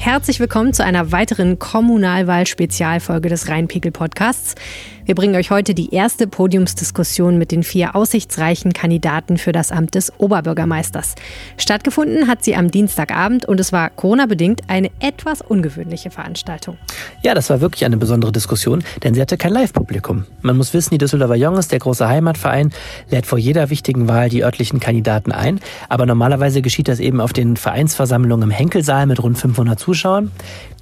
Herzlich 0.00 0.38
willkommen 0.38 0.72
zu 0.72 0.84
einer 0.84 1.10
weiteren 1.10 1.58
Kommunalwahl-Spezialfolge 1.58 3.28
des 3.28 3.48
Rheinpegel-Podcasts. 3.48 4.54
Wir 5.08 5.14
bringen 5.14 5.36
euch 5.36 5.50
heute 5.50 5.72
die 5.72 5.94
erste 5.94 6.26
Podiumsdiskussion 6.26 7.38
mit 7.38 7.50
den 7.50 7.62
vier 7.62 7.96
aussichtsreichen 7.96 8.74
Kandidaten 8.74 9.38
für 9.38 9.52
das 9.52 9.72
Amt 9.72 9.94
des 9.94 10.12
Oberbürgermeisters. 10.18 11.14
Stattgefunden 11.56 12.28
hat 12.28 12.44
sie 12.44 12.54
am 12.54 12.70
Dienstagabend 12.70 13.46
und 13.46 13.58
es 13.58 13.72
war 13.72 13.88
Corona-bedingt 13.88 14.64
eine 14.66 14.90
etwas 15.00 15.40
ungewöhnliche 15.40 16.10
Veranstaltung. 16.10 16.76
Ja, 17.22 17.34
das 17.34 17.48
war 17.48 17.62
wirklich 17.62 17.86
eine 17.86 17.96
besondere 17.96 18.32
Diskussion, 18.32 18.84
denn 19.02 19.14
sie 19.14 19.22
hatte 19.22 19.38
kein 19.38 19.54
Live-Publikum. 19.54 20.26
Man 20.42 20.58
muss 20.58 20.74
wissen, 20.74 20.90
die 20.90 20.98
Düsseldorfer 20.98 21.36
Jonges, 21.36 21.68
der 21.68 21.78
große 21.78 22.06
Heimatverein, 22.06 22.70
lädt 23.08 23.24
vor 23.24 23.38
jeder 23.38 23.70
wichtigen 23.70 24.08
Wahl 24.08 24.28
die 24.28 24.44
örtlichen 24.44 24.78
Kandidaten 24.78 25.32
ein. 25.32 25.58
Aber 25.88 26.04
normalerweise 26.04 26.60
geschieht 26.60 26.86
das 26.86 27.00
eben 27.00 27.22
auf 27.22 27.32
den 27.32 27.56
Vereinsversammlungen 27.56 28.50
im 28.50 28.54
Henkelsaal 28.54 29.06
mit 29.06 29.22
rund 29.22 29.38
500 29.38 29.78
Zuschauern. 29.78 30.32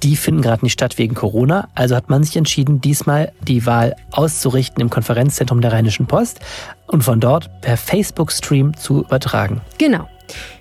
Die 0.03 0.17
finden 0.17 0.41
gerade 0.41 0.65
nicht 0.65 0.73
statt 0.73 0.97
wegen 0.97 1.15
Corona. 1.15 1.69
Also 1.75 1.95
hat 1.95 2.09
man 2.09 2.25
sich 2.25 2.35
entschieden, 2.35 2.81
diesmal 2.81 3.31
die 3.47 3.65
Wahl 3.65 3.95
auszurichten 4.17 4.81
im 4.81 4.89
Konferenzzentrum 4.89 5.61
der 5.61 5.71
Rheinischen 5.71 6.07
Post 6.07 6.39
und 6.87 7.03
von 7.03 7.19
dort 7.19 7.61
per 7.61 7.77
Facebook-Stream 7.77 8.75
zu 8.75 9.01
übertragen. 9.01 9.61
Genau. 9.77 10.07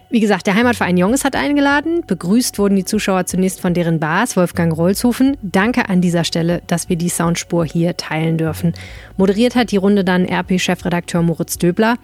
Wie 0.09 0.21
gesagt, 0.21 0.47
der 0.47 0.55
Heimatverein 0.55 0.97
Jonges 0.97 1.25
hat 1.25 1.35
eingeladen. 1.35 2.05
Begrüßt 2.07 2.61
wurden 2.61 2.77
die 2.77 2.85
Zuschauer 2.85 3.27
zunächst 3.27 3.61
von 3.61 3.75
deren 3.75 3.99
Bas, 3.99 4.37
Wolfgang 4.37 4.73
Rolzhofen. 4.75 5.37
Danke 5.43 5.89
an 5.89 6.01
dieser 6.01 6.23
Stelle, 6.23 6.63
dass 6.69 6.89
wir 6.89 6.95
die 6.95 7.09
Soundspur 7.09 7.65
hier 7.65 7.97
teilen 7.97 8.39
dürfen. 8.39 8.73
Moderiert 9.17 9.57
hat 9.57 9.73
die 9.73 9.79
Runde 9.79 10.05
dann 10.05 10.25
RP-Chefredakteur 10.25 11.23
Moritz 11.23 11.59
Döbler. 11.59 11.97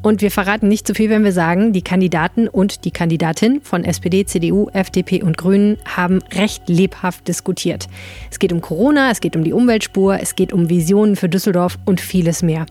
Und 0.00 0.22
wir 0.22 0.30
verraten 0.30 0.68
nicht 0.68 0.86
zu 0.86 0.94
viel, 0.94 1.10
wenn 1.10 1.24
wir 1.24 1.32
sagen, 1.32 1.72
die 1.72 1.82
Kandidaten 1.82 2.46
und 2.46 2.84
die 2.84 2.92
Kandidatin 2.92 3.60
von 3.62 3.84
SPD, 3.84 4.24
CDU, 4.24 4.68
FDP 4.72 5.20
und 5.20 5.36
Grünen 5.36 5.76
haben 5.84 6.20
recht 6.32 6.68
lebhaft 6.68 7.26
diskutiert. 7.26 7.88
Es 8.30 8.38
geht 8.38 8.52
um 8.52 8.60
Corona, 8.60 9.10
es 9.10 9.20
geht 9.20 9.34
um 9.34 9.42
die 9.42 9.52
Umweltspur, 9.52 10.20
es 10.20 10.36
geht 10.36 10.52
um 10.52 10.70
Visionen 10.70 11.16
für 11.16 11.28
Düsseldorf 11.28 11.78
und 11.84 12.00
vieles 12.00 12.44
mehr. 12.44 12.66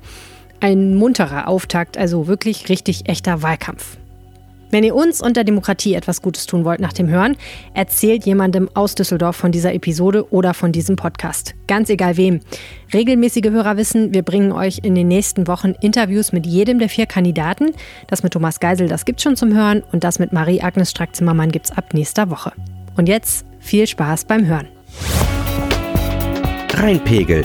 Ein 0.61 0.95
munterer 0.95 1.49
Auftakt, 1.49 1.97
also 1.97 2.27
wirklich 2.27 2.69
richtig 2.69 3.09
echter 3.09 3.43
Wahlkampf. 3.43 3.97
Wenn 4.71 4.83
ihr 4.83 4.95
uns 4.95 5.21
und 5.21 5.35
der 5.35 5.43
Demokratie 5.43 5.95
etwas 5.95 6.21
Gutes 6.21 6.45
tun 6.45 6.63
wollt 6.63 6.79
nach 6.79 6.93
dem 6.93 7.09
Hören, 7.09 7.37
erzählt 7.73 8.25
jemandem 8.25 8.69
aus 8.75 8.95
Düsseldorf 8.95 9.35
von 9.35 9.51
dieser 9.51 9.73
Episode 9.73 10.31
oder 10.31 10.53
von 10.53 10.71
diesem 10.71 10.95
Podcast. 10.95 11.55
Ganz 11.67 11.89
egal 11.89 12.17
wem. 12.17 12.41
Regelmäßige 12.93 13.49
Hörer 13.49 13.77
wissen, 13.77 14.13
wir 14.13 14.21
bringen 14.21 14.51
euch 14.51 14.79
in 14.83 14.93
den 14.93 15.07
nächsten 15.07 15.47
Wochen 15.47 15.73
Interviews 15.81 16.31
mit 16.31 16.45
jedem 16.45 16.77
der 16.79 16.89
vier 16.89 17.07
Kandidaten. 17.07 17.71
Das 18.07 18.21
mit 18.21 18.33
Thomas 18.33 18.59
Geisel, 18.59 18.87
das 18.87 19.05
gibt's 19.05 19.23
schon 19.23 19.35
zum 19.35 19.53
Hören 19.53 19.83
und 19.91 20.03
das 20.03 20.19
mit 20.19 20.33
Marie-Agnes 20.33 20.91
Strack-Zimmermann 20.91 21.51
gibt's 21.51 21.71
ab 21.71 21.93
nächster 21.93 22.29
Woche. 22.29 22.51
Und 22.95 23.09
jetzt 23.09 23.45
viel 23.59 23.87
Spaß 23.87 24.25
beim 24.25 24.45
Hören. 24.45 24.67
Rheinpegel. 26.73 27.43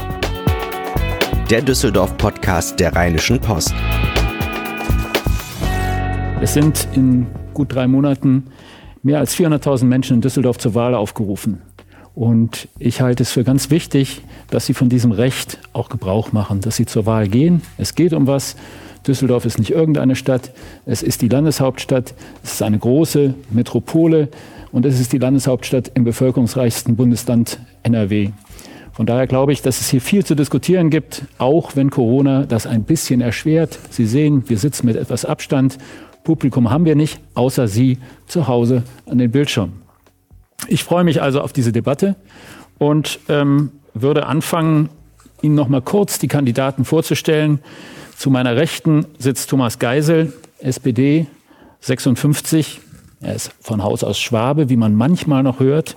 Der 1.50 1.62
Düsseldorf-Podcast 1.62 2.78
der 2.80 2.94
Rheinischen 2.94 3.40
Post. 3.40 3.74
Es 6.44 6.52
sind 6.52 6.88
in 6.94 7.26
gut 7.54 7.74
drei 7.74 7.86
Monaten 7.86 8.48
mehr 9.02 9.18
als 9.18 9.34
400.000 9.34 9.86
Menschen 9.86 10.16
in 10.16 10.20
Düsseldorf 10.20 10.58
zur 10.58 10.74
Wahl 10.74 10.94
aufgerufen. 10.94 11.62
Und 12.14 12.68
ich 12.78 13.00
halte 13.00 13.22
es 13.22 13.32
für 13.32 13.44
ganz 13.44 13.70
wichtig, 13.70 14.20
dass 14.50 14.66
sie 14.66 14.74
von 14.74 14.90
diesem 14.90 15.10
Recht 15.10 15.58
auch 15.72 15.88
Gebrauch 15.88 16.32
machen, 16.32 16.60
dass 16.60 16.76
sie 16.76 16.84
zur 16.84 17.06
Wahl 17.06 17.28
gehen. 17.28 17.62
Es 17.78 17.94
geht 17.94 18.12
um 18.12 18.26
was. 18.26 18.56
Düsseldorf 19.06 19.46
ist 19.46 19.58
nicht 19.58 19.70
irgendeine 19.70 20.16
Stadt, 20.16 20.52
es 20.84 21.02
ist 21.02 21.22
die 21.22 21.28
Landeshauptstadt, 21.28 22.12
es 22.42 22.52
ist 22.52 22.62
eine 22.62 22.78
große 22.78 23.32
Metropole 23.50 24.28
und 24.70 24.84
es 24.84 25.00
ist 25.00 25.14
die 25.14 25.18
Landeshauptstadt 25.18 25.92
im 25.94 26.04
bevölkerungsreichsten 26.04 26.94
Bundesland 26.94 27.58
NRW. 27.84 28.32
Von 28.94 29.06
daher 29.06 29.26
glaube 29.26 29.52
ich, 29.52 29.60
dass 29.60 29.80
es 29.80 29.88
hier 29.88 30.00
viel 30.00 30.24
zu 30.24 30.36
diskutieren 30.36 30.88
gibt, 30.88 31.22
auch 31.38 31.74
wenn 31.74 31.90
Corona 31.90 32.46
das 32.46 32.64
ein 32.64 32.84
bisschen 32.84 33.20
erschwert. 33.20 33.76
Sie 33.90 34.06
sehen, 34.06 34.44
wir 34.46 34.56
sitzen 34.56 34.86
mit 34.86 34.94
etwas 34.94 35.24
Abstand 35.24 35.78
Publikum 36.24 36.70
haben 36.70 36.86
wir 36.86 36.96
nicht, 36.96 37.20
außer 37.34 37.68
Sie 37.68 37.98
zu 38.26 38.48
Hause 38.48 38.82
an 39.06 39.18
den 39.18 39.30
Bildschirmen. 39.30 39.82
Ich 40.66 40.82
freue 40.82 41.04
mich 41.04 41.22
also 41.22 41.40
auf 41.42 41.52
diese 41.52 41.70
Debatte 41.70 42.16
und 42.78 43.20
ähm, 43.28 43.70
würde 43.92 44.26
anfangen, 44.26 44.88
Ihnen 45.42 45.54
noch 45.54 45.68
mal 45.68 45.82
kurz 45.82 46.18
die 46.18 46.28
Kandidaten 46.28 46.86
vorzustellen. 46.86 47.58
Zu 48.16 48.30
meiner 48.30 48.56
Rechten 48.56 49.06
sitzt 49.18 49.50
Thomas 49.50 49.78
Geisel, 49.78 50.32
SPD, 50.58 51.26
56. 51.80 52.80
Er 53.20 53.34
ist 53.34 53.52
von 53.60 53.82
Haus 53.82 54.02
aus 54.02 54.18
Schwabe, 54.18 54.70
wie 54.70 54.76
man 54.76 54.94
manchmal 54.94 55.42
noch 55.42 55.60
hört. 55.60 55.94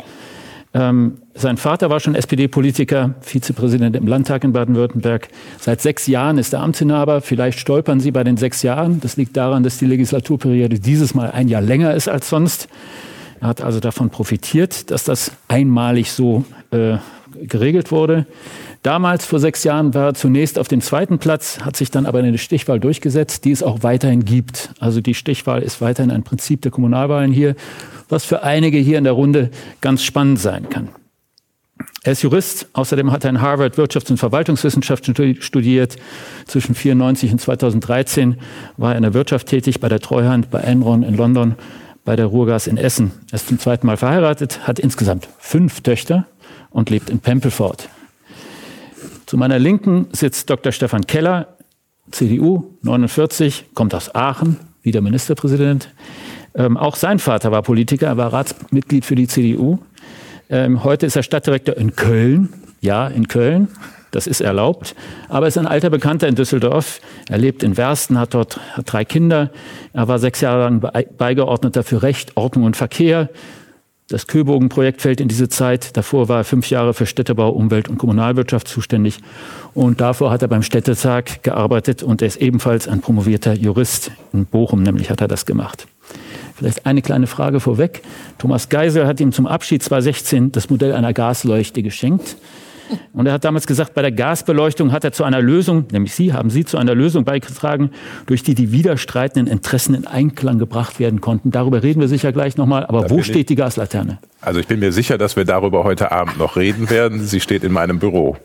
Ähm, 0.78 1.18
sein 1.34 1.58
Vater 1.58 1.90
war 1.90 2.00
schon 2.00 2.14
SPD-Politiker, 2.14 3.16
Vizepräsident 3.22 3.96
im 3.96 4.06
Landtag 4.06 4.44
in 4.44 4.54
Baden-Württemberg. 4.54 5.28
Seit 5.60 5.82
sechs 5.82 6.06
Jahren 6.06 6.38
ist 6.38 6.54
er 6.54 6.62
Amtsinhaber. 6.62 7.22
Vielleicht 7.22 7.60
stolpern 7.60 8.00
Sie 8.00 8.12
bei 8.12 8.24
den 8.24 8.38
sechs 8.38 8.62
Jahren. 8.62 9.00
Das 9.00 9.18
liegt 9.18 9.36
daran, 9.36 9.64
dass 9.64 9.80
die 9.80 9.88
Legislaturperiode 9.88 10.80
dieses 10.80 11.16
Mal 11.16 11.32
ein 11.32 11.48
Jahr 11.48 11.62
länger 11.62 11.96
ist 11.96 12.08
als 12.08 12.30
sonst. 12.30 12.68
Er 13.42 13.48
hat 13.48 13.62
also 13.62 13.80
davon 13.80 14.12
profitiert, 14.12 14.92
dass 14.92 15.04
das 15.04 15.32
einmalig 15.48 16.12
so 16.12 16.46
äh, 16.70 16.98
geregelt 17.42 17.92
wurde. 17.92 18.28
Damals, 18.84 19.26
vor 19.26 19.40
sechs 19.40 19.64
Jahren, 19.64 19.96
war 19.96 20.06
er 20.06 20.14
zunächst 20.14 20.60
auf 20.60 20.68
dem 20.68 20.82
zweiten 20.82 21.18
Platz, 21.18 21.60
hat 21.62 21.76
sich 21.76 21.90
dann 21.90 22.06
aber 22.06 22.20
eine 22.20 22.38
Stichwahl 22.38 22.80
durchgesetzt, 22.80 23.46
die 23.46 23.52
es 23.52 23.64
auch 23.64 23.82
weiterhin 23.82 24.26
gibt. 24.26 24.70
Also 24.80 25.02
die 25.02 25.16
Stichwahl 25.16 25.64
ist 25.64 25.82
weiterhin 25.82 26.12
ein 26.12 26.24
Prinzip 26.24 26.62
der 26.62 26.72
Kommunalwahlen 26.72 27.32
hier 27.32 27.56
was 28.10 28.26
für 28.26 28.44
einige 28.44 28.78
hier 28.78 28.98
in 28.98 29.04
der 29.04 29.14
Runde 29.14 29.52
ganz 29.82 30.04
spannend 30.04 30.40
sein 30.40 30.70
kann. 30.70 30.90
Er 32.04 32.14
ist 32.14 32.22
Jurist, 32.22 32.68
außerdem 32.74 33.12
hat 33.12 33.26
er 33.26 33.32
in 33.32 33.42
Harvard 33.42 33.78
Wirtschafts- 33.78 34.10
und 34.10 34.18
Verwaltungswissenschaften 34.18 35.14
studiert. 35.42 35.98
Zwischen 36.46 36.72
1994 36.72 37.32
und 37.34 37.42
2013 37.42 38.38
war 38.78 38.92
er 38.92 38.98
in 38.98 39.04
der 39.04 39.14
Wirtschaft 39.14 39.48
tätig, 39.48 39.80
bei 39.80 39.90
der 39.90 40.00
Treuhand, 40.00 40.50
bei 40.50 40.60
Enron 40.62 41.04
in 41.04 41.16
London, 41.16 41.56
bei 42.06 42.16
der 42.16 42.28
Ruhrgas 42.28 42.68
in 42.68 42.78
Essen. 42.78 43.12
Er 43.32 43.36
ist 43.36 43.50
zum 43.50 43.60
zweiten 43.60 43.86
Mal 43.86 43.98
verheiratet, 43.98 44.66
hat 44.66 44.80
insgesamt 44.80 45.28
fünf 45.40 45.82
Töchter 45.82 46.26
und 46.70 46.90
lebt 46.90 47.10
in 47.10 47.20
Pempelfort. 47.20 47.90
Zu 49.26 49.36
meiner 49.36 49.60
Linken 49.60 50.08
sitzt 50.14 50.50
Dr. 50.50 50.72
Stefan 50.72 51.06
Keller, 51.06 51.58
CDU, 52.12 52.78
49, 52.84 53.66
kommt 53.74 53.94
aus 53.94 54.16
Aachen, 54.16 54.58
wieder 54.82 55.02
Ministerpräsident. 55.02 55.90
Ähm, 56.58 56.76
auch 56.76 56.96
sein 56.96 57.20
Vater 57.20 57.52
war 57.52 57.62
Politiker, 57.62 58.08
er 58.08 58.18
war 58.18 58.34
Ratsmitglied 58.34 59.06
für 59.06 59.16
die 59.16 59.28
CDU. 59.28 59.78
Ähm, 60.50 60.84
heute 60.84 61.06
ist 61.06 61.16
er 61.16 61.24
Stadtdirektor 61.24 61.78
in 61.78 61.96
Köln. 61.96 62.50
Ja, 62.82 63.08
in 63.08 63.28
Köln. 63.28 63.68
Das 64.12 64.26
ist 64.26 64.42
erlaubt. 64.42 64.96
Aber 65.30 65.46
er 65.46 65.50
ist 65.50 65.58
ein 65.58 65.68
alter 65.68 65.90
Bekannter 65.90 66.28
in 66.28 66.36
Düsseldorf. 66.36 67.02
Er 67.30 67.38
lebt 67.38 67.62
in 67.62 67.78
Wersten, 67.78 68.18
hat 68.18 68.34
dort 68.34 68.60
hat 68.74 68.92
drei 68.92 69.06
Kinder. 69.06 69.52
Er 69.94 70.08
war 70.08 70.18
sechs 70.18 70.42
Jahre 70.42 70.64
lang 70.64 70.80
Beigeordneter 71.18 71.84
für 71.84 72.02
Recht, 72.02 72.36
Ordnung 72.36 72.66
und 72.66 72.78
Verkehr. 72.78 73.30
Das 74.10 74.26
Köbogen-Projekt 74.26 75.02
fällt 75.02 75.20
in 75.20 75.28
diese 75.28 75.50
Zeit. 75.50 75.98
Davor 75.98 76.30
war 76.30 76.38
er 76.38 76.44
fünf 76.46 76.70
Jahre 76.70 76.94
für 76.94 77.06
Städtebau, 77.06 77.50
Umwelt 77.50 77.90
und 77.90 77.98
Kommunalwirtschaft 77.98 78.70
zuständig. 78.70 79.20
Und 79.74 80.00
davor 80.00 80.32
hat 80.32 80.42
er 80.42 80.48
beim 80.48 80.64
Städtetag 80.64 81.44
gearbeitet 81.44 82.04
und 82.04 82.22
er 82.22 82.30
ist 82.30 82.38
ebenfalls 82.38 82.88
ein 82.88 83.02
promovierter 83.02 83.54
Jurist. 83.54 84.12
In 84.32 84.46
Bochum 84.46 84.82
nämlich 84.82 85.10
hat 85.10 85.20
er 85.20 85.28
das 85.28 85.46
gemacht. 85.46 85.88
Vielleicht 86.58 86.86
eine 86.88 87.04
kleine 87.04 87.28
Frage 87.28 87.60
vorweg. 87.60 88.02
Thomas 88.40 88.70
Geisel 88.70 89.06
hat 89.06 89.20
ihm 89.20 89.32
zum 89.32 89.46
Abschied 89.46 89.84
2016 89.84 90.52
das 90.52 90.70
Modell 90.70 90.94
einer 90.94 91.14
Gasleuchte 91.14 91.84
geschenkt. 91.84 92.36
Und 93.14 93.28
er 93.28 93.34
hat 93.34 93.46
damals 93.46 93.68
gesagt, 93.68 93.94
bei 93.94 94.02
der 94.02 94.12
Gasbeleuchtung 94.12 94.92
hat 94.92 95.04
er 95.04 95.12
zu 95.12 95.24
einer 95.24 95.42
Lösung, 95.42 95.86
nämlich 95.92 96.16
Sie, 96.16 96.34
haben 96.34 96.50
Sie 96.50 96.66
zu 96.66 96.78
einer 96.78 96.96
Lösung 96.96 97.26
beigetragen, 97.26 97.92
durch 98.26 98.44
die 98.44 98.56
die 98.56 98.72
widerstreitenden 98.72 99.52
Interessen 99.52 99.94
in 99.94 100.08
Einklang 100.08 100.58
gebracht 100.58 101.00
werden 101.00 101.22
konnten. 101.22 101.52
Darüber 101.52 101.84
reden 101.84 102.00
wir 102.00 102.08
sicher 102.08 102.32
gleich 102.32 102.58
nochmal. 102.58 102.86
Aber 102.86 103.02
da 103.02 103.10
wo 103.10 103.22
steht 103.22 103.36
ich, 103.36 103.46
die 103.48 103.56
Gaslaterne? 103.56 104.20
Also 104.42 104.60
ich 104.60 104.68
bin 104.68 104.80
mir 104.80 104.92
sicher, 104.92 105.18
dass 105.18 105.36
wir 105.36 105.46
darüber 105.46 105.84
heute 105.84 106.12
Abend 106.12 106.38
noch 106.38 106.56
reden 106.56 106.90
werden. 106.90 107.24
Sie 107.24 107.40
steht 107.40 107.64
in 107.64 107.72
meinem 107.72 108.00
Büro. 108.00 108.38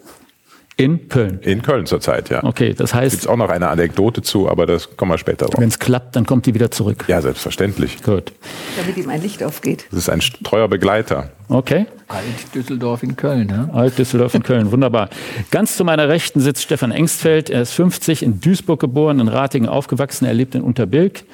In 0.77 1.09
Köln. 1.09 1.39
In 1.43 1.61
Köln 1.61 1.85
zurzeit, 1.85 2.31
ja. 2.31 2.43
Okay, 2.43 2.73
das 2.73 2.95
heißt. 2.95 3.21
Gibt 3.21 3.29
auch 3.29 3.37
noch 3.37 3.51
eine 3.51 3.69
Anekdote 3.69 4.23
zu, 4.23 4.49
aber 4.49 4.65
das 4.65 4.97
kommen 4.97 5.11
wir 5.11 5.19
später 5.19 5.47
drauf. 5.47 5.61
Wenn 5.61 5.69
es 5.69 5.79
klappt, 5.79 6.17
dann 6.17 6.25
kommt 6.25 6.47
die 6.47 6.55
wieder 6.55 6.71
zurück. 6.71 7.05
Ja, 7.09 7.21
selbstverständlich. 7.21 8.03
Gut. 8.03 8.33
Damit 8.79 8.97
ihm 8.97 9.11
ein 9.11 9.21
Licht 9.21 9.45
aufgeht. 9.45 9.87
Das 9.91 10.01
ist 10.01 10.09
ein 10.09 10.21
treuer 10.43 10.69
Begleiter. 10.69 11.31
Okay. 11.49 11.87
Alt-Düsseldorf 12.09 13.03
in 13.03 13.17
Köln, 13.17 13.49
ja. 13.51 13.69
Alt-Düsseldorf 13.75 14.35
in 14.35 14.43
Köln, 14.43 14.73
wunderbar. 14.73 15.11
Ganz 15.51 15.77
zu 15.77 15.85
meiner 15.85 16.09
Rechten 16.09 16.41
sitzt 16.41 16.63
Stefan 16.63 16.91
Engstfeld. 16.91 17.51
Er 17.51 17.63
ist 17.63 17.73
50, 17.73 18.23
in 18.23 18.41
Duisburg 18.41 18.81
geboren, 18.81 19.21
in 19.21 19.29
Ratingen 19.29 19.69
aufgewachsen. 19.69 20.25
Er 20.25 20.35
lebt 20.35 20.55
in 20.55 20.63
Unterbilk. 20.63 21.25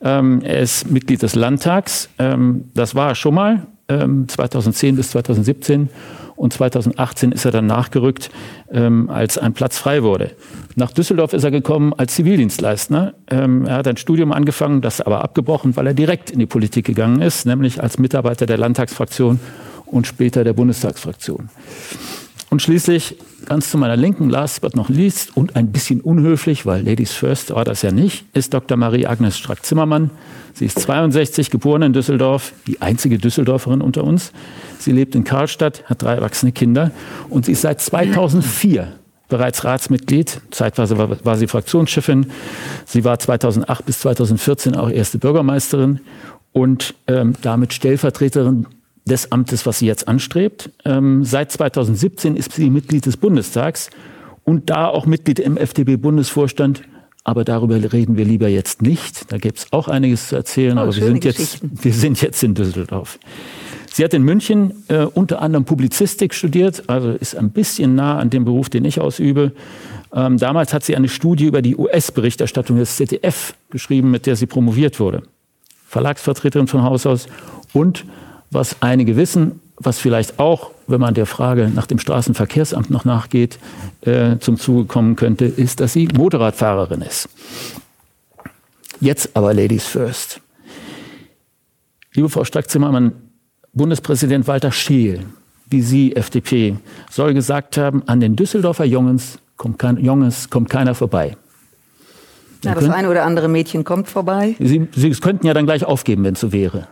Ähm, 0.00 0.40
er 0.42 0.60
ist 0.60 0.90
Mitglied 0.90 1.22
des 1.22 1.34
Landtags. 1.34 2.08
Ähm, 2.18 2.70
das 2.74 2.94
war 2.94 3.08
er 3.10 3.14
schon 3.16 3.34
mal, 3.34 3.66
ähm, 3.88 4.28
2010 4.28 4.96
bis 4.96 5.10
2017 5.10 5.88
und 6.36 6.52
2018 6.52 7.32
ist 7.32 7.44
er 7.44 7.50
dann 7.50 7.66
nachgerückt, 7.66 8.30
ähm, 8.70 9.10
als 9.10 9.38
ein 9.38 9.52
Platz 9.52 9.78
frei 9.78 10.02
wurde. 10.02 10.32
Nach 10.76 10.92
Düsseldorf 10.92 11.32
ist 11.32 11.44
er 11.44 11.50
gekommen 11.50 11.92
als 11.96 12.14
Zivildienstleister. 12.14 13.14
Ähm, 13.30 13.66
er 13.66 13.76
hat 13.76 13.88
ein 13.88 13.96
Studium 13.96 14.32
angefangen, 14.32 14.80
das 14.80 15.00
aber 15.00 15.22
abgebrochen, 15.22 15.76
weil 15.76 15.86
er 15.86 15.94
direkt 15.94 16.30
in 16.30 16.38
die 16.38 16.46
Politik 16.46 16.84
gegangen 16.86 17.20
ist, 17.20 17.46
nämlich 17.46 17.82
als 17.82 17.98
Mitarbeiter 17.98 18.46
der 18.46 18.58
Landtagsfraktion 18.58 19.38
und 19.86 20.06
später 20.06 20.44
der 20.44 20.52
Bundestagsfraktion. 20.52 21.50
Und 22.54 22.62
schließlich 22.62 23.16
ganz 23.46 23.68
zu 23.68 23.78
meiner 23.78 23.96
Linken, 23.96 24.30
last 24.30 24.60
but 24.60 24.76
not 24.76 24.88
least 24.88 25.36
und 25.36 25.56
ein 25.56 25.72
bisschen 25.72 26.00
unhöflich, 26.00 26.64
weil 26.64 26.84
Ladies 26.84 27.10
First 27.10 27.52
war 27.52 27.64
das 27.64 27.82
ja 27.82 27.90
nicht, 27.90 28.26
ist 28.32 28.54
Dr. 28.54 28.76
Marie-Agnes 28.76 29.36
Strack-Zimmermann. 29.38 30.10
Sie 30.52 30.66
ist 30.66 30.78
62, 30.78 31.50
geboren 31.50 31.82
in 31.82 31.92
Düsseldorf, 31.92 32.52
die 32.68 32.80
einzige 32.80 33.18
Düsseldorferin 33.18 33.80
unter 33.80 34.04
uns. 34.04 34.30
Sie 34.78 34.92
lebt 34.92 35.16
in 35.16 35.24
Karlstadt, 35.24 35.82
hat 35.86 36.02
drei 36.02 36.14
erwachsene 36.14 36.52
Kinder 36.52 36.92
und 37.28 37.46
sie 37.46 37.50
ist 37.50 37.62
seit 37.62 37.80
2004 37.80 38.92
bereits 39.28 39.64
Ratsmitglied. 39.64 40.40
Zeitweise 40.52 40.96
war, 40.96 41.24
war 41.24 41.34
sie 41.34 41.48
Fraktionschefin. 41.48 42.30
Sie 42.84 43.02
war 43.02 43.18
2008 43.18 43.84
bis 43.84 43.98
2014 43.98 44.76
auch 44.76 44.90
erste 44.90 45.18
Bürgermeisterin 45.18 45.98
und 46.52 46.94
ähm, 47.08 47.32
damit 47.42 47.72
Stellvertreterin 47.72 48.66
des 49.04 49.32
Amtes, 49.32 49.66
was 49.66 49.78
sie 49.78 49.86
jetzt 49.86 50.08
anstrebt. 50.08 50.70
Ähm, 50.84 51.24
seit 51.24 51.52
2017 51.52 52.36
ist 52.36 52.52
sie 52.52 52.70
Mitglied 52.70 53.06
des 53.06 53.16
Bundestags 53.16 53.90
und 54.44 54.70
da 54.70 54.88
auch 54.88 55.06
Mitglied 55.06 55.38
im 55.38 55.56
FDP-Bundesvorstand. 55.56 56.82
Aber 57.26 57.44
darüber 57.44 57.76
reden 57.92 58.18
wir 58.18 58.26
lieber 58.26 58.48
jetzt 58.48 58.82
nicht. 58.82 59.32
Da 59.32 59.38
gibt 59.38 59.58
es 59.58 59.72
auch 59.72 59.88
einiges 59.88 60.28
zu 60.28 60.36
erzählen, 60.36 60.76
oh, 60.76 60.82
aber 60.82 60.94
wir 60.94 61.04
sind, 61.04 61.24
jetzt, 61.24 61.60
wir 61.84 61.92
sind 61.92 62.20
jetzt 62.20 62.42
in 62.42 62.54
Düsseldorf. 62.54 63.18
Sie 63.92 64.04
hat 64.04 64.12
in 64.12 64.22
München 64.24 64.84
äh, 64.88 65.04
unter 65.04 65.40
anderem 65.40 65.64
Publizistik 65.64 66.34
studiert, 66.34 66.84
also 66.88 67.12
ist 67.12 67.36
ein 67.36 67.50
bisschen 67.50 67.94
nah 67.94 68.18
an 68.18 68.28
dem 68.28 68.44
Beruf, 68.44 68.68
den 68.68 68.84
ich 68.84 69.00
ausübe. 69.00 69.52
Ähm, 70.12 70.36
damals 70.36 70.74
hat 70.74 70.84
sie 70.84 70.96
eine 70.96 71.08
Studie 71.08 71.46
über 71.46 71.62
die 71.62 71.76
US-Berichterstattung 71.76 72.76
des 72.76 72.96
ZDF 72.96 73.54
geschrieben, 73.70 74.10
mit 74.10 74.26
der 74.26 74.36
sie 74.36 74.46
promoviert 74.46 75.00
wurde. 75.00 75.22
Verlagsvertreterin 75.86 76.66
von 76.66 76.82
Haus 76.82 77.06
aus 77.06 77.26
und 77.72 78.04
was 78.54 78.76
einige 78.80 79.16
wissen, 79.16 79.60
was 79.76 79.98
vielleicht 79.98 80.38
auch, 80.38 80.70
wenn 80.86 81.00
man 81.00 81.14
der 81.14 81.26
Frage 81.26 81.70
nach 81.74 81.86
dem 81.86 81.98
Straßenverkehrsamt 81.98 82.90
noch 82.90 83.04
nachgeht, 83.04 83.58
äh, 84.02 84.38
zum 84.38 84.56
Zuge 84.56 84.84
kommen 84.84 85.16
könnte, 85.16 85.44
ist, 85.44 85.80
dass 85.80 85.92
sie 85.92 86.08
Motorradfahrerin 86.14 87.02
ist. 87.02 87.28
Jetzt 89.00 89.36
aber 89.36 89.52
Ladies 89.52 89.84
First. 89.84 90.40
Liebe 92.12 92.28
Frau 92.28 92.44
Strack-Zimmermann, 92.44 93.12
Bundespräsident 93.72 94.46
Walter 94.46 94.70
Scheel, 94.70 95.24
wie 95.68 95.82
Sie, 95.82 96.14
FDP, 96.14 96.76
soll 97.10 97.34
gesagt 97.34 97.76
haben, 97.76 98.06
an 98.06 98.20
den 98.20 98.36
Düsseldorfer 98.36 98.84
Jungs 98.84 99.38
kommt, 99.56 99.80
kein, 99.80 99.96
Jungs 99.96 100.48
kommt 100.48 100.70
keiner 100.70 100.94
vorbei. 100.94 101.36
Ja, 102.62 102.74
das 102.74 102.88
eine 102.88 103.10
oder 103.10 103.24
andere 103.24 103.48
Mädchen 103.48 103.84
kommt 103.84 104.08
vorbei. 104.08 104.54
Sie, 104.58 104.88
Sie 104.94 105.10
könnten 105.10 105.46
ja 105.46 105.54
dann 105.54 105.66
gleich 105.66 105.84
aufgeben, 105.84 106.24
wenn 106.24 106.34
es 106.34 106.40
so 106.40 106.52
wäre. 106.52 106.86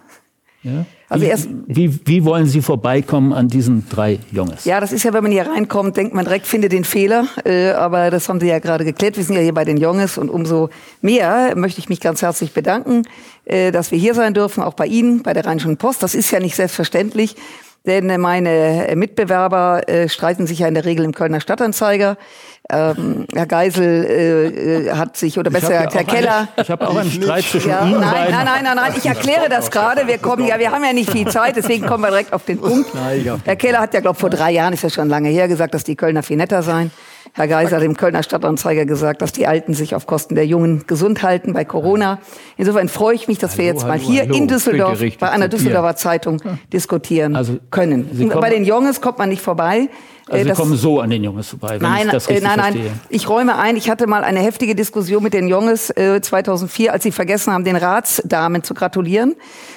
Ja? 0.62 0.86
Also 1.08 1.24
wie, 1.24 1.28
erst, 1.28 1.48
wie, 1.66 2.06
wie 2.06 2.24
wollen 2.24 2.46
Sie 2.46 2.62
vorbeikommen 2.62 3.32
an 3.32 3.48
diesen 3.48 3.88
drei 3.88 4.18
Jungs? 4.30 4.64
Ja, 4.64 4.80
das 4.80 4.92
ist 4.92 5.02
ja, 5.02 5.12
wenn 5.12 5.22
man 5.22 5.32
hier 5.32 5.46
reinkommt, 5.46 5.96
denkt 5.96 6.14
man 6.14 6.24
direkt, 6.24 6.46
finde 6.46 6.68
den 6.68 6.84
Fehler. 6.84 7.26
Äh, 7.44 7.70
aber 7.70 8.10
das 8.10 8.28
haben 8.28 8.40
Sie 8.40 8.46
ja 8.46 8.60
gerade 8.60 8.84
geklärt. 8.84 9.16
Wir 9.16 9.24
sind 9.24 9.34
ja 9.34 9.42
hier 9.42 9.54
bei 9.54 9.64
den 9.64 9.76
Jungs 9.76 10.16
und 10.16 10.30
umso 10.30 10.70
mehr 11.00 11.54
möchte 11.56 11.80
ich 11.80 11.88
mich 11.88 12.00
ganz 12.00 12.22
herzlich 12.22 12.52
bedanken, 12.52 13.02
äh, 13.44 13.72
dass 13.72 13.90
wir 13.90 13.98
hier 13.98 14.14
sein 14.14 14.34
dürfen, 14.34 14.62
auch 14.62 14.74
bei 14.74 14.86
Ihnen, 14.86 15.22
bei 15.22 15.32
der 15.32 15.44
Rheinischen 15.44 15.76
Post. 15.76 16.02
Das 16.02 16.14
ist 16.14 16.30
ja 16.30 16.40
nicht 16.40 16.54
selbstverständlich. 16.54 17.36
Denn 17.84 18.20
meine 18.20 18.92
Mitbewerber 18.94 19.88
äh, 19.88 20.08
streiten 20.08 20.46
sich 20.46 20.60
ja 20.60 20.68
in 20.68 20.74
der 20.74 20.84
Regel 20.84 21.04
im 21.04 21.12
Kölner 21.12 21.40
Stadtanzeiger. 21.40 22.16
Ähm, 22.70 23.26
Herr 23.34 23.46
Geisel 23.46 24.04
äh, 24.04 24.86
äh 24.86 24.92
hat 24.92 25.16
sich, 25.16 25.36
oder 25.36 25.50
besser 25.50 25.72
Herr 25.72 26.04
Keller. 26.04 26.36
Eine, 26.36 26.48
ich 26.62 26.70
habe 26.70 26.88
auch 26.88 26.96
einen 26.96 27.10
Streit 27.10 27.44
zwischen 27.44 27.70
ja, 27.70 27.84
Ihnen 27.84 28.00
nein, 28.00 28.30
nein, 28.30 28.44
nein, 28.44 28.64
nein, 28.64 28.76
nein, 28.76 28.92
ich 28.96 29.04
erkläre 29.04 29.48
das 29.48 29.70
gerade. 29.70 30.06
Wir 30.06 30.18
kommen, 30.18 30.46
ja, 30.46 30.60
wir 30.60 30.70
haben 30.70 30.84
ja 30.84 30.92
nicht 30.92 31.10
viel 31.10 31.26
Zeit, 31.26 31.56
deswegen 31.56 31.86
kommen 31.86 32.04
wir 32.04 32.10
direkt 32.10 32.32
auf 32.32 32.44
den 32.44 32.60
Punkt. 32.60 32.90
Herr 33.44 33.56
Keller 33.56 33.80
hat 33.80 33.94
ja, 33.94 34.00
glaube 34.00 34.18
vor 34.18 34.30
drei 34.30 34.52
Jahren, 34.52 34.74
ist 34.74 34.84
ja 34.84 34.90
schon 34.90 35.08
lange 35.08 35.28
her, 35.28 35.48
gesagt, 35.48 35.74
dass 35.74 35.82
die 35.82 35.96
Kölner 35.96 36.22
viel 36.22 36.36
netter 36.36 36.62
seien. 36.62 36.92
Herr 37.34 37.48
Geiser 37.48 37.76
hat 37.76 37.82
dem 37.82 37.96
Kölner 37.96 38.22
Stadtanzeiger 38.22 38.84
gesagt, 38.84 39.22
dass 39.22 39.32
die 39.32 39.46
Alten 39.46 39.74
sich 39.74 39.94
auf 39.94 40.06
Kosten 40.06 40.34
der 40.34 40.46
Jungen 40.46 40.86
gesund 40.86 41.22
halten 41.22 41.52
bei 41.52 41.64
Corona. 41.64 42.18
Insofern 42.56 42.88
freue 42.88 43.14
ich 43.14 43.28
mich, 43.28 43.38
dass 43.38 43.58
wir 43.58 43.64
jetzt 43.64 43.82
mal 43.82 43.92
hallo, 43.92 44.02
hier 44.02 44.22
hallo. 44.22 44.34
in 44.34 44.48
Düsseldorf 44.48 45.00
bei 45.18 45.30
einer 45.30 45.48
Düsseldorfer 45.48 45.96
Zeitung 45.96 46.40
diskutieren 46.72 47.36
also, 47.36 47.58
können. 47.70 48.08
Bei 48.40 48.50
den 48.50 48.64
Jungs 48.64 49.00
kommt 49.00 49.18
man 49.18 49.28
nicht 49.28 49.42
vorbei. 49.42 49.88
Also 50.28 50.48
Sie 50.48 50.54
kommen 50.54 50.76
so 50.76 51.00
an 51.00 51.10
den 51.10 51.24
Jungs 51.24 51.48
vorbei, 51.48 51.80
wenn 51.80 51.82
nein, 51.82 52.06
ich 52.06 52.12
das 52.12 52.28
richtig 52.28 52.44
nein, 52.44 52.58
nein. 52.58 52.72
Verstehe. 52.74 52.92
Ich 53.08 53.28
räume 53.28 53.58
ein, 53.58 53.76
ich 53.76 53.90
hatte 53.90 54.06
mal 54.06 54.24
eine 54.24 54.40
heftige 54.40 54.74
Diskussion 54.74 55.22
mit 55.22 55.34
den 55.34 55.48
Jungs 55.48 55.90
äh, 55.90 56.20
2004, 56.20 56.92
als 56.92 57.02
sie 57.02 57.12
vergessen 57.12 57.52
haben, 57.52 57.64
den 57.64 57.76
Ratsdamen 57.76 58.62
zu 58.62 58.74
gratulieren. 58.74 59.34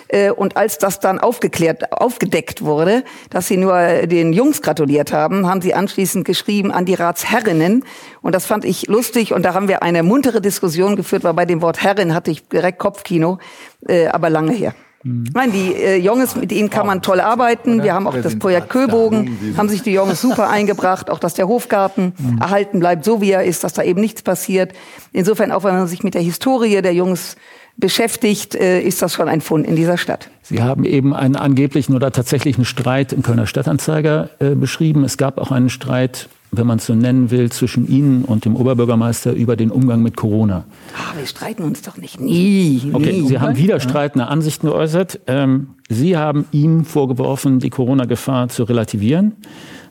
Äh, 0.07 0.31
und 0.31 0.56
als 0.56 0.77
das 0.77 1.00
dann 1.00 1.19
aufgeklärt, 1.19 1.92
aufgedeckt 1.92 2.63
wurde, 2.63 3.03
dass 3.30 3.47
sie 3.47 3.57
nur 3.57 3.77
den 4.06 4.33
Jungs 4.33 4.62
gratuliert 4.62 5.12
haben, 5.12 5.47
haben 5.47 5.62
sie 5.62 5.74
anschließend 5.74 6.25
geschrieben 6.25 6.71
an 6.71 6.86
die 6.86 6.94
Ratsherrinnen. 6.94 7.83
Und 8.21 8.36
das 8.36 8.45
fand 8.45 8.65
ich 8.65 8.88
lustig 8.88 9.33
und 9.33 9.44
da 9.44 9.53
haben 9.53 9.68
wir 9.68 9.83
eine 9.83 10.03
muntere 10.03 10.41
Diskussion 10.41 10.95
geführt, 10.95 11.24
weil 11.24 11.33
bei 11.33 11.45
dem 11.45 11.62
Wort 11.62 11.81
Herrin 11.81 12.13
hatte 12.13 12.31
ich 12.31 12.48
direkt 12.48 12.80
Kopfkino, 12.80 13.39
äh, 13.88 14.07
aber 14.07 14.30
lange 14.30 14.53
her. 14.53 14.75
Mhm. 15.06 15.25
Nein, 15.34 15.52
die 15.52 15.74
äh, 15.74 15.98
Jungs, 15.98 16.36
mit 16.36 16.52
ihnen 16.52 16.72
kann 16.72 16.88
man 16.88 17.04
toll 17.04 17.22
arbeiten. 17.22 17.84
Wir 17.84 17.94
haben 17.94 18.07
auch 18.07 18.19
das 18.19 18.40
Projekt 18.40 18.69
Köbogen, 18.69 19.56
haben 19.56 19.69
sich 19.69 19.84
die 19.84 19.92
Jungs 19.92 20.19
super 20.22 20.50
eingebracht, 20.50 21.12
auch 21.12 21.19
dass 21.19 21.36
der 21.36 21.48
Hofgarten 21.48 22.13
mhm. 22.18 22.40
erhalten 22.40 22.80
bleibt, 22.80 23.06
so 23.06 23.22
wie 23.22 23.30
er 23.30 23.44
ist, 23.44 23.63
dass 23.63 23.74
da 23.74 23.84
eben 23.84 24.02
nichts 24.02 24.24
passiert. 24.24 24.74
Insofern, 25.12 25.52
auch 25.52 25.63
wenn 25.63 25.75
man 25.75 25.88
sich 25.88 26.04
mit 26.04 26.16
der 26.16 26.24
Historie 26.24 26.81
der 26.81 26.94
Jungs 26.94 27.36
beschäftigt, 27.78 28.56
äh, 28.56 28.81
ist 28.81 29.02
das 29.04 29.13
schon 29.13 29.30
ein 29.30 29.42
Fund 29.42 29.68
in 29.68 29.75
dieser 29.75 29.98
Stadt. 29.98 30.31
Sie 30.42 30.63
haben 30.63 30.86
eben 30.86 31.13
einen 31.13 31.36
angeblichen 31.36 31.96
oder 31.96 32.12
tatsächlichen 32.12 32.66
Streit 32.66 33.13
im 33.13 33.22
Kölner 33.22 33.46
Stadtanzeiger 33.46 34.30
äh, 34.40 34.56
beschrieben. 34.56 35.04
Es 35.04 35.18
gab 35.18 35.38
auch 35.38 35.51
einen 35.51 35.69
Streit 35.69 36.30
wenn 36.57 36.68
man 36.68 36.78
es 36.78 36.86
so 36.86 36.96
nennen 36.96 37.31
will, 37.31 37.52
zwischen 37.52 37.88
Ihnen 37.88 38.25
und 38.25 38.46
dem 38.46 38.56
Oberbürgermeister 38.56 39.34
über 39.34 39.56
den 39.56 39.72
Umgang 39.72 40.02
mit 40.02 40.16
Corona. 40.16 40.66
Ah, 40.94 41.18
wir 41.18 41.25
streiten 41.25 41.63
uns 41.63 41.81
doch 41.81 41.98
nicht. 41.98 42.19
Nie. 42.19 42.92
Okay, 42.94 43.22
nie. 43.22 43.28
Sie 43.28 43.40
haben 43.40 43.57
widerstreitende 43.57 44.28
Ansichten 44.28 44.68
geäußert. 44.68 45.19
Ähm, 45.28 45.69
Sie 45.88 46.18
haben 46.18 46.46
ihm 46.52 46.84
vorgeworfen, 46.84 47.60
die 47.60 47.69
Corona-Gefahr 47.69 48.50
zu 48.50 48.63
relativieren. 48.63 49.34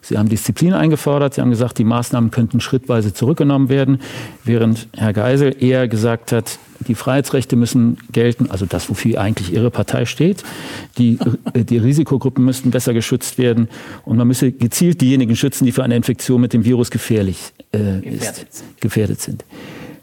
Sie 0.04 0.18
haben 0.18 0.28
Disziplin 0.28 0.74
eingefordert. 0.74 1.34
Sie 1.34 1.40
haben 1.40 1.50
gesagt, 1.50 1.78
die 1.78 1.84
Maßnahmen 1.84 2.30
könnten 2.30 2.60
schrittweise 2.60 3.14
zurückgenommen 3.14 3.70
werden, 3.70 4.00
während 4.44 4.88
Herr 4.96 5.14
Geisel 5.14 5.56
eher 5.58 5.88
gesagt 5.88 6.30
hat, 6.30 6.58
die 6.86 6.94
Freiheitsrechte 6.94 7.56
müssen 7.56 7.96
gelten, 8.12 8.50
also 8.50 8.66
das, 8.66 8.90
wofür 8.90 9.18
eigentlich 9.20 9.52
Ihre 9.52 9.70
Partei 9.70 10.04
steht. 10.04 10.44
Die, 10.98 11.18
äh, 11.54 11.64
die 11.64 11.78
Risikogruppen 11.78 12.44
müssten 12.44 12.70
besser 12.70 12.92
geschützt 12.92 13.38
werden 13.38 13.68
und 14.04 14.18
man 14.18 14.28
müsse 14.28 14.52
gezielt 14.52 15.00
diejenigen 15.00 15.36
schützen, 15.36 15.64
die 15.64 15.72
für 15.72 15.82
eine 15.82 15.96
Infektion 15.96 16.40
mit 16.40 16.52
dem 16.52 16.64
Virus 16.64 16.90
gefährlich 16.90 17.52
äh, 17.72 17.78
gefährdet 17.78 18.12
ist, 18.12 18.36
sind. 18.36 18.80
Gefährdet 18.80 19.20
sind. 19.20 19.44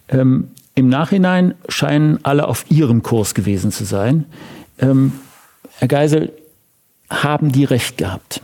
Ähm, 0.10 0.48
Im 0.74 0.90
Nachhinein 0.90 1.54
scheinen 1.70 2.20
alle 2.24 2.48
auf 2.48 2.66
ihrem 2.70 3.04
Kurs 3.04 3.36
gewesen 3.36 3.72
zu 3.72 3.86
sein. 3.86 4.26
Ähm, 4.80 5.14
Herr 5.78 5.88
Geisel, 5.88 6.32
haben 7.10 7.52
die 7.52 7.66
recht 7.66 7.98
gehabt? 7.98 8.42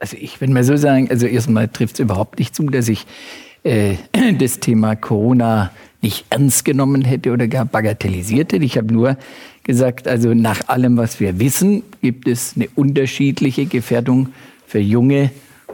Also 0.00 0.16
ich 0.18 0.40
würde 0.40 0.52
mal 0.52 0.64
so 0.64 0.76
sagen, 0.76 1.08
also 1.10 1.26
erstmal 1.26 1.68
trifft 1.68 1.94
es 1.94 2.00
überhaupt 2.00 2.38
nicht 2.38 2.54
zu, 2.54 2.64
dass 2.64 2.88
ich 2.88 3.06
äh, 3.62 3.94
das 4.38 4.58
Thema 4.58 4.96
Corona 4.96 5.70
nicht 6.02 6.24
ernst 6.30 6.64
genommen 6.64 7.02
hätte 7.02 7.30
oder 7.32 7.46
gar 7.46 7.66
bagatellisiert 7.66 8.52
hätte. 8.52 8.64
Ich 8.64 8.78
habe 8.78 8.92
nur 8.92 9.18
gesagt, 9.62 10.08
also 10.08 10.32
nach 10.32 10.68
allem, 10.68 10.96
was 10.96 11.20
wir 11.20 11.38
wissen, 11.38 11.82
gibt 12.00 12.26
es 12.26 12.54
eine 12.56 12.68
unterschiedliche 12.74 13.66
Gefährdung 13.66 14.30
für 14.66 14.78
junge 14.78 15.30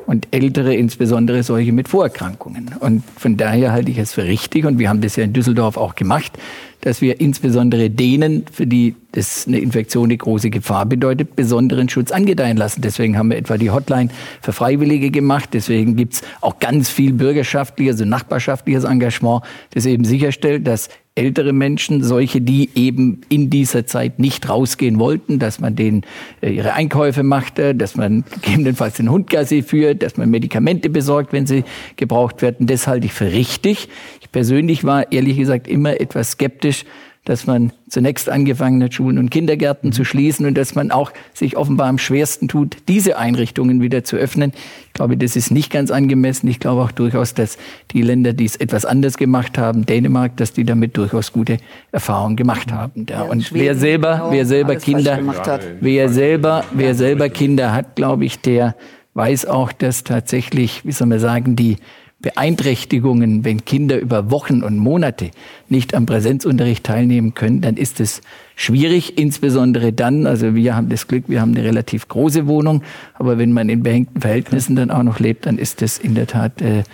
und 0.06 0.28
ältere, 0.32 0.74
insbesondere 0.74 1.44
solche 1.44 1.72
mit 1.72 1.88
Vorerkrankungen. 1.88 2.70
Und 2.80 3.04
von 3.16 3.36
daher 3.36 3.72
halte 3.72 3.90
ich 3.90 3.98
es 3.98 4.12
für 4.12 4.24
richtig, 4.24 4.64
und 4.64 4.78
wir 4.78 4.88
haben 4.88 5.00
das 5.00 5.16
ja 5.16 5.24
in 5.24 5.32
Düsseldorf 5.32 5.76
auch 5.76 5.94
gemacht, 5.94 6.38
dass 6.86 7.00
wir 7.00 7.20
insbesondere 7.20 7.90
denen, 7.90 8.44
für 8.52 8.64
die 8.64 8.94
das 9.10 9.48
eine 9.48 9.58
Infektion 9.58 10.04
eine 10.04 10.16
große 10.16 10.50
Gefahr 10.50 10.86
bedeutet, 10.86 11.34
besonderen 11.34 11.88
Schutz 11.88 12.12
angedeihen 12.12 12.56
lassen. 12.56 12.80
Deswegen 12.80 13.18
haben 13.18 13.30
wir 13.30 13.38
etwa 13.38 13.58
die 13.58 13.72
Hotline 13.72 14.08
für 14.40 14.52
Freiwillige 14.52 15.10
gemacht. 15.10 15.48
Deswegen 15.52 15.96
gibt's 15.96 16.22
auch 16.40 16.60
ganz 16.60 16.88
viel 16.88 17.12
bürgerschaftliches, 17.12 17.96
also 17.96 18.04
nachbarschaftliches 18.04 18.84
Engagement, 18.84 19.42
das 19.74 19.84
eben 19.84 20.04
sicherstellt, 20.04 20.64
dass 20.64 20.88
ältere 21.16 21.54
Menschen, 21.54 22.04
solche, 22.04 22.42
die 22.42 22.68
eben 22.74 23.22
in 23.30 23.48
dieser 23.48 23.86
Zeit 23.86 24.18
nicht 24.18 24.48
rausgehen 24.48 24.98
wollten, 24.98 25.38
dass 25.38 25.60
man 25.60 25.74
denen 25.74 26.02
äh, 26.42 26.50
ihre 26.50 26.74
Einkäufe 26.74 27.22
machte, 27.22 27.74
dass 27.74 27.96
man 27.96 28.24
gegebenenfalls 28.42 28.98
den 28.98 29.10
Hund 29.10 29.30
Gassi 29.30 29.62
führt, 29.62 30.02
dass 30.02 30.18
man 30.18 30.30
Medikamente 30.30 30.90
besorgt, 30.90 31.32
wenn 31.32 31.46
sie 31.46 31.64
gebraucht 31.96 32.42
werden. 32.42 32.66
Das 32.66 32.86
halte 32.86 33.06
ich 33.06 33.14
für 33.14 33.32
richtig. 33.32 33.88
Ich 34.36 34.40
persönlich 34.40 34.84
war 34.84 35.12
ehrlich 35.12 35.38
gesagt 35.38 35.66
immer 35.66 35.98
etwas 35.98 36.32
skeptisch, 36.32 36.84
dass 37.24 37.46
man 37.46 37.72
zunächst 37.88 38.28
angefangen 38.28 38.82
hat, 38.82 38.92
Schulen 38.92 39.16
und 39.16 39.30
Kindergärten 39.30 39.92
zu 39.92 40.04
schließen 40.04 40.44
und 40.44 40.58
dass 40.58 40.74
man 40.74 40.90
auch 40.90 41.10
sich 41.32 41.56
offenbar 41.56 41.88
am 41.88 41.96
schwersten 41.96 42.46
tut, 42.46 42.76
diese 42.86 43.16
Einrichtungen 43.16 43.80
wieder 43.80 44.04
zu 44.04 44.16
öffnen. 44.16 44.52
Ich 44.88 44.92
glaube, 44.92 45.16
das 45.16 45.36
ist 45.36 45.50
nicht 45.50 45.72
ganz 45.72 45.90
angemessen. 45.90 46.48
Ich 46.48 46.60
glaube 46.60 46.82
auch 46.82 46.92
durchaus, 46.92 47.32
dass 47.32 47.56
die 47.92 48.02
Länder, 48.02 48.34
die 48.34 48.44
es 48.44 48.56
etwas 48.56 48.84
anders 48.84 49.16
gemacht 49.16 49.56
haben, 49.56 49.86
Dänemark, 49.86 50.36
dass 50.36 50.52
die 50.52 50.64
damit 50.64 50.98
durchaus 50.98 51.32
gute 51.32 51.56
Erfahrungen 51.90 52.36
gemacht 52.36 52.70
haben. 52.70 53.06
Ja, 53.08 53.22
und 53.22 53.42
Schweden, 53.42 53.64
wer 53.64 53.74
selber, 53.74 54.28
wer 54.32 54.44
selber 54.44 54.76
Kinder, 54.76 55.16
gemacht 55.16 55.48
hat. 55.48 55.62
wer 55.80 56.10
selber, 56.10 56.62
wer 56.74 56.94
selber 56.94 57.30
Kinder 57.30 57.72
hat, 57.72 57.96
glaube 57.96 58.26
ich, 58.26 58.38
der 58.42 58.76
weiß 59.14 59.46
auch, 59.46 59.72
dass 59.72 60.04
tatsächlich, 60.04 60.84
wie 60.84 60.92
soll 60.92 61.06
man 61.06 61.20
sagen, 61.20 61.56
die 61.56 61.78
Beeinträchtigungen, 62.20 63.44
wenn 63.44 63.64
Kinder 63.64 64.00
über 64.00 64.30
Wochen 64.30 64.62
und 64.62 64.78
Monate 64.78 65.30
nicht 65.68 65.94
am 65.94 66.06
Präsenzunterricht 66.06 66.82
teilnehmen 66.82 67.34
können, 67.34 67.60
dann 67.60 67.76
ist 67.76 68.00
es 68.00 68.22
schwierig, 68.54 69.18
insbesondere 69.18 69.92
dann, 69.92 70.26
also 70.26 70.54
wir 70.54 70.74
haben 70.74 70.88
das 70.88 71.08
Glück, 71.08 71.24
wir 71.28 71.42
haben 71.42 71.54
eine 71.54 71.64
relativ 71.64 72.08
große 72.08 72.46
Wohnung, 72.46 72.82
aber 73.14 73.36
wenn 73.36 73.52
man 73.52 73.68
in 73.68 73.82
behängten 73.82 74.22
Verhältnissen 74.22 74.76
dann 74.76 74.90
auch 74.90 75.02
noch 75.02 75.20
lebt, 75.20 75.44
dann 75.44 75.58
ist 75.58 75.82
das 75.82 75.98
in 75.98 76.14
der 76.14 76.26
Tat, 76.26 76.62
äh, 76.62 76.84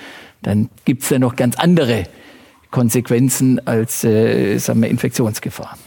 dann 0.43 0.69
gibt's 0.85 1.09
da 1.09 1.21
noch 1.21 1.37
ganz 1.37 1.57
andere 1.57 2.05
Konsequenzen 2.73 3.65
als 3.65 4.03
äh, 4.03 4.59
sagen 4.59 4.83
wir, 4.83 4.89
Infektionsgefahr. 4.89 5.79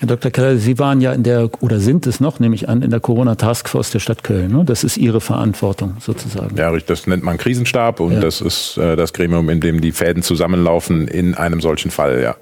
Herr 0.00 0.08
Dr. 0.08 0.30
Keller, 0.30 0.56
Sie 0.56 0.78
waren 0.78 1.02
ja 1.02 1.12
in 1.12 1.22
der, 1.24 1.50
oder 1.60 1.78
sind 1.78 2.06
es 2.06 2.20
noch, 2.20 2.40
nehme 2.40 2.54
ich 2.54 2.70
an, 2.70 2.80
in 2.80 2.90
der 2.90 3.00
Corona-Taskforce 3.00 3.90
der 3.90 3.98
Stadt 3.98 4.24
Köln. 4.24 4.50
Ne? 4.50 4.64
Das 4.64 4.82
ist 4.82 4.96
Ihre 4.96 5.20
Verantwortung 5.20 5.96
sozusagen. 6.00 6.56
Ja, 6.56 6.74
das 6.74 7.06
nennt 7.06 7.22
man 7.22 7.36
Krisenstab 7.36 8.00
und 8.00 8.12
Ja. 8.12 8.20
das 8.20 8.40
ist 8.40 8.78
äh, 8.78 8.96
das 8.96 9.12
Gremium, 9.12 9.50
in 9.50 9.60
dem 9.60 9.82
die 9.82 9.92
Fäden 9.92 10.22
zusammenlaufen 10.22 11.06
in 11.06 11.34
einem 11.34 11.60
solchen 11.60 11.90
Fall, 11.90 12.22
ja. 12.22 12.36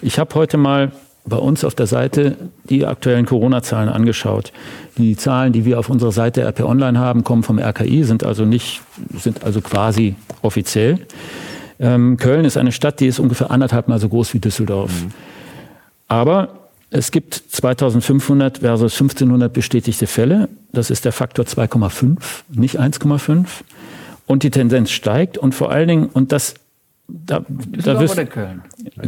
Ich 0.00 0.20
habe 0.20 0.32
heute 0.36 0.56
mal 0.58 0.92
bei 1.24 1.36
uns 1.36 1.64
auf 1.64 1.74
der 1.74 1.86
Seite 1.88 2.36
die 2.70 2.86
aktuellen 2.86 3.26
Corona-Zahlen 3.26 3.88
angeschaut. 3.88 4.52
Die 4.96 5.16
Zahlen, 5.16 5.52
die 5.52 5.64
wir 5.64 5.80
auf 5.80 5.88
unserer 5.90 6.12
Seite 6.12 6.42
RP 6.42 6.60
Online 6.60 7.00
haben, 7.00 7.24
kommen 7.24 7.42
vom 7.42 7.58
RKI, 7.58 8.04
sind 8.04 8.22
also 8.24 8.44
nicht, 8.44 8.80
sind 9.18 9.42
also 9.42 9.60
quasi 9.60 10.14
offiziell. 10.42 11.00
Ähm, 11.80 12.16
Köln 12.16 12.44
ist 12.44 12.56
eine 12.56 12.70
Stadt, 12.70 13.00
die 13.00 13.06
ist 13.08 13.18
ungefähr 13.18 13.50
anderthalb 13.50 13.88
Mal 13.88 13.98
so 13.98 14.08
groß 14.08 14.34
wie 14.34 14.38
Düsseldorf. 14.38 14.92
Aber 16.06 16.61
es 16.92 17.10
gibt 17.10 17.34
2500 17.34 18.58
versus 18.58 18.92
1500 18.92 19.52
bestätigte 19.52 20.06
Fälle. 20.06 20.48
Das 20.72 20.90
ist 20.90 21.04
der 21.04 21.12
Faktor 21.12 21.46
2,5, 21.46 22.18
nicht 22.50 22.78
1,5. 22.78 23.46
Und 24.26 24.42
die 24.42 24.50
Tendenz 24.50 24.90
steigt. 24.90 25.38
Und 25.38 25.54
vor 25.54 25.70
allen 25.70 25.88
Dingen, 25.88 26.06
und 26.12 26.32
das, 26.32 26.54
da, 27.08 27.44
da 27.48 27.98
oder 27.98 28.26
Köln? 28.26 28.62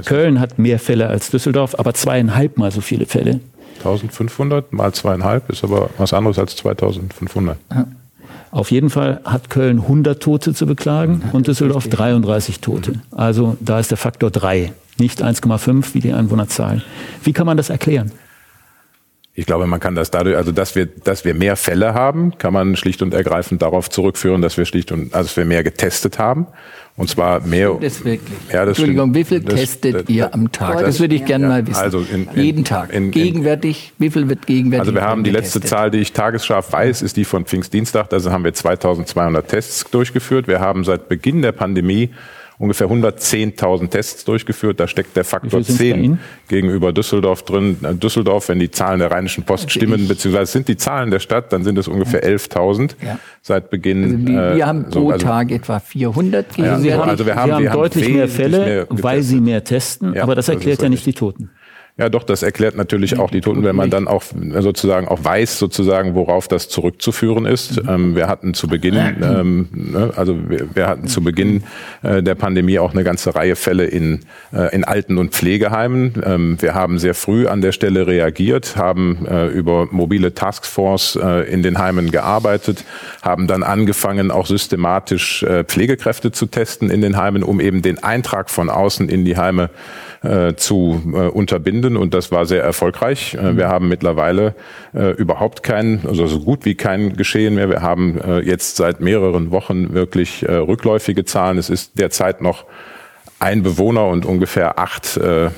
Köln 0.05 0.41
hat 0.41 0.59
mehr 0.59 0.79
Fälle 0.79 1.09
als 1.09 1.31
Düsseldorf, 1.31 1.79
aber 1.79 1.93
zweieinhalb 1.95 2.57
Mal 2.57 2.71
so 2.71 2.81
viele 2.81 3.07
Fälle. 3.07 3.41
1500 3.79 4.73
mal 4.73 4.93
zweieinhalb 4.93 5.51
ist 5.51 5.63
aber 5.63 5.91
was 5.99 6.15
anderes 6.15 6.39
als 6.39 6.57
2500. 6.57 7.59
Auf 8.51 8.71
jeden 8.71 8.89
Fall 8.89 9.21
hat 9.25 9.51
Köln 9.51 9.81
100 9.81 10.23
Tote 10.23 10.55
zu 10.55 10.65
beklagen 10.65 11.23
und 11.33 11.49
Düsseldorf 11.49 11.89
33 11.89 12.61
Tote. 12.61 13.03
Also 13.11 13.57
da 13.61 13.79
ist 13.81 13.91
der 13.91 13.99
Faktor 13.99 14.31
3, 14.31 14.73
nicht 14.99 15.23
1,5 15.23 15.95
wie 15.95 16.01
die 16.01 16.13
Einwohnerzahlen. 16.13 16.83
Wie 17.23 17.33
kann 17.33 17.47
man 17.47 17.57
das 17.57 17.71
erklären? 17.71 18.13
Ich 19.37 19.47
glaube, 19.47 19.67
man 19.67 19.81
kann 19.81 19.97
das 19.97 20.13
dadurch, 20.13 20.37
also 20.37 20.53
dass 20.53 20.77
wir, 20.77 20.87
dass 20.87 21.25
wir 21.25 21.35
mehr 21.35 21.57
Fälle 21.57 21.93
haben, 21.93 22.39
kann 22.39 22.53
man 22.53 22.77
schlicht 22.77 23.03
und 23.03 23.13
ergreifend 23.13 23.63
darauf 23.63 23.91
zurückführen, 23.91 24.43
dass 24.43 24.57
wir 24.57 24.65
schlicht 24.65 24.93
und, 24.93 25.13
also 25.13 25.27
dass 25.27 25.37
wir 25.37 25.45
mehr 25.45 25.65
getestet 25.65 26.21
haben. 26.21 26.47
Und 26.97 27.11
zwar 27.11 27.41
mehr. 27.41 27.77
Das 27.81 28.05
wirklich. 28.05 28.39
Ja, 28.53 28.61
das 28.65 28.79
Entschuldigung, 28.79 29.11
stimmt. 29.13 29.17
wie 29.17 29.25
viel 29.25 29.41
Das- 29.41 29.55
testet 29.59 29.95
das- 29.97 30.09
ihr 30.09 30.33
am 30.33 30.53
Tag? 30.53 30.75
das- 30.75 30.83
Das 30.85 31.01
würde 31.01 31.17
ich 31.17 31.25
gerne 31.25 31.47
ja. 31.47 31.51
mal 31.51 31.67
wissen. 31.67 31.81
Also 31.83 31.99
in- 31.99 32.29
in- 32.33 32.41
Jeden 32.45 32.65
Tag. 32.65 32.91
in- 32.93 33.07
in- 33.07 33.11
gegenwärtig, 33.11 33.93
wie 33.99 34.11
viel 34.11 34.29
wird 34.29 34.47
gegenwärtig? 34.47 34.83
Also 34.83 34.95
wir 34.95 35.03
haben 35.03 35.25
die 35.25 35.31
letzte 35.33 35.59
getestet? 35.59 35.69
Zahl, 35.79 35.91
die 35.91 35.99
ich 35.99 36.13
tagesscharf 36.13 36.73
weiß, 36.73 37.03
ist 37.03 37.17
die 37.17 37.25
von 37.25 37.45
Pfingstdienstag. 37.47 38.13
Also 38.13 38.31
haben 38.31 38.45
wir 38.45 38.55
2200 38.55 39.49
Tests 39.49 39.91
durchgeführt. 39.91 40.47
Wir 40.47 40.61
haben 40.61 40.85
seit 40.85 41.09
Beginn 41.09 41.43
der 41.43 41.51
Pandemie 41.51 42.11
ungefähr 42.59 42.89
110.000 42.89 43.89
Tests 43.91 44.25
durchgeführt. 44.25 44.81
Da 44.81 44.87
steckt 44.89 45.17
der 45.17 45.25
Faktor 45.25 45.61
Wie 45.61 45.65
viel 45.65 45.75
sind's 45.75 45.79
bei 45.79 45.85
10 45.97 46.05
Ihnen? 46.05 46.21
gegenüber 46.49 46.93
Düsseldorf 46.93 47.43
drin. 47.43 47.77
Äh, 47.83 47.95
Düsseldorf, 47.95 48.49
wenn 48.49 48.59
die 48.59 48.71
Zahlen 48.71 49.01
der 49.01 49.11
Rheinischen 49.11 49.45
Post 49.45 49.65
Also 49.65 49.71
stimmen, 49.79 50.07
beziehungsweise 50.09 50.53
sind 50.53 50.69
die 50.69 50.77
Zahlen 50.77 51.11
der 51.11 51.19
Stadt, 51.21 51.53
dann 51.53 51.65
sind 51.65 51.79
es 51.79 51.89
ungefähr 51.89 52.23
11.000 52.25 52.97
Ja. 53.05 53.19
seit 53.43 53.71
Beginn. 53.71 54.05
Also 54.05 54.19
wir, 54.27 54.43
äh, 54.53 54.57
wir 54.57 54.67
haben 54.67 54.87
so, 54.91 55.01
pro 55.01 55.11
also- 55.11 55.27
Tag 55.27 55.51
etwa 55.51 55.81
400 55.81 56.47
Ja, 56.57 56.77
gegenwärtig. 56.77 56.83
Sie 56.85 56.95
haben- 56.95 57.09
also 57.11 57.27
wir 57.27 57.35
haben- 57.35 57.47
Sie 57.49 57.53
haben 57.55 57.63
wir 57.63 57.71
haben 57.71 57.79
deutlich 57.81 58.09
mehr 58.09 58.29
Fälle, 58.29 58.59
mehr 58.65 58.87
weil. 58.91 59.23
Sie 59.23 59.41
mehr 59.41 59.65
testen, 59.65 60.17
aber 60.19 60.35
das 60.35 60.47
das 60.47 60.55
erklärt 60.55 60.79
ist 60.79 60.83
ja 60.83 60.89
nicht 60.89 61.07
die. 61.07 61.13
Toten. 61.15 61.51
Ja, 61.97 62.09
doch, 62.09 62.25
das 62.25 62.43
erklärt 62.43 62.77
natürlich 62.77 63.21
auch 63.21 63.31
die 63.31 63.41
Toten, 63.41 63.63
wenn 63.63 63.77
man 63.77 63.89
dann 63.89 64.09
auch 64.09 64.25
äh, 64.33 64.61
sozusagen 64.63 65.07
auch 65.07 65.23
weiß, 65.23 65.61
sozusagen, 65.61 66.17
worauf 66.17 66.49
das 66.49 66.69
zurückzuführen 66.69 67.47
ist. 67.47 67.81
Ähm, 67.89 68.17
wir 68.17 68.27
hatten 68.27 68.53
zu 68.53 68.67
Beginn, 68.67 68.97
ähm, 69.23 69.69
ne, 69.71 70.13
also 70.17 70.37
wir, 70.51 70.75
wir 70.75 70.89
hatten 70.89 71.07
zu 71.07 71.23
Beginn 71.23 71.63
äh, 72.03 72.21
der 72.21 72.35
Pandemie 72.35 72.81
auch 72.81 72.95
eine 72.95 73.05
ganze 73.05 73.37
Reihe 73.37 73.55
Fälle 73.55 73.85
in, 73.85 74.23
äh, 74.53 74.75
in 74.75 74.83
Alten- 74.83 75.19
und 75.19 75.35
Pflegeheimen. 75.35 76.21
Ähm, 76.27 76.57
wir 76.61 76.75
haben 76.75 76.99
sehr 76.99 77.15
früh 77.15 77.47
an 77.47 77.61
der 77.61 77.71
Stelle 77.71 78.09
reagiert, 78.09 78.77
haben 78.77 79.25
äh, 79.27 79.47
über 79.47 79.87
mobile 79.93 80.35
Taskforce 80.35 81.15
äh, 81.23 81.49
in 81.49 81.63
den 81.63 81.79
Heimen 81.79 82.11
gearbeitet, 82.11 82.85
haben 83.23 83.47
dann 83.47 83.63
angefangen, 83.63 84.33
auch 84.33 84.47
systematisch 84.47 85.45
äh, 85.45 85.63
Pflegekräfte 85.63 86.33
zu 86.33 86.47
testen 86.47 86.91
in 86.91 87.03
den 87.03 87.17
Heimen, 87.17 87.45
um 87.45 87.61
eben 87.61 87.83
den 87.83 88.03
Eintrag 88.03 88.51
von 88.51 88.69
außen 88.69 89.09
in 89.09 89.25
die 89.25 89.37
Heime 89.37 89.71
äh, 90.25 90.57
zu 90.57 91.03
äh, 91.07 91.29
unterbinden 91.29 91.97
und 91.97 92.15
das 92.15 92.33
war 92.33 92.47
sehr 92.47 92.63
erfolgreich. 92.63 93.35
Äh, 93.35 93.57
wir 93.57 93.69
haben 93.69 93.89
mittlerweile 93.89 94.55
äh, 94.95 95.11
überhaupt 95.13 95.63
kein, 95.63 96.01
also 96.07 96.27
so 96.27 96.41
gut 96.41 96.65
wie 96.65 96.75
kein 96.75 97.17
Geschehen 97.17 97.55
mehr. 97.55 97.69
Wir 97.69 97.83
haben 97.83 98.21
äh, 98.21 98.41
jetzt 98.41 98.77
seit 98.77 99.01
mehreren 99.01 99.51
Wochen 99.51 99.95
wirklich 99.95 100.43
äh, 100.43 100.55
rückläufige 100.55 101.25
Zahlen. 101.25 101.59
Es 101.59 101.71
ist 101.71 101.99
derzeit 101.99 102.41
noch 102.41 102.65
ein 103.45 103.63
Bewohner 103.63 104.07
und 104.07 104.25
ungefähr 104.25 104.79
acht, 104.79 105.17
äh, 105.17 105.47
äh, 105.47 105.51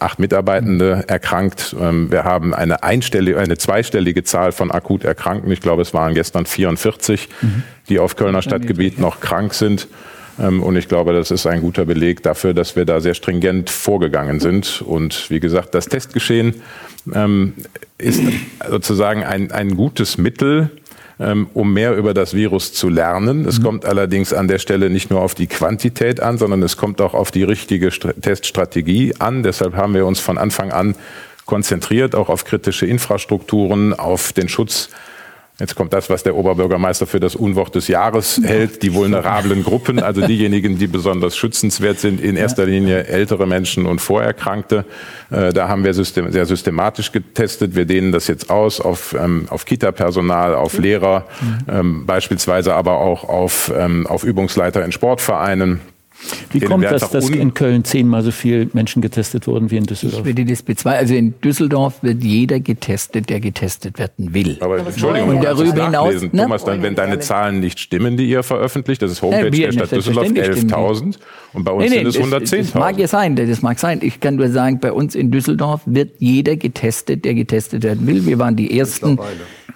acht 0.00 0.18
Mitarbeitende 0.18 1.04
erkrankt. 1.06 1.76
Ähm, 1.80 2.10
wir 2.10 2.24
haben 2.24 2.54
eine 2.54 2.82
einstellige, 2.82 3.38
eine 3.38 3.56
zweistellige 3.56 4.24
Zahl 4.24 4.52
von 4.52 4.70
akut 4.70 5.04
Erkrankten. 5.04 5.52
Ich 5.52 5.60
glaube, 5.60 5.82
es 5.82 5.94
waren 5.94 6.14
gestern 6.14 6.46
44, 6.46 7.28
die 7.88 8.00
auf 8.00 8.16
Kölner 8.16 8.42
Stadtgebiet 8.42 8.98
noch 8.98 9.20
krank 9.20 9.54
sind. 9.54 9.86
Ähm, 10.38 10.62
Und 10.62 10.76
ich 10.76 10.88
glaube, 10.88 11.12
das 11.12 11.30
ist 11.30 11.46
ein 11.46 11.60
guter 11.60 11.84
Beleg 11.84 12.22
dafür, 12.22 12.54
dass 12.54 12.76
wir 12.76 12.84
da 12.84 13.00
sehr 13.00 13.14
stringent 13.14 13.70
vorgegangen 13.70 14.40
sind. 14.40 14.82
Und 14.82 15.30
wie 15.30 15.40
gesagt, 15.40 15.74
das 15.74 15.86
Testgeschehen 15.86 16.62
ähm, 17.14 17.54
ist 17.98 18.22
sozusagen 18.68 19.24
ein, 19.24 19.50
ein 19.52 19.76
gutes 19.76 20.18
Mittel, 20.18 20.70
ähm, 21.18 21.48
um 21.52 21.72
mehr 21.72 21.96
über 21.96 22.14
das 22.14 22.34
Virus 22.34 22.72
zu 22.72 22.88
lernen. 22.88 23.44
Es 23.46 23.62
kommt 23.62 23.84
allerdings 23.84 24.32
an 24.32 24.48
der 24.48 24.58
Stelle 24.58 24.88
nicht 24.88 25.10
nur 25.10 25.20
auf 25.20 25.34
die 25.34 25.46
Quantität 25.46 26.20
an, 26.20 26.38
sondern 26.38 26.62
es 26.62 26.76
kommt 26.76 27.00
auch 27.00 27.14
auf 27.14 27.30
die 27.30 27.42
richtige 27.42 27.90
Stra- 27.90 28.14
Teststrategie 28.20 29.14
an. 29.18 29.42
Deshalb 29.42 29.74
haben 29.74 29.94
wir 29.94 30.06
uns 30.06 30.20
von 30.20 30.38
Anfang 30.38 30.72
an 30.72 30.94
konzentriert, 31.44 32.14
auch 32.14 32.28
auf 32.28 32.44
kritische 32.44 32.86
Infrastrukturen, 32.86 33.92
auf 33.92 34.32
den 34.32 34.48
Schutz 34.48 34.88
Jetzt 35.60 35.76
kommt 35.76 35.92
das, 35.92 36.08
was 36.08 36.22
der 36.22 36.34
Oberbürgermeister 36.36 37.06
für 37.06 37.20
das 37.20 37.36
Unwort 37.36 37.74
des 37.74 37.86
Jahres 37.86 38.40
hält, 38.42 38.82
die 38.82 38.94
vulnerablen 38.94 39.62
Gruppen, 39.62 39.98
also 40.00 40.26
diejenigen, 40.26 40.78
die 40.78 40.86
besonders 40.86 41.36
schützenswert 41.36 42.00
sind, 42.00 42.18
in 42.18 42.36
erster 42.36 42.64
Linie 42.64 43.04
ältere 43.04 43.46
Menschen 43.46 43.84
und 43.84 44.00
Vorerkrankte. 44.00 44.86
Äh, 45.30 45.52
Da 45.52 45.68
haben 45.68 45.84
wir 45.84 45.92
sehr 45.92 46.46
systematisch 46.46 47.12
getestet. 47.12 47.76
Wir 47.76 47.84
dehnen 47.84 48.10
das 48.10 48.26
jetzt 48.26 48.48
aus 48.48 48.80
auf, 48.80 49.14
ähm, 49.14 49.46
auf 49.50 49.66
Kita-Personal, 49.66 50.54
auf 50.54 50.78
Lehrer, 50.78 51.26
ähm, 51.68 52.06
beispielsweise 52.06 52.74
aber 52.74 52.98
auch 52.98 53.28
auf, 53.28 53.70
ähm, 53.76 54.06
auf 54.06 54.24
Übungsleiter 54.24 54.82
in 54.82 54.92
Sportvereinen. 54.92 55.80
Wie 56.52 56.60
kommt 56.60 56.84
das, 56.84 57.10
dass 57.10 57.28
in 57.30 57.54
Köln 57.54 57.84
zehnmal 57.84 58.22
so 58.22 58.30
viele 58.30 58.68
Menschen 58.72 59.00
getestet 59.02 59.46
wurden 59.46 59.70
wie 59.70 59.76
in 59.76 59.82
Ich 59.84 59.88
Düsseldorf? 59.88 60.24
würde 60.24 60.44
das 60.44 60.62
bezweifeln. 60.62 61.00
Also 61.00 61.14
in 61.14 61.40
Düsseldorf 61.40 62.02
wird 62.02 62.22
jeder 62.22 62.60
getestet, 62.60 63.30
der 63.30 63.40
getestet 63.40 63.98
werden 63.98 64.34
will. 64.34 64.56
Aber 64.60 64.78
Entschuldigung, 64.78 65.36
Und 65.36 65.44
darüber 65.44 65.64
es 65.64 65.72
hinaus, 65.72 65.92
nachlesen. 65.92 66.30
ne? 66.32 66.42
Thomas, 66.42 66.64
dann, 66.64 66.82
wenn 66.82 66.94
deine 66.94 67.18
Zahlen 67.20 67.60
nicht 67.60 67.78
stimmen, 67.80 68.16
die 68.16 68.28
ihr 68.28 68.42
veröffentlicht, 68.42 69.00
das 69.02 69.12
ist 69.12 69.22
Homepage 69.22 69.44
Ja, 69.56 69.66
der 69.66 69.72
Stadt 69.72 69.92
Düsseldorf, 69.92 70.26
selbstverständlich 70.26 70.70
stimmen 70.70 70.72
11.000 71.14 71.18
und 71.52 71.64
bei 71.64 71.72
uns 71.72 71.90
sind 71.90 72.06
es 72.06 72.14
das, 72.16 72.30
das 72.30 72.52
110.000. 72.74 72.78
mag 72.78 72.98
ja 72.98 73.08
sein, 73.08 73.36
das 73.36 73.62
mag 73.62 73.78
sein. 73.78 74.00
Ich 74.02 74.20
kann 74.20 74.36
nur 74.36 74.48
sagen, 74.48 74.78
bei 74.80 74.92
uns 74.92 75.14
in 75.14 75.30
Düsseldorf 75.30 75.82
wird 75.86 76.10
jeder 76.18 76.56
getestet, 76.56 77.24
der 77.24 77.34
getestet 77.34 77.82
werden 77.82 78.06
will. 78.06 78.26
Wir 78.26 78.38
waren 78.38 78.56
die 78.56 78.78
ersten, 78.78 79.18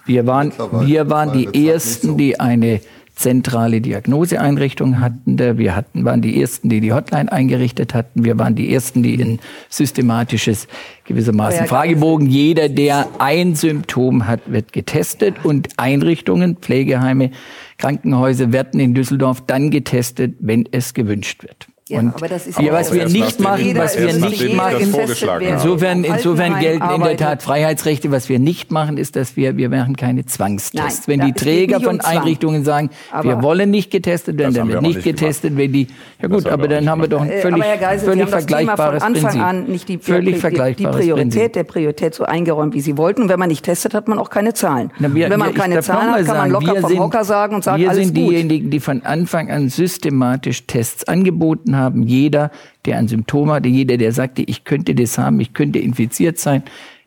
wir 0.06 0.26
waren, 0.26 0.52
wir 0.82 1.08
waren 1.10 1.32
die 1.32 1.68
ersten, 1.68 2.08
so. 2.08 2.16
die 2.16 2.38
eine 2.38 2.80
zentrale 3.14 3.80
Diagnoseeinrichtung 3.80 5.00
hatten. 5.00 5.38
Wir 5.38 5.76
hatten, 5.76 6.04
waren 6.04 6.20
die 6.20 6.40
ersten, 6.40 6.68
die 6.68 6.80
die 6.80 6.92
Hotline 6.92 7.30
eingerichtet 7.30 7.94
hatten. 7.94 8.24
Wir 8.24 8.38
waren 8.38 8.54
die 8.54 8.72
ersten, 8.72 9.02
die 9.02 9.22
ein 9.22 9.40
systematisches 9.68 10.66
gewissermaßen 11.04 11.66
Fragebogen. 11.66 12.26
Jeder, 12.26 12.68
der 12.68 13.08
ein 13.18 13.54
Symptom 13.54 14.26
hat, 14.26 14.40
wird 14.46 14.72
getestet 14.72 15.44
und 15.44 15.68
Einrichtungen, 15.76 16.56
Pflegeheime, 16.56 17.30
Krankenhäuser 17.78 18.52
werden 18.52 18.80
in 18.80 18.94
Düsseldorf 18.94 19.42
dann 19.46 19.70
getestet, 19.70 20.34
wenn 20.40 20.68
es 20.70 20.94
gewünscht 20.94 21.42
wird. 21.42 21.68
Ja, 21.86 21.98
und 21.98 22.14
aber 22.14 22.28
das 22.28 22.46
ist 22.46 22.58
wir, 22.58 22.64
ja 22.68 22.72
was 22.72 22.88
auch 22.88 22.94
wir 22.94 23.06
nicht 23.10 23.40
machen, 23.40 23.76
was 23.76 23.98
wir 23.98 24.14
nicht 24.14 24.54
machen. 24.54 24.94
Insofern, 25.40 26.02
insofern 26.02 26.58
gelten 26.58 26.90
in 26.94 27.02
der. 27.02 27.16
Tat 27.18 27.42
Freiheitsrechte. 27.42 28.10
Was 28.10 28.30
wir 28.30 28.38
nicht 28.38 28.72
machen, 28.72 28.96
ist, 28.96 29.16
dass 29.16 29.36
wir, 29.36 29.58
wir 29.58 29.68
machen 29.68 29.94
keine 29.94 30.24
Zwangstests. 30.24 31.06
Nein, 31.06 31.20
Wenn 31.20 31.26
die 31.26 31.32
Träger 31.34 31.80
von 31.80 32.00
Zwang. 32.00 32.16
Einrichtungen 32.18 32.64
sagen, 32.64 32.88
Aber- 33.12 33.28
wir 33.28 33.42
wollen 33.42 33.70
nicht 33.70 33.90
getestet 33.90 34.38
werden, 34.38 34.54
dann 34.54 34.68
wir 34.68 34.74
wird 34.74 34.82
nicht 34.82 35.02
getestet, 35.04 35.58
wenn 35.58 35.72
die, 35.72 35.88
ja 36.22 36.28
gut, 36.28 36.46
aber 36.46 36.62
wir 36.62 36.68
dann 36.70 36.88
haben 36.88 37.02
wir 37.02 37.08
doch 37.08 37.20
ein 37.20 37.28
Äh, 37.30 37.42
völlig, 37.42 37.54
aber 37.62 37.64
Herr 37.70 37.76
Geisel, 37.76 38.04
völlig 38.08 38.24
Thema 38.24 38.30
von 38.30 38.38
vergleichbares 38.48 39.02
Anfang 39.02 39.22
Prinzip. 39.22 39.42
an 39.42 39.64
nicht 39.64 39.88
die, 39.90 39.98
völlig 39.98 40.24
die, 40.24 40.32
die 40.32 40.38
vergleichbares 40.40 40.96
Priorität 40.96 41.32
Prinzip. 41.32 41.52
der 41.52 41.64
Priorität 41.64 42.14
so 42.14 42.24
eingeräumt, 42.24 42.72
wie 42.74 42.80
Sie 42.80 42.96
wollten. 42.96 43.22
Und 43.22 43.28
wenn 43.28 43.38
man 43.38 43.48
nicht 43.50 43.64
testet, 43.64 43.92
hat 43.92 44.08
man 44.08 44.18
auch 44.18 44.30
keine 44.30 44.54
Zahlen. 44.54 44.90
Na, 44.98 45.14
wir- 45.14 45.28
wenn 45.28 45.38
man 45.38 45.48
wir- 45.54 45.60
keine 45.60 45.80
Zahlen 45.82 46.12
hat, 46.12 46.24
kann 46.24 46.36
man 46.38 46.50
locker 46.50 46.74
wir 46.76 46.80
vom 46.80 46.90
sind- 46.90 46.98
Hocker 47.00 47.24
sagen 47.24 47.54
und 47.56 47.62
sagen, 47.64 47.82
Wir 47.82 47.90
alles 47.90 48.06
sind 48.06 48.14
gut. 48.16 48.30
diejenigen, 48.30 48.70
die 48.70 48.80
von 48.80 49.02
Anfang 49.04 49.50
an 49.50 49.68
systematisch 49.68 50.66
Tests 50.66 51.04
angeboten 51.04 51.73
haben. 51.74 52.02
Jeder, 52.02 52.50
der 52.86 52.98
ein 52.98 53.08
Symptom 53.08 53.50
hatte, 53.50 53.68
jeder, 53.68 53.96
der 53.96 54.12
sagte, 54.12 54.42
ich 54.42 54.64
könnte 54.64 54.94
das 54.94 55.18
haben, 55.18 55.40
ich 55.40 55.52
könnte 55.52 55.78
infiziert 55.78 56.38
sein, 56.38 56.62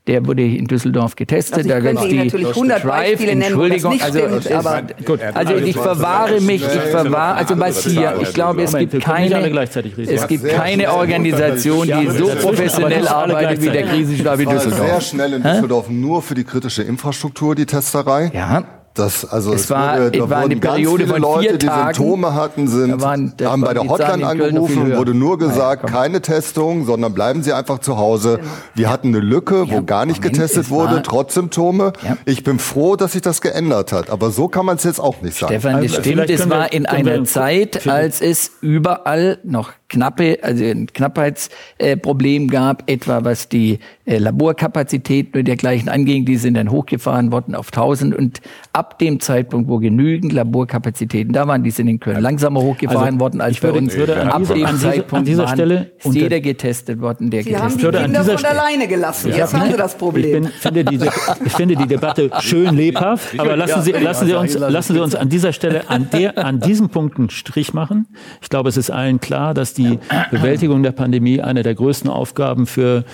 der 0.08 0.26
wurde 0.26 0.44
in 0.44 0.68
Düsseldorf 0.68 1.16
getestet. 1.16 1.58
Also 1.58 1.70
ich 1.70 1.76
da 1.76 1.82
könnte 1.82 2.02
gibt's 2.08 2.14
Ihnen 2.14 2.26
natürlich 2.26 2.48
100 2.48 2.84
Beispiele 2.84 3.30
nennen, 3.32 3.42
Entschuldigung, 3.42 3.92
nicht 3.92 4.04
also, 4.04 4.20
stimmt, 4.40 4.52
aber- 4.52 4.82
gut, 5.06 5.20
also 5.34 5.56
ich 5.56 5.76
verwahre 5.76 6.42
mich, 6.42 6.64
ich 6.64 6.82
verwahre, 6.92 7.38
also 7.40 7.60
was 7.60 7.86
hier, 7.86 8.18
ich 8.22 8.34
glaube, 8.34 8.64
es 8.64 8.74
gibt 8.78 9.02
keine, 9.02 9.50
es 9.60 10.28
gibt 10.28 10.48
keine. 10.48 10.94
Organisation, 10.94 11.88
die 11.88 12.10
so 12.18 12.28
professionell 12.42 13.08
arbeitet 13.08 13.62
wie 13.62 13.70
der. 13.70 13.84
Krisenstab 13.84 14.40
in 14.40 14.46
war 14.46 14.60
sehr 14.60 14.72
Düsseldorf. 14.72 15.02
schnell 15.04 15.34
in 15.34 15.44
Düsseldorf 15.44 15.90
nur 15.90 16.22
für 16.22 16.36
die 16.36 16.44
kritische 16.44 16.84
Infrastruktur, 16.84 17.56
die 17.56 17.66
Testerei. 17.66 18.32
Ja. 18.34 18.64
Das, 18.98 19.26
also 19.30 19.54
Es 19.54 19.70
war- 19.70 19.98
wurde, 20.00 20.12
da 20.12 20.24
es 20.24 20.30
war 20.30 20.38
eine 20.38 20.44
wurden 20.50 20.60
ganz 20.62 20.76
Periode 20.76 21.04
viele 21.04 21.14
von 21.14 21.22
Leute, 21.22 21.50
vier 21.50 21.58
die 21.58 21.66
Tagen. 21.68 21.94
Symptome 21.96 22.34
hatten, 22.34 22.68
sind, 22.68 23.02
waren- 23.02 23.34
haben 23.44 23.62
bei 23.62 23.74
der 23.74 23.84
die 23.84 23.90
Hotline 23.90 24.26
angerufen, 24.28 24.86
höher. 24.88 24.98
wurde 24.98 25.14
nur 25.14 25.38
gesagt, 25.38 25.84
komm. 25.84 25.92
keine 25.92 26.22
Testung, 26.22 26.86
sondern 26.86 27.14
bleiben 27.14 27.44
Sie 27.44 27.54
einfach 27.54 27.80
zu 27.80 27.98
Hause. 27.98 28.40
Wir 28.76 28.90
hatten 28.90 29.10
eine 29.10 29.20
Lücke, 29.20 29.70
wo 29.70 29.76
Ja, 29.76 29.80
gar 29.82 30.06
nicht 30.06 30.18
Moment, 30.20 30.36
getestet 30.36 30.64
es 30.66 30.72
war- 30.72 30.90
wurde, 30.92 31.02
trotz 31.04 31.34
Symptome. 31.36 31.94
Ja. 32.04 32.18
Ich 32.26 32.44
bin 32.44 32.60
froh, 32.60 32.96
dass 32.96 33.12
sich 33.14 33.22
das 33.22 33.42
geändert 33.42 33.92
hat, 33.94 34.10
aber 34.10 34.32
so 34.32 34.48
kann 34.48 34.66
man 34.66 34.78
es 34.78 34.84
jetzt 34.84 35.00
auch 35.00 35.22
nicht 35.22 35.38
sagen. 35.38 35.54
Stefan, 35.54 35.74
das 35.84 35.92
Also, 35.98 36.02
stimmt. 36.02 36.30
Es 36.30 36.50
war 36.50 36.74
in 36.74 36.86
einer 36.86 37.24
Zeit, 37.26 37.88
als 37.88 38.22
es 38.22 38.52
überall 38.62 39.40
noch 39.44 39.72
knappe, 39.90 40.40
also 40.42 40.64
ein 40.66 40.88
Knappheitsproblem 40.94 42.50
gab, 42.50 42.90
etwa 42.90 43.24
was 43.24 43.50
die 43.50 43.80
äh, 44.06 44.18
Laborkapazitäten 44.18 45.40
und 45.40 45.48
dergleichen 45.48 45.90
anging. 45.90 46.26
Die 46.26 46.38
sind 46.38 46.56
dann 46.56 46.70
hochgefahren 46.72 47.32
worden 47.32 47.56
auf 47.56 47.68
1000 47.68 48.16
und 48.16 48.42
ab 48.74 49.00
dem 49.00 49.20
Zeitpunkt, 49.20 49.70
wo 49.70 49.78
genügend 49.80 50.34
Laborkapazitäten 50.34 51.34
da 51.34 51.48
waren, 51.48 51.64
die 51.64 51.72
sind 51.72 51.88
in 51.88 52.00
Köln 52.00 52.22
langsamer 52.22 52.62
hochgefahren 52.62 53.06
Also, 53.16 53.20
worden 53.20 53.42
als 53.42 53.58
ich 53.58 53.64
würde- 53.64 53.74
bei 53.74 53.80
uns. 53.80 53.94
ich 53.94 54.00
würde 54.00 54.22
an 54.22 54.28
ab 54.30 54.38
dieser- 54.40 54.54
dem 54.56 54.66
an 54.66 54.78
Zeitpunkt 54.78 55.14
an 55.14 55.26
dieser 55.26 55.44
waren, 55.46 55.56
Stelle 55.56 55.92
ist 55.98 56.06
unter- 56.06 56.20
jeder 56.20 56.40
getestet 56.42 57.00
worden, 57.02 57.30
der 57.30 57.44
Sie 57.44 57.56
haben 57.56 57.62
getestet 57.64 57.80
die 57.80 57.84
würde 57.86 57.98
an 58.00 58.04
Kinder 58.06 58.20
dieser 58.22 58.32
von 58.34 58.40
Stelle- 58.40 58.62
alleine 58.62 58.88
gelassen. 58.88 59.28
Jetzt 59.34 59.54
Ja. 59.54 59.60
haben 59.60 59.72
Sie 59.72 59.78
das 59.78 59.94
Ich 59.94 59.98
Problem. 60.00 60.44
bin, 60.44 60.52
finde 60.52 60.84
die, 60.86 61.00
ich 61.46 61.52
finde 61.54 61.76
die 61.76 61.88
Debatte 61.88 62.30
schön 62.42 62.76
lebhaft, 62.76 63.40
aber 63.40 63.56
lassen 63.56 63.82
Sie, 63.82 63.92
lassen 63.92 64.28
Sie, 64.28 64.34
uns, 64.34 64.54
lassen 64.58 64.94
Sie 64.94 65.00
uns 65.00 65.16
an 65.16 65.30
dieser 65.30 65.54
Stelle, 65.54 65.90
an, 65.90 66.10
der, 66.12 66.38
an 66.44 66.60
diesem 66.60 66.90
Punkt 66.90 67.18
einen 67.18 67.30
Strich 67.30 67.74
machen. 67.74 68.08
Ich 68.42 68.50
glaube, 68.50 68.70
es 68.70 68.78
ist 68.78 68.90
allen 68.90 69.20
klar, 69.20 69.54
dass 69.54 69.74
die 69.78 70.00
Bewältigung 70.32 70.84
der 70.84 70.92
Pandemie 70.92 71.42
eine 71.42 71.64
der 71.64 71.76
größten 71.76 72.10
Aufgaben 72.10 72.66
für 72.66 73.06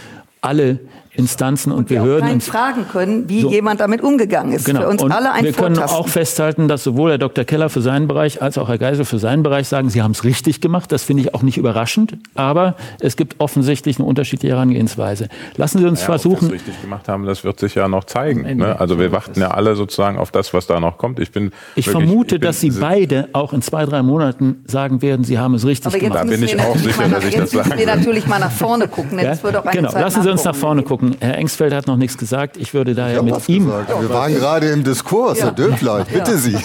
alle 0.41 0.79
Instanzen 1.15 1.71
und 1.71 1.89
wir 1.89 2.01
auch 2.01 2.05
Behörden 2.05 2.29
und 2.31 2.43
fragen 2.43 2.85
können, 2.91 3.29
wie 3.29 3.41
So. 3.41 3.51
jemand 3.51 3.79
damit 3.79 4.01
umgegangen 4.01 4.51
ist. 4.53 4.65
Genau. 4.65 4.81
Für 4.81 4.89
uns 4.89 5.03
und 5.03 5.11
alle 5.11 5.31
ein 5.31 5.43
wir 5.43 5.51
können 5.53 5.75
Vortasten. 5.75 5.99
auch 5.99 6.07
festhalten, 6.07 6.67
dass 6.67 6.83
sowohl 6.83 7.11
Herr 7.11 7.17
Dr. 7.19 7.43
Keller 7.45 7.69
für 7.69 7.81
seinen 7.81 8.07
Bereich 8.07 8.41
als 8.41 8.57
auch 8.57 8.67
Herr 8.67 8.77
Geisel 8.79 9.05
für 9.05 9.19
seinen 9.19 9.43
Bereich 9.43 9.67
sagen, 9.67 9.89
sie 9.89 10.01
haben 10.01 10.11
es 10.11 10.23
richtig 10.23 10.59
gemacht. 10.61 10.91
Das 10.91 11.03
finde 11.03 11.21
ich 11.23 11.33
auch 11.35 11.43
nicht 11.43 11.57
überraschend. 11.57 12.17
Aber 12.35 12.75
es 12.99 13.15
gibt 13.15 13.35
offensichtlich 13.39 13.99
eine 13.99 14.07
unterschiedliche 14.07 14.53
Herangehensweise. 14.55 15.29
Lassen 15.55 15.77
Sie 15.79 15.85
uns 15.85 16.01
Ja, 16.01 16.07
Ob 16.07 16.13
wir 16.15 16.19
versuchen, 16.19 16.47
es 16.47 16.53
richtig 16.53 16.81
gemacht 16.81 17.07
haben, 17.07 17.25
das 17.25 17.43
wird 17.43 17.59
sich 17.59 17.75
ja 17.75 17.87
noch 17.87 18.05
zeigen. 18.05 18.57
Ne? 18.57 18.79
Also 18.79 18.97
wir 18.99 19.11
warten 19.11 19.39
ja 19.39 19.51
alle 19.51 19.75
sozusagen 19.75 20.17
auf 20.17 20.31
das, 20.31 20.53
was 20.53 20.65
da 20.67 20.79
noch 20.79 20.97
kommt. 20.97 21.19
Ich 21.19 21.31
bin 21.31 21.51
ich 21.75 21.85
wirklich- 21.87 22.05
vermute, 22.07 22.35
ich 22.35 22.41
bin- 22.41 22.47
dass 22.47 22.59
Sie 22.59 22.71
beide 22.71 23.29
auch 23.33 23.53
in 23.53 23.61
zwei, 23.61 23.85
drei 23.85 24.01
Monaten 24.01 24.63
sagen 24.65 25.01
werden, 25.01 25.23
Sie 25.23 25.37
haben 25.37 25.53
es 25.53 25.65
richtig 25.65 25.87
Aber 25.87 25.95
jetzt 25.97 26.03
gemacht. 26.11 26.25
Da 26.25 26.29
bin 26.29 26.43
ich 26.43 26.55
wir 26.57 26.63
auch 26.65 26.75
sicher, 26.75 27.07
dass 27.07 27.23
ich 27.23 27.35
das 27.35 27.51
jetzt 27.53 27.67
müssen 27.67 27.77
wir 27.77 27.85
natürlich 27.85 28.25
mal 28.27 28.39
nach 28.39 28.51
vorne 28.51 28.87
gucken. 28.87 29.19
Ja? 29.19 29.25
Jetzt 29.25 29.43
wird 29.43 29.55
auch 29.55 29.63
eine 29.63 29.71
Genau, 29.75 29.89
Zeit 29.91 30.01
lassen 30.01 30.23
Sie 30.23 30.29
uns 30.31 30.43
nach 30.43 30.55
vorne 30.55 30.81
gucken. 30.83 31.02
Herr 31.19 31.37
Engsfeld 31.37 31.73
hat 31.73 31.87
noch 31.87 31.97
nichts 31.97 32.17
gesagt. 32.17 32.57
Ich 32.57 32.73
würde 32.73 32.91
Ich 32.91 32.97
daher 32.97 33.17
hab 33.17 33.25
mit 33.25 33.49
ihm, 33.49 33.65
gesagt. 33.65 34.01
Wir 34.01 34.09
waren 34.09 34.33
gerade 34.33 34.69
im 34.69 34.83
Diskurs, 34.83 35.41
Herr 35.41 35.51
Döbler, 35.51 36.05
ich 36.07 36.13
bitte 36.13 36.37
Sie. 36.37 36.57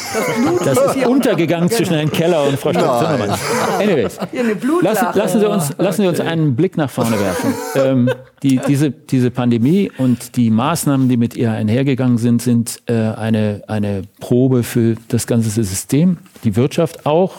das 0.65 0.79
ist 0.79 1.07
untergegangen 1.07 1.71
zwischen 1.71 1.95
Herrn 1.95 2.11
Keller 2.11 2.45
und 2.45 2.59
Frau 2.59 2.71
Zimmermann. 2.71 3.31
Anyways, 3.79 4.19
lassen, 4.83 5.07
lassen, 5.15 5.41
Sie 5.41 5.49
uns, 5.49 5.73
lassen 5.79 6.03
Sie 6.03 6.09
uns 6.09 6.21
einen 6.21 6.57
Blick 6.57 6.77
nach 6.77 6.91
vorne 6.91 7.19
werfen. 7.19 7.55
Ähm, 7.75 8.11
die, 8.43 8.61
diese, 8.67 8.91
diese 8.91 9.31
Pandemie 9.31 9.91
und 9.99 10.37
die 10.37 10.51
Maßnahmen, 10.51 11.09
die 11.09 11.17
mit 11.17 11.37
ihr 11.37 11.51
einhergegangen 11.53 12.19
sind, 12.19 12.43
sind 12.43 12.83
äh, 12.87 12.93
eine, 12.93 13.63
eine 13.67 14.03
Probe 14.21 14.63
für 14.63 14.95
das 15.09 15.27
ganze 15.27 15.51
System, 15.51 16.19
die 16.45 16.55
Wirtschaft 16.57 17.07
auch. 17.07 17.35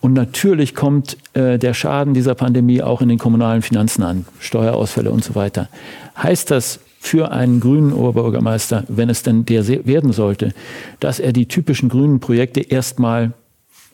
Und 0.00 0.12
natürlich 0.12 0.74
kommt 0.74 1.16
äh, 1.34 1.58
der 1.58 1.74
Schaden 1.74 2.14
dieser 2.14 2.34
Pandemie 2.34 2.82
auch 2.82 3.02
in 3.02 3.08
den 3.08 3.18
kommunalen 3.18 3.62
Finanzen 3.62 4.02
an, 4.02 4.24
Steuerausfälle 4.38 5.10
und 5.10 5.24
so 5.24 5.34
weiter. 5.34 5.68
Heißt 6.16 6.50
das 6.50 6.80
für 7.00 7.32
einen 7.32 7.60
grünen 7.60 7.92
Oberbürgermeister, 7.92 8.84
wenn 8.88 9.08
es 9.08 9.22
denn 9.22 9.44
der 9.44 9.66
werden 9.86 10.12
sollte, 10.12 10.52
dass 11.00 11.20
er 11.20 11.32
die 11.32 11.46
typischen 11.46 11.88
grünen 11.88 12.20
Projekte 12.20 12.60
erstmal 12.60 13.32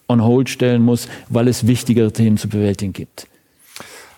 on 0.08 0.22
hold 0.22 0.48
stellen 0.48 0.82
muss, 0.82 1.08
weil 1.28 1.48
es 1.48 1.66
wichtigere 1.66 2.12
Themen 2.12 2.36
zu 2.36 2.48
bewältigen 2.48 2.92
gibt? 2.92 3.26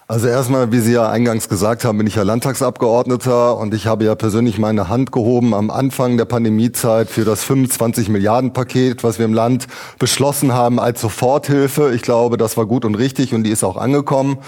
Also 0.09 0.29
erstmal, 0.29 0.71
wie 0.71 0.79
Sie 0.79 0.93
ja 0.93 1.11
eingangs 1.11 1.49
gesagt 1.49 1.85
haben, 1.85 1.99
bin 1.99 2.07
ich 2.07 2.15
ja 2.15 2.23
Landtagsabgeordneter 2.23 3.57
und 3.57 3.75
ich 3.75 3.89
habe 3.89 4.05
ja 4.05 4.15
persönlich 4.15 4.57
meine 4.57 4.89
Hand 4.89 5.11
gehoben 5.11 5.53
am 5.53 5.69
Anfang 5.69 6.17
der 6.17 6.27
Pandemiezeit 6.27 7.11
für 7.11 7.25
das 7.25 7.43
25 7.43 8.09
Milliarden 8.09 8.53
Paket, 8.53 9.03
was 9.03 9.19
wir 9.19 9.25
im 9.25 9.35
Land 9.35 9.67
beschlossen 9.99 10.53
haben 10.53 10.79
als 10.79 11.01
Soforthilfe. 11.01 11.93
Ich 11.93 12.03
glaube, 12.03 12.37
das 12.37 12.57
war 12.57 12.67
gut 12.67 12.85
und 12.85 12.95
richtig 12.95 13.35
und 13.35 13.43
die 13.43 13.51
ist 13.51 13.65
auch 13.65 13.77
angekommen. 13.77 14.39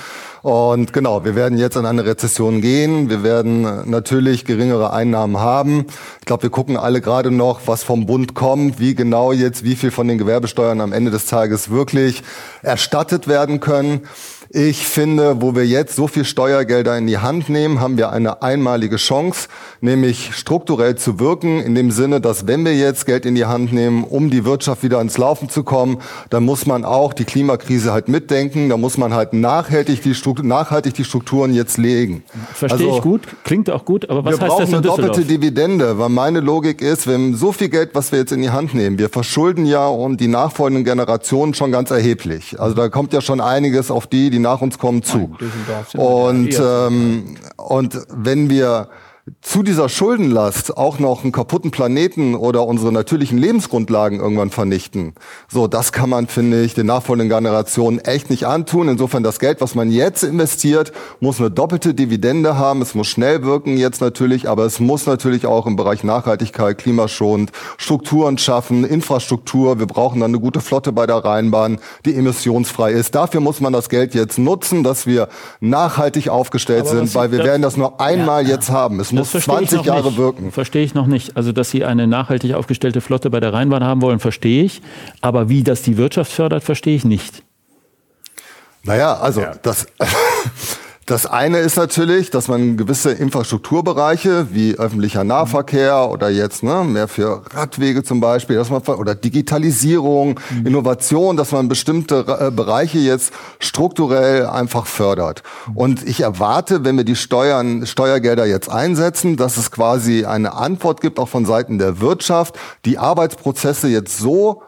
Und 0.42 0.92
genau, 0.92 1.24
wir 1.24 1.34
werden 1.34 1.58
jetzt 1.58 1.76
in 1.76 1.86
eine 1.86 2.06
Rezession 2.06 2.60
gehen. 2.60 3.10
Wir 3.10 3.24
werden 3.24 3.90
natürlich 3.90 4.44
geringere 4.44 4.92
Einnahmen 4.92 5.38
haben. 5.38 5.86
Ich 6.20 6.26
glaube, 6.26 6.44
wir 6.44 6.50
gucken 6.50 6.76
alle 6.76 7.00
gerade 7.00 7.32
noch, 7.32 7.62
was 7.66 7.82
vom 7.82 8.06
Bund 8.06 8.34
kommt, 8.34 8.78
wie 8.78 8.94
genau 8.94 9.32
jetzt, 9.32 9.64
wie 9.64 9.74
viel 9.74 9.90
von 9.90 10.06
den 10.06 10.18
Gewerbesteuern 10.18 10.80
am 10.80 10.92
Ende 10.92 11.10
des 11.10 11.26
Tages 11.26 11.68
wirklich 11.68 12.22
erstattet 12.62 13.26
werden 13.26 13.58
können. 13.58 14.02
Ich 14.50 14.86
finde, 14.86 15.42
wo 15.42 15.54
wir 15.54 15.66
jetzt 15.66 15.94
so 15.94 16.06
viel 16.06 16.24
Steuergelder 16.24 16.96
in 16.96 17.06
die 17.06 17.18
Hand 17.18 17.50
nehmen, 17.50 17.80
haben 17.80 17.98
wir 17.98 18.12
eine 18.12 18.40
einmalige 18.40 18.96
Chance, 18.96 19.48
nämlich 19.82 20.34
strukturell 20.34 20.96
zu 20.96 21.20
wirken, 21.20 21.60
in 21.60 21.74
dem 21.74 21.90
Sinne, 21.90 22.22
dass 22.22 22.46
wenn 22.46 22.64
wir 22.64 22.74
jetzt 22.74 23.04
Geld 23.04 23.26
in 23.26 23.34
die 23.34 23.44
Hand 23.44 23.74
nehmen, 23.74 24.04
um 24.04 24.30
die 24.30 24.46
Wirtschaft 24.46 24.82
wieder 24.82 25.02
ins 25.02 25.18
Laufen 25.18 25.50
zu 25.50 25.64
kommen, 25.64 25.98
dann 26.30 26.44
muss 26.44 26.64
man 26.64 26.86
auch 26.86 27.12
die 27.12 27.26
Klimakrise 27.26 27.92
halt 27.92 28.08
mitdenken, 28.08 28.70
da 28.70 28.78
muss 28.78 28.96
man 28.96 29.12
halt 29.12 29.34
nachhaltig 29.34 30.00
die, 30.00 30.14
Struktur, 30.14 30.46
nachhaltig 30.46 30.94
die 30.94 31.04
Strukturen 31.04 31.52
jetzt 31.52 31.76
legen. 31.76 32.22
Verstehe 32.54 32.86
Also, 32.86 32.96
ich 32.96 33.02
gut, 33.02 33.22
klingt 33.44 33.68
auch 33.68 33.84
gut, 33.84 34.08
aber 34.08 34.24
was 34.24 34.36
wir 34.36 34.40
heißt 34.40 34.48
brauchen 34.48 34.60
das 34.60 34.68
in 34.70 34.74
eine 34.76 34.82
Düsseldorf? 34.82 35.10
doppelte 35.10 35.28
Dividende, 35.28 35.98
weil 35.98 36.08
meine 36.08 36.40
Logik 36.40 36.80
ist, 36.80 37.06
wenn 37.06 37.34
so 37.34 37.52
viel 37.52 37.68
Geld, 37.68 37.90
was 37.92 38.12
wir 38.12 38.20
jetzt 38.20 38.32
in 38.32 38.40
die 38.40 38.50
Hand 38.50 38.72
nehmen, 38.72 38.98
wir 38.98 39.10
verschulden 39.10 39.66
ja 39.66 39.86
und 39.86 40.22
die 40.22 40.28
nachfolgenden 40.28 40.84
Generationen 40.84 41.52
schon 41.52 41.70
ganz 41.70 41.90
erheblich. 41.90 42.58
Also 42.58 42.74
da 42.74 42.88
kommt 42.88 43.12
ja 43.12 43.20
schon 43.20 43.42
einiges 43.42 43.90
auf 43.90 44.06
die, 44.06 44.30
die 44.30 44.37
nach 44.38 44.60
uns 44.60 44.78
kommen, 44.78 45.02
zu. 45.02 45.36
Und, 45.96 46.60
ähm, 46.60 47.36
und 47.56 47.98
wenn 48.08 48.50
wir 48.50 48.88
zu 49.40 49.62
dieser 49.62 49.88
Schuldenlast 49.88 50.76
auch 50.76 50.98
noch 50.98 51.22
einen 51.22 51.32
kaputten 51.32 51.70
Planeten 51.70 52.34
oder 52.34 52.66
unsere 52.66 52.92
natürlichen 52.92 53.38
Lebensgrundlagen 53.38 54.20
irgendwann 54.20 54.50
vernichten. 54.50 55.14
So, 55.48 55.66
das 55.66 55.92
kann 55.92 56.10
man, 56.10 56.26
finde 56.26 56.62
ich, 56.62 56.74
den 56.74 56.86
nachfolgenden 56.86 57.28
Generationen 57.28 57.98
echt 57.98 58.30
nicht 58.30 58.46
antun. 58.46 58.88
Insofern 58.88 59.22
das 59.22 59.38
Geld, 59.38 59.60
was 59.60 59.74
man 59.74 59.90
jetzt 59.90 60.22
investiert, 60.22 60.92
muss 61.20 61.40
eine 61.40 61.50
doppelte 61.50 61.94
Dividende 61.94 62.56
haben. 62.56 62.82
Es 62.82 62.94
muss 62.94 63.08
schnell 63.08 63.42
wirken 63.42 63.76
jetzt 63.76 64.00
natürlich, 64.00 64.48
aber 64.48 64.64
es 64.64 64.80
muss 64.80 65.06
natürlich 65.06 65.46
auch 65.46 65.66
im 65.66 65.76
Bereich 65.76 66.04
Nachhaltigkeit, 66.04 66.78
klimaschonend, 66.78 67.52
Strukturen 67.76 68.38
schaffen, 68.38 68.84
Infrastruktur. 68.84 69.78
Wir 69.78 69.86
brauchen 69.86 70.20
dann 70.20 70.30
eine 70.30 70.40
gute 70.40 70.60
Flotte 70.60 70.92
bei 70.92 71.06
der 71.06 71.16
Rheinbahn, 71.16 71.78
die 72.04 72.14
emissionsfrei 72.14 72.92
ist. 72.92 73.14
Dafür 73.14 73.40
muss 73.40 73.60
man 73.60 73.72
das 73.72 73.88
Geld 73.88 74.14
jetzt 74.14 74.38
nutzen, 74.38 74.82
dass 74.82 75.06
wir 75.06 75.28
nachhaltig 75.60 76.28
aufgestellt 76.28 76.86
Aber 76.86 76.96
sind, 76.96 77.14
weil 77.14 77.32
wir 77.32 77.44
werden 77.44 77.62
das 77.62 77.76
nur 77.76 78.00
einmal 78.00 78.46
jetzt 78.46 78.70
haben. 78.70 79.00
Es 79.00 79.12
muss 79.18 79.32
Das 79.32 79.44
verstehe 79.44 79.62
ich 79.64 79.68
20 79.70 79.78
noch 79.78 79.86
Jahre 79.86 80.08
nicht. 80.08 80.16
wirken. 80.18 80.52
Verstehe 80.52 80.84
ich 80.84 80.94
noch 80.94 81.06
nicht. 81.06 81.36
Also, 81.36 81.52
dass 81.52 81.70
Sie 81.70 81.84
eine 81.84 82.06
nachhaltig 82.06 82.54
aufgestellte 82.54 83.00
Flotte 83.00 83.30
bei 83.30 83.40
der 83.40 83.52
Rheinbahn 83.52 83.84
haben 83.84 84.00
wollen, 84.02 84.18
verstehe 84.20 84.64
ich. 84.64 84.80
Aber 85.20 85.48
wie 85.48 85.62
das 85.62 85.82
die 85.82 85.96
Wirtschaft 85.96 86.32
fördert, 86.32 86.62
verstehe 86.64 86.96
ich 86.96 87.04
nicht. 87.04 87.42
Naja, 88.84 89.14
also 89.18 89.40
Ja. 89.42 89.54
das, 89.62 89.86
Das 91.08 91.24
eine 91.24 91.60
ist 91.60 91.78
natürlich, 91.78 92.28
dass 92.28 92.48
man 92.48 92.76
gewisse 92.76 93.12
Infrastrukturbereiche 93.12 94.48
wie 94.50 94.74
öffentlicher 94.74 95.24
Nahverkehr 95.24 96.10
oder 96.10 96.28
jetzt 96.28 96.62
ne, 96.62 96.84
mehr 96.84 97.08
für 97.08 97.44
Radwege 97.54 98.02
zum 98.02 98.20
Beispiel, 98.20 98.56
dass 98.56 98.68
man 98.68 98.82
oder 98.82 99.14
Digitalisierung, 99.14 100.38
mhm. 100.50 100.66
Innovation, 100.66 101.38
dass 101.38 101.50
man 101.50 101.66
bestimmte 101.66 102.26
äh, 102.38 102.50
Bereiche 102.50 102.98
jetzt 102.98 103.32
strukturell 103.58 104.44
einfach 104.44 104.84
fördert. 104.84 105.42
Und 105.74 106.06
ich 106.06 106.20
erwarte, 106.20 106.84
wenn 106.84 106.98
wir 106.98 107.04
die 107.04 107.16
Steuern, 107.16 107.86
Steuergelder 107.86 108.44
jetzt 108.44 108.70
einsetzen, 108.70 109.38
dass 109.38 109.56
es 109.56 109.70
quasi 109.70 110.26
eine 110.26 110.52
Antwort 110.52 111.00
gibt, 111.00 111.18
auch 111.18 111.28
von 111.30 111.46
Seiten 111.46 111.78
der 111.78 112.02
Wirtschaft, 112.02 112.58
die 112.84 112.98
Arbeitsprozesse 112.98 113.88
jetzt 113.88 114.18
so 114.18 114.62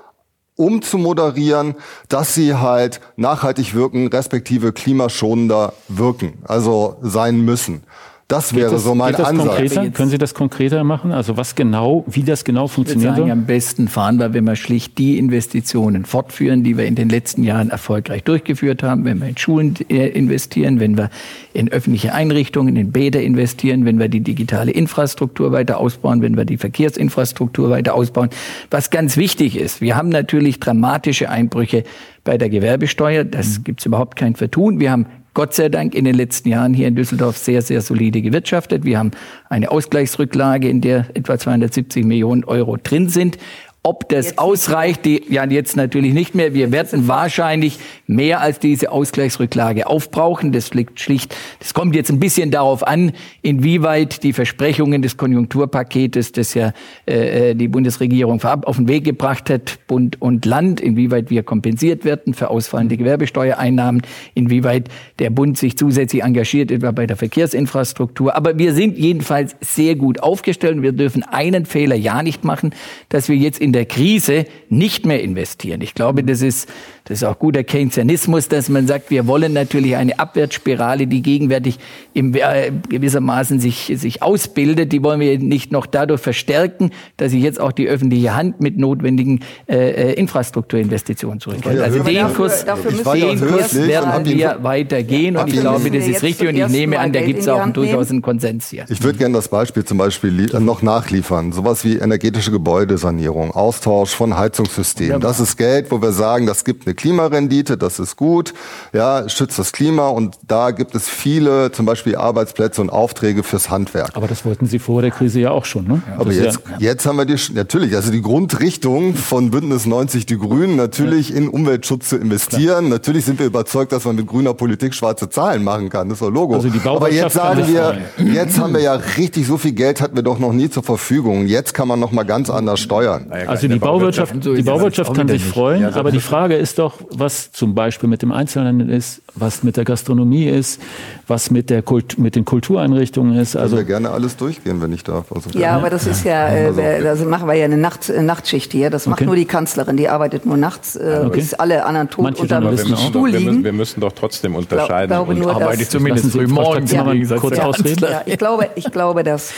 umzumoderieren, 0.61 1.75
dass 2.09 2.35
sie 2.35 2.55
halt 2.55 3.01
nachhaltig 3.16 3.75
wirken, 3.75 4.09
respektive 4.09 4.73
klimaschonender 4.73 5.73
wirken, 5.88 6.35
also 6.44 6.96
sein 7.01 7.40
müssen. 7.40 7.83
Das 8.31 8.55
wäre 8.55 8.71
das, 8.71 8.85
so 8.85 8.95
mein 8.95 9.12
das 9.12 9.27
Ansatz. 9.27 9.47
Konkreter? 9.49 9.90
Können 9.90 10.11
Sie 10.11 10.19
das 10.19 10.35
konkreter 10.35 10.85
machen? 10.85 11.11
Also 11.11 11.37
was 11.37 11.57
genau, 11.57 12.05
wie 12.07 12.23
das 12.23 12.45
genau 12.45 12.69
funktioniert? 12.69 13.12
Ich 13.12 13.16
würde 13.16 13.29
sagen, 13.29 13.40
am 13.40 13.47
besten 13.47 13.88
fahren 13.88 14.21
wir, 14.21 14.33
wenn 14.33 14.45
wir 14.45 14.55
schlicht 14.55 14.99
die 14.99 15.19
Investitionen 15.19 16.05
fortführen, 16.05 16.62
die 16.62 16.79
wir 16.79 16.87
in 16.87 16.95
den 16.95 17.09
letzten 17.09 17.43
Jahren 17.43 17.71
erfolgreich 17.71 18.23
durchgeführt 18.23 18.85
haben, 18.85 19.05
wenn 19.05 19.21
wir 19.21 19.29
in 19.29 19.37
Schulen 19.37 19.75
äh, 19.88 20.07
investieren, 20.07 20.79
wenn 20.79 20.97
wir 20.97 21.11
in 21.53 21.73
öffentliche 21.73 22.14
Einrichtungen, 22.14 22.77
in 22.77 22.93
Bäder 22.93 23.21
investieren, 23.21 23.85
wenn 23.85 23.99
wir 23.99 24.09
die 24.09 24.21
digitale 24.21 24.71
Infrastruktur 24.71 25.51
weiter 25.51 25.79
ausbauen, 25.79 26.23
wenn 26.23 26.37
wir 26.37 26.45
die 26.45 26.57
Verkehrsinfrastruktur 26.57 27.71
weiter 27.71 27.95
ausbauen. 27.95 28.31
Was 28.71 28.90
ganz 28.90 29.16
wichtig 29.16 29.59
ist, 29.59 29.81
wir 29.81 29.97
haben 29.97 30.09
natürlich 30.09 30.61
dramatische 30.61 31.31
Einbrüche 31.31 31.83
bei 32.23 32.38
der 32.38 32.49
Gewerbesteuer. 32.49 33.25
Das 33.25 33.59
mhm. 33.59 33.64
gibt 33.64 33.81
es 33.81 33.87
überhaupt 33.87 34.16
kein 34.16 34.37
Vertun. 34.37 34.79
Wir 34.79 34.93
haben 34.93 35.07
Gott 35.33 35.55
sei 35.55 35.69
Dank 35.69 35.95
in 35.95 36.05
den 36.05 36.16
letzten 36.16 36.49
Jahren 36.49 36.75
hier 36.75 36.88
in 36.88 36.97
Düsseldorf 36.97 37.37
sehr, 37.37 37.62
sehr 37.62 37.81
solide 37.83 38.21
gewirtschaftet. 38.21 38.85
Wir 38.85 38.99
haben 38.99 39.12
eine 39.49 39.71
Ausgleichsrücklage, 39.71 40.69
in 40.69 40.81
der 40.81 41.07
etwa 41.14 41.38
270 41.38 42.05
Millionen 42.05 42.45
Euro 42.45 42.77
drin 42.77 43.09
sind. 43.09 43.38
Ob 43.83 44.11
das 44.11 44.27
jetzt 44.27 44.38
ausreicht, 44.38 45.07
die, 45.07 45.23
ja 45.31 45.47
jetzt 45.47 45.75
natürlich 45.75 46.12
nicht 46.12 46.35
mehr. 46.35 46.53
Wir 46.53 46.71
werden 46.71 47.09
wahrscheinlich 47.09 47.79
mehr 48.07 48.43
als 48.43 48.59
diese 48.59 48.93
Ausgleichsrücklage 48.93 49.87
aufbrauchen. 49.87 50.53
Das 50.53 50.75
liegt 50.75 51.01
schlicht, 51.01 51.35
das 51.61 51.73
kommt 51.73 51.95
jetzt 51.95 52.11
ein 52.11 52.21
bisschen 52.21 52.51
darauf 52.51 52.87
an, 52.87 53.12
inwieweit 53.40 54.23
die 54.23 54.35
Versprechungen 54.35 55.01
des 55.01 55.16
Konjunkturpaketes, 55.16 56.33
das 56.33 56.53
ja 56.53 56.75
äh, 57.09 57.53
äh 57.53 57.55
die 57.55 57.69
Bundesregierung 57.69 58.38
vorab 58.38 58.66
auf 58.66 58.77
den 58.77 58.87
Weg 58.87 59.05
gebracht 59.05 59.49
hat, 59.49 59.79
Bund 59.87 60.21
und 60.21 60.45
Land, 60.45 60.83
inwieweit 60.83 61.31
wir 61.31 61.43
kompensiert 61.43 62.05
werden 62.05 62.35
für 62.35 62.51
ausfallende 62.51 62.99
Gewerbesteuereinnahmen, 62.99 64.03
inwieweit 64.35 64.90
der 65.21 65.31
Bund 65.31 65.57
sich 65.57 65.79
zusätzlich 65.79 66.23
engagiert, 66.23 66.71
etwa 66.71 66.90
bei 66.90 67.07
der 67.07 67.16
Verkehrsinfrastruktur. 67.16 68.37
Aber 68.37 68.59
wir 68.59 68.75
sind 68.75 68.99
jedenfalls 68.99 69.57
sehr 69.62 69.95
gut 69.95 70.23
aufgestellt. 70.23 70.83
Wir 70.83 70.93
dürfen 70.93 71.23
einen 71.23 71.64
Fehler 71.64 71.97
ja 71.97 72.23
nicht 72.23 72.45
machen, 72.45 72.75
dass 73.09 73.31
wir 73.31 73.37
jetzt 73.37 73.59
in 73.59 73.70
in 73.71 73.73
der 73.73 73.87
Krise 73.87 74.47
nicht 74.69 75.07
mehr 75.07 75.23
investieren. 75.23 75.81
Ich 75.81 75.95
glaube, 75.95 76.25
das 76.25 76.43
ist, 76.43 76.69
das 77.05 77.19
ist 77.19 77.25
auch 77.25 77.39
guter 77.39 77.63
Keynesianismus, 77.63 78.49
dass 78.49 78.69
man 78.69 78.89
sagt, 78.89 79.13
wir 79.13 79.29
wollen 79.29 79.53
natürlich 79.53 79.95
eine 79.95 80.19
Abwärtsspirale, 80.19 81.07
die 81.07 81.23
gegenwärtig 81.23 81.79
im, 82.13 82.35
äh, 82.35 82.73
gewissermaßen 82.89 83.61
sich, 83.61 83.93
sich 83.95 84.25
ausbildet, 84.25 84.91
die 84.91 85.05
wollen 85.05 85.21
wir 85.21 85.39
nicht 85.39 85.71
noch 85.71 85.87
dadurch 85.87 86.21
verstärken, 86.21 86.91
dass 87.17 87.31
sich 87.31 87.45
jetzt 87.45 87.61
auch 87.61 87.71
die 87.71 87.87
öffentliche 87.87 88.35
Hand 88.35 88.61
mit 88.61 88.77
notwendigen 88.77 89.41
äh, 89.69 89.77
äh 89.77 90.13
Infrastrukturinvestitionen 90.15 91.39
zurückhält. 91.39 91.79
Ja 91.79 91.85
also 91.85 92.03
den 92.03 92.35
Kurs, 92.35 92.65
den 92.65 93.41
Kurs 93.41 93.75
werden 93.77 94.25
wir 94.25 94.59
weitergehen 94.63 95.37
und 95.37 95.47
ich 95.53 95.61
glaube, 95.61 95.89
das 95.93 96.09
ist 96.09 96.25
richtig 96.25 96.49
und 96.49 96.57
ich 96.57 96.69
nehme 96.69 96.99
an, 96.99 97.13
da 97.13 97.21
gibt 97.21 97.39
es 97.39 97.49
auch 97.49 97.65
durchaus 97.69 98.11
einen 98.11 98.23
Konsens 98.23 98.69
hier. 98.71 98.85
Ich 98.89 99.01
würde 99.01 99.19
gerne 99.19 99.35
das 99.35 99.47
Beispiel 99.47 99.85
zum 99.85 99.99
Beispiel 99.99 100.49
noch 100.59 100.83
nachliefern. 100.83 101.53
Sowas 101.53 101.85
wie 101.85 101.99
energetische 101.99 102.51
Gebäudesanierung. 102.51 103.53
Austausch 103.61 104.14
von 104.14 104.38
Heizungssystemen. 104.38 105.20
Das 105.20 105.38
ist 105.38 105.59
Geld, 105.59 105.90
wo 105.90 106.01
wir 106.01 106.12
sagen, 106.12 106.46
das 106.46 106.64
gibt 106.64 106.87
eine 106.87 106.94
Klimarendite, 106.94 107.77
das 107.77 107.99
ist 107.99 108.16
gut, 108.16 108.55
ja, 108.94 109.29
schützt 109.29 109.59
das 109.59 109.73
Klima 109.73 110.09
und 110.09 110.38
da 110.49 110.70
gibt 110.70 110.94
es 110.94 111.09
viele 111.09 111.70
zum 111.70 111.85
Beispiel 111.85 112.16
Arbeitsplätze 112.16 112.81
und 112.81 112.88
Aufträge 112.88 113.42
fürs 113.42 113.68
Handwerk. 113.68 114.12
Aber 114.14 114.29
das 114.29 114.46
wollten 114.46 114.66
Sie 114.66 114.79
vor 114.79 115.03
der 115.03 115.11
Krise 115.11 115.40
ja 115.40 115.51
auch 115.51 115.66
schon, 115.66 115.87
ne? 115.87 116.03
Ja, 116.07 116.20
Aber 116.20 116.33
jetzt, 116.33 116.61
ja, 116.79 116.90
jetzt 116.90 117.07
haben 117.07 117.18
wir 117.18 117.27
die, 117.27 117.37
natürlich, 117.53 117.94
also 117.94 118.11
die 118.11 118.23
Grundrichtung 118.23 119.14
von 119.14 119.51
Bündnis 119.51 119.85
90 119.85 120.25
Die 120.25 120.38
Grünen, 120.38 120.77
natürlich 120.77 121.29
ja. 121.29 121.37
in 121.37 121.49
Umweltschutz 121.49 122.09
zu 122.09 122.16
investieren. 122.16 122.87
Klar. 122.87 122.99
Natürlich 122.99 123.27
sind 123.27 123.38
wir 123.38 123.46
überzeugt, 123.46 123.92
dass 123.92 124.07
man 124.07 124.16
mit 124.16 124.27
grüner 124.27 124.55
Politik 124.55 124.94
schwarze 124.94 125.29
Zahlen 125.29 125.62
machen 125.62 125.90
kann, 125.90 126.09
das 126.09 126.16
ist 126.16 126.23
doch 126.23 126.31
Logo. 126.31 126.55
Also 126.55 126.70
die 126.70 126.81
Aber 126.88 127.12
jetzt 127.12 127.35
sagen 127.35 127.66
wir, 127.68 127.99
jetzt 128.33 128.59
haben 128.59 128.73
wir 128.73 128.81
ja 128.81 128.94
richtig 128.94 129.46
so 129.46 129.59
viel 129.59 129.73
Geld 129.73 130.01
hatten 130.01 130.16
wir 130.16 130.23
doch 130.23 130.38
noch 130.38 130.55
nie 130.55 130.70
zur 130.70 130.83
Verfügung. 130.83 131.46
Jetzt 131.46 131.75
kann 131.75 131.88
man 131.88 132.01
noch 132.01 132.12
mal 132.12 132.23
ganz 132.23 132.49
anders 132.49 132.81
steuern. 132.81 133.31
Also 133.51 133.69
die 133.69 133.79
Bauwirtschaft, 133.79 134.35
die 134.45 134.63
Bauwirtschaft 134.63 135.13
kann 135.15 135.29
sich 135.29 135.45
freuen, 135.45 135.83
ja, 135.83 135.95
aber 135.95 136.13
die 136.13 136.21
Frage 136.21 136.55
ist 136.55 136.79
doch, 136.79 136.95
was 137.11 137.51
zum 137.51 137.75
Beispiel 137.75 138.09
mit 138.09 138.23
dem 138.23 138.31
Einzelhandel 138.31 138.91
ist, 138.91 139.23
was 139.35 139.65
mit 139.65 139.77
der 139.77 139.85
Gastronomie 139.85 140.47
ist, 140.47 140.81
was 141.27 141.51
mit, 141.51 141.69
der 141.69 141.83
Kult, 141.83 142.19
mit 142.19 142.37
den 142.37 142.45
Kultureinrichtungen 142.45 143.37
ist. 143.37 143.57
Also 143.57 143.77
wir 143.77 143.85
gerne 143.85 144.11
alles 144.11 144.37
durchgehen, 144.37 144.81
wenn 144.81 144.93
ich 144.93 145.03
darf. 145.03 145.33
Also 145.33 145.51
ja, 145.59 145.77
aber 145.77 145.91
das 145.91 146.07
ist 146.07 146.25
ja, 146.25 146.49
äh, 146.49 147.09
also 147.09 147.25
machen 147.25 147.49
wir 147.49 147.55
ja 147.55 147.65
eine 147.65 147.77
Nacht, 147.77 148.09
äh, 148.09 148.23
Nachtschicht 148.23 148.71
hier. 148.71 148.89
Das 148.91 149.07
macht 149.07 149.21
okay. 149.21 149.27
nur 149.27 149.37
die 149.37 149.47
Kanzlerin, 149.47 149.97
die 149.97 150.09
arbeitet 150.09 150.47
nur 150.47 150.57
nachts, 150.57 150.95
äh, 150.95 151.23
okay. 151.27 151.41
bis 151.41 151.55
alle 151.55 151.85
anderen 151.85 152.09
tot 152.09 152.23
Manche 152.23 152.43
unter 152.43 152.61
dem 152.61 152.97
Stuhl 152.97 153.31
liegen. 153.31 153.45
Wir 153.45 153.51
müssen, 153.51 153.65
wir 153.65 153.73
müssen 153.73 154.01
doch 154.01 154.13
trotzdem 154.13 154.55
unterscheiden. 154.55 155.11
Ich 155.11 155.17
glaube, 155.17 155.35
nur, 155.35 155.55
arbeitet 155.55 155.91
zumindest 155.91 156.31
früh 156.31 156.47
morgens. 156.47 156.93
Ja, 156.93 157.05
kurz 157.37 157.59
ausreden. 157.59 158.07
Ja, 158.09 158.23
ich 158.27 158.39
glaube, 158.39 158.69
ich 158.77 158.91
glaube, 158.93 159.25
dass 159.25 159.53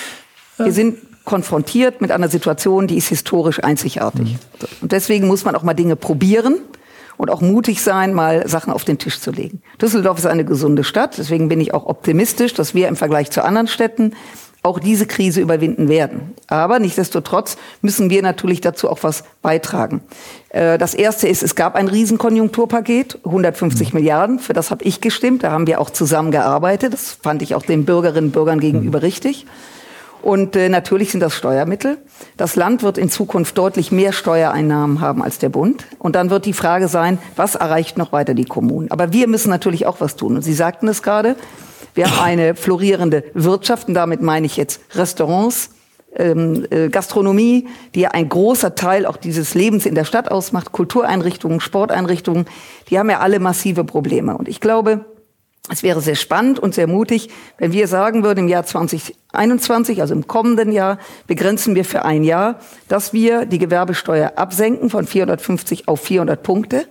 wir 0.56 0.72
sind 0.72 0.96
konfrontiert 1.24 2.00
mit 2.00 2.10
einer 2.10 2.28
Situation, 2.28 2.86
die 2.86 2.96
ist 2.96 3.08
historisch 3.08 3.62
einzigartig. 3.62 4.32
Mhm. 4.32 4.68
Und 4.82 4.92
deswegen 4.92 5.26
muss 5.26 5.44
man 5.44 5.54
auch 5.54 5.62
mal 5.62 5.74
Dinge 5.74 5.96
probieren 5.96 6.56
und 7.16 7.30
auch 7.30 7.40
mutig 7.40 7.82
sein, 7.82 8.14
mal 8.14 8.48
Sachen 8.48 8.72
auf 8.72 8.84
den 8.84 8.98
Tisch 8.98 9.20
zu 9.20 9.30
legen. 9.30 9.62
Düsseldorf 9.80 10.18
ist 10.18 10.26
eine 10.26 10.44
gesunde 10.44 10.84
Stadt, 10.84 11.18
deswegen 11.18 11.48
bin 11.48 11.60
ich 11.60 11.74
auch 11.74 11.86
optimistisch, 11.86 12.54
dass 12.54 12.74
wir 12.74 12.88
im 12.88 12.96
Vergleich 12.96 13.30
zu 13.30 13.44
anderen 13.44 13.68
Städten 13.68 14.14
auch 14.64 14.78
diese 14.78 15.06
Krise 15.06 15.40
überwinden 15.40 15.88
werden. 15.88 16.34
Aber 16.46 16.78
nichtsdestotrotz 16.78 17.56
müssen 17.80 18.10
wir 18.10 18.22
natürlich 18.22 18.60
dazu 18.60 18.88
auch 18.88 18.98
was 19.02 19.24
beitragen. 19.42 20.02
Äh, 20.50 20.78
das 20.78 20.94
erste 20.94 21.26
ist, 21.26 21.42
es 21.42 21.56
gab 21.56 21.74
ein 21.74 21.88
Riesenkonjunkturpaket, 21.88 23.18
150 23.24 23.92
mhm. 23.92 23.98
Milliarden, 23.98 24.38
für 24.38 24.52
das 24.52 24.70
habe 24.70 24.84
ich 24.84 25.00
gestimmt, 25.00 25.42
da 25.42 25.50
haben 25.50 25.66
wir 25.66 25.80
auch 25.80 25.90
zusammengearbeitet, 25.90 26.92
das 26.92 27.18
fand 27.20 27.42
ich 27.42 27.56
auch 27.56 27.64
den 27.64 27.84
Bürgerinnen 27.84 28.28
und 28.28 28.32
Bürgern 28.32 28.60
gegenüber 28.60 28.98
mhm. 28.98 29.04
richtig. 29.04 29.46
Und 30.22 30.54
äh, 30.56 30.68
natürlich 30.68 31.10
sind 31.10 31.20
das 31.20 31.34
Steuermittel. 31.34 31.98
Das 32.36 32.56
Land 32.56 32.82
wird 32.82 32.96
in 32.96 33.10
Zukunft 33.10 33.58
deutlich 33.58 33.90
mehr 33.90 34.12
Steuereinnahmen 34.12 35.00
haben 35.00 35.22
als 35.22 35.38
der 35.38 35.48
Bund. 35.48 35.84
Und 35.98 36.14
dann 36.14 36.30
wird 36.30 36.46
die 36.46 36.52
Frage 36.52 36.88
sein, 36.88 37.18
was 37.36 37.56
erreicht 37.56 37.98
noch 37.98 38.12
weiter 38.12 38.34
die 38.34 38.44
Kommunen? 38.44 38.90
Aber 38.90 39.12
wir 39.12 39.26
müssen 39.26 39.50
natürlich 39.50 39.86
auch 39.86 40.00
was 40.00 40.16
tun. 40.16 40.36
Und 40.36 40.42
Sie 40.42 40.54
sagten 40.54 40.86
es 40.88 41.02
gerade, 41.02 41.36
wir 41.94 42.06
haben 42.06 42.22
eine 42.22 42.54
florierende 42.54 43.24
Wirtschaft 43.34 43.88
und 43.88 43.94
damit 43.94 44.22
meine 44.22 44.46
ich 44.46 44.56
jetzt 44.56 44.80
Restaurants, 44.94 45.70
ähm, 46.16 46.66
äh, 46.70 46.88
Gastronomie, 46.88 47.68
die 47.94 48.00
ja 48.00 48.10
ein 48.10 48.28
großer 48.28 48.74
Teil 48.74 49.06
auch 49.06 49.16
dieses 49.16 49.54
Lebens 49.54 49.86
in 49.86 49.94
der 49.94 50.04
Stadt 50.04 50.30
ausmacht, 50.30 50.72
Kultureinrichtungen, 50.72 51.60
Sporteinrichtungen, 51.60 52.46
die 52.88 52.98
haben 52.98 53.10
ja 53.10 53.20
alle 53.20 53.40
massive 53.40 53.84
Probleme. 53.84 54.36
Und 54.36 54.48
ich 54.48 54.60
glaube, 54.60 55.04
es 55.70 55.82
wäre 55.84 56.00
sehr 56.00 56.16
spannend 56.16 56.58
und 56.58 56.74
sehr 56.74 56.88
mutig, 56.88 57.28
wenn 57.56 57.72
wir 57.72 57.86
sagen 57.86 58.24
würden, 58.24 58.40
im 58.40 58.48
Jahr 58.48 58.66
2021, 58.66 60.00
also 60.00 60.12
im 60.12 60.26
kommenden 60.26 60.72
Jahr, 60.72 60.98
begrenzen 61.28 61.76
wir 61.76 61.84
für 61.84 62.04
ein 62.04 62.24
Jahr, 62.24 62.58
dass 62.88 63.12
wir 63.12 63.46
die 63.46 63.58
Gewerbesteuer 63.58 64.32
absenken 64.36 64.90
von 64.90 65.06
450 65.06 65.86
auf 65.86 66.00
400 66.00 66.42
Punkte 66.42 66.86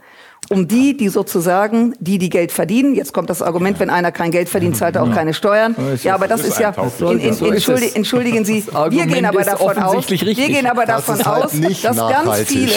um 0.49 0.67
die, 0.67 0.97
die 0.97 1.07
sozusagen, 1.07 1.93
die, 1.99 2.17
die 2.17 2.29
Geld 2.29 2.51
verdienen. 2.51 2.93
Jetzt 2.93 3.13
kommt 3.13 3.29
das 3.29 3.41
Argument, 3.41 3.79
wenn 3.79 3.89
einer 3.89 4.11
kein 4.11 4.31
Geld 4.31 4.49
verdient, 4.49 4.75
zahlt 4.75 4.95
er 4.95 5.03
auch 5.03 5.13
keine 5.13 5.33
Steuern. 5.33 5.75
Ja, 6.03 6.15
aber 6.15 6.27
das 6.27 6.43
ist 6.43 6.59
ja, 6.59 6.73
in, 6.99 7.19
in, 7.19 7.53
entschuldigen, 7.53 7.95
entschuldigen 7.95 8.43
Sie, 8.45 8.65
wir 8.89 9.05
gehen 9.05 9.25
aber 9.25 9.43
davon 9.43 9.77
aus, 9.77 10.09
wir 10.09 10.17
gehen 10.17 10.65
aber 10.65 10.85
davon 10.85 11.21
aus, 11.21 11.51
dass 11.81 11.97
ganz 11.97 12.39
viele, 12.41 12.73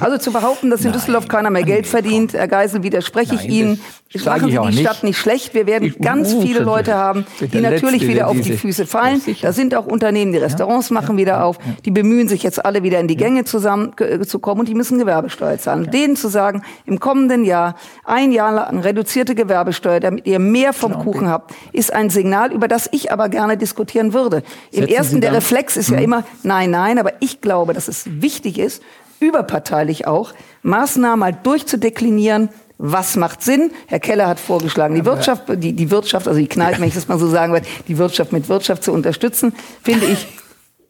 also 0.00 0.18
zu 0.18 0.32
behaupten, 0.32 0.70
dass 0.70 0.84
in 0.84 0.92
Düsseldorf 0.92 1.28
keiner 1.28 1.50
mehr 1.50 1.62
Geld 1.62 1.86
verdient, 1.86 2.34
Herr 2.34 2.48
Geisel, 2.48 2.82
widerspreche 2.82 3.36
ich 3.36 3.44
Ihnen. 3.48 3.80
Machen 4.24 4.50
Sie 4.50 4.58
die 4.70 4.78
Stadt 4.78 5.02
nicht 5.02 5.18
schlecht. 5.18 5.54
Wir 5.54 5.66
werden 5.66 5.94
ganz 6.00 6.34
viele 6.34 6.60
Leute 6.60 6.94
haben, 6.94 7.26
die 7.40 7.60
natürlich 7.60 8.06
wieder 8.06 8.28
auf 8.28 8.40
die 8.40 8.52
Füße 8.52 8.86
fallen. 8.86 9.20
Da 9.42 9.52
sind 9.52 9.74
auch 9.74 9.86
Unternehmen, 9.86 10.32
die 10.32 10.38
Restaurants 10.38 10.90
machen 10.90 11.16
wieder 11.16 11.44
auf. 11.44 11.58
Die 11.84 11.90
bemühen 11.90 12.28
sich 12.28 12.42
jetzt 12.42 12.64
alle 12.64 12.82
wieder 12.82 13.00
in 13.00 13.08
die 13.08 13.16
Gänge 13.16 13.44
zusammen 13.44 13.92
zu 14.26 14.38
kommen 14.38 14.60
und 14.60 14.68
die 14.68 14.74
müssen 14.74 14.98
Gewerbesteuer 14.98 15.58
zahlen. 15.58 15.90
Denen 15.90 16.16
zu 16.16 16.28
sagen, 16.28 16.62
im 16.86 17.00
kommenden 17.04 17.44
Jahr 17.44 17.74
ein 18.06 18.32
Jahr 18.32 18.50
lang 18.54 18.80
reduzierte 18.80 19.34
Gewerbesteuer, 19.34 20.00
damit 20.00 20.26
ihr 20.26 20.38
mehr 20.38 20.72
vom 20.72 20.92
genau. 20.92 21.04
Kuchen 21.04 21.28
habt, 21.28 21.52
ist 21.70 21.92
ein 21.92 22.08
Signal, 22.08 22.50
über 22.50 22.66
das 22.66 22.88
ich 22.92 23.12
aber 23.12 23.28
gerne 23.28 23.58
diskutieren 23.58 24.14
würde. 24.14 24.42
Im 24.70 24.86
ersten, 24.86 25.20
der 25.20 25.34
Reflex 25.34 25.76
ist 25.76 25.90
ja 25.90 25.98
mhm. 25.98 26.02
immer, 26.02 26.24
nein, 26.44 26.70
nein, 26.70 26.98
aber 26.98 27.12
ich 27.20 27.42
glaube, 27.42 27.74
dass 27.74 27.88
es 27.88 28.04
wichtig 28.06 28.58
ist, 28.58 28.82
überparteilich 29.20 30.06
auch, 30.06 30.32
Maßnahmen 30.62 31.18
mal 31.18 31.32
durchzudeklinieren, 31.34 32.48
Was 32.78 33.16
macht 33.16 33.42
Sinn? 33.42 33.70
Herr 33.86 34.00
Keller 34.00 34.26
hat 34.26 34.40
vorgeschlagen, 34.40 34.94
die 34.94 35.04
Wirtschaft, 35.04 35.42
die, 35.62 35.74
die 35.74 35.90
Wirtschaft, 35.90 36.26
also 36.26 36.40
die 36.40 36.48
Kneipen, 36.48 36.80
wenn 36.80 36.88
ich 36.88 36.94
das 36.94 37.06
mal 37.06 37.18
so 37.18 37.28
sagen 37.28 37.52
will, 37.52 37.62
die 37.86 37.98
Wirtschaft 37.98 38.32
mit 38.32 38.48
Wirtschaft 38.48 38.82
zu 38.82 38.92
unterstützen, 38.92 39.54
finde 39.82 40.06
ich 40.06 40.26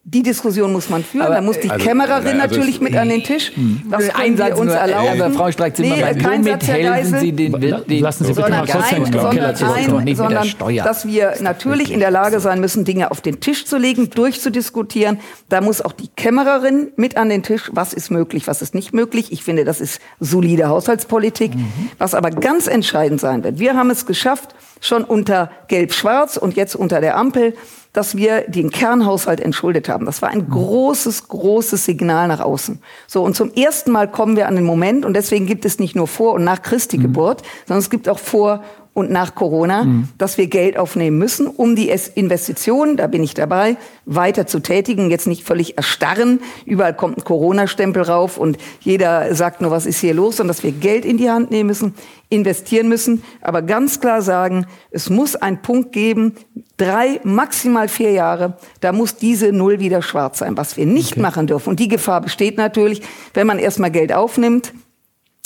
die 0.07 0.23
Diskussion 0.23 0.71
muss 0.71 0.91
man 0.91 1.03
führen. 1.03 1.25
Aber, 1.25 1.37
da 1.37 1.41
muss 1.41 1.59
die 1.59 1.71
also, 1.71 1.83
Kämmererin 1.83 2.27
also 2.27 2.37
natürlich 2.37 2.79
mit 2.79 2.95
an 2.95 3.09
den 3.09 3.23
Tisch. 3.23 3.53
Das 3.91 4.09
können 4.09 4.37
wir 4.37 4.59
uns 4.59 4.67
nur, 4.67 4.75
erlauben. 4.75 5.23
Aber 5.23 5.35
Frau 5.35 5.51
Streich-Zimmermann, 5.51 6.15
Nee, 6.17 6.23
kein 6.23 6.45
womit 6.45 6.69
helfen. 6.69 7.19
Sie 7.21 7.33
den, 7.33 7.53
den 7.53 8.03
Lassen 8.03 8.25
Sie 8.27 8.35
bitte 8.35 8.51
mal 8.51 8.67
kurz 8.67 8.93
ein, 8.93 9.05
den 9.05 9.13
Keller 9.13 9.57
sondern, 9.57 10.07
ein, 10.07 10.15
sondern 10.15 10.53
dass 10.85 11.07
wir 11.07 11.35
natürlich 11.41 11.91
in 11.91 12.01
der 12.01 12.11
Lage 12.11 12.39
sein 12.41 12.61
müssen, 12.61 12.85
Dinge 12.85 13.11
auf 13.11 13.23
den 13.23 13.41
Tisch 13.41 13.65
zu 13.65 13.79
legen, 13.79 14.11
durchzudiskutieren. 14.11 15.21
Da 15.49 15.63
muss 15.63 15.81
auch 15.81 15.93
die 15.93 16.09
Kämmererin 16.09 16.93
mit 16.97 17.17
an 17.17 17.31
den 17.31 17.43
Tisch. 17.43 17.71
Was 17.73 17.95
ist 17.95 18.11
möglich, 18.11 18.47
was 18.47 18.61
ist 18.61 18.75
nicht 18.75 18.93
möglich? 18.93 19.33
Ich 19.33 19.43
finde, 19.43 19.65
das 19.65 19.81
ist 19.81 20.03
solide 20.21 20.69
Haushaltspolitik. 20.69 21.53
Was 21.97 22.15
aber 22.15 22.31
ganz 22.31 22.67
entscheidend 22.67 23.21
sein 23.21 23.43
wird. 23.43 23.59
Wir 23.59 23.75
haben 23.75 23.89
es 23.89 24.05
geschafft, 24.05 24.55
schon 24.83 25.03
unter 25.03 25.51
Gelb-Schwarz 25.69 26.37
und 26.37 26.57
jetzt 26.57 26.77
unter 26.77 27.01
der 27.01 27.17
Ampel, 27.17 27.55
dass 27.95 28.17
wir 28.17 28.43
den 28.43 28.71
Kernhaushalt 28.71 29.41
entschuldet 29.41 29.89
haben. 29.89 30.05
Das 30.05 30.21
war 30.21 30.29
ein 30.29 30.51
großes, 30.51 31.29
großes 31.29 31.85
Signal 31.87 32.29
nach 32.29 32.41
außen. 32.41 32.83
So, 33.07 33.23
und 33.23 33.35
zum 33.35 33.55
ersten 33.55 33.93
Mal 33.93 34.11
kommen 34.11 34.37
wir 34.37 34.49
an 34.49 34.57
den 34.57 34.65
Moment, 34.65 35.07
und 35.07 35.15
deswegen 35.15 35.47
gibt 35.47 35.65
es 35.65 35.79
nicht 35.79 35.97
nur 35.97 36.09
vor 36.09 36.35
und 36.35 36.45
nach 36.45 36.61
Christi 36.61 36.99
Geburt, 36.99 37.43
sondern 37.67 37.79
es 37.79 37.89
gibt 37.89 38.09
auch 38.09 38.19
vor 38.19 38.63
und 38.95 39.11
nach 39.11 39.35
Corona, 39.35 39.87
dass 40.19 40.39
wir 40.39 40.47
Geld 40.47 40.79
aufnehmen 40.79 41.19
müssen, 41.19 41.47
um 41.49 41.75
die 41.75 41.91
Es- 41.91 42.07
Investitionen, 42.09 42.97
da 42.97 43.09
bin 43.09 43.23
ich 43.25 43.35
dabei, 43.35 43.77
weiter 44.07 44.47
zu 44.47 44.61
tätigen, 44.61 45.11
jetzt 45.11 45.27
nicht 45.27 45.43
völlig 45.45 45.77
erstarren. 45.77 46.39
Überall 46.65 46.95
kommt 46.95 47.19
ein 47.19 47.25
Corona-Stempel 47.25 48.03
rauf 48.03 48.39
und 48.39 48.57
jeder 48.81 49.35
sagt 49.35 49.61
nur, 49.61 49.73
was 49.73 49.85
ist 49.87 49.99
hier 49.99 50.15
los, 50.15 50.37
sondern 50.37 50.55
dass 50.55 50.63
wir 50.63 50.71
Geld 50.73 51.05
in 51.05 51.17
die 51.17 51.29
Hand 51.29 51.51
nehmen 51.51 51.67
müssen, 51.67 51.95
investieren 52.29 52.89
müssen, 52.89 53.23
aber 53.41 53.63
ganz 53.63 54.01
klar 54.01 54.23
sagen, 54.23 54.67
es 54.91 55.11
muss 55.11 55.35
einen 55.37 55.61
Punkt 55.61 55.93
geben, 55.93 56.35
drei, 56.77 57.21
maximal 57.25 57.89
vier 57.89 58.13
Jahre, 58.13 58.57
da 58.81 58.93
muss 58.93 59.17
diese 59.17 59.53
Null 59.53 59.81
wieder 59.81 60.03
schwarz 60.03 60.39
sein, 60.39 60.57
was 60.57 60.77
wir 60.77 60.87
nicht 60.87 61.17
machen 61.17 61.47
dürfen. 61.49 61.71
Und 61.71 61.81
die 61.81 61.89
Gefahr 61.89 62.21
besteht 62.21 62.57
natürlich, 62.59 63.03
wenn 63.35 63.47
man 63.47 63.59
erstmal 63.59 63.91
Geld 63.91 64.13
aufnimmt, 64.13 64.73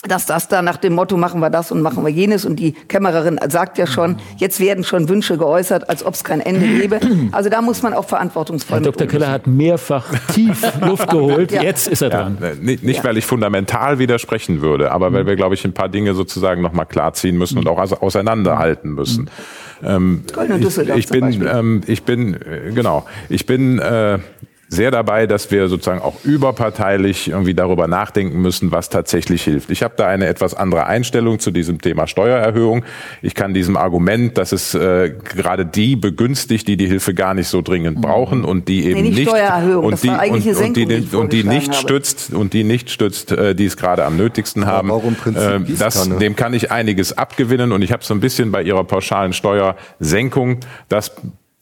dass 0.06 0.26
das 0.26 0.46
da 0.46 0.62
nach 0.62 0.76
dem 0.76 0.94
Motto 0.94 1.16
machen 1.16 1.40
wir 1.40 1.50
das 1.50 1.72
und 1.72 1.82
machen 1.82 2.04
wir 2.04 2.11
jenes 2.11 2.44
und 2.44 2.54
die 2.56 2.70
Kämmererin 2.72 3.40
sagt 3.48 3.78
ja 3.78 3.87
schon, 3.87 4.16
jetzt 4.37 4.61
werden 4.61 4.84
schon 4.84 5.08
Wünsche 5.08 5.37
geäußert, 5.37 5.90
als 5.90 6.06
ob 6.06 6.14
es 6.14 6.22
kein 6.22 6.40
Ende 6.40 6.66
gäbe. 6.66 7.00
Also 7.32 7.50
da 7.50 7.61
muss 7.62 7.82
man 7.82 7.94
auch 7.94 8.06
verantwortungsvoll 8.06 8.76
Herr 8.78 8.84
Dr. 8.84 9.02
umgehen. 9.02 9.20
Keller 9.20 9.32
hat 9.32 9.46
mehrfach 9.46 10.06
tief 10.32 10.62
Luft 10.80 11.11
geholt. 11.11 11.52
Ja. 11.52 11.62
Jetzt 11.62 11.88
ist 11.88 12.00
er 12.00 12.11
Ja, 12.11 12.22
dran. 12.22 12.38
äh, 12.40 12.54
nicht, 12.54 12.82
nicht 12.84 13.04
weil 13.04 13.16
ich 13.18 13.26
fundamental 13.26 13.98
widersprechen 13.98 14.61
würde, 14.62 14.92
aber 14.92 15.12
weil 15.12 15.26
wir, 15.26 15.37
glaube 15.37 15.54
ich, 15.54 15.64
ein 15.64 15.74
paar 15.74 15.88
Dinge 15.88 16.14
sozusagen 16.14 16.62
nochmal 16.62 16.87
klarziehen 16.87 17.37
müssen 17.37 17.58
und 17.58 17.68
auch 17.68 17.78
also 17.78 18.00
auseinanderhalten 18.00 18.92
müssen. 18.94 19.30
Ähm, 19.84 20.22
und 20.37 20.64
Düsseldorf 20.64 20.98
ich, 20.98 21.04
ich 21.06 21.11
bin, 21.11 21.46
ähm, 21.46 21.80
ich 21.87 22.02
bin, 22.04 22.34
äh, 22.34 22.72
genau, 22.72 23.04
ich 23.28 23.46
bin 23.46 23.78
äh, 23.78 24.18
sehr 24.68 24.90
dabei, 24.90 25.26
dass 25.26 25.50
wir 25.50 25.68
sozusagen 25.68 26.00
auch 26.00 26.24
überparteilich 26.24 27.28
irgendwie 27.28 27.54
darüber 27.54 27.88
nachdenken 27.88 28.40
müssen, 28.40 28.70
was 28.70 28.90
tatsächlich 28.90 29.42
hilft. 29.42 29.70
Ich 29.70 29.83
habe 29.83 29.94
da 29.96 30.07
eine 30.07 30.26
etwas 30.26 30.54
andere 30.54 30.87
Einstellung 30.87 31.38
zu 31.38 31.50
diesem 31.50 31.81
Thema 31.81 32.07
Steuererhöhung. 32.07 32.85
Ich 33.22 33.35
kann 33.35 33.54
diesem 33.54 33.76
Argument, 33.76 34.37
dass 34.37 34.52
es 34.52 34.74
äh, 34.74 35.12
gerade 35.24 35.64
die 35.64 35.96
begünstigt, 35.96 36.68
die 36.68 36.76
die 36.76 36.87
Hilfe 36.87 37.14
gar 37.14 37.35
nicht 37.35 37.48
so 37.48 37.62
dringend 37.62 38.00
brauchen 38.00 38.44
und 38.44 38.68
die 38.68 38.85
eben 38.85 38.98
Mhm. 38.98 39.04
nicht 39.07 39.18
nicht 39.18 39.28
Steuererhöhung, 39.28 39.85
und 39.85 40.02
die 40.02 40.09
und, 40.09 40.57
und 40.57 40.76
die, 40.76 40.87
die 40.87 41.16
und 41.16 41.33
die 41.33 41.44
nicht 41.44 41.68
habe. 41.68 41.78
stützt 41.78 42.33
und 42.33 42.52
die 42.52 42.64
nicht 42.64 42.90
stützt, 42.90 43.33
äh, 43.33 43.54
die 43.54 43.64
es 43.66 43.76
gerade 43.76 44.04
am 44.04 44.16
nötigsten 44.16 44.66
haben. 44.66 44.88
warum 44.90 45.14
Prinzip 45.14 45.68
Äh, 45.68 45.74
das, 45.78 46.09
dem 46.18 46.37
kann 46.37 46.52
ich 46.54 46.70
einiges 46.70 47.16
abgewinnen 47.16 47.72
und 47.72 47.83
ich 47.83 47.92
habe 47.92 48.04
so 48.04 48.14
ein 48.14 48.20
bisschen 48.20 48.52
bei 48.52 48.62
ihrer 48.62 48.85
pauschalen 48.85 49.33
Steuersenkung 49.33 50.61
das 50.88 51.12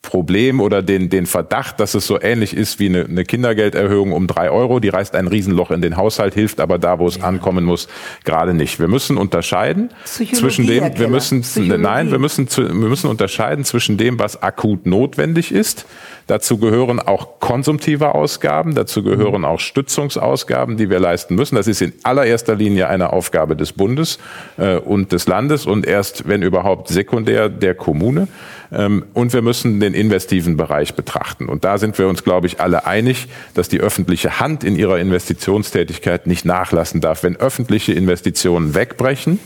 Problem 0.06 0.60
oder 0.60 0.82
den, 0.82 1.10
den 1.10 1.26
Verdacht, 1.26 1.80
dass 1.80 1.94
es 1.94 2.06
so 2.06 2.20
ähnlich 2.20 2.56
ist 2.56 2.78
wie 2.78 2.86
eine, 2.86 3.04
eine 3.04 3.24
Kindergelderhöhung 3.24 4.12
um 4.12 4.28
drei 4.28 4.50
Euro. 4.50 4.78
Die 4.78 4.88
reißt 4.88 5.16
ein 5.16 5.26
Riesenloch 5.26 5.72
in 5.72 5.82
den 5.82 5.96
Haushalt, 5.96 6.32
hilft 6.32 6.60
aber 6.60 6.78
da, 6.78 7.00
wo 7.00 7.08
es 7.08 7.22
ankommen 7.22 7.64
muss, 7.64 7.88
gerade 8.24 8.54
nicht. 8.54 8.78
Wir 8.78 8.86
müssen 8.86 9.18
unterscheiden 9.18 9.90
Psychologie, 10.04 10.40
zwischen 10.40 10.66
dem, 10.68 10.98
wir 10.98 11.08
müssen, 11.08 11.42
Psychologie. 11.42 11.82
nein, 11.82 12.10
wir 12.12 12.20
müssen, 12.20 12.48
wir 12.56 12.88
müssen 12.88 13.10
unterscheiden 13.10 13.64
zwischen 13.64 13.96
dem, 13.96 14.18
was 14.18 14.42
akut 14.42 14.86
notwendig 14.86 15.52
ist. 15.52 15.86
Dazu 16.28 16.58
gehören 16.58 16.98
auch 16.98 17.38
konsumtive 17.38 18.14
Ausgaben, 18.14 18.74
dazu 18.74 19.02
gehören 19.02 19.44
auch 19.44 19.60
Stützungsausgaben, 19.60 20.76
die 20.76 20.88
wir 20.88 20.98
leisten 20.98 21.34
müssen. 21.34 21.56
Das 21.56 21.66
ist 21.66 21.82
in 21.82 21.92
allererster 22.04 22.54
Linie 22.54 22.88
eine 22.88 23.12
Aufgabe 23.12 23.54
des 23.56 23.72
Bundes 23.72 24.18
äh, 24.56 24.76
und 24.76 25.12
des 25.12 25.26
Landes 25.26 25.66
und 25.66 25.86
erst, 25.86 26.28
wenn 26.28 26.42
überhaupt, 26.42 26.88
sekundär 26.88 27.48
der 27.48 27.74
Kommune. 27.74 28.28
Ähm, 28.72 29.04
und 29.14 29.32
wir 29.32 29.42
müssen 29.42 29.80
den 29.80 29.94
investiven 29.94 30.56
Bereich 30.56 30.94
betrachten. 30.94 31.48
Und 31.48 31.64
da 31.64 31.78
sind 31.78 31.98
wir 31.98 32.08
uns, 32.08 32.24
glaube 32.24 32.46
ich, 32.46 32.60
alle 32.60 32.86
einig, 32.86 33.28
dass 33.54 33.68
die 33.68 33.80
öffentliche 33.80 34.40
Hand 34.40 34.64
in 34.64 34.76
ihrer 34.76 34.98
Investitionstätigkeit 34.98 36.26
nicht 36.26 36.44
nachlassen 36.44 37.00
darf. 37.00 37.22
Wenn 37.22 37.36
öffentliche 37.36 37.92
Investitionen 37.92 38.74
wegbrechen, 38.74 39.38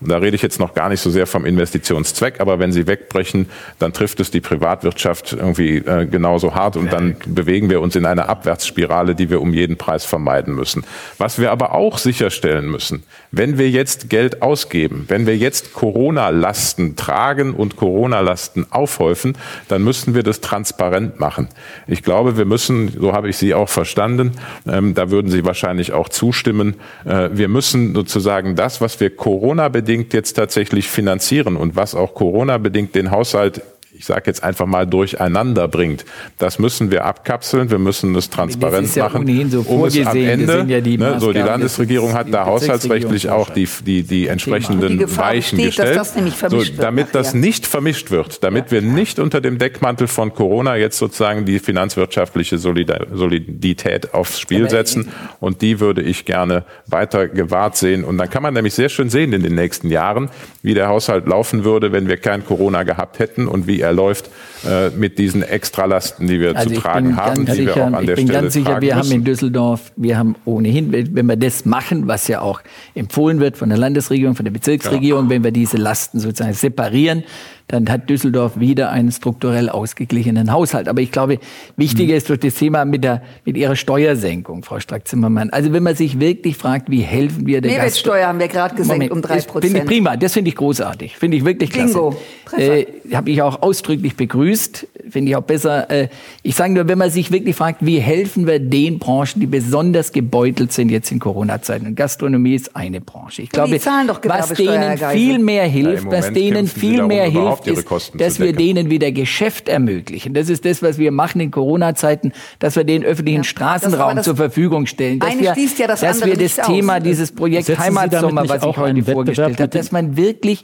und 0.00 0.10
da 0.10 0.18
rede 0.18 0.36
ich 0.36 0.42
jetzt 0.42 0.60
noch 0.60 0.74
gar 0.74 0.88
nicht 0.88 1.00
so 1.00 1.10
sehr 1.10 1.26
vom 1.26 1.44
Investitionszweck, 1.44 2.40
aber 2.40 2.58
wenn 2.58 2.72
sie 2.72 2.86
wegbrechen, 2.86 3.48
dann 3.78 3.92
trifft 3.92 4.20
es 4.20 4.30
die 4.30 4.40
Privatwirtschaft 4.40 5.32
irgendwie 5.32 5.78
äh, 5.78 6.06
genauso 6.06 6.54
hart 6.54 6.76
und 6.76 6.92
dann 6.92 7.16
bewegen 7.26 7.68
wir 7.68 7.80
uns 7.80 7.96
in 7.96 8.06
eine 8.06 8.28
Abwärtsspirale, 8.28 9.14
die 9.14 9.30
wir 9.30 9.40
um 9.40 9.52
jeden 9.52 9.76
Preis 9.76 10.04
vermeiden 10.04 10.54
müssen. 10.54 10.84
Was 11.18 11.38
wir 11.38 11.50
aber 11.50 11.74
auch 11.74 11.98
sicherstellen 11.98 12.70
müssen, 12.70 13.02
wenn 13.32 13.58
wir 13.58 13.68
jetzt 13.70 14.08
Geld 14.08 14.42
ausgeben, 14.42 15.04
wenn 15.08 15.26
wir 15.26 15.36
jetzt 15.36 15.74
Corona-Lasten 15.74 16.96
tragen 16.96 17.54
und 17.54 17.76
Corona-Lasten 17.76 18.66
aufhäufen, 18.70 19.36
dann 19.68 19.82
müssen 19.82 20.14
wir 20.14 20.22
das 20.22 20.40
transparent 20.40 21.18
machen. 21.18 21.48
Ich 21.86 22.02
glaube, 22.02 22.36
wir 22.36 22.44
müssen, 22.44 22.92
so 22.98 23.12
habe 23.12 23.28
ich 23.28 23.36
Sie 23.36 23.54
auch 23.54 23.68
verstanden, 23.68 24.32
ähm, 24.66 24.94
da 24.94 25.10
würden 25.10 25.30
Sie 25.30 25.44
wahrscheinlich 25.44 25.92
auch 25.92 26.08
zustimmen, 26.08 26.76
äh, 27.04 27.30
wir 27.32 27.48
müssen 27.48 27.94
sozusagen 27.94 28.54
das, 28.54 28.80
was 28.80 29.00
wir 29.00 29.14
Corona-bedingt 29.14 29.87
jetzt 30.12 30.34
tatsächlich 30.34 30.88
finanzieren 30.88 31.56
und 31.56 31.76
was 31.76 31.94
auch 31.94 32.14
Corona-bedingt 32.14 32.94
den 32.94 33.10
Haushalt 33.10 33.62
ich 33.98 34.06
sage 34.06 34.22
jetzt 34.26 34.42
einfach 34.44 34.66
mal 34.66 34.86
durcheinander 34.86 35.66
bringt. 35.68 36.04
Das 36.38 36.58
müssen 36.58 36.90
wir 36.90 37.04
abkapseln, 37.04 37.70
wir 37.70 37.78
müssen 37.78 38.14
es 38.14 38.30
transparent 38.30 38.86
ist 38.86 38.96
ja 38.96 39.04
machen. 39.04 39.22
ohnehin 39.22 39.50
so 39.50 39.58
um 39.58 39.84
es 39.84 39.96
am 39.96 40.04
vorgesehen. 40.04 40.46
Das 40.46 40.56
Ende, 40.56 40.72
ja 40.72 40.80
die 40.80 40.96
ne, 40.98 41.16
so 41.18 41.32
die 41.32 41.40
Landesregierung 41.40 42.10
des- 42.10 42.16
hat 42.18 42.32
da 42.32 42.46
haushaltsrechtlich 42.46 43.28
auch 43.30 43.50
die, 43.50 43.68
die, 43.84 44.04
die 44.04 44.28
entsprechenden 44.28 44.98
Die 44.98 45.16
Weichen 45.16 45.58
besteht, 45.58 45.76
gestellt. 45.84 45.96
das 45.96 46.14
so, 46.50 46.62
damit 46.80 47.08
das 47.12 47.34
nicht 47.34 47.66
vermischt 47.66 48.10
wird, 48.10 48.44
damit 48.44 48.70
wir 48.70 48.82
nicht 48.82 49.18
unter 49.18 49.40
dem 49.40 49.58
Deckmantel 49.58 50.06
von 50.06 50.32
Corona 50.32 50.76
jetzt 50.76 50.98
sozusagen 50.98 51.44
die 51.44 51.58
finanzwirtschaftliche 51.58 52.56
Solidität 52.58 54.14
aufs 54.14 54.38
Spiel 54.40 54.68
setzen. 54.70 55.08
Und 55.40 55.62
die 55.62 55.80
würde 55.80 56.02
ich 56.02 56.24
gerne 56.24 56.64
weiter 56.86 57.28
gewahrt 57.28 57.76
sehen. 57.76 58.04
Und 58.04 58.18
dann 58.18 58.30
kann 58.30 58.42
man 58.42 58.54
nämlich 58.54 58.74
sehr 58.74 58.88
schön 58.88 59.10
sehen 59.10 59.32
in 59.32 59.42
den 59.42 59.54
nächsten 59.54 59.90
Jahren, 59.90 60.30
wie 60.62 60.74
der 60.74 60.88
Haushalt 60.88 61.26
laufen 61.26 61.64
würde, 61.64 61.92
wenn 61.92 62.08
wir 62.08 62.16
kein 62.16 62.44
Corona 62.44 62.82
gehabt 62.82 63.18
hätten 63.18 63.46
und 63.48 63.66
wie 63.66 63.80
er 63.80 63.87
läuft 63.92 64.30
äh, 64.66 64.90
mit 64.90 65.18
diesen 65.18 65.42
Extralasten, 65.42 66.26
die 66.26 66.40
wir 66.40 66.56
Also 66.56 66.70
zu 66.70 66.74
ich 66.74 66.80
tragen 66.80 67.08
bin 67.08 67.16
haben, 67.16 67.46
die 67.46 67.46
wir 67.46 67.54
sicher, 67.54 67.72
auch 67.74 67.92
an 67.92 68.00
ich 68.00 68.06
der 68.06 68.16
bin 68.16 68.26
Stelle 68.26 68.42
ganz 68.42 68.52
sicher, 68.54 68.66
tragen 68.66 68.82
wir 68.82 68.96
haben 68.96 69.12
in 69.12 69.24
Düsseldorf, 69.24 69.92
wir 69.96 70.18
haben 70.18 70.36
ohnehin, 70.44 70.92
wenn 70.92 71.26
wir 71.26 71.36
das 71.36 71.64
machen, 71.64 72.08
was 72.08 72.28
ja 72.28 72.40
auch 72.40 72.60
empfohlen 72.94 73.40
wird 73.40 73.56
von 73.56 73.68
der 73.68 73.78
Landesregierung, 73.78 74.34
von 74.34 74.44
der 74.44 74.52
Bezirksregierung, 74.52 75.30
wenn 75.30 75.44
wir 75.44 75.52
diese 75.52 75.76
Lasten 75.76 76.20
sozusagen 76.20 76.54
separieren, 76.54 77.24
dann 77.68 77.88
hat 77.90 78.08
Düsseldorf 78.08 78.58
wieder 78.58 78.90
einen 78.90 79.12
strukturell 79.12 79.68
ausgeglichenen 79.68 80.50
Haushalt. 80.50 80.88
Aber 80.88 81.02
ich 81.02 81.12
glaube, 81.12 81.38
wichtiger 81.76 82.16
ist 82.16 82.28
durch 82.30 82.40
das 82.40 82.54
Thema 82.54 82.86
mit, 82.86 83.04
der, 83.04 83.22
mit 83.44 83.56
Ihrer 83.58 83.76
Steuersenkung, 83.76 84.62
Frau 84.62 84.80
Strack-Zimmermann. 84.80 85.50
Also 85.50 85.72
wenn 85.74 85.82
man 85.82 85.94
sich 85.94 86.18
wirklich 86.18 86.56
fragt, 86.56 86.90
wie 86.90 87.02
helfen 87.02 87.46
wir 87.46 87.60
der 87.60 87.70
Mehrwertsteuer 87.70 88.26
haben 88.26 88.40
wir 88.40 88.48
gerade 88.48 88.74
gesenkt 88.74 89.10
Moment, 89.10 89.12
um 89.12 89.22
drei 89.22 89.36
das 89.36 89.44
Finde 89.44 89.66
ich 89.66 89.72
Prozent. 89.72 89.86
prima, 89.86 90.16
das 90.16 90.32
finde 90.32 90.48
ich 90.48 90.56
großartig, 90.56 91.16
finde 91.18 91.36
ich 91.36 91.44
wirklich 91.44 91.70
klasse. 91.70 91.92
Bingo. 91.92 92.16
Äh, 92.56 92.86
Habe 93.12 93.30
ich 93.30 93.42
auch 93.42 93.60
ausdrücklich 93.60 94.16
begrüßt, 94.16 94.86
finde 95.10 95.30
ich 95.30 95.36
auch 95.36 95.42
besser. 95.42 95.90
Äh, 95.90 96.08
ich 96.42 96.54
sage 96.54 96.72
nur, 96.72 96.88
wenn 96.88 96.98
man 96.98 97.10
sich 97.10 97.30
wirklich 97.30 97.56
fragt, 97.56 97.84
wie 97.84 97.98
helfen 97.98 98.46
wir 98.46 98.58
den 98.58 98.98
Branchen, 98.98 99.40
die 99.40 99.46
besonders 99.46 100.12
gebeutelt 100.12 100.72
sind 100.72 100.90
jetzt 100.90 101.10
in 101.12 101.18
Corona-Zeiten. 101.18 101.86
Und 101.86 101.94
Gastronomie 101.94 102.54
ist 102.54 102.74
eine 102.76 103.00
Branche. 103.00 103.42
Ich 103.42 103.50
Ja, 103.54 103.64
die 103.64 103.70
glaube, 103.72 103.80
zahlen 103.80 104.06
doch 104.08 104.20
was 104.24 104.52
denen 104.54 104.98
viel 104.98 105.38
mehr 105.38 105.64
hilft, 105.64 106.06
was 106.06 106.26
Moment 106.26 106.36
denen 106.36 106.66
viel 106.66 106.96
darum, 106.96 107.08
mehr 107.08 107.24
hilft, 107.24 107.66
ist, 107.66 107.86
dass 108.14 108.40
wir 108.40 108.52
denen 108.52 108.90
wieder 108.90 109.12
Geschäft 109.12 109.68
ermöglichen. 109.68 110.34
Das 110.34 110.48
ist 110.48 110.64
das, 110.64 110.82
was 110.82 110.98
wir 110.98 111.12
machen 111.12 111.40
in 111.40 111.50
Corona-Zeiten, 111.50 112.32
dass 112.58 112.76
wir 112.76 112.84
den 112.84 113.04
öffentlichen 113.04 113.38
das- 113.42 113.46
Straßenraum 113.48 114.22
zur 114.22 114.36
Verfügung 114.36 114.86
stellen. 114.86 115.18
Dass 115.18 115.38
wir, 115.38 115.54
ja 115.54 115.86
das 115.86 116.00
dass 116.00 116.22
andere 116.22 116.38
wir 116.38 116.48
das 116.48 116.56
Thema 116.66 116.96
aus. 116.96 117.02
dieses 117.02 117.32
Projekt 117.32 117.78
Heimatsommer, 117.78 118.42
nicht 118.42 118.50
was 118.50 118.62
ich 118.62 118.68
auch 118.68 118.76
heute 118.76 119.02
vorgestellt 119.02 119.60
habe, 119.60 119.68
dass 119.68 119.92
man 119.92 120.16
wirklich 120.16 120.62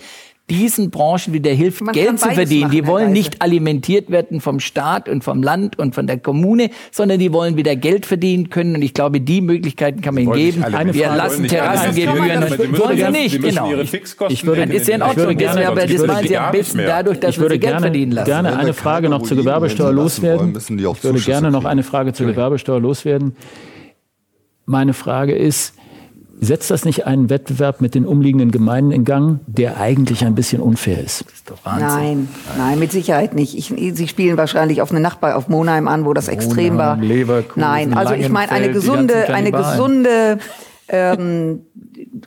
diesen 0.50 0.90
Branchen 0.90 1.32
wieder 1.32 1.50
hilft, 1.52 1.80
Man 1.80 1.94
Geld 1.94 2.20
zu 2.20 2.28
verdienen. 2.28 2.60
machen, 2.64 2.72
die 2.72 2.86
wollen 2.86 3.12
nicht 3.12 3.40
alimentiert 3.40 4.10
werden 4.10 4.42
vom 4.42 4.60
Staat 4.60 5.08
und 5.08 5.24
vom 5.24 5.42
Land 5.42 5.78
und 5.78 5.94
von 5.94 6.06
der 6.06 6.18
Kommune, 6.18 6.68
sondern 6.90 7.18
die 7.18 7.32
wollen 7.32 7.56
wieder 7.56 7.76
Geld 7.76 8.04
verdienen 8.04 8.50
können. 8.50 8.74
Und 8.76 8.82
ich 8.82 8.92
glaube, 8.92 9.22
die 9.22 9.40
Möglichkeiten 9.40 10.02
kann 10.02 10.14
man 10.14 10.24
ihnen 10.24 10.32
geben. 10.34 10.64
Wir 10.92 11.08
lassen 11.08 11.40
alle 11.42 11.48
Terrassengebühren. 11.48 12.78
Wollen 12.78 12.96
sie 12.98 13.10
nicht, 13.10 13.40
genau. 13.42 13.70
Ich 14.28 14.44
würde- 14.46 14.62
ist 14.74 14.86
ja 14.88 14.96
in. 14.96 15.02
Ordnung, 15.02 15.26
würde 15.28 15.44
das, 15.44 15.54
gerne- 15.54 15.68
aber 15.68 15.84
ich 15.84 15.90
das 15.92 16.00
würde 16.00 16.12
machen 16.12 16.28
sie 16.28 16.36
am 16.36 16.52
besten 16.52 16.78
dadurch, 16.78 17.20
dass 17.20 17.30
ich 17.30 17.36
sie 17.36 17.48
Geld 17.48 17.60
gerne, 17.62 17.80
verdienen 17.80 18.12
lassen. 18.12 18.26
gerne 18.26 18.48
wir 18.50 18.58
eine 18.58 18.74
Frage 18.74 19.08
noch 19.08 19.22
zur 19.22 19.36
Gewerbesteuer 19.38 19.92
loswerden. 19.92 20.54
ich 20.58 21.04
würde 21.04 21.20
gerne 21.20 21.50
noch 21.50 21.64
eine 21.64 21.82
Frage 21.82 22.12
zur 22.12 22.26
Gewerbesteuer 22.26 22.80
loswerden. 22.80 23.36
Meine 24.66 24.92
Frage 24.92 25.34
ist, 25.34 25.74
setzt 26.44 26.70
das 26.70 26.84
nicht 26.84 27.06
einen 27.06 27.30
Wettbewerb 27.30 27.80
mit 27.80 27.94
den 27.94 28.06
umliegenden 28.06 28.50
Gemeinden 28.50 28.92
in 28.92 29.04
Gang, 29.04 29.40
der 29.46 29.78
eigentlich 29.78 30.24
ein 30.24 30.34
bisschen 30.34 30.60
unfair 30.60 31.02
ist? 31.02 31.24
Nein, 31.64 32.28
nein, 32.56 32.78
mit 32.78 32.92
Sicherheit 32.92 33.34
nicht. 33.34 33.56
Ich, 33.56 33.72
Sie 33.96 34.08
spielen 34.08 34.36
wahrscheinlich 34.36 34.82
auf 34.82 34.90
eine 34.90 35.00
Nachbar 35.00 35.36
auf 35.36 35.48
Monheim 35.48 35.88
an, 35.88 36.04
wo 36.04 36.12
das 36.12 36.28
extrem 36.28 36.76
war. 36.76 36.96
Monheim, 36.96 37.08
Leverkusen, 37.08 37.60
Nein, 37.60 37.94
also 37.94 38.14
ich 38.14 38.28
meine 38.28 38.52
eine 38.52 38.72
gesunde, 38.72 39.28
eine 39.32 39.52
gesunde, 39.52 40.38
ähm, 40.88 41.60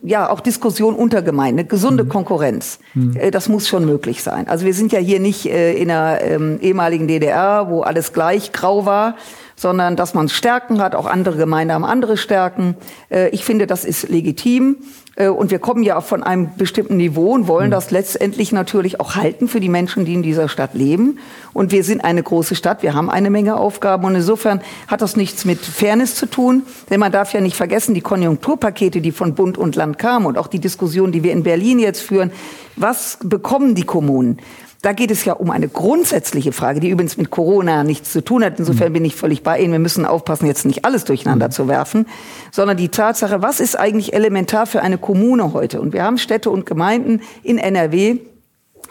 ja 0.03 0.29
auch 0.29 0.39
Diskussion 0.39 0.95
unter 0.95 1.21
Gemeinden, 1.21 1.59
eine 1.59 1.67
gesunde 1.67 2.03
Mhm. 2.03 2.09
Konkurrenz. 2.09 2.79
Äh, 3.15 3.31
Das 3.31 3.49
muss 3.49 3.67
schon 3.67 3.85
möglich 3.85 4.23
sein. 4.23 4.47
Also 4.47 4.65
wir 4.65 4.73
sind 4.73 4.91
ja 4.91 4.99
hier 4.99 5.19
nicht 5.19 5.45
äh, 5.45 5.73
in 5.73 5.91
einer 5.91 6.21
ähm, 6.21 6.59
ehemaligen 6.61 7.07
DDR, 7.07 7.67
wo 7.69 7.81
alles 7.81 8.13
gleich 8.13 8.51
grau 8.51 8.85
war 8.85 9.15
sondern 9.59 9.95
dass 9.95 10.13
man 10.13 10.29
Stärken 10.29 10.79
hat, 10.79 10.93
auch 10.93 11.07
andere 11.07 11.35
Gemeinden 11.35 11.73
haben 11.73 11.83
andere 11.83 12.15
Stärken. 12.15 12.75
Äh, 13.09 13.29
Ich 13.29 13.43
finde, 13.43 13.65
das 13.65 13.85
ist 13.85 14.07
legitim. 14.07 14.77
Äh, 15.17 15.27
Und 15.27 15.51
wir 15.51 15.59
kommen 15.59 15.83
ja 15.83 15.97
auch 15.97 16.05
von 16.05 16.23
einem 16.23 16.51
bestimmten 16.57 16.97
Niveau 16.97 17.33
und 17.33 17.47
wollen 17.47 17.71
das 17.71 17.91
letztendlich 17.91 18.51
natürlich 18.51 18.99
auch 18.99 19.15
halten 19.15 19.47
für 19.47 19.59
die 19.59 19.69
Menschen, 19.69 20.05
die 20.05 20.13
in 20.13 20.23
dieser 20.23 20.47
Stadt 20.47 20.73
leben. 20.73 21.19
Und 21.53 21.71
wir 21.71 21.83
sind 21.83 22.03
eine 22.03 22.23
große 22.23 22.55
Stadt, 22.55 22.83
wir 22.83 22.93
haben 22.93 23.09
eine 23.09 23.29
Menge 23.29 23.57
Aufgaben 23.57 24.05
und 24.05 24.15
insofern 24.15 24.61
hat 24.87 25.01
das 25.01 25.17
nichts 25.17 25.43
mit 25.43 25.59
Fairness 25.59 26.15
zu 26.15 26.27
tun, 26.27 26.63
denn 26.89 26.99
man 26.99 27.11
darf 27.11 27.33
ja 27.33 27.41
nicht 27.41 27.55
vergessen, 27.55 27.95
die 27.95 28.01
Konjunkturpakete, 28.01 29.01
die 29.01 29.11
von 29.11 29.33
Bund 29.33 29.57
und 29.57 29.75
Land 29.75 29.97
kamen 29.97 30.27
und 30.27 30.37
auch 30.37 30.47
die 30.47 30.59
Diskussion, 30.59 31.11
die 31.11 31.23
wir 31.23 31.33
in 31.33 31.43
Berlin 31.43 31.79
jetzt 31.79 32.01
führen, 32.01 32.31
was 32.75 33.17
bekommen 33.23 33.73
die 33.73 33.83
Kommunen? 33.83 34.37
Da 34.81 34.93
geht 34.93 35.09
es 35.09 35.25
ja 35.25 35.33
um 35.33 35.49
eine 35.49 35.67
grundsätzliche 35.67 36.51
Frage, 36.51 36.79
die 36.79 36.89
übrigens 36.89 37.17
mit 37.17 37.31
Corona 37.31 37.83
nichts 37.83 38.11
zu 38.11 38.23
tun 38.23 38.43
hat. 38.43 38.59
Insofern 38.59 38.93
bin 38.93 39.03
ich 39.05 39.15
völlig 39.15 39.41
bei 39.41 39.59
Ihnen. 39.59 39.71
Wir 39.71 39.79
müssen 39.79 40.05
aufpassen, 40.05 40.45
jetzt 40.45 40.65
nicht 40.65 40.85
alles 40.85 41.03
durcheinander 41.03 41.49
zu 41.49 41.67
werfen, 41.67 42.05
sondern 42.51 42.77
die 42.77 42.89
Tatsache, 42.89 43.41
was 43.41 43.59
ist 43.59 43.77
eigentlich 43.77 44.13
elementar 44.13 44.67
für 44.67 44.81
eine 44.81 44.97
Kommune 44.97 45.53
heute? 45.53 45.81
Und 45.81 45.93
wir 45.93 46.03
haben 46.03 46.17
Städte 46.17 46.51
und 46.51 46.65
Gemeinden 46.65 47.21
in 47.43 47.57
NRW, 47.57 48.19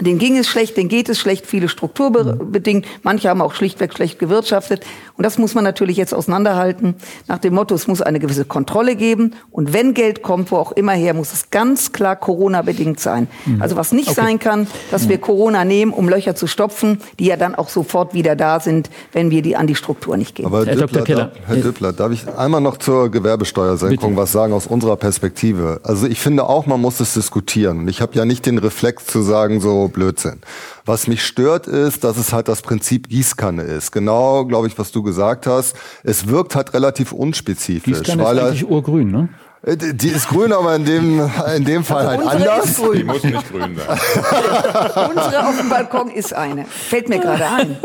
denen 0.00 0.18
ging 0.18 0.36
es 0.36 0.48
schlecht, 0.48 0.76
denen 0.76 0.88
geht 0.88 1.08
es 1.08 1.18
schlecht, 1.18 1.46
viele 1.46 1.68
strukturbedingt. 1.68 2.86
Manche 3.02 3.28
haben 3.28 3.40
auch 3.40 3.54
schlichtweg 3.54 3.94
schlecht 3.94 4.18
gewirtschaftet. 4.18 4.84
Und 5.16 5.24
das 5.24 5.38
muss 5.38 5.54
man 5.54 5.64
natürlich 5.64 5.96
jetzt 5.96 6.14
auseinanderhalten. 6.14 6.94
Nach 7.26 7.38
dem 7.38 7.54
Motto, 7.54 7.74
es 7.74 7.86
muss 7.86 8.02
eine 8.02 8.18
gewisse 8.18 8.44
Kontrolle 8.44 8.96
geben. 8.96 9.34
Und 9.50 9.72
wenn 9.72 9.94
Geld 9.94 10.22
kommt, 10.22 10.50
wo 10.50 10.56
auch 10.56 10.72
immer 10.72 10.92
her, 10.92 11.14
muss 11.14 11.32
es 11.32 11.50
ganz 11.50 11.92
klar 11.92 12.16
Corona-bedingt 12.16 13.00
sein. 13.00 13.28
Also 13.60 13.76
was 13.76 13.92
nicht 13.92 14.14
sein 14.14 14.38
kann, 14.38 14.66
dass 14.90 15.08
wir 15.08 15.18
Corona 15.18 15.64
nehmen, 15.64 15.92
um 15.92 16.08
Löcher 16.08 16.34
zu 16.34 16.46
stopfen, 16.46 16.98
die 17.18 17.26
ja 17.26 17.36
dann 17.36 17.54
auch 17.54 17.68
sofort 17.68 18.14
wieder 18.14 18.36
da 18.36 18.60
sind, 18.60 18.90
wenn 19.12 19.30
wir 19.30 19.42
die 19.42 19.56
an 19.56 19.66
die 19.66 19.74
Struktur 19.74 20.16
nicht 20.16 20.34
geben. 20.34 20.48
Aber 20.48 20.66
Herr 20.66 20.76
Dr. 20.76 21.04
Keller. 21.04 21.24
Darf, 21.26 21.38
Herr 21.46 21.56
Düppler, 21.56 21.92
darf 21.92 22.12
ich 22.12 22.28
einmal 22.36 22.60
noch 22.60 22.76
zur 22.76 23.10
Gewerbesteuersenkung 23.10 24.10
Bitte. 24.10 24.16
was 24.16 24.32
sagen 24.32 24.52
aus 24.52 24.66
unserer 24.66 24.96
Perspektive? 24.96 25.80
Also 25.82 26.06
ich 26.06 26.20
finde 26.20 26.48
auch, 26.48 26.66
man 26.66 26.80
muss 26.80 27.00
es 27.00 27.14
diskutieren. 27.14 27.80
Und 27.80 27.88
ich 27.88 28.00
habe 28.00 28.14
ja 28.14 28.24
nicht 28.24 28.46
den 28.46 28.58
Reflex 28.58 29.06
zu 29.06 29.22
sagen, 29.22 29.60
so 29.60 29.85
Blödsinn. 29.88 30.40
Was 30.84 31.06
mich 31.06 31.24
stört, 31.24 31.66
ist, 31.66 32.04
dass 32.04 32.16
es 32.16 32.32
halt 32.32 32.48
das 32.48 32.62
Prinzip 32.62 33.08
Gießkanne 33.08 33.62
ist. 33.62 33.92
Genau, 33.92 34.44
glaube 34.44 34.66
ich, 34.68 34.78
was 34.78 34.92
du 34.92 35.02
gesagt 35.02 35.46
hast. 35.46 35.74
Es 36.04 36.28
wirkt 36.28 36.54
halt 36.56 36.74
relativ 36.74 37.12
unspezifisch. 37.12 37.98
Gießkanne 37.98 38.22
ist 38.22 38.28
weil 38.28 38.38
er- 38.38 38.46
eigentlich 38.46 38.68
urgrün, 38.68 39.10
ne? 39.10 39.28
Äh, 39.62 39.76
die 39.76 40.08
ist 40.08 40.28
grün, 40.28 40.52
aber 40.52 40.76
in 40.76 40.84
dem, 40.84 41.30
in 41.56 41.64
dem 41.64 41.82
Fall 41.82 42.06
halt 42.06 42.20
Unsere 42.22 42.50
anders. 42.52 42.66
ist 42.66 42.78
Die 42.78 42.82
grün. 42.82 43.06
muss 43.06 43.22
nicht 43.24 43.50
grün 43.50 43.76
sein. 43.76 43.98
Unsere 45.16 45.48
auf 45.48 45.56
dem 45.58 45.68
Balkon 45.68 46.10
ist 46.10 46.32
eine. 46.34 46.64
Fällt 46.66 47.08
mir 47.08 47.18
gerade 47.18 47.46
ein. 47.46 47.76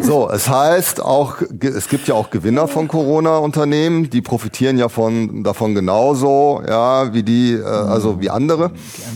So, 0.00 0.30
es 0.30 0.48
heißt 0.48 1.00
auch, 1.02 1.36
es 1.60 1.88
gibt 1.88 2.08
ja 2.08 2.14
auch 2.14 2.30
Gewinner 2.30 2.68
von 2.68 2.88
Corona-Unternehmen, 2.88 4.10
die 4.10 4.20
profitieren 4.20 4.78
ja 4.78 4.88
von, 4.88 5.42
davon 5.44 5.74
genauso, 5.74 6.62
ja, 6.66 7.12
wie 7.14 7.22
die, 7.22 7.54
äh, 7.54 7.64
also 7.64 8.20
wie 8.20 8.30
andere. 8.30 8.70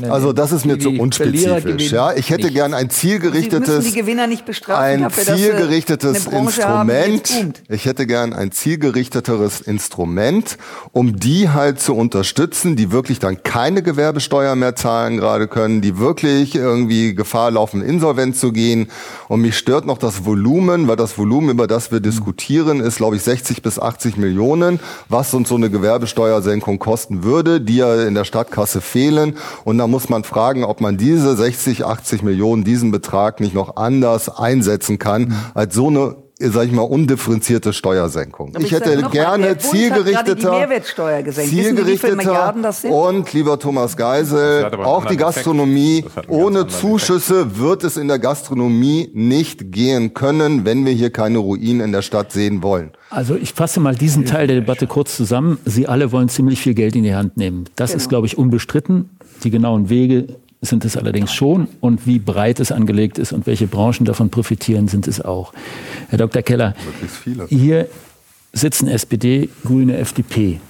Also 0.09 0.33
das 0.33 0.53
ist 0.53 0.65
mir 0.65 0.79
zu 0.79 0.91
unspezifisch, 0.91 1.93
ja. 1.93 2.13
Ich 2.15 2.31
hätte 2.31 2.47
nicht. 2.47 2.55
gern 2.55 2.75
ein 2.75 2.91
zielgerichtetes, 2.91 3.85
die 3.85 3.93
Gewinner 3.93 4.27
nicht 4.27 4.45
bestrafen 4.45 5.05
ein 5.05 5.11
sie 5.11 5.23
zielgerichtetes 5.23 6.27
Instrument. 6.27 7.63
Ich 7.69 7.87
hätte 7.87 8.07
gern 8.07 8.33
ein 8.33 8.53
zielgerichteteres 8.53 9.61
Instrument, 9.61 10.59
um 10.93 11.17
die 11.17 11.51
halt 11.51 11.81
zu 11.81 11.95
unterstützen, 11.95 12.77
die 12.77 12.93
wirklich 12.93 13.19
dann 13.19 13.43
keine 13.43 13.83
Gewerbesteuer 13.83 14.55
mehr 14.57 14.77
zahlen 14.77 15.17
gerade 15.17 15.49
können, 15.49 15.81
die 15.81 15.99
wirklich 15.99 16.55
irgendwie 16.55 17.15
Gefahr 17.15 17.51
laufen, 17.51 17.83
insolvent 17.83 18.37
zu 18.37 18.53
gehen. 18.53 18.89
Und 19.29 19.41
mich 19.41 19.57
stört 19.57 19.87
noch 19.87 19.99
das 19.99 20.25
Volumen, 20.25 20.62
weil 20.67 20.97
das 20.97 21.19
Volumen, 21.19 21.51
über 21.51 21.67
das 21.67 21.93
wir 21.93 22.01
diskutieren, 22.01 22.81
ist, 22.81 22.97
glaube 22.97 23.17
ich, 23.17 23.23
60 23.23 23.63
bis 23.63 23.79
80 23.79 24.17
Millionen, 24.17 24.81
was 25.09 25.35
uns 25.35 25.49
so 25.49 25.55
eine 25.55 25.71
Gewerbesteuersenkung 25.71 26.79
kosten 26.79 27.25
würde, 27.25 27.61
die 27.61 27.77
ja 27.77 28.03
in 28.03 28.15
der 28.15 28.25
Stadtkasse 28.25 28.81
fehlen. 28.81 29.37
Und 29.65 29.79
da 29.79 29.87
muss 29.87 30.09
man 30.09 30.25
fragen, 30.25 30.65
ob 30.65 30.81
man 30.81 30.97
diese 30.97 31.37
60, 31.37 31.85
80 31.85 32.23
Millionen, 32.23 32.65
diesen 32.65 32.91
Betrag 32.91 33.41
nicht 33.41 33.55
noch 33.55 33.77
anders 33.77 34.29
einsetzen 34.29 34.99
kann, 34.99 35.35
als 35.55 35.75
so 35.75 35.89
eine 35.89 36.17
sag 36.51 36.67
ich 36.67 36.73
mal, 36.73 36.83
undifferenzierte 36.83 37.73
Steuersenkung. 37.73 38.53
Ich 38.59 38.67
ich 38.67 38.73
hätte 38.73 39.03
gerne 39.11 39.57
zielgerichteter, 39.59 40.51
Mehrwertsteuer 40.51 41.23
gesenkt. 41.23 41.53
Wissen 41.53 41.77
Sie, 41.77 41.87
wie 41.87 41.99
viele 41.99 41.99
zielgerichteter 41.99 42.17
Milliarden 42.17 42.63
das 42.63 42.81
sind? 42.83 42.91
und 42.93 43.33
lieber 43.33 43.59
Thomas 43.59 43.97
Geisel, 43.97 44.65
auch 44.83 45.03
die 45.03 45.15
Effekt. 45.15 45.21
Gastronomie, 45.21 46.05
ohne 46.29 46.67
Zuschüsse 46.67 47.59
wird 47.59 47.85
es 47.85 47.97
in 47.97 48.09
der 48.09 48.19
Gastronomie 48.19 49.11
nicht 49.15 49.73
gehen 49.73 50.15
können, 50.15 50.65
wenn 50.65 50.85
wir 50.85 50.93
hier 50.93 51.11
keine 51.11 51.39
Ruinen 51.39 51.81
in 51.81 51.93
der 51.93 52.03
Stadt 52.03 52.33
sehen 52.33 52.63
wollen. 52.63 52.91
Also 53.11 53.37
ich 53.37 53.53
fasse 53.53 53.81
mal 53.81 53.95
diesen 53.95 54.25
Teil 54.25 54.47
der 54.47 54.57
Debatte 54.57 54.87
kurz 54.87 55.17
zusammen. 55.17 55.59
Sie 55.65 55.87
alle 55.87 56.13
wollen 56.13 56.29
ziemlich 56.29 56.61
viel 56.61 56.75
Geld 56.75 56.97
in 56.97 57.03
die 57.05 57.15
Hand 57.15 57.37
nehmen. 57.37 57.65
Das 57.77 57.91
Genau. 57.91 58.03
ist, 58.03 58.09
glaube 58.09 58.27
ich, 58.27 58.39
unbestritten. 58.39 59.11
Die 59.45 59.51
genauen 59.51 59.89
Wege 59.91 60.37
sind 60.63 60.85
es 60.85 60.97
allerdings 60.97 61.35
schon. 61.35 61.69
Und 61.81 62.07
wie 62.07 62.19
breit 62.19 62.61
es 62.61 62.73
angelegt 62.73 63.19
ist 63.19 63.33
und 63.33 63.47
welche 63.47 63.67
Branchen 63.67 64.05
davon 64.05 64.31
profitieren, 64.31 64.89
sind 64.89 65.07
es 65.09 65.21
auch. 65.21 65.53
Herr 66.09 66.19
Dr. 66.19 66.43
Keller, 66.43 66.75
hier 67.49 67.89
sitzen 68.53 68.89
SPD, 68.89 69.49
Grüne, 69.65 69.99
FDP 69.99 70.61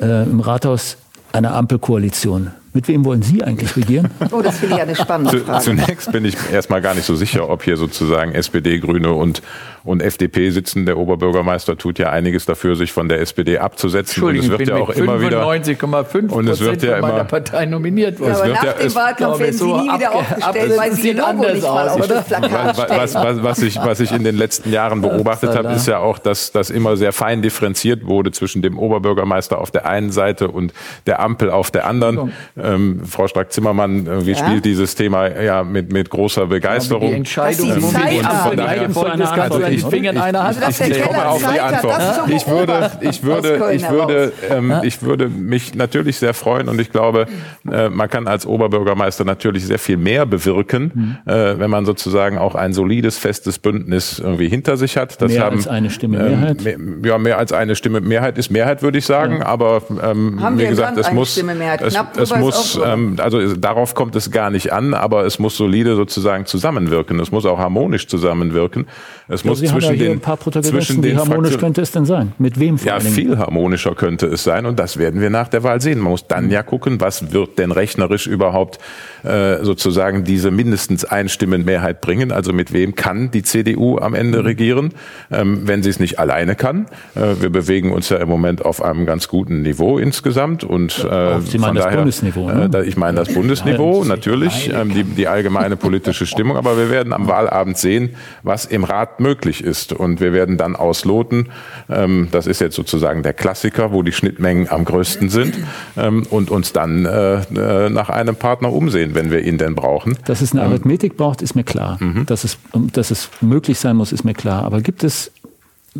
äh, 0.00 0.22
im 0.22 0.40
Rathaus 0.40 0.96
einer 1.32 1.54
Ampelkoalition. 1.54 2.52
Mit 2.72 2.86
wem 2.86 3.04
wollen 3.04 3.22
Sie 3.22 3.42
eigentlich 3.42 3.76
regieren? 3.76 4.10
Oh, 4.30 4.42
das 4.42 4.58
finde 4.58 4.76
ich 4.76 4.82
eine 4.82 4.94
spannende 4.94 5.40
Frage. 5.40 5.64
zunächst 5.64 6.12
bin 6.12 6.24
ich 6.24 6.36
erstmal 6.52 6.80
gar 6.80 6.94
nicht 6.94 7.04
so 7.04 7.16
sicher, 7.16 7.48
ob 7.48 7.64
hier 7.64 7.76
sozusagen 7.76 8.32
SPD, 8.32 8.78
Grüne 8.78 9.12
und, 9.12 9.42
und 9.84 10.02
FDP 10.02 10.50
sitzen. 10.50 10.86
Der 10.86 10.98
Oberbürgermeister 10.98 11.76
tut 11.78 11.98
ja 11.98 12.10
einiges 12.10 12.46
dafür, 12.46 12.76
sich 12.76 12.92
von 12.92 13.08
der 13.08 13.20
SPD 13.20 13.58
abzusetzen. 13.58 14.22
Und 14.22 14.36
es 14.36 14.48
wird 14.48 14.60
ich 14.60 14.66
bin 14.68 14.76
ja 14.76 14.82
auch 14.82 14.88
mit 14.88 14.98
immer 14.98 15.20
wieder. 15.20 15.42
95,5 15.46 16.30
Und 16.32 16.48
es 16.48 16.60
wird 16.60 16.82
ja 16.82 16.92
von 16.92 17.00
meiner 17.02 17.14
immer- 17.14 17.24
Partei 17.24 17.66
nominiert 17.66 18.18
worden. 18.20 18.30
Ja, 18.32 18.36
aber 18.38 18.46
wird 18.46 18.56
nach 18.56 18.64
ja- 18.64 18.72
dem 18.74 18.86
es- 18.86 18.94
Wahlkampf 18.94 19.38
werden 19.38 19.52
Sie 19.52 19.58
so 19.58 19.76
nie 19.80 19.94
wieder 19.94 20.14
aufgestellt, 20.14 20.44
ab- 20.72 20.78
weil 20.78 20.90
es 20.92 20.96
Sie 21.02 21.12
Logo 21.12 21.26
anders 21.28 21.52
nicht 21.54 21.62
mal 21.62 21.88
aus, 21.88 21.90
auf 21.96 22.04
oder? 22.04 22.14
das 22.16 22.24
Plakat 22.26 22.76
Was, 22.78 22.88
was, 22.90 23.14
was, 23.14 23.42
was, 23.42 23.62
ich, 23.62 23.76
was 23.76 24.00
ich 24.00 24.12
in 24.12 24.24
den 24.24 24.36
letzten 24.36 24.72
Jahren 24.72 25.00
beobachtet 25.00 25.54
habe, 25.56 25.68
ist 25.72 25.86
ja 25.86 25.98
auch, 25.98 26.18
dass 26.18 26.52
das 26.52 26.70
immer 26.70 26.96
sehr 26.96 27.12
fein 27.12 27.42
differenziert 27.42 28.06
wurde 28.06 28.30
zwischen 28.32 28.62
dem 28.62 28.78
Oberbürgermeister 28.78 29.58
auf 29.58 29.70
der 29.70 29.86
einen 29.86 30.10
Seite 30.12 30.48
und 30.48 30.72
der 31.06 31.20
Ampel 31.20 31.50
auf 31.50 31.70
der 31.70 31.86
anderen. 31.86 32.32
Ähm, 32.60 33.02
Frau 33.06 33.26
Strack-Zimmermann 33.28 34.06
irgendwie 34.06 34.32
Ja. 34.32 34.36
spielt 34.36 34.64
dieses 34.64 34.94
Thema 34.94 35.28
ja 35.28 35.62
mit, 35.64 35.92
mit 35.92 36.10
großer 36.10 36.42
Die 36.42 36.48
Begeisterung. 36.48 37.12
Entscheidung, 37.12 37.72
Sie 37.72 37.82
wo 37.82 37.86
wir 37.92 37.98
Zeit 38.00 38.12
die 38.12 38.24
haben. 38.24 38.26
Ampel 38.26 38.48
Von 38.50 38.56
daher- 38.56 39.40
Also 39.50 39.58
an 39.70 39.76
ich- 39.76 39.82
den 39.82 39.90
Fingern 39.90 40.18
einer 40.18 40.44
Hand 40.44 40.62
Also, 40.62 40.84
der 40.84 40.96
ich 40.96 41.02
komme 41.02 41.28
auf 41.28 41.52
die 41.52 41.60
Antwort. 41.60 42.02
Ich 42.28 42.46
würde, 42.46 42.90
ich 43.00 43.22
würde, 43.22 43.72
ich 43.72 43.88
würde, 43.90 44.32
ähm, 44.50 44.74
ich 44.82 45.02
würde 45.02 45.28
mich 45.28 45.74
natürlich 45.74 46.18
sehr 46.18 46.34
freuen 46.34 46.68
und 46.68 46.80
ich 46.80 46.90
glaube, 46.90 47.26
äh, 47.70 47.88
man 47.88 48.08
kann 48.08 48.26
als 48.26 48.46
Oberbürgermeister 48.46 49.24
natürlich 49.24 49.66
sehr 49.66 49.78
viel 49.78 49.96
mehr 49.96 50.26
bewirken, 50.26 51.18
äh, 51.26 51.58
wenn 51.58 51.70
man 51.70 51.86
sozusagen 51.86 52.38
auch 52.38 52.54
ein 52.54 52.72
solides, 52.72 53.18
festes 53.18 53.58
Bündnis 53.58 54.18
irgendwie 54.18 54.48
hinter 54.48 54.76
sich 54.76 54.96
hat. 54.96 55.20
Das 55.20 55.32
Mehr 55.32 55.44
haben, 55.44 55.56
als 55.56 55.68
eine 55.68 55.90
Stimme 55.90 56.18
ähm, 56.18 56.40
Mehrheit? 56.40 56.62
mehr, 56.62 56.76
ja, 57.04 57.18
mehr 57.18 57.38
als 57.38 57.52
eine 57.52 57.76
Stimme 57.76 58.00
Mehrheit 58.00 58.38
ist 58.38 58.50
Mehrheit, 58.50 58.82
würde 58.82 58.98
ich 58.98 59.06
sagen. 59.06 59.42
Aber 59.42 59.82
ähm, 60.02 60.40
Haben 60.40 60.58
wie 60.58 60.66
gesagt, 60.66 60.96
es 60.98 61.12
muss, 61.12 61.36
es, 61.36 61.96
es 62.16 62.30
muss, 62.36 62.76
muss, 62.76 62.80
ähm, 62.84 63.16
also 63.20 63.54
darauf 63.54 63.94
kommt 63.94 64.16
es 64.16 64.30
gar 64.30 64.50
nicht 64.50 64.72
an, 64.72 64.94
aber 64.94 65.24
es 65.24 65.38
muss 65.38 65.56
solide 65.56 65.96
sozusagen 65.96 66.46
zusammenwirken. 66.46 67.20
Es 67.20 67.30
muss 67.30 67.46
auch 67.46 67.58
harmonisch 67.58 68.06
zusammenwirken. 68.08 68.86
Es 69.28 69.44
Ja, 69.44 69.50
Sie 69.60 69.70
haben 69.70 69.80
ja 69.80 69.90
hier 69.90 69.98
den 69.98 70.12
ein 70.12 70.20
paar 70.20 70.36
Protagonisten. 70.36 71.02
Wie 71.02 71.16
harmonisch 71.16 71.52
Fraktionen- 71.52 71.60
könnte 71.60 71.82
es 71.82 71.92
denn 71.92 72.04
sein? 72.04 72.32
Mit 72.38 72.58
wem 72.58 72.78
vor 72.78 72.86
ja, 72.88 72.94
allen 72.94 73.04
Dingen? 73.04 73.14
viel 73.14 73.38
harmonischer 73.38 73.94
könnte 73.94 74.26
es 74.26 74.42
sein 74.44 74.66
und 74.66 74.78
das 74.78 74.96
werden 74.98 75.20
wir 75.20 75.30
nach 75.30 75.48
der 75.48 75.62
Wahl 75.62 75.80
sehen. 75.80 75.98
Man 75.98 76.10
muss 76.10 76.26
dann 76.26 76.50
ja 76.50 76.62
gucken, 76.62 77.00
was 77.00 77.32
wird 77.32 77.58
denn 77.58 77.72
rechnerisch 77.72 78.26
überhaupt 78.26 78.78
äh, 79.22 79.62
sozusagen 79.62 80.24
diese 80.24 80.50
mindestens 80.50 81.04
Einstimmenmehrheit 81.04 82.00
bringen. 82.00 82.32
Also 82.32 82.52
mit 82.52 82.72
wem 82.72 82.94
kann 82.94 83.30
die 83.30 83.42
CDU 83.42 83.98
am 83.98 84.14
Ende 84.14 84.44
regieren, 84.44 84.92
ähm, 85.30 85.66
wenn 85.66 85.82
sie 85.82 85.90
es 85.90 86.00
nicht 86.00 86.18
alleine 86.18 86.54
kann. 86.54 86.86
Äh, 87.14 87.40
wir 87.40 87.50
bewegen 87.50 87.92
uns 87.92 88.08
ja 88.08 88.18
im 88.18 88.28
Moment 88.28 88.64
auf 88.64 88.82
einem 88.82 89.06
ganz 89.06 89.28
guten 89.28 89.62
Niveau 89.62 89.98
insgesamt 89.98 90.64
und 90.64 91.04
äh, 91.04 91.40
Sie 91.40 91.58
meinen 91.58 91.68
von 91.68 91.74
das 91.76 91.84
daher, 91.84 91.98
Bundesniveau, 91.98 92.50
ne? 92.50 92.70
äh, 92.74 92.84
ich 92.86 92.96
meine 92.96 93.18
das 93.18 93.34
Bundesniveau 93.34 94.04
natürlich, 94.04 94.70
ähm, 94.72 94.94
die, 94.94 95.04
die 95.04 95.28
allgemeine 95.28 95.76
politische 95.76 96.26
Stimmung, 96.26 96.56
aber 96.56 96.78
wir 96.78 96.90
werden 96.90 97.12
am 97.12 97.28
Wahlabend 97.28 97.76
sehen, 97.76 98.10
was 98.42 98.64
im 98.64 98.84
Rat 98.84 99.20
möglich 99.20 99.49
ist 99.58 99.92
und 99.92 100.20
wir 100.20 100.32
werden 100.32 100.56
dann 100.56 100.76
ausloten. 100.76 101.48
Ähm, 101.88 102.28
das 102.30 102.46
ist 102.46 102.60
jetzt 102.60 102.76
sozusagen 102.76 103.22
der 103.22 103.32
Klassiker, 103.32 103.92
wo 103.92 104.02
die 104.02 104.12
Schnittmengen 104.12 104.68
am 104.68 104.84
größten 104.84 105.28
sind 105.28 105.58
ähm, 105.96 106.24
und 106.30 106.50
uns 106.50 106.72
dann 106.72 107.04
äh, 107.04 107.40
äh, 107.40 107.90
nach 107.90 108.10
einem 108.10 108.36
Partner 108.36 108.72
umsehen, 108.72 109.14
wenn 109.14 109.30
wir 109.30 109.42
ihn 109.42 109.58
denn 109.58 109.74
brauchen. 109.74 110.16
Dass 110.24 110.40
es 110.40 110.52
eine 110.52 110.62
Arithmetik 110.62 111.16
braucht, 111.16 111.42
ist 111.42 111.54
mir 111.54 111.64
klar. 111.64 111.98
Dass, 112.26 112.44
es, 112.44 112.58
dass 112.92 113.10
es 113.10 113.30
möglich 113.40 113.78
sein 113.78 113.96
muss, 113.96 114.12
ist 114.12 114.24
mir 114.24 114.34
klar. 114.34 114.64
Aber 114.64 114.80
gibt 114.80 115.02
es 115.02 115.32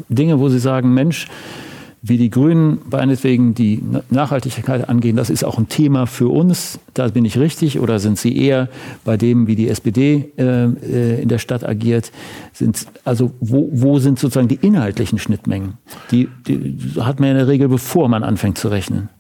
Dinge, 0.09 0.39
wo 0.39 0.49
Sie 0.49 0.59
sagen, 0.59 0.95
Mensch, 0.95 1.27
wie 2.03 2.17
die 2.17 2.31
Grünen 2.31 2.79
meinetwegen 2.91 3.55
die 3.55 3.83
Na- 3.83 4.03
Nachhaltigkeit 4.09 4.89
angehen, 4.89 5.17
das 5.17 5.29
ist 5.29 5.45
auch 5.45 5.59
ein 5.59 5.69
Thema 5.69 6.07
für 6.07 6.29
uns, 6.29 6.79
da 6.95 7.09
bin 7.09 7.25
ich 7.25 7.39
richtig? 7.39 7.79
Oder 7.79 7.99
sind 7.99 8.19
Sie 8.19 8.37
eher 8.37 8.69
bei 9.05 9.17
dem, 9.17 9.47
wie 9.47 9.55
die 9.55 9.69
SPD 9.69 10.33
äh, 10.39 10.65
äh, 10.65 11.23
in 11.23 11.29
der 11.29 11.39
Stadt 11.39 11.67
agiert? 11.67 12.11
Sind, 12.53 12.87
also 13.05 13.33
wo, 13.41 13.69
wo 13.73 13.99
sind 13.99 14.19
sozusagen 14.19 14.49
die 14.49 14.59
inhaltlichen 14.63 15.19
Schnittmengen? 15.19 15.75
Die, 16.11 16.29
die 16.47 16.79
hat 17.01 17.21
man 17.21 17.31
in 17.31 17.37
der 17.37 17.49
Regel, 17.49 17.69
bevor 17.69 18.09
man 18.09 18.23
anfängt 18.23 18.57
zu 18.57 18.69
rechnen. 18.69 19.11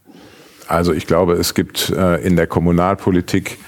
Also 0.66 0.92
ich 0.92 1.06
glaube, 1.06 1.34
es 1.34 1.54
gibt 1.54 1.90
äh, 1.90 2.24
in 2.24 2.36
der 2.36 2.46
Kommunalpolitik 2.46 3.58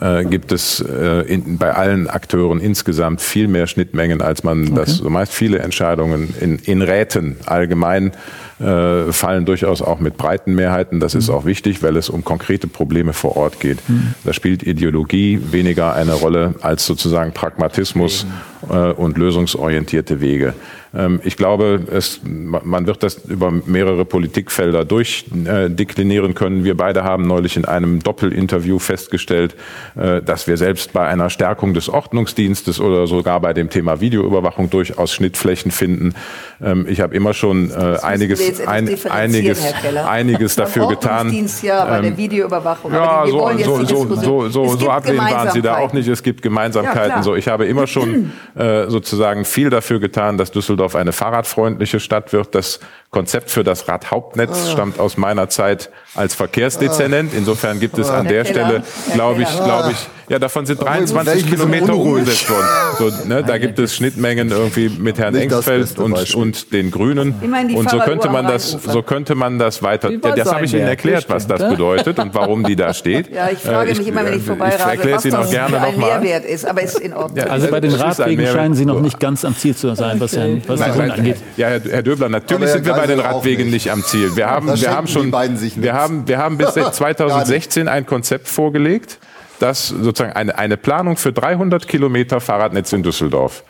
äh, 0.00 0.24
gibt 0.24 0.52
es 0.52 0.80
äh, 0.80 1.22
in, 1.22 1.58
bei 1.58 1.74
allen 1.74 2.08
Akteuren 2.08 2.60
insgesamt 2.60 3.20
viel 3.20 3.48
mehr 3.48 3.66
Schnittmengen, 3.66 4.20
als 4.20 4.44
man 4.44 4.74
das 4.74 4.96
so 4.96 5.10
meist 5.10 5.32
viele 5.32 5.60
Entscheidungen 5.60 6.34
in, 6.40 6.56
in 6.58 6.82
Räten 6.82 7.36
allgemein 7.46 8.12
äh, 8.60 9.12
fallen 9.12 9.46
durchaus 9.46 9.82
auch 9.82 10.00
mit 10.00 10.16
breiten 10.16 10.54
Mehrheiten. 10.54 11.00
Das 11.00 11.14
ist 11.14 11.30
auch 11.30 11.44
wichtig, 11.44 11.82
weil 11.82 11.96
es 11.96 12.10
um 12.10 12.24
konkrete 12.24 12.66
Probleme 12.66 13.12
vor 13.12 13.36
Ort 13.36 13.60
geht. 13.60 13.78
Da 14.24 14.32
spielt 14.32 14.62
Ideologie 14.62 15.40
weniger 15.50 15.94
eine 15.94 16.12
Rolle 16.12 16.54
als 16.60 16.84
sozusagen 16.84 17.32
Pragmatismus 17.32 18.26
äh, 18.68 18.74
und 18.92 19.16
lösungsorientierte 19.16 20.20
Wege. 20.20 20.54
Ähm, 20.94 21.20
ich 21.24 21.36
glaube, 21.36 21.80
es, 21.92 22.20
man 22.24 22.86
wird 22.86 23.02
das 23.02 23.24
über 23.26 23.50
mehrere 23.50 24.04
Politikfelder 24.04 24.84
durchdeklinieren 24.84 26.34
können. 26.34 26.64
Wir 26.64 26.76
beide 26.76 27.04
haben 27.04 27.26
neulich 27.26 27.56
in 27.56 27.64
einem 27.64 28.00
Doppelinterview 28.02 28.78
festgestellt, 28.78 29.54
äh, 29.96 30.20
dass 30.22 30.46
wir 30.46 30.56
selbst 30.56 30.92
bei 30.92 31.06
einer 31.06 31.30
Stärkung 31.30 31.74
des 31.74 31.88
Ordnungsdienstes 31.88 32.80
oder 32.80 33.06
sogar 33.06 33.40
bei 33.40 33.52
dem 33.52 33.70
Thema 33.70 34.00
Videoüberwachung 34.00 34.70
durchaus 34.70 35.12
Schnittflächen 35.12 35.70
finden. 35.70 36.14
Ähm, 36.62 36.86
Ich 36.88 37.00
habe 37.00 37.14
immer 37.14 37.34
schon 37.34 37.70
äh, 37.70 37.98
einiges, 38.02 38.40
ein, 38.66 38.88
einiges, 39.10 39.62
einiges 40.06 40.56
dafür 40.56 40.88
getan. 40.88 41.30
Ja, 41.62 41.84
bei 41.84 42.00
der 42.00 42.10
Ähm, 42.10 42.16
Videoüberwachung. 42.16 42.92
ja, 42.92 43.24
so, 43.26 44.90
ablehnend 44.90 45.30
waren 45.30 45.50
Sie 45.52 45.62
da 45.62 45.76
auch 45.78 45.92
nicht. 45.92 46.08
Es 46.08 46.22
gibt 46.22 46.42
Gemeinsamkeiten. 46.42 47.22
so, 47.22 47.36
ich 47.36 47.48
habe 47.48 47.66
immer 47.66 47.86
schon 47.86 48.32
äh, 48.56 48.88
sozusagen 48.88 49.44
viel 49.44 49.70
dafür 49.70 50.00
getan, 50.00 50.36
dass 50.38 50.50
Düsseldorf 50.50 50.79
eine 50.94 51.12
fahrradfreundliche 51.12 52.00
Stadt 52.00 52.32
wird. 52.32 52.54
Das 52.54 52.80
Konzept 53.10 53.50
für 53.50 53.64
das 53.64 53.88
Radhauptnetz 53.88 54.66
Ah. 54.66 54.70
stammt 54.72 54.98
aus 55.00 55.16
meiner 55.16 55.48
Zeit 55.48 55.90
als 56.14 56.34
Verkehrsdezernent. 56.34 57.32
Insofern 57.34 57.80
gibt 57.80 57.98
es 57.98 58.08
an 58.10 58.26
Herr 58.26 58.32
der 58.32 58.44
Stelle, 58.44 58.82
glaube 59.14 59.42
ich, 59.42 59.48
glaube 59.64 59.92
ich, 59.92 60.08
ja, 60.30 60.38
davon 60.38 60.64
sind 60.64 60.80
23 60.80 61.26
welchen 61.26 61.48
sind 61.48 61.58
Kilometer 61.58 61.96
umgesetzt 61.96 62.48
worden. 62.48 62.66
So, 62.98 63.28
ne, 63.28 63.42
da 63.42 63.58
gibt 63.58 63.80
es 63.80 63.96
Schnittmengen 63.96 64.50
irgendwie 64.50 64.88
mit 64.88 65.18
Herrn 65.18 65.34
Nicht 65.34 65.50
beste 65.66 66.00
und, 66.02 66.34
und 66.36 66.72
den 66.72 66.92
Grünen. 66.92 67.34
Und 67.74 67.90
so 67.90 67.98
könnte 67.98 68.28
man 68.28 68.46
das, 68.46 68.70
so 68.70 69.02
könnte 69.02 69.34
man 69.34 69.58
das 69.58 69.82
weiter. 69.82 70.10
Ja, 70.12 70.18
das 70.36 70.52
habe 70.54 70.64
ich 70.66 70.72
Ihnen 70.72 70.86
erklärt, 70.86 71.28
was 71.28 71.48
das 71.48 71.68
bedeutet 71.68 72.20
und 72.20 72.32
warum 72.32 72.62
die 72.62 72.76
da 72.76 72.94
steht. 73.00 73.34
Ja, 73.34 73.50
ich 73.50 73.58
frage 73.58 73.90
Äh, 73.90 73.98
mich 73.98 74.06
immer, 74.06 74.24
wenn 74.24 74.34
ich 74.34 74.42
äh, 74.42 74.46
vorbeirase, 74.46 74.78
Ich 74.78 74.86
erkläre 74.86 75.16
was 75.16 75.24
es 75.24 75.32
Ihnen 75.32 75.42
auch 75.42 75.50
gerne 75.50 75.80
ein 75.80 75.94
nochmal. 75.94 76.20
Mehrwert 76.20 76.44
ist, 76.44 76.64
aber 76.64 76.82
ist 76.82 77.00
in 77.00 77.12
Ordnung. 77.12 77.36
Ja, 77.36 77.46
Also 77.46 77.66
bei 77.66 77.80
den 77.80 77.92
Radwegen 77.94 78.46
scheinen 78.46 78.74
Sie 78.74 78.86
noch 78.86 79.00
nicht 79.00 79.18
ganz 79.18 79.44
am 79.44 79.56
Ziel 79.56 79.74
zu 79.74 79.92
sein, 79.96 80.20
was, 80.20 80.36
Herrn, 80.36 80.62
was 80.64 80.78
Nein, 80.78 80.92
Grünen 80.92 81.08
nein, 81.08 81.18
angeht. 81.18 81.36
Ja, 81.56 81.68
Herr, 81.68 82.02
Döbler, 82.02 82.28
natürlich 82.28 82.68
sind 82.70 82.86
wir 82.86 82.94
bei 82.94 83.08
den 83.08 83.18
Radwegen 83.18 83.64
nicht. 83.64 83.86
nicht 83.86 83.90
am 83.90 84.04
Ziel. 84.04 84.36
Wir 84.36 84.46
haben, 84.46 84.68
wir 84.80 84.96
haben 84.96 85.08
schon, 85.08 85.32
wir 85.32 85.92
haben, 85.92 86.28
wir 86.28 86.38
haben 86.38 86.56
bis 86.56 86.74
seit 86.74 86.94
2016 86.94 87.88
ein 87.88 88.06
Konzept 88.06 88.46
vorgelegt, 88.46 89.18
das 89.62 89.88
sozusagen 89.88 90.32
eine, 90.32 90.56
eine 90.58 90.76
Planung 90.76 91.16
für 91.16 91.32
300 91.32 91.86
Kilometer 91.86 92.40
Fahrradnetz 92.40 92.92
in 92.92 93.02
Düsseldorf. 93.02 93.64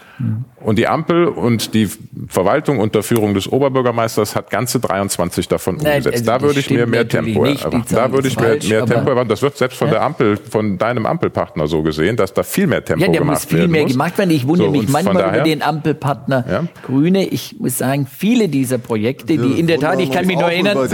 Und 0.63 0.79
die 0.79 0.87
Ampel 0.87 1.27
und 1.27 1.73
die 1.73 1.89
Verwaltung 2.29 2.79
unter 2.81 3.03
Führung 3.03 3.33
des 3.33 3.51
Oberbürgermeisters 3.51 4.37
hat 4.37 4.51
ganze 4.51 4.79
23 4.79 5.49
davon 5.49 5.77
Nein, 5.77 5.87
umgesetzt. 5.99 6.15
also 6.19 6.25
da 6.27 6.41
würde 6.43 6.61
ich 6.61 6.69
mir 6.69 6.87
mehr 6.87 7.09
Tempo 7.09 7.45
nicht. 7.47 7.65
Erwarten. 7.65 7.95
Da 7.95 8.13
würde 8.13 8.29
ich 8.29 8.37
mehr, 8.39 8.49
falsch, 8.51 8.69
mehr 8.69 8.85
Tempo 8.85 9.09
erwarten. 9.09 9.31
Das 9.31 9.41
wird 9.41 9.57
selbst 9.57 9.79
von 9.79 9.89
Ja. 9.89 9.95
der 9.95 10.03
Ampel, 10.03 10.37
von 10.37 10.77
deinem 10.77 11.07
Ampelpartner 11.07 11.67
so 11.67 11.83
gesehen, 11.83 12.17
dass 12.17 12.35
da 12.35 12.43
viel 12.43 12.67
mehr 12.67 12.85
Tempo 12.85 13.01
Ja, 13.05 13.11
der 13.11 13.21
gemacht 13.21 13.37
muss 13.39 13.45
viel 13.47 13.59
werden 13.61 13.71
mehr 13.71 13.83
muss. 13.85 13.93
gemacht 13.93 14.19
werden. 14.19 14.31
Ich 14.31 14.47
wundere 14.47 14.67
So, 14.69 14.73
mich 14.73 14.89
manchmal 14.91 15.15
über 15.15 15.23
daher- 15.23 15.45
den 15.45 15.63
Ampelpartner 15.63 16.45
Ja. 16.51 16.65
Grüne. 16.87 17.27
Ich 17.27 17.57
muss 17.59 17.79
sagen, 17.79 18.07
viele 18.07 18.49
dieser 18.49 18.77
Projekte, 18.77 19.39
die 19.39 19.59
in 19.59 19.67
der 19.67 19.79
Tat, 19.81 19.99
ich 20.01 20.11
kann 20.11 20.27
mich 20.27 20.37
nur 20.39 20.51
erinnern, 20.51 20.77
über 20.77 20.89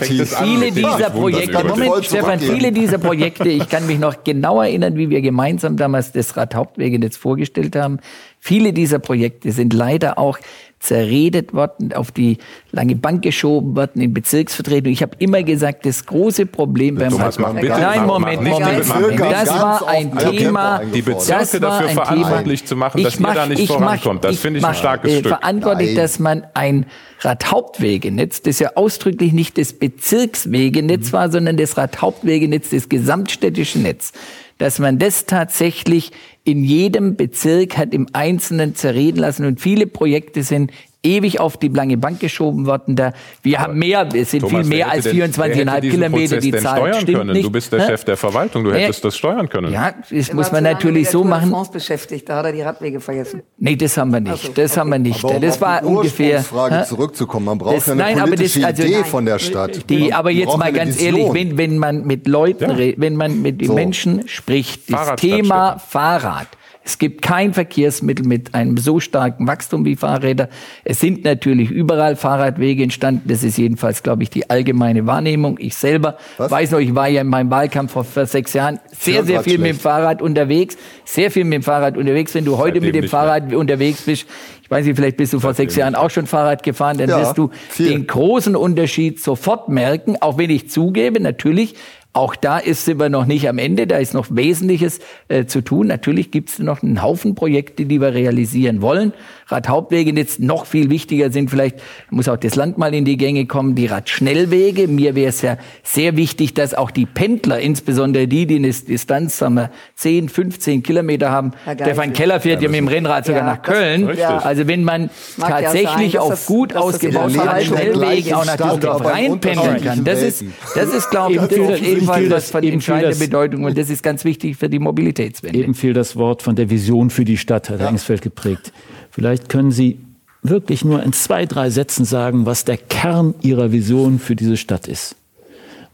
viele 0.00 0.70
dieser 0.72 1.10
Projekte, 1.10 1.50
über 1.60 1.64
Moment, 1.76 2.04
Stefan, 2.06 2.38
viele 2.40 2.72
dieser 2.72 2.98
Projekte, 2.98 3.48
ich 3.48 3.68
kann 3.68 3.86
mich 3.86 3.98
noch 3.98 4.24
genau 4.24 4.62
erinnern, 4.62 4.96
wie 4.96 5.10
wir 5.10 5.20
gemeinsam 5.20 5.76
damals 5.76 6.12
das 6.12 6.36
Radhauptwegenetz 6.36 7.16
vorgestellt 7.16 7.76
haben. 7.76 7.89
Viele 8.38 8.72
dieser 8.72 8.98
Projekte 9.00 9.52
sind 9.52 9.72
leider 9.74 10.18
auch 10.18 10.38
zerredet 10.78 11.52
worden, 11.52 11.92
auf 11.92 12.10
die 12.10 12.38
lange 12.72 12.96
Bank 12.96 13.20
geschoben 13.20 13.76
worden 13.76 14.00
in 14.00 14.14
Bezirksvertretungen. 14.14 14.90
Ich 14.92 15.02
habe 15.02 15.12
immer 15.18 15.42
gesagt, 15.42 15.84
das 15.84 16.06
große 16.06 16.46
Problem 16.46 16.94
beim 16.94 17.10
Thomas, 17.10 17.38
mach 17.38 17.52
bitte- 17.52 17.68
Nein, 17.68 18.06
mach- 18.06 18.18
Moment, 18.18 18.42
mach 18.42 18.50
Moment, 18.60 18.88
mach 18.88 18.94
Moment. 19.00 19.20
nicht 19.20 19.30
Das 19.32 19.48
war 19.50 19.86
ein 19.88 20.16
Thema. 20.18 20.80
Die 20.94 21.02
Bezirke 21.02 21.60
dafür 21.60 21.88
verantwortlich 21.90 22.60
Thema. 22.60 22.68
zu 22.68 22.76
machen, 22.76 23.02
dass 23.02 23.12
Ich 23.14 23.20
ihr 23.20 23.26
mach- 23.26 23.34
da 23.34 23.46
nicht 23.46 23.60
ich 23.60 23.68
mach- 23.68 23.76
vorankommt. 23.78 24.24
Das 24.24 24.38
finde 24.38 24.58
ich 24.60 24.64
ein 24.64 24.70
mach, 24.70 24.78
starkes 24.78 25.12
äh, 25.12 25.18
Stück. 25.18 25.28
Verantwortlich, 25.28 25.94
dass 25.96 26.18
man 26.18 26.46
ein 26.54 26.86
Radhauptwegenetz, 27.20 28.40
das 28.40 28.58
ja 28.58 28.70
ausdrücklich 28.76 29.34
nicht 29.34 29.58
das 29.58 29.74
Bezirkswegenetz 29.74 31.12
war, 31.12 31.30
sondern 31.30 31.56
das 31.58 31.76
Radhauptwegenetz, 31.76 32.70
das 32.70 32.88
gesamtstädtische 32.88 33.78
Netz, 33.80 34.12
dass 34.58 34.78
man 34.78 34.98
das 34.98 35.26
tatsächlich 35.26 36.12
in 36.50 36.64
jedem 36.64 37.16
Bezirk 37.16 37.76
hat 37.78 37.94
im 37.94 38.08
Einzelnen 38.12 38.74
zerreden 38.74 39.18
lassen. 39.18 39.44
Und 39.46 39.60
viele 39.60 39.86
Projekte 39.86 40.42
sind 40.42 40.72
ewig 41.02 41.40
auf 41.40 41.56
die 41.56 41.68
lange 41.68 41.96
Bank 41.96 42.20
geschoben 42.20 42.66
worden. 42.66 42.94
Da 42.96 43.12
wir 43.42 43.58
haben 43.60 43.78
mehr, 43.78 44.06
es 44.14 44.30
sind 44.32 44.40
Thomas, 44.40 44.66
viel 44.66 44.76
mehr 44.76 44.90
als 44.90 45.04
denn- 45.04 45.16
wer 45.16 45.24
hätte 45.26 45.34
24,5 45.40 45.80
diesen 45.80 45.90
Kilometer. 45.96 46.18
Prozess 46.36 46.42
Die 46.44 46.50
denn 46.50 46.62
Zahl 46.62 46.76
steuern 46.76 47.00
stimmt 47.00 47.18
können? 47.18 47.32
nicht. 47.32 47.44
Du 47.46 47.50
bist 47.50 47.72
der 47.72 47.80
Hä? 47.80 47.86
Chef 47.86 48.04
der 48.04 48.16
Verwaltung, 48.16 48.64
du 48.64 48.72
Wer- 48.72 48.80
hättest 48.80 49.04
das 49.04 49.16
steuern 49.16 49.48
können. 49.48 49.72
Ja, 49.72 49.94
das 50.10 50.32
muss 50.32 50.52
man 50.52 50.62
natürlich 50.64 51.08
so 51.08 51.24
machen. 51.24 51.50
France 51.50 51.72
beschäftigt, 51.72 52.28
da 52.28 52.36
hat 52.36 52.46
er 52.46 52.52
die 52.52 52.62
Radwege 52.62 53.00
vergessen. 53.00 53.42
Nee, 53.58 53.76
das 53.76 53.96
haben 53.96 54.10
wir 54.12 54.20
nicht. 54.20 54.30
Also, 54.32 54.52
das 54.54 54.76
haben 54.76 54.90
wir 54.90 54.98
nicht. 54.98 55.24
Aber 55.24 55.34
um 55.36 55.40
das 55.40 55.54
auf 55.54 55.60
war 55.62 55.80
die 55.80 55.86
ungefähr. 55.86 56.40
Hä? 56.42 56.84
zurückzukommen. 56.86 57.46
Man 57.46 57.58
braucht 57.58 57.76
Das- 57.76 57.86
ja 57.86 57.92
eine 57.94 58.02
nein, 58.02 58.18
aber 58.20 58.30
das- 58.32 58.36
politische 58.40 58.66
also- 58.66 58.82
Idee 58.82 58.94
Nein. 58.96 59.04
von 59.06 59.24
der 59.24 59.38
Stadt. 59.38 59.88
Die, 59.90 60.12
aber 60.12 60.30
jetzt 60.30 60.56
mal 60.58 60.72
ganz 60.72 60.96
Vision. 60.98 61.16
ehrlich, 61.20 61.34
wenn, 61.34 61.58
wenn 61.58 61.78
man 61.78 62.04
mit 62.06 62.26
Leuten, 62.26 62.78
Ja. 62.78 62.92
wenn 62.98 63.16
man 63.16 63.40
mit 63.40 63.60
den 63.60 63.68
So. 63.68 63.74
Menschen 63.74 64.28
spricht, 64.28 64.92
das. 64.92 65.16
Thema 65.16 65.78
Fahrrad. 65.78 66.46
Es 66.82 66.98
gibt 66.98 67.20
kein 67.20 67.52
Verkehrsmittel 67.52 68.26
mit 68.26 68.54
einem 68.54 68.78
so 68.78 69.00
starken 69.00 69.46
Wachstum 69.46 69.84
wie 69.84 69.96
Fahrräder. 69.96 70.48
Es 70.82 70.98
sind 70.98 71.24
natürlich 71.24 71.70
überall 71.70 72.16
Fahrradwege 72.16 72.82
entstanden. 72.82 73.28
Das 73.28 73.42
ist 73.44 73.58
jedenfalls, 73.58 74.02
glaube 74.02 74.22
ich, 74.22 74.30
die 74.30 74.48
allgemeine 74.48 75.06
Wahrnehmung. 75.06 75.58
Ich 75.60 75.76
selber 75.76 76.16
Was? 76.38 76.50
weiß 76.50 76.70
noch, 76.70 76.78
ich 76.78 76.94
war 76.94 77.06
ja 77.08 77.20
in 77.20 77.26
meinem 77.28 77.50
Wahlkampf 77.50 77.92
vor, 77.92 78.04
vor 78.04 78.24
sechs 78.24 78.54
Jahren 78.54 78.80
sehr, 78.98 79.24
sehr 79.24 79.42
viel 79.42 79.58
mit 79.58 79.66
dem 79.66 79.74
schlecht. 79.74 79.82
Fahrrad 79.82 80.22
unterwegs. 80.22 80.76
Sehr 81.04 81.30
viel 81.30 81.44
mit 81.44 81.52
dem 81.54 81.62
Fahrrad 81.62 81.98
unterwegs. 81.98 82.34
Wenn 82.34 82.46
du 82.46 82.56
heute 82.56 82.74
Seitdem 82.76 82.82
mit 82.84 82.94
dem 82.94 83.02
nicht 83.02 83.12
mehr. 83.12 83.20
Fahrrad 83.20 83.52
unterwegs 83.52 84.02
bist, 84.02 84.26
ich 84.62 84.70
weiß 84.70 84.86
nicht, 84.86 84.96
vielleicht 84.96 85.16
bist 85.18 85.32
du 85.34 85.40
vor 85.40 85.52
sechs 85.52 85.76
Jahren 85.76 85.94
auch 85.94 86.10
schon 86.10 86.26
Fahrrad 86.26 86.62
gefahren, 86.62 86.96
dann 86.96 87.10
Ja, 87.10 87.20
wirst 87.20 87.36
du 87.36 87.50
viel. 87.68 87.88
den 87.90 88.06
großen 88.06 88.56
Unterschied 88.56 89.20
sofort 89.20 89.68
merken, 89.68 90.16
auch 90.20 90.38
wenn 90.38 90.48
ich 90.48 90.70
zugebe, 90.70 91.20
natürlich, 91.20 91.74
auch 92.12 92.34
da 92.34 92.58
ist, 92.58 92.84
sind 92.84 92.98
wir 92.98 93.08
noch 93.08 93.26
nicht 93.26 93.48
am 93.48 93.58
Ende, 93.58 93.86
da 93.86 93.98
ist 93.98 94.14
noch 94.14 94.26
Wesentliches 94.30 94.98
äh, 95.28 95.46
zu 95.46 95.60
tun. 95.60 95.86
Natürlich 95.86 96.30
gibt 96.30 96.48
es 96.48 96.58
noch 96.58 96.82
einen 96.82 97.02
Haufen 97.02 97.34
Projekte, 97.34 97.86
die 97.86 98.00
wir 98.00 98.14
realisieren 98.14 98.82
wollen. 98.82 99.12
Radhauptwege. 99.50 100.12
Jetzt 100.12 100.40
noch 100.40 100.66
viel 100.66 100.90
wichtiger 100.90 101.30
sind 101.32 101.50
vielleicht, 101.50 101.76
muss 102.10 102.28
auch 102.28 102.36
das 102.36 102.56
Land 102.56 102.78
mal 102.78 102.94
in 102.94 103.04
die 103.04 103.16
Gänge 103.16 103.46
kommen, 103.46 103.74
die 103.74 103.86
Radschnellwege. 103.86 104.88
Mir 104.88 105.14
wäre 105.14 105.28
es 105.28 105.42
ja 105.42 105.56
sehr 105.82 106.16
wichtig, 106.16 106.54
dass 106.54 106.74
auch 106.74 106.90
die 106.90 107.06
Pendler, 107.06 107.60
insbesondere 107.60 108.28
die, 108.28 108.46
die 108.46 108.56
eine 108.56 108.70
Distanz, 108.70 109.38
sagen 109.38 109.54
wir, 109.54 109.70
10, 109.96 110.28
15 110.28 110.82
Kilometer 110.82 111.30
haben. 111.30 111.52
Stefan 111.74 112.12
Keller 112.12 112.40
fährt 112.40 112.62
ja, 112.62 112.68
mit 112.68 112.78
dem 112.78 112.88
Rennrad 112.88 113.26
sogar 113.26 113.42
ja, 113.42 113.46
nach 113.46 113.62
Köln. 113.62 114.08
Also 114.20 114.66
wenn 114.66 114.84
man 114.84 115.10
tatsächlich 115.38 116.14
ja 116.14 116.22
sein, 116.22 116.32
auf 116.32 116.46
gut 116.46 116.76
ausgebauten 116.76 117.40
Radschnellwegen 117.40 118.34
auch 118.34 118.44
nach 118.44 118.56
Düsseldorf 118.56 119.04
reinpendeln 119.04 119.82
kann, 119.82 120.04
das 120.04 120.22
ist, 120.22 120.44
das 120.74 120.92
ist, 120.92 121.10
glaube 121.10 121.34
ich, 121.34 121.40
auf 121.40 121.78
jeden 121.78 122.06
Fall 122.06 122.30
was 122.30 122.50
von 122.50 122.62
entscheidender 122.62 123.16
Bedeutung 123.16 123.64
und 123.64 123.76
das 123.76 123.90
ist 123.90 124.02
ganz 124.02 124.24
wichtig 124.24 124.56
für 124.56 124.68
die 124.68 124.78
Mobilitätswende. 124.78 125.58
Eben 125.58 125.74
fiel 125.74 125.92
das 125.92 126.16
Wort 126.16 126.42
von 126.42 126.56
der 126.56 126.70
Vision 126.70 127.10
für 127.10 127.24
die 127.24 127.36
Stadt, 127.36 127.70
hat 127.70 127.80
ja. 127.80 127.88
Engsfeld 127.88 128.22
geprägt. 128.22 128.72
Vielleicht 129.20 129.50
können 129.50 129.70
Sie 129.70 129.98
wirklich 130.40 130.82
nur 130.82 131.02
in 131.02 131.12
zwei, 131.12 131.44
drei 131.44 131.68
Sätzen 131.68 132.06
sagen, 132.06 132.46
was 132.46 132.64
der 132.64 132.78
Kern 132.78 133.34
Ihrer 133.42 133.70
Vision 133.70 134.18
für 134.18 134.34
diese 134.34 134.56
Stadt 134.56 134.88
ist. 134.88 135.14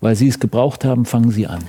Weil 0.01 0.15
Sie 0.15 0.29
es 0.29 0.39
gebraucht 0.39 0.85
haben, 0.85 1.05
fangen 1.05 1.33
Sie 1.33 1.49
an. 1.49 1.65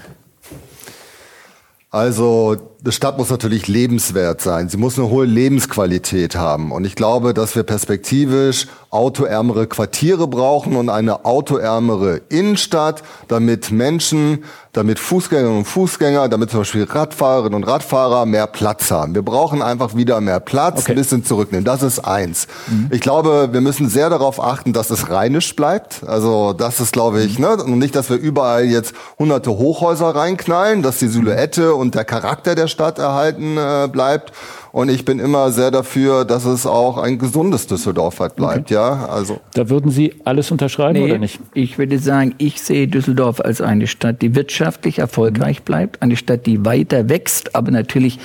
Also, 1.89 2.58
die 2.88 2.93
Stadt 2.93 3.17
muss 3.17 3.29
natürlich 3.29 3.67
lebenswert 3.67 4.39
sein. 4.39 4.69
Sie 4.69 4.77
muss 4.77 4.97
eine 4.97 5.09
hohe 5.09 5.25
Lebensqualität 5.25 6.38
haben. 6.38 6.71
Und 6.71 6.85
ich 6.85 6.95
glaube, 6.95 7.33
dass 7.33 7.53
wir 7.53 7.63
perspektivisch 7.63 8.67
autoärmere 8.89 9.67
Quartiere 9.67 10.27
brauchen 10.27 10.77
und 10.77 10.89
eine 10.89 11.25
autoärmere 11.25 12.21
Innenstadt, 12.29 13.03
damit 13.27 13.71
Menschen, 13.71 14.45
damit 14.71 14.99
Fußgängerinnen 14.99 15.59
und 15.59 15.65
Fußgänger, 15.65 16.29
damit 16.29 16.51
zum 16.51 16.61
Beispiel 16.61 16.85
Radfahrerinnen 16.85 17.55
und 17.55 17.63
Radfahrer 17.65 18.25
mehr 18.25 18.47
Platz 18.47 18.89
haben. 18.89 19.13
Wir 19.13 19.23
brauchen 19.23 19.61
einfach 19.61 19.95
wieder 19.95 20.21
mehr 20.21 20.39
Platz, 20.39 20.83
okay. 20.83 20.93
ein 20.93 20.95
bisschen 20.95 21.25
zurücknehmen. 21.25 21.65
Das 21.65 21.83
ist 21.83 21.99
eins. 21.99 22.47
Mhm. 22.67 22.89
Ich 22.91 23.01
glaube, 23.01 23.49
wir 23.51 23.59
müssen 23.59 23.89
sehr 23.89 24.09
darauf 24.09 24.41
achten, 24.41 24.71
dass 24.71 24.89
es 24.89 25.09
rheinisch 25.09 25.53
bleibt. 25.55 26.03
Also 26.07 26.53
das 26.53 26.79
ist, 26.79 26.93
glaube 26.93 27.21
ich, 27.21 27.39
mhm. 27.39 27.45
ne? 27.45 27.63
und 27.63 27.79
nicht, 27.79 27.95
dass 27.95 28.09
wir 28.09 28.17
überall 28.17 28.63
jetzt 28.63 28.93
hunderte 29.19 29.51
Hochhäuser 29.51 30.15
reinknallen, 30.15 30.81
dass 30.81 30.99
die 30.99 31.07
Silhouette 31.07 31.75
und 31.75 31.93
der 31.93 32.05
Charakter 32.05 32.55
der 32.55 32.67
Stadt 32.67 32.76
erhalten 32.80 33.57
äh, 33.57 33.88
bleibt. 33.91 34.32
Und 34.71 34.89
ich 34.89 35.05
bin 35.05 35.19
immer 35.19 35.51
sehr 35.51 35.71
dafür, 35.71 36.23
dass 36.23 36.45
es 36.45 36.67
auch 36.67 36.97
ein 36.97 37.17
gesundes 37.17 37.67
Düsseldorf 37.67 38.19
halt 38.19 38.36
bleibt. 38.36 38.65
Okay. 38.65 38.75
Ja, 38.75 39.07
also. 39.07 39.39
Da 39.53 39.69
würden 39.69 39.89
Sie 39.89 40.13
alles 40.23 40.51
unterschreiben 40.51 40.99
nee, 40.99 41.05
oder 41.05 41.17
nicht? 41.17 41.39
Ich 41.53 41.78
würde 41.78 41.97
sagen, 41.97 42.36
ich 42.38 42.61
sehe 42.61 42.88
Düsseldorf 42.88 43.39
als 43.39 43.61
eine 43.61 43.88
Stadt, 43.88 44.21
die 44.21 44.36
wirtschaftlich 44.36 44.99
erfolgreich 44.99 45.63
bleibt, 45.63 46.01
eine 46.01 46.15
Stadt, 46.15 46.45
die 46.45 46.63
weiter 46.65 47.09
wächst, 47.09 47.55
aber 47.55 47.71
natürlich 47.71 48.19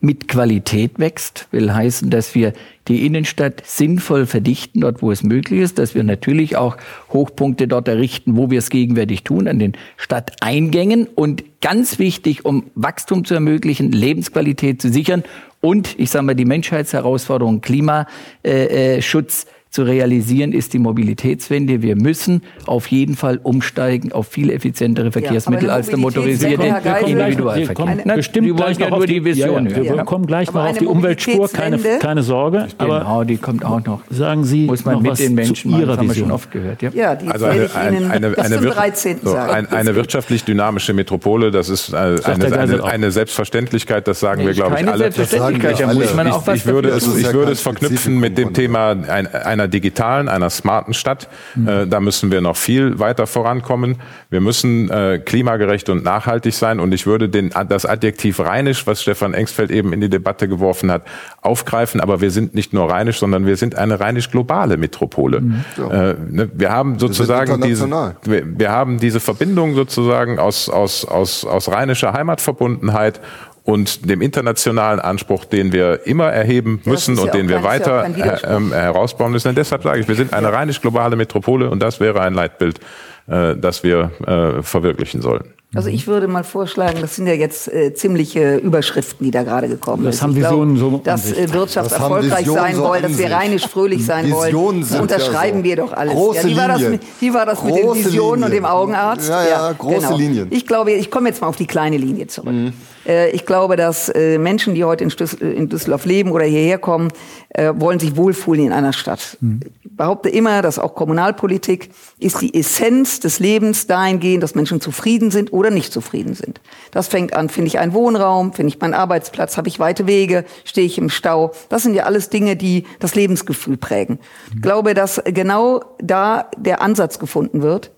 mit 0.00 0.28
Qualität 0.28 0.98
wächst, 0.98 1.48
will 1.50 1.72
heißen, 1.72 2.10
dass 2.10 2.34
wir 2.34 2.52
die 2.88 3.06
Innenstadt 3.06 3.62
sinnvoll 3.66 4.26
verdichten, 4.26 4.82
dort 4.82 5.02
wo 5.02 5.10
es 5.10 5.22
möglich 5.22 5.60
ist, 5.60 5.78
dass 5.78 5.94
wir 5.94 6.04
natürlich 6.04 6.56
auch 6.56 6.76
Hochpunkte 7.12 7.66
dort 7.66 7.88
errichten, 7.88 8.36
wo 8.36 8.50
wir 8.50 8.58
es 8.58 8.70
gegenwärtig 8.70 9.24
tun, 9.24 9.48
an 9.48 9.58
den 9.58 9.72
Stadteingängen. 9.96 11.06
Und 11.06 11.44
ganz 11.60 11.98
wichtig, 11.98 12.44
um 12.44 12.64
Wachstum 12.74 13.24
zu 13.24 13.34
ermöglichen, 13.34 13.90
Lebensqualität 13.90 14.80
zu 14.80 14.90
sichern 14.90 15.24
und 15.60 15.98
ich 15.98 16.10
sage 16.10 16.24
mal 16.26 16.34
die 16.34 16.44
Menschheitsherausforderung 16.44 17.60
Klimaschutz 17.60 19.46
zu 19.76 19.82
realisieren, 19.82 20.52
ist 20.52 20.72
die 20.72 20.78
Mobilitätswende. 20.78 21.82
Wir 21.82 21.96
müssen 21.96 22.40
auf 22.64 22.86
jeden 22.86 23.14
Fall 23.14 23.38
umsteigen 23.42 24.10
auf 24.10 24.26
viel 24.26 24.50
effizientere 24.50 25.12
Verkehrsmittel 25.12 25.68
ja, 25.68 25.74
als 25.74 25.88
der 25.88 25.98
motorisierte 25.98 26.64
Individualverkehr. 27.06 27.68
Wir 27.68 27.74
kommen 27.74 28.02
bestimmt 28.14 28.56
gleich 28.56 28.78
noch 28.78 28.92
auf 28.92 29.04
die 29.04 29.22
Vision. 29.22 29.68
Ja, 29.68 29.82
ja. 29.82 29.96
Wir 29.96 30.04
kommen 30.04 30.26
gleich 30.26 30.48
aber 30.48 30.62
noch 30.62 30.70
auf 30.70 30.78
die 30.78 30.86
Umweltspur, 30.86 31.50
keine, 31.50 31.78
keine 31.98 32.22
Sorge. 32.22 32.68
Aber 32.78 33.00
genau, 33.00 33.24
die 33.24 33.36
kommt 33.36 33.66
auch 33.66 33.84
noch. 33.84 34.00
Sagen 34.08 34.44
Sie 34.44 34.64
muss 34.64 34.86
man 34.86 35.02
mit 35.02 35.18
den 35.18 35.34
Menschen 35.34 35.72
Ihrer 35.72 35.88
das 35.88 35.98
haben 35.98 36.08
wir 36.08 36.14
schon 36.14 36.30
oft 36.30 36.50
gehört. 36.50 36.80
Ja, 36.80 36.90
ja 36.94 37.14
die 37.14 37.28
also 37.28 37.44
eine, 37.44 37.74
eine, 37.74 38.10
eine, 38.10 38.38
eine, 38.38 38.62
wir 38.62 38.74
so, 39.22 39.34
ein, 39.34 39.70
eine 39.70 39.94
wirtschaftlich 39.94 40.44
dynamische 40.44 40.94
Metropole, 40.94 41.50
das 41.50 41.68
ist 41.68 41.92
eine, 41.92 42.24
eine, 42.24 42.82
eine 42.82 43.10
Selbstverständlichkeit, 43.10 44.08
das 44.08 44.20
sagen 44.20 44.46
wir, 44.46 44.54
glaube 44.54 44.76
ich, 44.80 44.88
alle. 44.88 45.12
Selbstverständlichkeit, 45.12 45.80
da 45.80 45.92
muss 45.92 46.14
man 46.14 46.28
auch 46.28 46.46
was 46.46 46.60
Ich 46.60 46.66
würde 46.66 47.50
es 47.50 47.60
verknüpfen 47.60 48.18
mit 48.18 48.38
dem 48.38 48.54
Thema 48.54 48.92
einer 48.92 49.65
einer 49.66 49.68
digitalen, 49.68 50.28
einer 50.28 50.50
smarten 50.50 50.94
Stadt. 50.94 51.28
Mhm. 51.54 51.68
Äh, 51.68 51.86
da 51.86 52.00
müssen 52.00 52.30
wir 52.30 52.40
noch 52.40 52.56
viel 52.56 52.98
weiter 52.98 53.26
vorankommen. 53.26 53.96
Wir 54.30 54.40
müssen 54.40 54.90
äh, 54.90 55.20
klimagerecht 55.24 55.88
und 55.88 56.04
nachhaltig 56.04 56.54
sein. 56.54 56.80
Und 56.80 56.94
ich 56.94 57.06
würde 57.06 57.28
den, 57.28 57.52
das 57.68 57.84
Adjektiv 57.84 58.40
rheinisch, 58.40 58.86
was 58.86 59.02
Stefan 59.02 59.34
Engsfeld 59.34 59.70
eben 59.70 59.92
in 59.92 60.00
die 60.00 60.08
Debatte 60.08 60.48
geworfen 60.48 60.90
hat, 60.90 61.02
aufgreifen. 61.42 62.00
Aber 62.00 62.20
wir 62.20 62.30
sind 62.30 62.54
nicht 62.54 62.72
nur 62.72 62.90
rheinisch, 62.90 63.18
sondern 63.18 63.46
wir 63.46 63.56
sind 63.56 63.74
eine 63.74 64.00
rheinisch-globale 64.00 64.76
Metropole. 64.76 65.40
Mhm. 65.40 65.64
Äh, 65.78 66.14
ne, 66.30 66.48
wir 66.52 66.70
haben 66.70 66.98
sozusagen 66.98 67.60
wir 67.60 67.66
diese, 67.66 67.90
wir, 67.90 68.58
wir 68.58 68.70
haben 68.70 68.98
diese 68.98 69.20
Verbindung 69.20 69.74
sozusagen 69.74 70.38
aus, 70.38 70.68
aus, 70.68 71.04
aus, 71.04 71.44
aus 71.44 71.68
rheinischer 71.68 72.12
Heimatverbundenheit 72.12 73.20
und 73.66 74.08
dem 74.08 74.22
internationalen 74.22 75.00
Anspruch, 75.00 75.44
den 75.44 75.72
wir 75.72 76.06
immer 76.06 76.26
erheben 76.26 76.80
müssen 76.84 77.18
und 77.18 77.26
ja 77.26 77.32
den 77.32 77.48
wir 77.48 77.64
weiter 77.64 78.06
äh, 78.06 78.70
herausbauen 78.72 79.32
müssen. 79.32 79.48
Und 79.48 79.58
deshalb 79.58 79.82
sage 79.82 80.00
ich, 80.00 80.08
wir 80.08 80.14
sind 80.14 80.32
eine 80.32 80.52
reinisch 80.52 80.80
globale 80.80 81.16
Metropole 81.16 81.68
und 81.68 81.82
das 81.82 81.98
wäre 81.98 82.20
ein 82.20 82.32
Leitbild, 82.32 82.78
äh, 83.26 83.56
das 83.56 83.82
wir 83.82 84.12
äh, 84.24 84.62
verwirklichen 84.62 85.20
sollen. 85.20 85.52
Also 85.74 85.88
ich 85.88 86.06
würde 86.06 86.28
mal 86.28 86.44
vorschlagen, 86.44 86.98
das 87.00 87.16
sind 87.16 87.26
ja 87.26 87.34
jetzt 87.34 87.66
äh, 87.66 87.92
ziemliche 87.92 88.56
Überschriften, 88.56 89.24
die 89.24 89.32
da 89.32 89.42
gerade 89.42 89.68
gekommen 89.68 90.04
das 90.04 90.18
sind. 90.18 90.36
Das 90.36 90.44
haben 90.48 90.76
Visionen 90.76 90.76
so 90.76 91.00
Dass 91.02 91.32
äh, 91.32 91.52
Wirtschaft 91.52 91.90
das 91.90 91.98
erfolgreich 91.98 92.46
sein 92.46 92.76
so 92.76 92.84
wollen, 92.84 93.02
dass 93.02 93.18
wir 93.18 93.32
reinisch 93.32 93.66
fröhlich 93.66 94.06
sein 94.06 94.26
Visionen 94.26 94.88
wollen, 94.88 95.00
unterschreiben 95.02 95.58
ja 95.58 95.62
so. 95.64 95.64
wir 95.64 95.76
doch 95.76 95.92
alles. 95.92 96.14
Große 96.14 96.48
ja, 96.48 96.54
wie, 96.54 96.56
war 96.56 96.68
das, 96.68 96.82
wie 97.18 97.34
war 97.34 97.46
das 97.46 97.64
mit 97.64 97.76
den 97.76 97.94
Visionen 97.94 98.12
Linien. 98.12 98.44
und 98.44 98.50
dem 98.52 98.64
Augenarzt? 98.64 99.28
Ja, 99.28 99.42
ja, 99.42 99.48
ja 99.48 99.72
große 99.72 99.96
genau. 99.96 100.16
Linien. 100.16 100.46
Ich 100.50 100.68
glaube, 100.68 100.92
ich 100.92 101.10
komme 101.10 101.28
jetzt 101.28 101.40
mal 101.40 101.48
auf 101.48 101.56
die 101.56 101.66
kleine 101.66 101.96
Linie 101.96 102.28
zurück. 102.28 102.52
Mhm. 102.52 102.72
Äh, 103.06 103.30
ich 103.30 103.46
glaube, 103.46 103.76
dass 103.76 104.08
äh, 104.08 104.38
Menschen, 104.38 104.74
die 104.74 104.84
heute 104.84 105.04
in 105.04 105.68
Düsseldorf 105.68 106.04
leben 106.04 106.32
oder 106.32 106.44
hierher 106.44 106.78
kommen, 106.78 107.12
äh, 107.50 107.72
wollen 107.76 107.98
sich 107.98 108.16
wohlfühlen 108.16 108.66
in 108.66 108.72
einer 108.72 108.92
Stadt. 108.92 109.38
Mhm. 109.40 109.60
Ich 109.82 109.96
behaupte 109.96 110.28
immer, 110.28 110.62
dass 110.62 110.78
auch 110.78 110.94
Kommunalpolitik 110.94 111.90
ist 112.18 112.40
die 112.40 112.54
Essenz 112.54 113.20
des 113.20 113.38
Lebens 113.38 113.86
dahingehend, 113.86 114.42
dass 114.42 114.54
Menschen 114.54 114.80
zufrieden 114.80 115.30
sind 115.30 115.52
oder 115.52 115.70
nicht 115.70 115.92
zufrieden 115.92 116.34
sind. 116.34 116.60
Das 116.90 117.08
fängt 117.08 117.34
an, 117.34 117.48
finde 117.48 117.68
ich 117.68 117.78
einen 117.78 117.94
Wohnraum, 117.94 118.52
finde 118.52 118.68
ich 118.68 118.80
meinen 118.80 118.94
Arbeitsplatz, 118.94 119.56
habe 119.56 119.68
ich 119.68 119.78
weite 119.78 120.06
Wege, 120.06 120.44
stehe 120.64 120.86
ich 120.86 120.98
im 120.98 121.08
Stau. 121.08 121.52
Das 121.68 121.82
sind 121.82 121.94
ja 121.94 122.04
alles 122.04 122.28
Dinge, 122.28 122.56
die 122.56 122.84
das 122.98 123.14
Lebensgefühl 123.14 123.76
prägen. 123.76 124.18
Ich 124.54 124.62
glaube, 124.62 124.94
dass 124.94 125.22
genau 125.24 125.80
da 125.98 126.50
der 126.56 126.82
Ansatz 126.82 127.18
gefunden 127.18 127.62
wird 127.62 127.90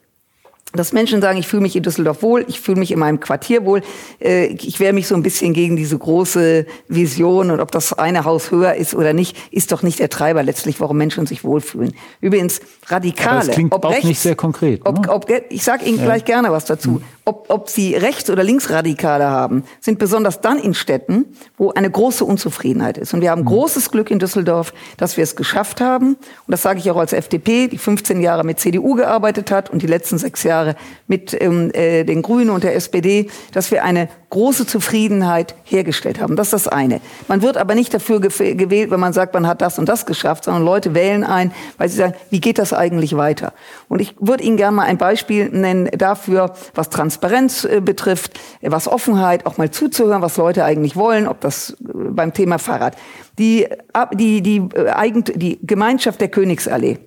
dass 0.74 0.92
Menschen 0.92 1.20
sagen, 1.20 1.38
ich 1.38 1.46
fühle 1.46 1.62
mich 1.62 1.74
in 1.76 1.82
Düsseldorf 1.82 2.22
wohl, 2.22 2.44
ich 2.46 2.60
fühle 2.60 2.78
mich 2.78 2.90
in 2.90 2.98
meinem 2.98 3.20
Quartier 3.20 3.64
wohl. 3.64 3.82
Äh, 4.20 4.46
ich 4.46 4.80
wehre 4.80 4.92
mich 4.92 5.06
so 5.06 5.14
ein 5.14 5.22
bisschen 5.22 5.54
gegen 5.54 5.76
diese 5.76 5.96
große 5.96 6.66
Vision 6.88 7.50
und 7.50 7.60
ob 7.60 7.70
das 7.70 7.92
eine 7.92 8.24
Haus 8.24 8.50
höher 8.50 8.74
ist 8.74 8.94
oder 8.94 9.12
nicht, 9.12 9.36
ist 9.50 9.72
doch 9.72 9.82
nicht 9.82 9.98
der 9.98 10.10
Treiber 10.10 10.42
letztlich, 10.42 10.80
warum 10.80 10.98
Menschen 10.98 11.26
sich 11.26 11.44
wohlfühlen. 11.44 11.94
Übrigens, 12.20 12.60
Radikale. 12.86 13.30
Aber 13.30 13.46
das 13.46 13.54
klingt 13.54 13.72
ob 13.72 13.84
auch 13.84 13.90
rechts, 13.90 14.06
nicht 14.06 14.20
sehr 14.20 14.36
konkret. 14.36 14.82
Ob, 14.84 15.06
ne? 15.06 15.12
ob, 15.12 15.26
ich 15.48 15.64
sage 15.64 15.86
Ihnen 15.86 15.98
ja. 15.98 16.04
gleich 16.04 16.24
gerne 16.24 16.50
was 16.50 16.66
dazu. 16.66 17.00
Ob, 17.28 17.46
ob 17.48 17.68
Sie 17.68 17.94
Rechts- 17.94 18.30
oder 18.30 18.42
Linksradikale 18.42 19.26
haben, 19.26 19.64
sind 19.80 19.98
besonders 19.98 20.40
dann 20.40 20.58
in 20.58 20.74
Städten, 20.74 21.26
wo 21.56 21.70
eine 21.70 21.90
große 21.90 22.24
Unzufriedenheit 22.24 22.98
ist. 22.98 23.14
Und 23.14 23.20
wir 23.20 23.30
haben 23.30 23.42
hm. 23.42 23.48
großes 23.48 23.90
Glück 23.90 24.10
in 24.10 24.18
Düsseldorf, 24.18 24.72
dass 24.96 25.16
wir 25.16 25.24
es 25.24 25.36
geschafft 25.36 25.80
haben. 25.80 26.14
Und 26.14 26.50
das 26.52 26.62
sage 26.62 26.78
ich 26.78 26.90
auch 26.90 26.96
als 26.96 27.12
FDP, 27.12 27.68
die 27.68 27.78
15 27.78 28.20
Jahre 28.20 28.44
mit 28.44 28.60
CDU 28.60 28.94
gearbeitet 28.94 29.50
hat 29.50 29.70
und 29.70 29.82
die 29.82 29.86
letzten 29.86 30.18
sechs 30.18 30.42
Jahre 30.42 30.58
Jahre 30.58 30.74
mit 31.06 31.36
ähm, 31.40 31.70
äh, 31.72 32.04
den 32.04 32.22
Grünen 32.22 32.50
und 32.50 32.64
der 32.64 32.74
SPD, 32.74 33.30
dass 33.52 33.70
wir 33.70 33.84
eine 33.84 34.08
große 34.30 34.66
Zufriedenheit 34.66 35.54
hergestellt 35.64 36.20
haben. 36.20 36.36
Das 36.36 36.48
ist 36.48 36.66
das 36.66 36.68
eine. 36.68 37.00
Man 37.28 37.40
wird 37.42 37.56
aber 37.56 37.74
nicht 37.74 37.94
dafür 37.94 38.20
gewählt, 38.20 38.90
wenn 38.90 39.00
man 39.00 39.12
sagt, 39.12 39.32
man 39.34 39.46
hat 39.46 39.62
das 39.62 39.78
und 39.78 39.88
das 39.88 40.04
geschafft, 40.04 40.44
sondern 40.44 40.64
Leute 40.64 40.94
wählen 40.94 41.24
ein, 41.24 41.52
weil 41.78 41.88
sie 41.88 41.96
sagen, 41.96 42.14
wie 42.30 42.40
geht 42.40 42.58
das 42.58 42.72
eigentlich 42.72 43.16
weiter? 43.16 43.52
Und 43.88 44.00
ich 44.00 44.14
würde 44.20 44.44
Ihnen 44.44 44.56
gerne 44.56 44.76
mal 44.76 44.84
ein 44.84 44.98
Beispiel 44.98 45.48
nennen 45.48 45.88
dafür, 45.96 46.52
was 46.74 46.90
Transparenz 46.90 47.64
äh, 47.64 47.80
betrifft, 47.80 48.38
was 48.60 48.86
Offenheit, 48.86 49.46
auch 49.46 49.56
mal 49.56 49.70
zuzuhören, 49.70 50.22
was 50.22 50.36
Leute 50.36 50.64
eigentlich 50.64 50.96
wollen, 50.96 51.26
ob 51.26 51.40
das 51.40 51.70
äh, 51.70 51.74
beim 51.94 52.32
Thema 52.32 52.58
Fahrrad. 52.58 52.96
Die, 53.38 53.66
die, 54.14 54.42
die, 54.42 54.58
äh, 54.74 55.22
die 55.34 55.58
Gemeinschaft 55.62 56.20
der 56.20 56.28
Königsallee 56.28 56.98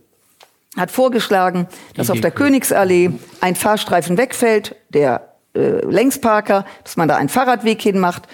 hat 0.77 0.89
vorgeschlagen, 0.89 1.67
dass 1.95 2.09
auf 2.09 2.21
der 2.21 2.31
Königsallee 2.31 3.11
ein 3.41 3.55
Fahrstreifen 3.55 4.17
wegfällt, 4.17 4.75
der 4.89 5.33
äh, 5.53 5.85
Längsparker, 5.85 6.65
dass 6.83 6.95
man 6.95 7.09
da 7.09 7.17
einen 7.17 7.29
Fahrradweg 7.29 7.81
hinmacht 7.81 8.27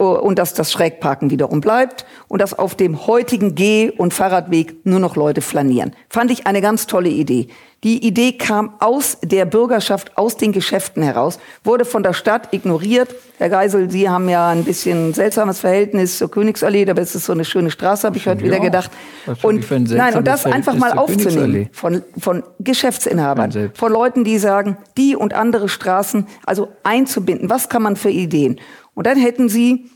und 0.00 0.38
dass 0.38 0.54
das 0.54 0.72
Schrägparken 0.72 1.30
wiederum 1.30 1.60
bleibt 1.60 2.06
und 2.28 2.40
dass 2.40 2.58
auf 2.58 2.74
dem 2.74 3.06
heutigen 3.06 3.54
Geh- 3.54 3.90
und 3.90 4.14
Fahrradweg 4.14 4.86
nur 4.86 5.00
noch 5.00 5.16
Leute 5.16 5.42
flanieren. 5.42 5.92
Fand 6.08 6.30
ich 6.30 6.46
eine 6.46 6.60
ganz 6.60 6.86
tolle 6.86 7.10
Idee. 7.10 7.48
Die 7.82 8.06
Idee 8.06 8.32
kam 8.32 8.74
aus 8.78 9.16
der 9.22 9.46
Bürgerschaft, 9.46 10.18
aus 10.18 10.36
den 10.36 10.52
Geschäften 10.52 11.02
heraus, 11.02 11.38
wurde 11.64 11.86
von 11.86 12.02
der 12.02 12.12
Stadt 12.12 12.52
ignoriert. 12.52 13.14
Herr 13.38 13.48
Geisel, 13.48 13.90
Sie 13.90 14.06
haben 14.06 14.28
ja 14.28 14.50
ein 14.50 14.64
bisschen 14.64 15.14
seltsames 15.14 15.60
Verhältnis 15.60 16.18
zur 16.18 16.30
Königsallee, 16.30 16.88
aber 16.90 17.00
es 17.00 17.14
ist 17.14 17.24
so 17.24 17.32
eine 17.32 17.46
schöne 17.46 17.70
Straße, 17.70 18.06
habe 18.06 18.18
ich 18.18 18.26
heute 18.26 18.44
wieder 18.44 18.60
gedacht. 18.60 18.90
Und 19.42 19.66
nein, 19.88 20.14
und 20.14 20.26
das 20.26 20.44
einfach 20.44 20.74
mal 20.74 20.92
aufzunehmen 20.92 21.70
von, 21.72 22.02
von 22.18 22.42
Geschäftsinhabern, 22.58 23.70
von 23.72 23.92
Leuten, 23.92 24.24
die 24.24 24.36
sagen, 24.36 24.76
die 24.98 25.16
und 25.16 25.32
andere 25.32 25.70
Straßen, 25.70 26.26
also 26.44 26.68
einzubinden. 26.82 27.48
Was 27.48 27.70
kann 27.70 27.80
man 27.80 27.96
für 27.96 28.10
Ideen? 28.10 28.60
Und 29.00 29.06
dann 29.06 29.16
hätten 29.16 29.48
Sie 29.48 29.88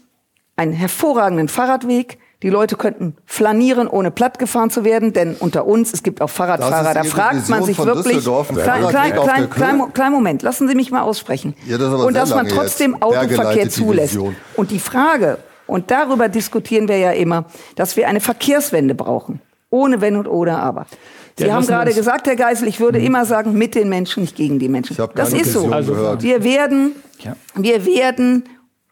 einen 0.57 0.73
hervorragenden 0.73 1.49
Fahrradweg, 1.49 2.17
die 2.43 2.49
Leute 2.49 2.75
könnten 2.77 3.19
flanieren, 3.27 3.87
ohne 3.87 4.11
plattgefahren 4.11 4.71
zu 4.71 4.83
werden, 4.83 5.13
denn 5.13 5.37
unter 5.39 5.67
uns, 5.67 5.93
es 5.93 6.03
gibt 6.03 6.23
auch 6.23 6.31
Fahrradfahrer, 6.31 6.95
da 6.95 7.05
fragt 7.05 7.37
Vision 7.37 7.59
man 7.59 7.67
sich 7.67 7.77
wirklich, 7.77 8.25
klein, 8.25 8.89
klein, 8.89 9.13
klein, 9.13 9.51
klein, 9.51 9.93
klein, 9.93 10.11
Moment, 10.11 10.41
lassen 10.41 10.69
Sie 10.69 10.75
mich 10.75 10.91
mal 10.91 11.03
aussprechen. 11.03 11.55
Ja, 11.67 11.77
das 11.77 11.93
und 11.93 12.17
dass 12.17 12.31
man 12.31 12.49
trotzdem 12.49 13.03
Autoverkehr 13.03 13.69
zulässt. 13.69 14.17
Und 14.57 14.71
die 14.71 14.79
Frage, 14.79 15.37
und 15.67 15.91
darüber 15.91 16.31
diskutieren 16.31 16.89
wir 16.89 16.97
ja 16.97 17.11
immer, 17.11 17.45
dass 17.77 17.99
wir 17.99 18.09
eine 18.09 18.21
Verkehrswende 18.21 18.95
brauchen. 18.95 19.43
Ohne 19.69 20.01
Wenn 20.01 20.17
und 20.17 20.29
Oder 20.29 20.61
Aber. 20.61 20.87
Sie 21.37 21.45
ja, 21.45 21.53
haben 21.53 21.67
gerade 21.67 21.93
gesagt, 21.93 22.27
Herr 22.27 22.37
Geisel, 22.37 22.69
ich 22.69 22.81
würde 22.81 23.01
hm. 23.01 23.05
immer 23.05 23.27
sagen, 23.27 23.53
mit 23.53 23.75
den 23.75 23.91
Menschen, 23.91 24.23
nicht 24.23 24.35
gegen 24.35 24.59
die 24.59 24.71
Menschen. 24.71 24.97
Das 25.15 25.35
ist 25.35 25.53
so. 25.53 25.69
Also, 25.69 25.95
wir 26.21 26.43
werden, 26.43 26.93
wir 27.55 27.85
werden 27.85 28.45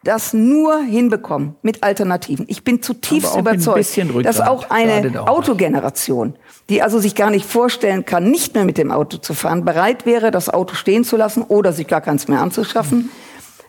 das 0.03 0.33
nur 0.33 0.79
hinbekommen 0.79 1.55
mit 1.61 1.83
Alternativen. 1.83 2.45
Ich 2.49 2.63
bin 2.63 2.81
zutiefst 2.81 3.37
überzeugt, 3.37 4.25
dass 4.25 4.41
auch 4.41 4.69
eine 4.69 5.27
Autogeneration, 5.27 6.35
die 6.69 6.81
also 6.81 6.99
sich 6.99 7.15
gar 7.15 7.29
nicht 7.29 7.45
vorstellen 7.45 8.05
kann, 8.05 8.29
nicht 8.29 8.53
mehr 8.53 8.65
mit 8.65 8.77
dem 8.77 8.91
Auto 8.91 9.17
zu 9.17 9.33
fahren, 9.33 9.63
bereit 9.65 10.05
wäre, 10.05 10.31
das 10.31 10.49
Auto 10.49 10.75
stehen 10.75 11.03
zu 11.03 11.15
lassen 11.17 11.41
oder 11.41 11.71
sich 11.73 11.87
gar 11.87 12.01
keins 12.01 12.27
mehr 12.27 12.41
anzuschaffen, 12.41 13.09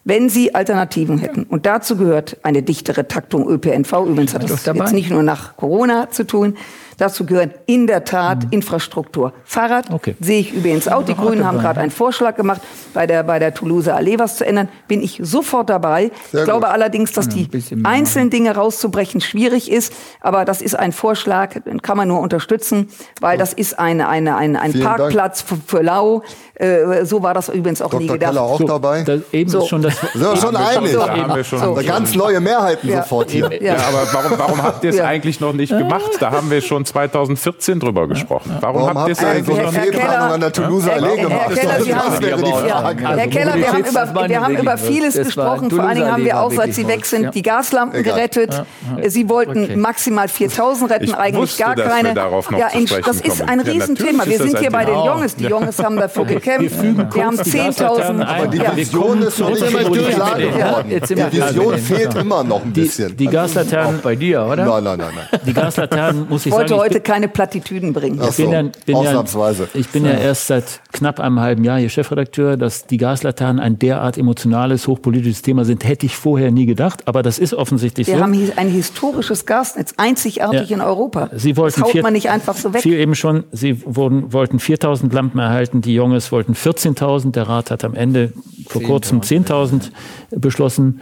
wenn 0.04 0.28
sie 0.28 0.54
Alternativen 0.54 1.18
hätten. 1.18 1.44
Und 1.44 1.66
dazu 1.66 1.96
gehört 1.96 2.38
eine 2.42 2.62
dichtere 2.62 3.08
Taktung 3.08 3.48
ÖPNV. 3.48 3.92
Übrigens 4.06 4.34
hat 4.34 4.42
das 4.42 4.66
jetzt 4.66 4.92
nicht 4.92 5.10
nur 5.10 5.22
nach 5.22 5.56
Corona 5.56 6.10
zu 6.10 6.26
tun, 6.26 6.56
Dazu 6.98 7.26
gehören 7.26 7.52
in 7.66 7.86
der 7.86 8.04
Tat 8.04 8.44
mhm. 8.44 8.50
Infrastruktur. 8.50 9.32
Fahrrad 9.44 9.90
okay. 9.90 10.16
sehe 10.20 10.40
ich 10.40 10.52
übrigens 10.52 10.88
auch. 10.88 11.04
Die 11.04 11.14
Grünen 11.14 11.44
haben 11.44 11.58
gerade 11.58 11.80
einen 11.80 11.90
Vorschlag 11.90 12.36
gemacht, 12.36 12.60
bei 12.92 13.06
der, 13.06 13.22
bei 13.22 13.38
der 13.38 13.54
Toulouse 13.54 13.88
Allee 13.88 14.18
was 14.18 14.36
zu 14.36 14.46
ändern. 14.46 14.68
Bin 14.88 15.02
ich 15.02 15.20
sofort 15.22 15.70
dabei. 15.70 16.10
Sehr 16.30 16.40
ich 16.40 16.44
glaube 16.44 16.66
gut. 16.66 16.74
allerdings, 16.74 17.12
dass 17.12 17.28
die 17.28 17.48
einzelnen 17.84 18.30
Dinge 18.30 18.54
rauszubrechen 18.54 19.20
schwierig 19.20 19.70
ist. 19.70 19.92
Aber 20.20 20.44
das 20.44 20.62
ist 20.62 20.74
ein 20.78 20.92
Vorschlag, 20.92 21.60
den 21.64 21.82
kann 21.82 21.96
man 21.96 22.08
nur 22.08 22.20
unterstützen, 22.20 22.88
weil 23.20 23.38
das 23.38 23.52
ist 23.52 23.78
eine, 23.78 24.08
eine, 24.08 24.36
eine, 24.36 24.60
ein 24.60 24.72
Parkplatz 24.80 25.42
für, 25.42 25.56
für 25.66 25.82
Lau. 25.82 26.22
Äh, 26.54 27.04
so 27.04 27.22
war 27.22 27.34
das 27.34 27.48
übrigens 27.48 27.82
auch 27.82 27.90
Dr. 27.90 28.00
nie 28.00 28.06
gedacht. 28.06 28.30
Keller 28.30 28.42
auch 28.42 28.58
so, 28.58 28.66
dabei? 28.66 29.02
Das, 29.02 29.20
eben 29.32 29.50
so. 29.50 29.60
ist 29.60 29.68
schon 29.68 29.82
das. 29.82 29.94
So, 30.14 30.36
schon 30.36 30.56
einig. 30.56 30.92
So, 30.92 31.08
haben 31.08 31.34
wir 31.34 31.44
schon, 31.44 31.58
so. 31.58 31.74
Ganz 31.74 32.14
neue 32.14 32.40
Mehrheiten 32.40 32.88
ja. 32.88 33.02
sofort 33.02 33.30
hier. 33.30 33.50
Ja, 33.60 33.74
ja 33.74 33.76
aber 33.88 34.06
warum, 34.12 34.38
warum 34.38 34.62
habt 34.62 34.84
ihr 34.84 34.90
es 34.90 34.96
ja. 34.96 35.06
eigentlich 35.06 35.40
noch 35.40 35.52
nicht 35.52 35.76
gemacht? 35.76 36.10
Da 36.20 36.30
haben 36.30 36.50
wir 36.50 36.60
schon 36.60 36.83
2014 36.84 37.80
drüber 37.80 38.08
gesprochen. 38.08 38.56
Warum, 38.60 38.82
warum 38.82 38.98
habt 38.98 39.08
ihr 39.08 39.12
es 39.12 39.24
eigentlich 39.24 39.62
noch 39.62 39.72
nicht 39.72 39.92
gemacht? 39.92 40.34
an 40.34 40.40
der 40.40 40.52
Toulouse 40.52 40.88
Allee 40.88 41.16
gemacht? 41.16 41.50
Herr 41.56 43.28
Keller, 43.28 43.54
wir 43.54 43.72
haben 43.72 43.84
über, 43.84 44.28
wir 44.28 44.40
haben 44.40 44.56
über 44.56 44.76
vieles 44.78 45.14
gesprochen. 45.14 45.70
Vor 45.70 45.84
allen 45.84 45.96
Dingen 45.96 46.12
haben 46.12 46.24
wir 46.24 46.40
auch, 46.40 46.52
seit 46.52 46.74
Sie 46.74 46.86
weg 46.86 47.06
sind, 47.06 47.34
die 47.34 47.42
Gaslampen 47.42 48.02
gerettet. 48.02 48.62
Sie 49.06 49.28
wollten 49.28 49.80
maximal 49.80 50.28
4000 50.28 50.90
retten, 50.90 51.14
eigentlich 51.14 51.56
gar 51.56 51.74
keine. 51.74 52.14
Das 52.14 53.20
ist 53.20 53.42
ein 53.42 53.60
Riesenthema. 53.60 54.26
Wir 54.26 54.38
sind 54.38 54.58
hier 54.58 54.70
bei 54.70 54.84
den 54.84 54.94
Jungs. 54.94 55.36
Die 55.36 55.44
Jungs 55.44 55.78
haben 55.82 55.96
dafür 55.96 56.24
gekämpft. 56.24 56.82
Wir 56.82 57.24
haben 57.24 57.36
10.000. 57.36 58.24
Aber 58.24 58.46
die 58.46 58.60
Vision 58.76 59.22
ist 59.22 59.38
noch 59.38 59.50
nicht 59.50 59.88
durchgeladen 59.88 60.54
worden. 60.54 61.02
Die 61.08 61.32
Vision 61.32 61.78
fehlt 61.78 62.14
immer 62.14 62.44
noch 62.44 62.64
ein 62.64 62.72
bisschen. 62.72 63.16
Die 63.16 63.26
Gaslaternen. 63.26 64.00
Bei 64.02 64.16
dir, 64.16 64.42
oder? 64.44 64.64
Nein, 64.64 64.84
nein, 64.84 64.98
nein. 64.98 65.40
Die 65.46 65.52
Gaslaternen 65.52 66.26
muss 66.28 66.46
ich 66.46 66.52
sagen. 66.52 66.73
Ich 66.74 66.80
wollte 66.80 66.94
heute 66.94 67.00
keine 67.02 67.28
Plattitüden 67.28 67.92
bringen. 67.92 68.20
Ich 68.28 68.36
bin, 68.36 68.50
ja, 68.50 68.62
bin 68.84 68.94
Ausnahmsweise. 68.94 69.68
Ja, 69.72 69.80
ich 69.80 69.88
bin 69.88 70.04
ja 70.04 70.12
erst 70.12 70.46
seit 70.46 70.80
knapp 70.92 71.20
einem 71.20 71.40
halben 71.40 71.64
Jahr 71.64 71.78
hier 71.78 71.88
Chefredakteur, 71.88 72.56
dass 72.56 72.86
die 72.86 72.96
Gaslaternen 72.96 73.60
ein 73.60 73.78
derart 73.78 74.18
emotionales, 74.18 74.86
hochpolitisches 74.86 75.42
Thema 75.42 75.64
sind, 75.64 75.86
hätte 75.86 76.06
ich 76.06 76.16
vorher 76.16 76.50
nie 76.50 76.66
gedacht. 76.66 77.06
Aber 77.06 77.22
das 77.22 77.38
ist 77.38 77.54
offensichtlich 77.54 78.06
Wir 78.06 78.14
so. 78.14 78.18
Wir 78.20 78.24
haben 78.24 78.52
ein 78.56 78.68
historisches 78.68 79.46
Gasnetz, 79.46 79.94
einzigartig 79.96 80.70
ja. 80.70 80.76
in 80.76 80.82
Europa. 80.82 81.30
Sie 81.34 81.56
wollten 81.56 81.80
das 81.80 81.94
haut 81.94 82.02
man 82.02 82.12
nicht 82.12 82.30
einfach 82.30 82.56
so 82.56 82.72
weg. 82.74 82.82
Viel 82.82 82.98
eben 82.98 83.14
schon. 83.14 83.44
Sie 83.52 83.82
wurden, 83.84 84.32
wollten 84.32 84.58
4000 84.58 85.12
Lampen 85.12 85.38
erhalten. 85.38 85.80
Die 85.80 85.94
Junges 85.94 86.32
wollten 86.32 86.54
14.000. 86.54 87.32
Der 87.32 87.48
Rat 87.48 87.70
hat 87.70 87.84
am 87.84 87.94
Ende 87.94 88.32
vor 88.66 88.80
10 88.80 88.88
kurzem 88.88 89.20
10.000 89.20 89.90
beschlossen. 90.30 91.00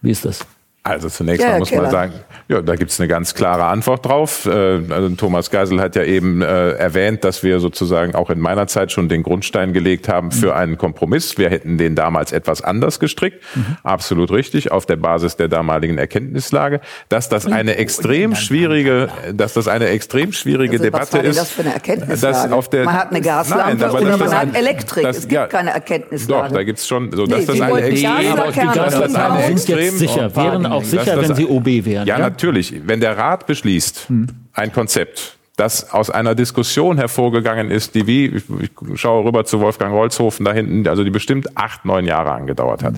Wie 0.00 0.10
ist 0.10 0.24
das? 0.24 0.46
Also 0.84 1.08
zunächst 1.10 1.42
ja, 1.42 1.52
mal 1.52 1.58
muss 1.58 1.72
man 1.72 1.90
sagen, 1.90 2.12
ja, 2.48 2.62
da 2.62 2.74
gibt 2.76 2.90
es 2.90 2.98
eine 2.98 3.08
ganz 3.08 3.34
klare 3.34 3.64
Antwort 3.64 4.06
drauf. 4.06 4.46
Äh, 4.46 4.80
also 4.90 5.08
Thomas 5.16 5.50
Geisel 5.50 5.80
hat 5.80 5.96
ja 5.96 6.04
eben 6.04 6.40
äh, 6.40 6.70
erwähnt, 6.70 7.24
dass 7.24 7.42
wir 7.42 7.60
sozusagen 7.60 8.14
auch 8.14 8.30
in 8.30 8.40
meiner 8.40 8.66
Zeit 8.68 8.90
schon 8.90 9.10
den 9.10 9.22
Grundstein 9.22 9.74
gelegt 9.74 10.08
haben 10.08 10.30
für 10.30 10.56
einen 10.56 10.78
Kompromiss. 10.78 11.36
Wir 11.36 11.50
hätten 11.50 11.76
den 11.76 11.94
damals 11.94 12.32
etwas 12.32 12.62
anders 12.62 13.00
gestrickt. 13.00 13.42
Mhm. 13.54 13.76
Absolut 13.82 14.30
richtig, 14.30 14.72
auf 14.72 14.86
der 14.86 14.96
Basis 14.96 15.36
der 15.36 15.48
damaligen 15.48 15.98
Erkenntnislage. 15.98 16.80
Dass 17.10 17.28
das 17.28 17.46
eine 17.46 17.76
extrem 17.76 18.34
schwierige, 18.34 19.08
dass 19.34 19.52
das 19.52 19.68
eine 19.68 19.88
extrem 19.88 20.32
schwierige 20.32 20.72
also, 20.72 20.84
Debatte 20.84 21.02
was 21.02 21.12
war 21.12 21.20
denn 21.20 21.30
ist. 21.32 21.38
Das 21.38 21.50
für 21.50 21.62
eine 21.62 21.74
Erkenntnislage? 21.74 22.54
auf 22.54 22.70
der, 22.70 22.84
man 22.84 22.94
hat 22.94 23.10
eine 23.10 23.20
Gaslampe 23.20 23.76
nein, 23.76 23.90
oder 23.90 24.16
man 24.16 24.38
hat 24.38 24.56
Elektrik. 24.56 25.04
Das, 25.04 25.18
es 25.18 25.22
gibt 25.22 25.32
ja, 25.32 25.46
keine 25.48 25.70
Erkenntnislage. 25.70 26.48
Doch, 26.48 26.54
da 26.54 26.62
gibt 26.62 26.78
es 26.78 26.86
schon, 26.86 27.12
so 27.12 27.26
dass 27.26 27.40
nee, 27.40 27.46
das 27.46 27.60
eine 27.60 27.82
extrem, 27.82 28.52
die 28.52 28.78
Gaslaternen 28.78 29.58
sind 29.58 29.78
jetzt 29.78 29.98
sicher, 29.98 30.34
wären 30.34 30.67
auch 30.72 30.84
sicher, 30.84 31.20
wenn 31.20 31.34
sie 31.34 31.46
OB 31.46 31.66
wären. 31.66 32.06
Ja, 32.06 32.16
ja, 32.16 32.18
natürlich. 32.18 32.74
Wenn 32.86 33.00
der 33.00 33.16
Rat 33.16 33.46
beschließt, 33.46 34.08
hm. 34.08 34.28
ein 34.52 34.72
Konzept, 34.72 35.38
das 35.58 35.92
aus 35.92 36.08
einer 36.08 36.36
Diskussion 36.36 36.98
hervorgegangen 36.98 37.70
ist, 37.70 37.96
die 37.96 38.06
wie, 38.06 38.26
ich, 38.26 38.70
schaue 38.94 39.24
rüber 39.24 39.44
zu 39.44 39.60
Wolfgang 39.60 39.92
Holzhofen 39.92 40.44
da 40.44 40.52
hinten, 40.52 40.86
also 40.86 41.02
die 41.02 41.10
bestimmt 41.10 41.56
acht, 41.56 41.84
neun 41.84 42.04
Jahre 42.04 42.30
angedauert 42.30 42.84
hat. 42.84 42.94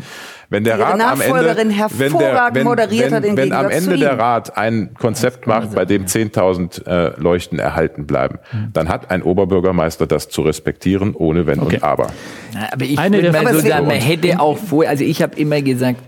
Wenn 0.51 0.65
der 0.65 0.79
Rat 0.79 1.01
am 1.01 1.21
Ende, 1.23 1.57
wenn 1.57 2.19
der, 2.19 2.51
wenn, 2.53 2.67
wenn, 2.67 3.37
wenn 3.37 3.53
am 3.53 3.71
Ende 3.71 3.97
der 3.97 4.19
Rat 4.19 4.59
ein 4.59 4.93
Konzept 4.95 5.47
macht, 5.47 5.75
bei 5.75 5.87
dem 5.87 6.05
10.000 6.05 6.87
äh, 6.87 7.19
Leuchten 7.19 7.59
erhalten 7.59 8.07
bleiben, 8.07 8.41
hm. 8.51 8.71
dann 8.75 8.91
hat 8.91 9.11
ein 9.11 9.23
Oberbürgermeister 9.23 10.07
das 10.07 10.29
zu 10.29 10.43
respektieren, 10.43 11.15
ohne 11.15 11.47
Wenn 11.47 11.61
okay. 11.61 11.77
und 11.77 11.83
Aber. 11.83 12.09
Na, 12.53 12.69
aber 12.73 12.85
ich 12.85 12.99
Eine 12.99 13.23
würde 13.23 13.43
mal 13.43 13.55
so 13.55 13.61
sagen, 13.61 13.87
man 13.87 13.97
hätte 13.97 14.39
auch 14.39 14.59
vor, 14.59 14.87
also 14.87 15.03
ich 15.03 15.23
habe 15.23 15.35
immer 15.37 15.63
gesagt, 15.63 16.01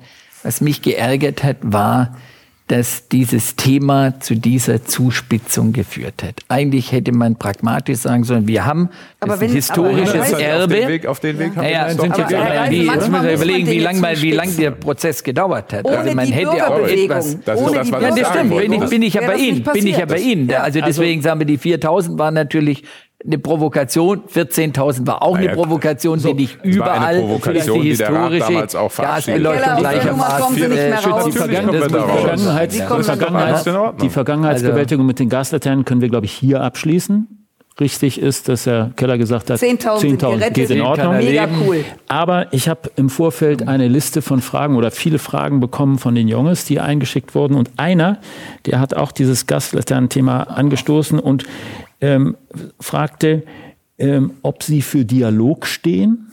was 0.42 0.60
mich 0.60 0.82
geärgert 0.82 1.42
hat, 1.42 1.56
war, 1.62 2.16
dass 2.68 3.08
dieses 3.08 3.56
Thema 3.56 4.18
zu 4.20 4.34
dieser 4.34 4.84
Zuspitzung 4.84 5.74
geführt 5.74 6.22
hat. 6.22 6.36
Eigentlich 6.48 6.90
hätte 6.92 7.12
man 7.12 7.36
pragmatisch 7.36 7.98
sagen 7.98 8.24
sollen, 8.24 8.46
wir 8.48 8.64
haben 8.64 8.88
aber 9.20 9.38
wenn, 9.40 9.50
ein 9.50 9.54
historisches 9.54 10.32
Erbe. 10.32 10.62
Auf 10.62 10.68
den 10.68 10.88
Weg, 10.88 11.06
auf 11.06 11.20
den 11.20 11.38
Weg 11.38 11.56
haben 11.56 11.64
naja, 11.64 11.88
wir 11.88 12.00
sind 12.00 12.14
aber, 12.14 12.22
aber, 12.22 12.68
die, 12.68 12.84
jetzt 12.84 13.10
müssen 13.10 13.24
wir 13.24 13.34
überlegen, 13.34 13.66
wie 13.66 13.78
lange 13.80 14.22
wie 14.22 14.30
lang 14.30 14.56
der 14.56 14.70
Prozess 14.70 15.22
gedauert 15.22 15.72
hat. 15.72 15.84
Ohne 15.84 15.98
also 15.98 16.14
man 16.14 16.28
hätte 16.28 16.66
auch 16.66 16.78
etwas. 16.78 17.38
Das 17.44 17.60
ist 17.60 17.74
das, 17.74 17.92
was 17.92 18.02
ja, 18.02 18.10
das 18.10 18.28
stimmt. 18.28 18.56
Bin 18.56 18.72
ich, 18.72 18.88
bin 18.88 19.02
ich 19.02 19.14
ja 19.14 19.26
bei 19.26 19.36
Ihnen. 19.36 19.62
Bin 19.64 19.86
ich 19.86 19.98
ja 19.98 20.06
bei 20.06 20.18
Ihnen. 20.18 20.50
Also 20.54 20.80
deswegen 20.80 21.20
sagen 21.20 21.40
wir, 21.40 21.46
die 21.46 21.58
4000 21.58 22.18
waren 22.18 22.32
natürlich 22.32 22.84
eine 23.24 23.38
Provokation. 23.38 24.22
14.000 24.24 25.06
war 25.06 25.22
auch 25.22 25.34
naja, 25.34 25.50
eine 25.50 25.56
Provokation, 25.56 26.18
so, 26.18 26.28
die 26.28 26.42
nicht 26.42 26.58
überall 26.64 27.16
eine 27.16 27.20
Provokation, 27.20 27.82
die, 27.82 27.88
historische 27.90 28.46
die 28.46 28.54
damals 28.54 28.74
auch 28.74 28.94
Gasbeleuchtung 28.94 29.76
gleichermaßen 29.78 30.72
äh, 30.72 30.96
schützt. 30.96 31.26
Die, 31.26 31.32
Vergangenheits, 31.32 32.82
Vergangenheits, 33.06 33.64
die 34.02 34.10
Vergangenheitsbewältigung 34.10 35.06
mit 35.06 35.18
den 35.18 35.28
Gaslaternen 35.28 35.84
können 35.84 36.00
wir, 36.00 36.08
glaube 36.08 36.26
ich, 36.26 36.32
hier 36.32 36.62
abschließen. 36.62 37.38
Richtig 37.80 38.20
ist, 38.20 38.48
dass 38.48 38.66
Herr 38.66 38.92
Keller 38.96 39.16
gesagt 39.16 39.48
hat, 39.48 39.58
10.000 39.58 40.40
10 40.40 40.52
geht 40.52 40.70
in 40.70 40.82
Ordnung. 40.82 41.16
Mega 41.16 41.48
cool. 41.66 41.84
Aber 42.06 42.52
ich 42.52 42.68
habe 42.68 42.90
im 42.96 43.08
Vorfeld 43.08 43.66
eine 43.66 43.88
Liste 43.88 44.20
von 44.20 44.42
Fragen 44.42 44.76
oder 44.76 44.90
viele 44.90 45.18
Fragen 45.18 45.60
bekommen 45.60 45.98
von 45.98 46.14
den 46.14 46.28
Jungs, 46.28 46.66
die 46.66 46.80
eingeschickt 46.80 47.34
wurden. 47.34 47.54
Und 47.54 47.70
einer, 47.78 48.18
der 48.66 48.78
hat 48.78 48.92
auch 48.94 49.10
dieses 49.10 49.46
Gaslaternen-Thema 49.46 50.42
angestoßen 50.42 51.18
und 51.18 51.44
ähm, 52.02 52.36
fragte, 52.78 53.44
ähm, 53.96 54.32
ob 54.42 54.62
sie 54.62 54.82
für 54.82 55.04
Dialog 55.04 55.66
stehen. 55.66 56.31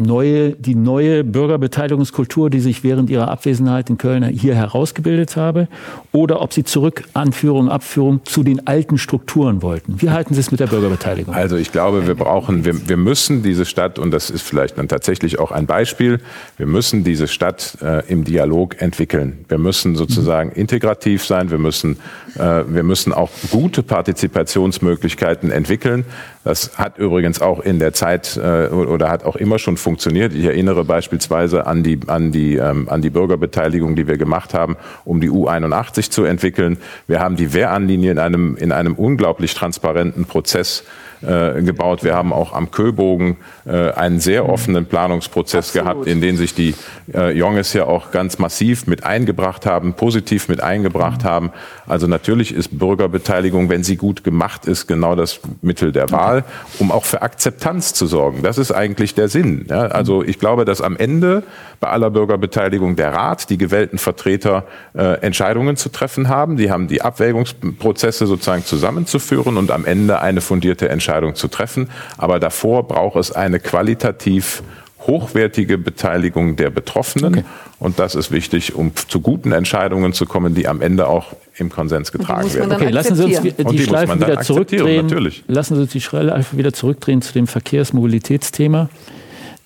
Neue, 0.00 0.52
die 0.52 0.74
neue 0.74 1.22
Bürgerbeteiligungskultur, 1.24 2.50
die 2.50 2.60
sich 2.60 2.82
während 2.82 3.10
ihrer 3.10 3.28
Abwesenheit 3.28 3.90
in 3.90 3.98
Köln 3.98 4.24
hier 4.24 4.54
herausgebildet 4.54 5.36
habe, 5.36 5.68
oder 6.12 6.40
ob 6.42 6.52
Sie 6.52 6.64
zurück 6.64 7.04
Anführung, 7.14 7.68
Abführung 7.68 8.24
zu 8.24 8.42
den 8.42 8.66
alten 8.66 8.98
Strukturen 8.98 9.62
wollten. 9.62 10.00
Wie 10.00 10.10
halten 10.10 10.34
Sie 10.34 10.40
es 10.40 10.50
mit 10.50 10.60
der 10.60 10.66
Bürgerbeteiligung? 10.66 11.34
Also 11.34 11.56
ich 11.56 11.72
glaube, 11.72 12.06
wir 12.06 12.14
brauchen, 12.14 12.64
wir, 12.64 12.88
wir 12.88 12.96
müssen 12.96 13.42
diese 13.42 13.64
Stadt, 13.64 13.98
und 13.98 14.10
das 14.10 14.30
ist 14.30 14.42
vielleicht 14.42 14.78
dann 14.78 14.88
tatsächlich 14.88 15.38
auch 15.38 15.52
ein 15.52 15.66
Beispiel, 15.66 16.20
wir 16.56 16.66
müssen 16.66 17.04
diese 17.04 17.28
Stadt 17.28 17.78
äh, 17.82 18.06
im 18.10 18.24
Dialog 18.24 18.80
entwickeln. 18.80 19.44
Wir 19.48 19.58
müssen 19.58 19.96
sozusagen 19.96 20.50
integrativ 20.52 21.24
sein, 21.24 21.50
wir 21.50 21.58
müssen, 21.58 21.98
äh, 22.36 22.64
wir 22.66 22.82
müssen 22.82 23.12
auch 23.12 23.30
gute 23.50 23.82
Partizipationsmöglichkeiten 23.82 25.50
entwickeln. 25.50 26.04
Das 26.44 26.78
hat 26.78 26.98
übrigens 26.98 27.42
auch 27.42 27.60
in 27.60 27.78
der 27.78 27.92
Zeit 27.92 28.36
äh, 28.36 28.68
oder 28.68 29.10
hat 29.10 29.24
auch 29.24 29.36
immer 29.36 29.58
schon 29.58 29.76
funktioniert. 29.76 29.89
Ich 30.34 30.44
erinnere 30.44 30.84
beispielsweise 30.84 31.66
an 31.66 31.82
die, 31.82 32.00
an, 32.06 32.32
die, 32.32 32.56
ähm, 32.56 32.88
an 32.88 33.02
die 33.02 33.10
Bürgerbeteiligung, 33.10 33.96
die 33.96 34.06
wir 34.06 34.18
gemacht 34.18 34.54
haben, 34.54 34.76
um 35.04 35.20
die 35.20 35.30
U81 35.30 36.10
zu 36.10 36.24
entwickeln. 36.24 36.78
Wir 37.06 37.20
haben 37.20 37.36
die 37.36 37.52
Wehranlinie 37.52 38.12
in 38.12 38.18
einem, 38.18 38.56
in 38.56 38.72
einem 38.72 38.94
unglaublich 38.94 39.54
transparenten 39.54 40.24
Prozess 40.24 40.84
äh, 41.22 41.60
gebaut. 41.62 42.02
Wir 42.02 42.14
haben 42.14 42.32
auch 42.32 42.54
am 42.54 42.70
Köbogen 42.70 43.36
äh, 43.66 43.90
einen 43.92 44.20
sehr 44.20 44.48
offenen 44.48 44.86
Planungsprozess 44.86 45.68
Absolut. 45.68 45.84
gehabt, 45.84 46.06
in 46.06 46.20
den 46.22 46.36
sich 46.36 46.54
die 46.54 46.74
äh, 47.12 47.36
Jonges 47.36 47.74
ja 47.74 47.84
auch 47.84 48.10
ganz 48.10 48.38
massiv 48.38 48.86
mit 48.86 49.04
eingebracht 49.04 49.66
haben, 49.66 49.94
positiv 49.94 50.48
mit 50.48 50.62
eingebracht 50.62 51.24
mhm. 51.24 51.28
haben. 51.28 51.52
Also 51.86 52.06
natürlich 52.06 52.54
ist 52.54 52.78
Bürgerbeteiligung, 52.78 53.68
wenn 53.68 53.84
sie 53.84 53.96
gut 53.96 54.24
gemacht 54.24 54.64
ist, 54.64 54.86
genau 54.86 55.14
das 55.14 55.40
Mittel 55.60 55.92
der 55.92 56.10
Wahl, 56.10 56.44
um 56.78 56.90
auch 56.90 57.04
für 57.04 57.20
Akzeptanz 57.20 57.92
zu 57.92 58.06
sorgen. 58.06 58.42
Das 58.42 58.56
ist 58.56 58.72
eigentlich 58.72 59.14
der 59.14 59.28
Sinn. 59.28 59.66
Ja, 59.68 59.82
also 59.82 60.22
ich 60.22 60.38
glaube, 60.38 60.64
dass 60.64 60.80
am 60.80 60.96
Ende 60.96 61.42
bei 61.80 61.88
aller 61.88 62.10
Bürgerbeteiligung 62.10 62.96
der 62.96 63.12
Rat, 63.12 63.50
die 63.50 63.58
gewählten 63.58 63.98
Vertreter 63.98 64.64
äh, 64.94 65.20
Entscheidungen 65.20 65.76
zu 65.76 65.90
treffen 65.90 66.28
haben. 66.28 66.56
Die 66.56 66.70
haben 66.70 66.88
die 66.88 67.02
Abwägungsprozesse 67.02 68.26
sozusagen 68.26 68.64
zusammenzuführen 68.64 69.56
und 69.56 69.70
am 69.70 69.84
Ende 69.84 70.20
eine 70.20 70.40
fundierte 70.40 70.88
Entscheidung 70.88 71.09
zu 71.34 71.48
treffen. 71.48 71.88
Aber 72.18 72.40
davor 72.40 72.86
braucht 72.86 73.16
es 73.16 73.32
eine 73.32 73.60
qualitativ 73.60 74.62
hochwertige 75.06 75.78
Beteiligung 75.78 76.56
der 76.56 76.70
Betroffenen. 76.70 77.34
Okay. 77.34 77.44
Und 77.78 77.98
das 77.98 78.14
ist 78.14 78.30
wichtig, 78.30 78.74
um 78.74 78.92
zu 78.94 79.20
guten 79.20 79.52
Entscheidungen 79.52 80.12
zu 80.12 80.26
kommen, 80.26 80.54
die 80.54 80.68
am 80.68 80.82
Ende 80.82 81.08
auch 81.08 81.34
im 81.56 81.70
Konsens 81.70 82.12
getragen 82.12 82.52
werden. 82.52 82.72
Okay, 82.72 82.90
lassen 82.90 83.14
Sie 83.14 83.24
uns 83.24 83.40
die, 83.40 83.52
die 83.52 83.78
Schleife 83.78 84.16
wieder 84.16 84.40
zurückdrehen. 84.40 85.06
Natürlich. 85.06 85.44
Lassen 85.46 85.76
Sie 85.76 85.82
uns 85.82 85.92
die 85.92 86.00
Schleife 86.00 86.56
wieder 86.56 86.72
zurückdrehen 86.72 87.22
zu 87.22 87.32
dem 87.32 87.46
Verkehrsmobilitätsthema. 87.46 88.90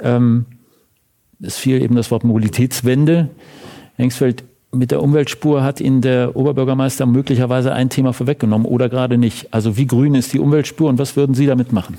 Ähm, 0.00 0.46
es 1.42 1.56
fiel 1.56 1.82
eben 1.82 1.96
das 1.96 2.10
Wort 2.10 2.24
Mobilitätswende. 2.24 3.30
Hengsfeld 3.96 4.44
mit 4.74 4.90
der 4.90 5.02
Umweltspur 5.02 5.62
hat 5.62 5.80
Ihnen 5.80 6.00
der 6.00 6.36
Oberbürgermeister 6.36 7.06
möglicherweise 7.06 7.72
ein 7.72 7.90
Thema 7.90 8.12
vorweggenommen 8.12 8.66
oder 8.66 8.88
gerade 8.88 9.18
nicht. 9.18 9.52
Also 9.52 9.76
wie 9.76 9.86
grün 9.86 10.14
ist 10.14 10.32
die 10.32 10.38
Umweltspur 10.38 10.88
und 10.88 10.98
was 10.98 11.16
würden 11.16 11.34
Sie 11.34 11.46
damit 11.46 11.72
machen? 11.72 11.98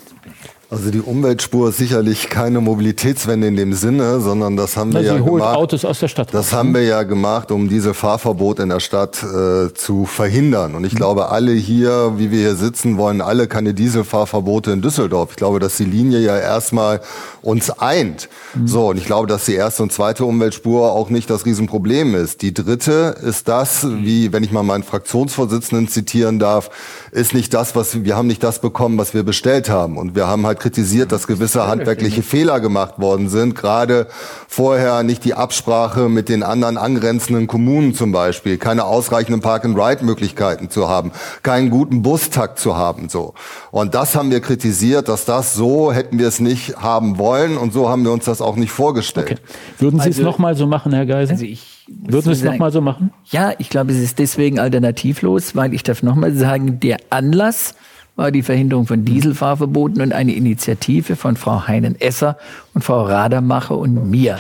Also 0.72 0.90
die 0.90 1.00
Umweltspur 1.00 1.70
ist 1.70 1.78
sicherlich 1.78 2.30
keine 2.30 2.60
Mobilitätswende 2.60 3.48
in 3.48 3.56
dem 3.56 3.74
Sinne, 3.74 4.20
sondern 4.20 4.58
das 4.58 4.76
haben 4.76 4.90
Na, 4.90 5.02
wir 5.02 5.14
ja 5.14 5.18
gemacht. 5.20 5.56
Autos 5.56 5.86
aus 5.86 6.00
der 6.00 6.08
Stadt. 6.08 6.34
Das 6.34 6.54
haben 6.54 6.74
wir 6.74 6.82
ja 6.82 7.04
gemacht, 7.04 7.52
um 7.52 7.70
diese 7.70 7.94
Fahrverbot 7.94 8.58
in 8.58 8.70
der 8.70 8.80
Stadt 8.80 9.22
äh, 9.22 9.72
zu 9.76 10.06
verhindern. 10.06 10.74
Und 10.74 10.84
ich 10.84 10.94
mhm. 10.94 10.98
glaube, 10.98 11.30
alle 11.30 11.52
hier, 11.52 12.14
wie 12.18 12.32
wir 12.32 12.40
hier 12.40 12.56
sitzen, 12.56 12.98
wollen 12.98 13.22
alle 13.22 13.48
keine 13.48 13.76
Dieselfahrverbote 13.76 14.72
in 14.72 14.82
Düsseldorf. 14.82 15.30
Ich 15.32 15.36
glaube, 15.36 15.60
dass 15.60 15.78
die 15.78 15.86
Linie 15.86 16.20
ja 16.20 16.36
erstmal 16.36 17.02
uns 17.44 17.70
eint. 17.70 18.28
Mhm. 18.56 18.68
So, 18.68 18.90
und 18.90 18.98
ich 18.98 19.06
glaube, 19.06 19.28
dass 19.28 19.46
die 19.46 19.54
erste 19.54 19.84
und 19.84 19.94
zweite 19.94 20.26
Umweltspur 20.26 20.92
auch 20.94 21.12
nicht 21.12 21.30
das 21.30 21.46
Riesenproblem 21.46 22.16
ist. 22.16 22.42
Die 22.42 22.56
dritte 22.56 23.16
ist 23.22 23.48
das, 23.48 23.86
wie, 23.88 24.34
wenn 24.34 24.44
ich 24.44 24.52
mal 24.52 24.64
meinen 24.64 24.84
Fraktionsvorsitzenden 24.84 25.90
zitieren 25.90 26.40
darf, 26.40 26.72
ist 27.12 27.36
nicht 27.36 27.54
das, 27.54 27.76
was 27.76 28.04
wir 28.04 28.16
haben 28.16 28.28
nicht 28.28 28.44
das 28.44 28.60
bekommen, 28.60 28.98
was 28.98 29.14
wir 29.14 29.22
bestellt 29.22 29.70
haben. 29.70 29.98
Und 29.98 30.16
wir 30.16 30.26
haben 30.26 30.46
halt 30.48 30.55
kritisiert, 30.60 31.12
dass 31.12 31.28
gewisse 31.28 31.68
handwerkliche 31.68 32.24
Fehler 32.24 32.60
gemacht 32.60 33.00
worden 33.00 33.30
sind. 33.30 33.56
Gerade 33.56 34.08
vorher 34.48 35.04
nicht 35.04 35.26
die 35.26 35.34
Absprache 35.34 36.10
mit 36.10 36.30
den 36.30 36.44
anderen 36.44 36.78
angrenzenden 36.78 37.48
Kommunen 37.48 37.94
zum 37.94 38.12
Beispiel, 38.12 38.58
keine 38.58 38.86
ausreichenden 38.86 39.42
Park-and-Ride-Möglichkeiten 39.42 40.70
zu 40.70 40.88
haben, 40.88 41.12
keinen 41.44 41.70
guten 41.70 42.02
Bustakt 42.02 42.60
zu 42.60 42.76
haben, 42.76 43.10
so. 43.10 43.34
Und 43.72 43.96
das 43.96 44.16
haben 44.16 44.32
wir 44.32 44.40
kritisiert, 44.40 45.10
dass 45.10 45.26
das 45.26 45.54
so 45.54 45.92
hätten 45.92 46.20
wir 46.20 46.28
es 46.28 46.40
nicht 46.40 46.78
haben 46.78 47.18
wollen 47.18 47.58
und 47.58 47.74
so 47.74 47.90
haben 47.90 48.04
wir 48.04 48.12
uns 48.12 48.26
das 48.26 48.42
auch 48.42 48.56
nicht 48.56 48.72
vorgestellt. 48.72 49.32
Okay. 49.32 49.40
Würden 49.80 50.00
Sie 50.00 50.08
also, 50.08 50.22
es 50.22 50.26
nochmal 50.26 50.56
so 50.56 50.68
machen, 50.68 50.94
Herr 50.94 51.06
Geisel? 51.06 51.34
Also 51.34 51.46
ich 51.46 51.76
würden 51.88 52.34
Sie 52.34 52.40
es 52.40 52.44
nochmal 52.44 52.72
so 52.72 52.82
machen? 52.82 53.12
Ja, 53.26 53.54
ich 53.58 53.70
glaube, 53.70 53.92
es 53.92 54.00
ist 54.00 54.18
deswegen 54.20 54.60
alternativlos, 54.60 55.56
weil 55.56 55.74
ich 55.74 55.84
darf 55.84 56.02
nochmal 56.02 56.34
sagen, 56.34 56.80
der 56.80 56.98
Anlass 57.10 57.76
war 58.16 58.32
die 58.32 58.44
Verhinderung 58.44 58.88
von 58.88 59.04
Dieselfahrverboten 59.04 60.02
und 60.02 60.14
eine 60.14 60.34
Initiative 60.34 61.16
von 61.16 61.36
Frau 61.36 61.68
Heinen-Esser 61.68 62.38
und 62.74 62.84
Frau 62.84 63.04
Radermacher 63.04 63.78
und 63.78 64.10
mir, 64.10 64.40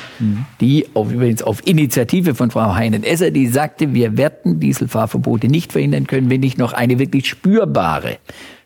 die 0.61 0.85
auf, 0.93 1.11
übrigens 1.11 1.43
auf 1.43 1.65
Initiative 1.67 2.35
von 2.35 2.51
Frau 2.51 2.75
Heinen-Esser, 2.75 3.31
die 3.31 3.47
sagte, 3.47 3.93
wir 3.93 4.17
werden 4.17 4.59
Dieselfahrverbote 4.59 5.47
nicht 5.47 5.73
verhindern 5.73 6.07
können, 6.07 6.29
wenn 6.29 6.39
nicht 6.39 6.57
noch 6.57 6.73
eine 6.73 6.99
wirklich 6.99 7.27
spürbare 7.27 8.17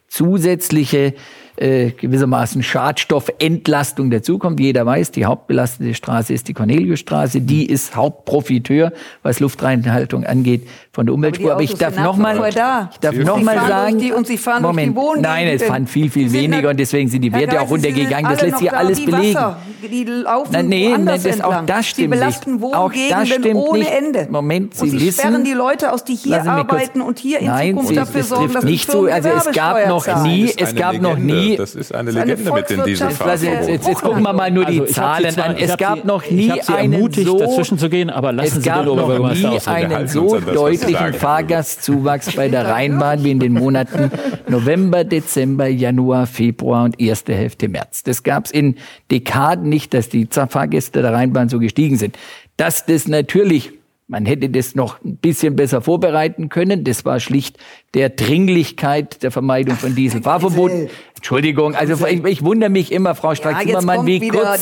zusätzliche 0.10 1.14
äh, 1.56 1.92
gewissermaßen 1.92 2.64
Schadstoffentlastung 2.64 4.10
dazukommt. 4.10 4.60
Jeder 4.60 4.86
weiß, 4.86 5.12
die 5.12 5.26
hauptbelastete 5.26 5.94
Straße 5.94 6.34
ist 6.34 6.48
die 6.48 6.54
Corneliusstraße. 6.54 7.42
Die 7.42 7.66
ist 7.66 7.96
Hauptprofiteur, 7.96 8.94
was 9.24 9.40
Luftreinhaltung 9.40 10.26
angeht, 10.26 10.68
von 11.00 11.06
der 11.06 11.16
Umweltspur. 11.16 11.52
Aber, 11.52 11.54
Aber 11.54 11.64
ich 11.64 11.76
darf 11.76 11.96
noch 11.96 12.18
mal, 12.18 12.52
da. 12.52 12.90
ich 12.92 13.00
darf 13.00 13.16
noch 13.16 13.42
mal 13.42 13.56
sagen, 13.56 14.00
die, 14.00 14.12
und 14.12 14.28
sie 14.28 14.38
fahren 14.38 14.62
Moment, 14.62 14.98
durch 14.98 15.16
die 15.16 15.22
nein, 15.22 15.48
es 15.48 15.64
fahren 15.64 15.88
viel, 15.88 16.12
viel 16.12 16.30
weniger 16.34 16.72
und 16.72 16.78
deswegen 16.78 17.08
sind 17.08 17.22
die 17.22 17.32
Werte 17.32 17.56
Geist, 17.56 17.60
auch 17.60 17.70
runtergegangen. 17.70 18.30
Das 18.30 18.42
lässt 18.42 18.58
sich 18.58 18.74
alles 18.74 19.06
belegen. 19.06 19.34
Wasser, 19.34 19.58
die 19.90 20.04
laufen 20.04 20.50
Na, 20.52 20.62
nee, 20.62 20.94
nee 20.98 21.06
das, 21.06 21.40
auch 21.40 21.64
das 21.66 21.88
stimmt 21.88 22.14
Sie 22.16 22.20
belasten 22.20 22.60
Wohngegenden 22.60 23.56
ohne 23.56 23.80
nicht. 23.80 23.92
Ende. 23.92 24.28
Moment, 24.30 24.76
Sie 24.76 24.84
und 24.84 24.90
sie 24.90 25.00
wissen, 25.00 25.22
sperren 25.22 25.44
die 25.46 25.54
Leute 25.54 25.94
aus, 25.94 26.04
die 26.04 26.16
hier 26.16 26.46
arbeiten 26.46 27.00
und 27.00 27.18
hier 27.18 27.40
in 27.40 27.48
nein, 27.48 27.70
Zukunft 27.78 27.96
dafür 27.96 28.24
sorgen, 28.24 28.54
dass 28.54 28.64
nicht 28.66 28.92
so. 28.92 29.06
Also 29.06 29.30
es 29.30 29.52
gab 29.54 29.88
noch 29.88 30.24
nie, 30.24 30.52
es 30.58 30.76
gab 30.76 31.00
noch 31.00 31.18
nie. 31.18 31.56
Das 31.56 31.76
ist 31.76 31.96
eine 31.96 32.12
Legende 32.12 32.52
mit 32.52 32.70
den 32.70 32.84
Dieselfahrverboten. 32.84 33.70
Jetzt, 33.70 33.88
jetzt 33.88 34.02
gucken 34.02 34.22
wir 34.22 34.34
mal 34.34 34.52
nur 34.52 34.66
die 34.66 34.82
also, 34.82 34.94
Zahlen 34.94 35.40
an. 35.40 35.56
Es 35.56 35.78
gab 35.78 36.04
noch 36.04 36.30
nie 36.30 36.52
einen 36.52 37.10
so 37.14 37.40
dazwischen 37.40 37.78
zu 37.78 37.90
gehen, 37.90 38.10
aber 38.10 38.34
lassen 38.34 38.58
es 38.58 38.66
gab 38.66 38.86
noch 38.86 39.34
nie 39.34 39.60
einen 39.66 40.08
so 40.10 40.38
deutlichen 40.40 40.89
Fahrgastzuwachs 40.96 42.36
bei 42.36 42.48
der 42.48 42.68
Rheinbahn 42.68 43.24
wie 43.24 43.32
in 43.32 43.40
den 43.40 43.54
Monaten 43.54 44.12
November, 44.48 45.04
Dezember, 45.04 45.68
Januar, 45.68 46.28
Februar 46.28 46.86
und 46.86 47.00
erste 47.00 47.34
Hälfte 47.34 47.68
März. 47.68 48.04
Das 48.04 48.24
gab 48.24 48.46
es 48.46 48.52
in 48.52 48.76
Dekaden 49.12 49.70
nicht, 49.70 49.94
dass 49.94 50.10
die 50.10 50.28
Fahrgäste 50.30 51.02
der 51.02 51.14
Rheinbahn 51.14 51.50
so 51.50 51.60
gestiegen 51.60 51.98
sind. 51.98 52.18
Dass 52.58 52.86
das 52.86 53.08
natürlich 53.08 53.74
man 54.10 54.26
hätte 54.26 54.50
das 54.50 54.74
noch 54.74 55.00
ein 55.06 55.18
bisschen 55.18 55.56
besser 55.56 55.82
vorbereiten 55.82 56.50
können. 56.50 56.84
Das 56.84 57.06
war 57.06 57.20
schlicht 57.20 57.60
der 57.94 58.10
Dringlichkeit 58.10 59.22
der 59.22 59.30
Vermeidung 59.30 59.76
von 59.76 59.94
Dieselfahrverboten. 59.94 60.90
Entschuldigung, 61.20 61.76
also 61.76 62.08
ich, 62.08 62.24
ich 62.24 62.46
wundere 62.46 62.70
mich 62.70 62.94
immer, 62.94 63.14
Frau 63.14 63.36
Strack-Zimmermann, 63.36 64.08
ja, 64.08 64.22
wie 64.22 64.30
kurz, 64.30 64.62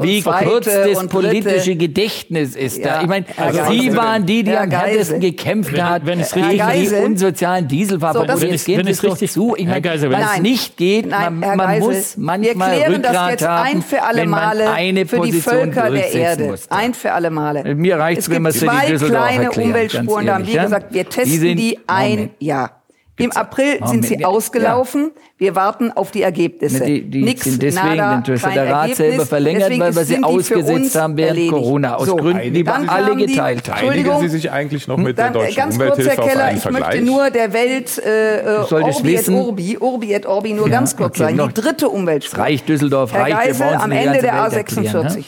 wie 0.00 0.20
kurz 0.22 0.64
das 0.66 1.06
politische 1.06 1.76
Gedächtnis 1.76 2.56
ist. 2.56 2.78
Ja, 2.78 2.96
da. 2.96 3.02
Ich 3.02 3.06
meine, 3.06 3.24
Sie 3.70 3.96
waren 3.96 4.26
die, 4.26 4.42
die 4.42 4.56
am 4.56 4.68
härtesten 4.68 5.20
gekämpft 5.20 5.80
haben 5.80 6.04
wenn, 6.04 6.18
wenn 6.18 6.48
gegen 6.48 6.90
die 6.90 7.04
unsozialen 7.04 7.68
Dieselfahrverbote. 7.68 8.36
So, 8.36 8.46
jetzt 8.46 8.64
geben 8.64 8.92
Sie 8.92 9.06
richtig 9.06 9.30
zu. 9.30 9.54
Ich 9.56 9.66
meine, 9.66 9.80
Geisel, 9.80 10.10
was 10.10 10.20
nein, 10.20 10.42
nicht 10.42 10.76
geht, 10.76 11.06
nein, 11.06 11.38
man, 11.38 11.56
man 11.56 11.78
muss 11.78 12.16
manchmal 12.16 12.78
wir 12.78 12.88
Rückgrat 12.88 13.14
das 13.14 13.30
jetzt 13.30 13.46
ein 13.46 13.82
für 13.82 14.02
alle 14.02 14.26
Male 14.26 14.70
eine 14.72 15.06
für 15.06 15.20
die 15.20 15.32
Völker 15.32 15.88
der 15.88 16.12
Erde. 16.12 16.54
Ein 16.68 16.94
für 16.94 17.12
alle 17.12 17.30
Male. 17.30 17.76
Mir 17.76 17.96
reicht 17.96 18.22
es, 18.22 18.30
wenn 18.30 18.42
man 18.42 18.50
es 18.50 18.58
für 18.58 18.66
die 18.66 18.90
Düsseldorfer 18.90 19.28
kleine 19.28 19.52
Umweltspuren, 19.52 20.26
da 20.26 20.34
haben 20.34 20.46
wir 20.48 20.62
gesagt, 20.62 20.92
wir 20.92 21.08
testen 21.08 21.56
die 21.56 21.78
ein 21.86 22.30
Jahr. 22.40 22.81
Im 23.18 23.30
April 23.32 23.78
sind 23.84 24.06
sie 24.06 24.24
ausgelaufen. 24.24 25.12
Ja. 25.14 25.22
Wir 25.36 25.54
warten 25.54 25.92
auf 25.92 26.12
die 26.12 26.22
Ergebnisse. 26.22 26.84
Die, 26.84 27.02
die 27.02 27.22
Nix, 27.22 27.44
sind 27.44 27.62
deswegen 27.62 27.96
nada, 27.96 28.20
den 28.20 28.54
der 28.54 28.72
Rat 28.72 28.94
selber 28.94 29.26
verlängert, 29.26 29.64
deswegen 29.64 29.80
weil 29.80 29.96
wir 29.96 30.04
sie 30.04 30.22
ausgesetzt 30.22 30.96
haben 30.96 31.16
während 31.16 31.36
erledigt. 31.36 31.52
Corona. 31.52 31.96
Aus 31.96 32.06
so, 32.06 32.16
Gründen, 32.16 32.54
die 32.54 32.64
wir 32.64 32.90
alle 32.90 33.16
geteilt 33.16 33.70
haben. 33.70 33.88
Einigen 33.88 34.18
Sie 34.20 34.28
sich 34.28 34.50
eigentlich 34.50 34.88
noch 34.88 34.96
mit 34.96 35.18
dann, 35.18 35.32
der 35.32 35.42
deutschen 35.42 35.56
ganz 35.56 35.74
Umwelthilfe 35.74 36.16
kurz, 36.16 36.26
Herr 36.26 36.34
Keller, 36.34 36.56
ich 36.56 36.70
möchte 36.70 37.02
nur 37.02 37.30
der 37.30 37.52
Welt 37.52 37.98
äh, 37.98 38.74
Orbi 38.74 39.14
et 39.14 39.28
Urbi, 39.28 39.78
Urbi 39.78 40.12
et 40.14 40.26
Orbi 40.26 40.54
nur 40.54 40.68
ja, 40.68 40.78
ganz 40.78 40.96
kurz 40.96 41.20
okay, 41.20 41.36
sagen. 41.36 41.52
Die 41.54 41.60
dritte 41.60 41.88
Umweltspur. 41.90 42.38
Reicht 42.38 42.68
Düsseldorf, 42.68 43.12
Herr 43.12 43.24
reicht. 43.24 43.36
Geisel, 43.36 43.66
am 43.74 43.92
Ende 43.92 44.20
der 44.20 44.34
A46 44.34 45.24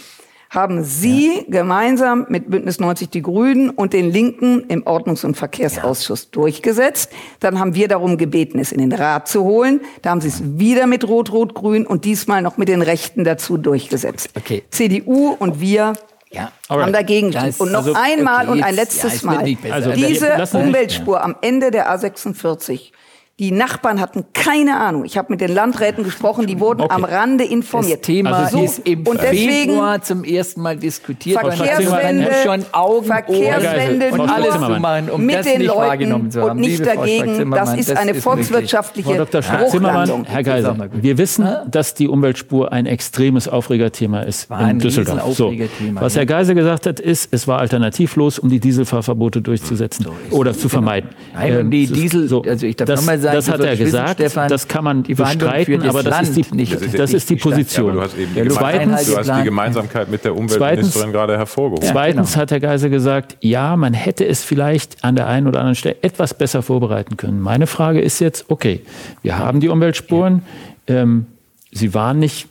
haben 0.54 0.84
Sie 0.84 1.44
gemeinsam 1.48 2.26
mit 2.28 2.48
Bündnis 2.48 2.78
90 2.78 3.10
Die 3.10 3.22
Grünen 3.22 3.70
und 3.70 3.92
den 3.92 4.10
Linken 4.12 4.60
im 4.68 4.84
Ordnungs- 4.84 5.24
und 5.24 5.36
Verkehrsausschuss 5.36 6.30
durchgesetzt. 6.30 7.10
Dann 7.40 7.58
haben 7.58 7.74
wir 7.74 7.88
darum 7.88 8.16
gebeten, 8.18 8.58
es 8.60 8.70
in 8.70 8.78
den 8.78 8.92
Rat 8.92 9.26
zu 9.26 9.42
holen. 9.42 9.80
Da 10.02 10.10
haben 10.10 10.20
Sie 10.20 10.28
es 10.28 10.40
wieder 10.58 10.86
mit 10.86 11.06
Rot-Rot-Grün 11.08 11.86
und 11.86 12.04
diesmal 12.04 12.40
noch 12.40 12.56
mit 12.56 12.68
den 12.68 12.82
Rechten 12.82 13.24
dazu 13.24 13.56
durchgesetzt. 13.56 14.30
Okay. 14.36 14.62
CDU 14.70 15.34
und 15.38 15.60
wir 15.60 15.94
Ja. 16.30 16.52
haben 16.68 16.92
dagegen 16.92 17.30
Das- 17.32 17.44
gestimmt. 17.44 17.60
Und 17.60 17.72
noch 17.72 17.78
also, 17.86 17.94
einmal 17.94 18.44
okay, 18.48 18.52
und 18.58 18.62
ein 18.64 18.74
jetzt- 18.76 19.02
letztes 19.02 19.22
ja, 19.22 19.26
Mal. 19.30 19.56
Also, 19.70 19.90
Diese 19.92 20.32
Umweltspur 20.52 21.22
am 21.22 21.34
Ende 21.40 21.70
der 21.70 21.90
A46. 21.92 22.92
Die 23.40 23.50
Nachbarn 23.50 24.00
hatten 24.00 24.26
keine 24.32 24.78
Ahnung. 24.78 25.04
Ich 25.04 25.18
habe 25.18 25.32
mit 25.32 25.40
den 25.40 25.52
Landräten 25.52 26.04
gesprochen, 26.04 26.46
die 26.46 26.60
wurden 26.60 26.88
am 26.88 27.02
Rande 27.02 27.42
informiert. 27.42 27.98
Das 27.98 28.06
Thema 28.06 28.30
Also 28.30 28.62
ist 28.62 28.78
im 28.86 29.04
und 29.04 29.20
deswegen 29.20 29.72
Februar 29.72 30.00
zum 30.02 30.22
ersten 30.22 30.60
Mal 30.62 30.76
diskutiert 30.76 31.42
worden. 31.42 31.56
Verkehrswende, 31.56 32.30
schon 32.44 32.64
Augen, 32.70 33.06
Verkehrswende 33.06 34.10
und 34.12 34.20
alles 34.20 34.54
zu 34.54 34.60
machen, 34.78 35.10
um 35.10 35.26
mit 35.26 35.34
das 35.34 35.46
den 35.46 35.58
nicht 35.58 35.66
Leuten 35.66 35.80
wahrgenommen 35.80 36.30
zu 36.30 36.42
haben. 36.42 36.50
und 36.52 36.56
nicht 36.60 36.78
Liebe 36.78 36.84
dagegen. 36.84 37.50
Das 37.50 37.74
ist 37.74 37.90
eine 37.90 38.06
wirklich- 38.10 38.22
volkswirtschaftliche 38.22 39.26
Bruchlandung. 39.26 40.24
Herr 40.26 40.42
Geiser, 40.44 40.74
Das 40.78 40.86
ist 40.94 41.02
wir 41.02 41.18
wissen, 41.18 41.48
dass 41.68 41.94
die 41.94 42.06
Umweltspur 42.06 42.70
ein 42.72 42.86
extremes 42.86 43.48
Aufregerthema 43.48 44.20
ist 44.20 44.48
War 44.48 44.70
in 44.70 44.78
Düsseldorf. 44.78 45.34
So, 45.34 45.52
was. 45.94 46.14
Herr 46.14 46.26
Geiser 46.26 46.54
gesagt 46.54 46.86
hat, 46.86 47.00
ist, 47.00 47.30
es 47.32 47.48
war 47.48 47.58
alternativlos, 47.58 48.38
um 48.38 48.48
die 48.48 48.60
Dieselfahrverbote 48.60 49.42
durchzusetzen 49.42 50.06
oder 50.30 50.52
zu 50.56 50.68
vermeiden. 50.68 51.10
Nein, 51.34 51.56
und 51.58 51.70
die 51.72 51.84
Ähm, 51.86 51.92
Diesel- 51.94 52.28
so, 52.28 52.42
also 52.42 52.64
ich 52.64 52.76
darf 52.76 52.86
das, 52.86 53.00
noch 53.00 53.06
sagen, 53.24 53.36
das 53.36 53.48
hat 53.48 53.60
er 53.60 53.66
sollst 53.66 53.72
wissen, 53.80 53.84
gesagt, 53.84 54.14
Stefan, 54.20 54.48
das 54.48 54.68
kann 54.68 54.84
man 54.84 55.02
die 55.02 55.14
bestreiten, 55.14 55.80
das 55.80 55.88
aber 55.88 56.02
das 56.02 56.28
ist 56.28 56.36
die, 56.36 56.40
Land, 56.42 56.54
nicht- 56.54 56.98
das 56.98 57.12
ist 57.12 57.28
die 57.30 57.34
die 57.34 57.40
Stadt. 57.40 57.50
Ja, 57.52 57.56
Position. 57.56 57.90
aber 57.90 57.98
du 58.00 58.04
hast 58.06 58.16
eben 58.18 58.32
die, 58.32 58.38
Ja, 58.38 58.44
Gemeinsam- 58.44 58.58
zweitens- 58.60 59.06
du 59.06 59.16
hast 59.18 59.38
die. 59.40 59.44
Gemeinsamkeit 59.44 60.10
mit 60.10 60.24
der 60.24 60.32
Zweitens- 60.32 60.52
Umweltministerin 60.54 61.12
gerade 61.12 61.36
hervorgehoben. 61.36 61.88
Zweitens 61.90 62.36
hat 62.36 62.50
Herr 62.50 62.60
Geiser 62.60 62.88
gesagt, 62.88 63.36
ja, 63.40 63.76
man 63.76 63.94
hätte 63.94 64.24
es 64.26 64.44
vielleicht 64.44 65.02
an 65.02 65.16
der 65.16 65.26
einen 65.26 65.46
oder 65.48 65.58
anderen 65.58 65.74
Stelle 65.74 65.96
etwas 66.02 66.34
besser 66.34 66.62
vorbereiten 66.62 67.16
können. 67.16 67.40
Meine 67.40 67.66
Frage 67.66 68.00
ist 68.00 68.20
jetzt, 68.20 68.46
okay, 68.48 68.80
wir 69.22 69.38
haben 69.38 69.60
die 69.60 69.68
Umweltspuren, 69.68 70.42
ähm, 70.86 71.26
sie 71.72 71.94
waren 71.94 72.18
nicht, 72.18 72.46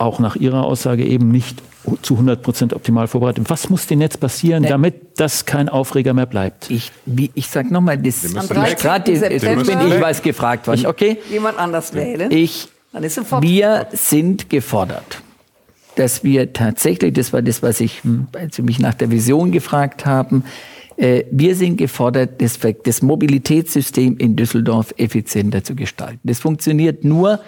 auch 0.00 0.18
nach 0.18 0.36
Ihrer 0.36 0.64
Aussage 0.64 1.04
eben 1.04 1.30
nicht 1.30 1.62
zu 2.02 2.14
100 2.14 2.42
Prozent 2.42 2.74
optimal 2.74 3.08
vorbereitet. 3.08 3.48
Was 3.48 3.70
muss 3.70 3.86
denn 3.86 4.00
jetzt 4.00 4.20
passieren, 4.20 4.62
damit 4.62 5.18
das 5.18 5.46
kein 5.46 5.68
Aufreger 5.68 6.14
mehr 6.14 6.26
bleibt? 6.26 6.70
Ich, 6.70 6.92
wie, 7.06 7.30
ich 7.34 7.48
sag 7.48 7.70
nochmal, 7.70 7.98
das 7.98 8.24
ist 8.24 8.34
gerade, 8.78 9.12
jetzt 9.12 9.42
bin 9.44 9.60
ich 9.60 10.00
was 10.00 10.22
gefragt 10.22 10.66
worden. 10.66 10.86
Okay? 10.86 11.18
Jemand 11.30 11.58
anders 11.58 11.94
wählen. 11.94 12.30
Ich, 12.30 12.68
Dann 12.92 13.02
ist 13.02 13.14
sofort. 13.14 13.42
wir 13.42 13.86
sind 13.92 14.50
gefordert, 14.50 15.22
dass 15.96 16.22
wir 16.22 16.52
tatsächlich, 16.52 17.14
das 17.14 17.32
war 17.32 17.42
das, 17.42 17.62
was 17.62 17.80
ich, 17.80 18.04
hm, 18.04 18.28
als 18.34 18.56
Sie 18.56 18.62
mich 18.62 18.78
nach 18.78 18.94
der 18.94 19.10
Vision 19.10 19.50
gefragt 19.52 20.06
haben, 20.06 20.44
äh, 20.96 21.24
wir 21.30 21.56
sind 21.56 21.78
gefordert, 21.78 22.42
das 22.84 23.02
Mobilitätssystem 23.02 24.18
in 24.18 24.36
Düsseldorf 24.36 24.92
effizienter 24.98 25.64
zu 25.64 25.74
gestalten. 25.74 26.20
Das 26.24 26.40
funktioniert 26.40 27.04
nur, 27.04 27.40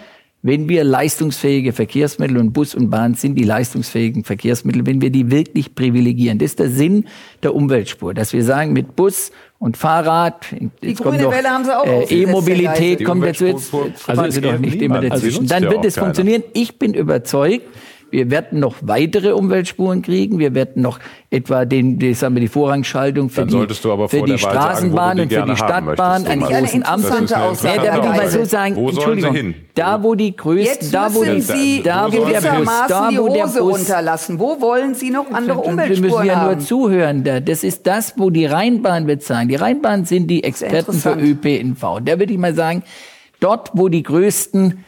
wenn 0.43 0.69
wir 0.69 0.83
leistungsfähige 0.83 1.73
Verkehrsmittel 1.73 2.37
und 2.37 2.53
Bus 2.53 2.75
und 2.75 2.91
Bahn 2.91 3.15
sind 3.15 3.37
die 3.37 3.45
leistungsfähigen 3.45 4.25
Verkehrsmittel, 4.25 4.85
wenn 4.87 5.01
wir 5.01 5.11
die 5.11 5.31
wirklich 5.31 5.75
privilegieren. 5.75 6.39
Das 6.39 6.51
ist 6.51 6.59
der 6.59 6.69
Sinn 6.69 7.07
der 7.43 7.55
Umweltspur, 7.55 8.13
dass 8.13 8.33
wir 8.33 8.43
sagen, 8.43 8.73
mit 8.73 8.97
Bus 8.97 9.31
und 9.61 9.77
Fahrrad, 9.77 10.47
jetzt 10.83 11.03
kommt 11.03 11.19
grüne 11.19 11.23
noch 11.23 11.33
Welle 11.33 11.49
haben 11.49 11.65
Sie 11.65 11.79
auch 11.79 11.87
Herr 11.87 12.11
E-Mobilität 12.11 13.05
kommt 13.05 13.23
Die 13.23 13.29
dazu. 13.29 13.47
Jetzt, 13.47 13.73
also 14.09 14.31
Sie 14.31 14.41
doch 14.41 14.59
nicht 14.59 14.83
immer. 14.83 14.97
Also 14.97 15.09
dazwischen. 15.09 15.47
Dann 15.47 15.71
wird 15.71 15.85
es 15.85 15.97
funktionieren. 15.97 16.43
Ich 16.53 16.77
bin 16.81 16.95
überzeugt, 16.95 17.65
wir 18.13 18.31
werden 18.31 18.61
noch 18.61 18.77
weitere 18.83 19.33
Umweltspuren 19.33 20.03
kriegen. 20.03 20.39
Wir 20.39 20.55
werden 20.55 20.83
noch 20.83 21.01
etwa 21.31 21.65
den, 21.65 21.99
die, 21.99 22.13
sagen 22.15 22.35
wir, 22.37 22.41
die 22.41 22.49
Vorrangschaltung 22.49 23.31
für 23.31 23.41
Dann 23.41 23.49
die, 23.49 23.53
solltest 23.53 23.85
du 23.85 23.93
aber 23.93 24.09
für 24.09 24.23
die 24.23 24.37
Straßenbahn 24.39 25.17
die 25.17 25.23
und 25.23 25.33
für 25.33 25.43
die 25.43 25.57
Stadtbahn 25.57 26.23
möchtest, 26.23 26.31
an 26.31 26.39
die 26.39 26.45
Thomas. 26.45 26.61
großen 26.61 26.81
interessante 26.83 27.67
Ja, 27.67 27.83
da 27.83 27.95
will 27.97 28.11
ich 28.11 28.17
mal 28.17 28.29
so 28.31 28.45
sagen, 28.45 28.77
Wo 28.77 28.81
sollen 28.81 28.93
sie 28.93 29.01
Entschuldigung, 29.01 29.35
hin? 29.35 29.55
da 29.75 30.03
wo 30.03 30.15
die 30.15 30.37
größten, 30.37 30.67
Jetzt 30.83 30.95
da 30.95 31.15
wo 31.15 31.25
die, 31.25 31.41
Sie 31.41 31.83
da 31.83 32.07
wo 32.07 32.11
der 32.11 32.19
Bus, 32.19 32.29
gewissermaßen 32.29 32.89
da 32.89 33.09
die 33.11 33.19
wo 33.19 33.33
der 33.33 33.45
Hose 33.45 33.59
Bus, 33.61 33.79
runterlassen. 33.81 34.39
Wo 34.39 34.61
wollen 34.61 34.95
Sie 34.95 35.11
noch 35.11 35.31
andere 35.33 35.57
wir 35.59 35.65
Umweltspuren 35.67 36.11
müssen 36.13 36.27
ja 36.27 36.43
nur 36.43 36.51
haben? 36.53 36.61
zuhören. 36.61 37.25
Da. 37.25 37.41
Das 37.41 37.65
ist 37.65 37.87
das, 37.87 38.15
wo 38.19 38.29
die 38.31 38.45
Rheinbahn 38.47 39.07
wird 39.07 39.23
sein. 39.23 39.49
Die 39.49 39.57
Rheinbahn 39.57 40.05
sind 40.05 40.27
die 40.29 40.45
Experten 40.45 40.93
für. 40.93 41.15
ÖPNV. 41.19 42.01
Da 42.05 42.19
würde 42.19 42.33
ich 42.33 42.39
mal 42.39 42.55
sagen, 42.55 42.83
dort, 43.41 43.71
wo 43.73 43.89
die 43.89 44.03
größten 44.03 44.85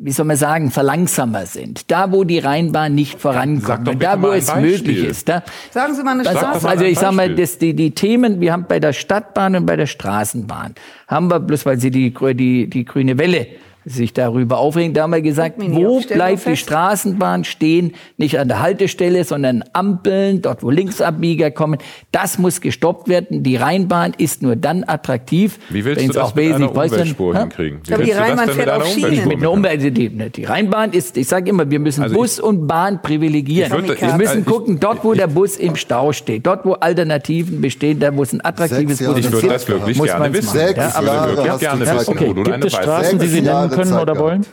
wie 0.00 0.12
soll 0.12 0.26
man 0.26 0.36
sagen, 0.36 0.70
verlangsamer 0.70 1.46
sind. 1.46 1.90
Da, 1.90 2.12
wo 2.12 2.24
die 2.24 2.38
Rheinbahn 2.38 2.94
nicht 2.94 3.20
vorankommt. 3.20 4.02
da, 4.02 4.20
wo 4.20 4.28
es 4.28 4.54
möglich 4.54 5.04
ist. 5.04 5.28
Da, 5.28 5.42
Sagen 5.70 5.94
Sie 5.94 6.02
mal 6.02 6.12
eine 6.12 6.24
Straße. 6.24 6.64
mal 6.64 6.70
also 6.70 6.84
ich 6.84 6.98
sag 6.98 7.12
mal, 7.12 7.34
das, 7.34 7.58
die, 7.58 7.74
die 7.74 7.90
Themen, 7.90 8.40
wir 8.40 8.52
haben 8.52 8.66
bei 8.68 8.80
der 8.80 8.92
Stadtbahn 8.92 9.56
und 9.56 9.66
bei 9.66 9.76
der 9.76 9.86
Straßenbahn, 9.86 10.74
haben 11.08 11.30
wir, 11.30 11.40
bloß 11.40 11.66
weil 11.66 11.80
sie 11.80 11.90
die, 11.90 12.14
die, 12.34 12.70
die 12.70 12.84
grüne 12.84 13.18
Welle 13.18 13.48
sich 13.88 14.12
darüber 14.12 14.58
aufregen, 14.58 14.94
da 14.94 15.02
haben 15.02 15.12
wir 15.12 15.20
gesagt, 15.22 15.56
wo 15.58 16.00
bleibt 16.00 16.40
die 16.46 16.50
fest. 16.50 16.62
Straßenbahn 16.62 17.44
stehen, 17.44 17.92
nicht 18.16 18.38
an 18.38 18.48
der 18.48 18.60
Haltestelle, 18.60 19.24
sondern 19.24 19.64
Ampeln, 19.72 20.42
dort 20.42 20.62
wo 20.62 20.70
Linksabbieger 20.70 21.50
kommen. 21.50 21.78
Das 22.12 22.38
muss 22.38 22.60
gestoppt 22.60 23.08
werden. 23.08 23.42
Die 23.42 23.56
Rheinbahn 23.56 24.14
ist 24.16 24.42
nur 24.42 24.56
dann 24.56 24.84
attraktiv, 24.86 25.58
Wie 25.70 25.84
willst 25.84 26.00
wenn 26.00 26.06
du 26.06 26.10
es 26.12 26.16
das 26.16 26.24
auch 26.30 26.34
mit 26.34 26.44
einer 26.46 26.54
wesentlich 26.74 26.90
Umweltspur 26.92 27.36
hinkriegen? 27.38 27.80
Wie 27.86 27.94
Aber 27.94 28.02
die 28.04 28.10
Rheinbahn 28.12 28.48
fährt 28.50 28.70
auf 28.70 28.86
Schienen. 28.88 29.28
Mit 29.28 29.38
einer 29.38 29.50
Umwelt, 29.50 29.96
die, 29.96 30.08
die 30.30 30.44
Rheinbahn 30.44 30.92
ist, 30.92 31.16
ich 31.16 31.28
sage 31.28 31.50
immer, 31.50 31.70
wir 31.70 31.78
müssen 31.78 32.02
Also 32.02 32.14
ich- 32.14 32.20
Bus 32.20 32.40
und 32.40 32.66
Bahn 32.66 33.00
privilegieren. 33.02 33.72
Ich 33.72 33.88
würde- 33.88 34.00
wir 34.00 34.14
müssen 34.14 34.40
ich- 34.40 34.46
gucken, 34.46 34.78
dort 34.80 35.04
wo 35.04 35.14
der 35.14 35.26
Bus 35.26 35.56
im 35.56 35.76
Stau 35.76 36.12
steht, 36.12 36.46
dort 36.46 36.64
wo 36.64 36.74
Alternativen 36.74 37.60
bestehen, 37.60 37.98
da 38.00 38.14
wo 38.16 38.22
es 38.22 38.32
ein 38.32 38.44
attraktives 38.44 38.98
Bus 38.98 39.18
Ich 39.18 39.32
würde 39.32 39.48
das 39.48 39.68
wirklich 39.68 39.98
muss 39.98 40.06
gerne 40.08 40.32
wissen. 40.32 40.48
Sechs 40.48 40.76
Ja, 40.78 40.88
Ich 40.88 40.96
würde 40.96 41.06
Jahre 41.06 41.58
gerne 41.58 41.80
wissen, 41.80 42.16
du 42.34 42.42
Gibt 42.42 42.64
es 42.64 42.72
Straßen, 42.72 43.18
die 43.18 43.26
Sie 43.26 43.40
nennen 43.42 43.70
können 43.78 43.90
Zeit 43.90 44.02
oder 44.02 44.12
gehabt. 44.14 44.30
wollen? 44.30 44.46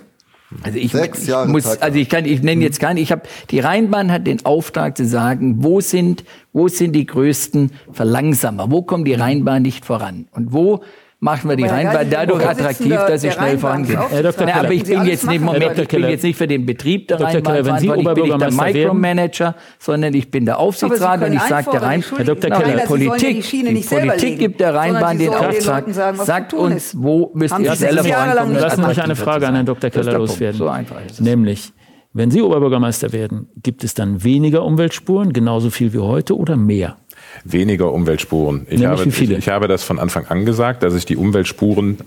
Also 0.63 0.77
ich, 0.77 0.91
Sechs 0.91 1.23
ich 1.23 1.27
Jahre 1.29 1.49
muss, 1.49 1.63
Zeit 1.63 1.81
also 1.81 1.97
ich 1.97 2.07
kann, 2.07 2.25
ich 2.25 2.41
nenne 2.41 2.63
jetzt 2.63 2.79
keine, 2.79 2.99
ich 2.99 3.11
habe, 3.11 3.23
die 3.51 3.59
Rheinbahn 3.59 4.11
hat 4.11 4.27
den 4.27 4.45
Auftrag 4.45 4.95
zu 4.95 5.05
sagen, 5.05 5.63
wo 5.63 5.81
sind, 5.81 6.23
wo 6.53 6.67
sind 6.67 6.93
die 6.93 7.05
größten 7.05 7.71
Verlangsamer? 7.91 8.71
Wo 8.71 8.83
kommt 8.83 9.07
die 9.07 9.13
Rheinbahn 9.13 9.63
nicht 9.63 9.85
voran? 9.85 10.27
Und 10.31 10.53
wo 10.53 10.81
machen 11.25 11.49
wir 11.49 11.57
die 11.57 11.63
Rheinbahn 11.63 11.93
Geisel, 11.93 12.09
dadurch 12.11 12.47
attraktiv, 12.47 12.95
dass 12.95 13.21
sie 13.21 13.31
schnell 13.31 13.45
Rheinbahn 13.45 13.59
vorangeht? 13.59 13.89
ist 13.89 13.97
auch 13.97 14.11
Herr 14.11 14.23
Dr. 14.23 14.45
Na, 14.45 14.53
aber 14.53 14.61
Keller. 14.61 14.71
ich 14.71 14.83
bin 14.83 15.05
jetzt 15.05 15.27
nicht, 15.27 15.41
Moment, 15.41 15.63
können. 15.63 15.81
ich 15.81 15.87
bin 15.89 16.09
jetzt 16.09 16.23
nicht 16.23 16.37
für 16.37 16.47
den 16.47 16.65
Betrieb 16.65 17.07
der. 17.07 17.19
Rheinbahn 17.19 17.43
Keller, 17.43 17.63
verantwortlich, 17.65 18.07
ich 18.07 18.13
bin 18.13 18.23
nicht 18.23 18.41
der 18.41 18.51
Micromanager, 18.51 19.55
sondern 19.79 20.13
ich 20.13 20.31
bin 20.31 20.45
der 20.45 20.59
Aufsichtsrat 20.59 21.23
und 21.23 21.33
ich 21.33 21.41
sage 21.41 21.71
der 21.71 21.81
Rhein, 21.81 22.03
Herr 22.15 22.25
Dr. 22.25 22.49
Keller, 22.51 22.83
Politik, 22.85 23.49
die 23.49 23.85
Politik 23.87 24.39
gibt 24.39 24.59
der 24.59 24.73
Rheinbahn 24.73 25.17
den 25.17 25.29
Auftrag, 25.29 25.85
Leuten 25.85 25.93
sagen, 25.93 26.17
was 26.19 26.27
sagt 26.27 26.53
uns, 26.53 26.95
wo 26.97 27.31
müsst 27.33 27.57
ihr 27.59 27.71
Sie 27.71 27.77
schneller 27.77 28.03
vorankommen. 28.03 28.55
Lassen 28.55 28.81
Sie 28.81 28.87
mich 28.87 29.01
eine 29.01 29.15
Frage 29.15 29.47
an. 29.47 29.55
Herrn 29.55 29.65
Dr. 29.65 29.89
Keller 29.89 30.17
loswerden. 30.17 30.57
So 30.57 30.69
einfach 30.69 31.03
ist 31.05 31.13
es. 31.13 31.19
Nämlich, 31.21 31.73
wenn 32.13 32.31
Sie 32.31 32.41
Oberbürgermeister 32.41 33.11
werden, 33.11 33.49
gibt 33.61 33.83
es 33.83 33.93
dann 33.93 34.23
weniger 34.23 34.63
Umweltspuren, 34.63 35.33
genauso 35.33 35.69
viel 35.69 35.93
wie 35.93 35.99
heute 35.99 36.37
oder 36.37 36.55
mehr? 36.55 36.97
Weniger 37.43 37.91
Umweltspuren. 37.91 38.67
Ich 38.69 38.79
Nämlich 38.79 38.99
habe? 38.99 39.09
Ich, 39.09 39.29
ich 39.29 39.49
habe 39.49 39.67
das 39.67 39.83
von 39.83 39.99
Anfang 39.99 40.25
an 40.27 40.45
gesagt, 40.45 40.83
dass 40.83 40.93
ich 40.93 41.05
die 41.05 41.17
Umweltspuren 41.17 41.97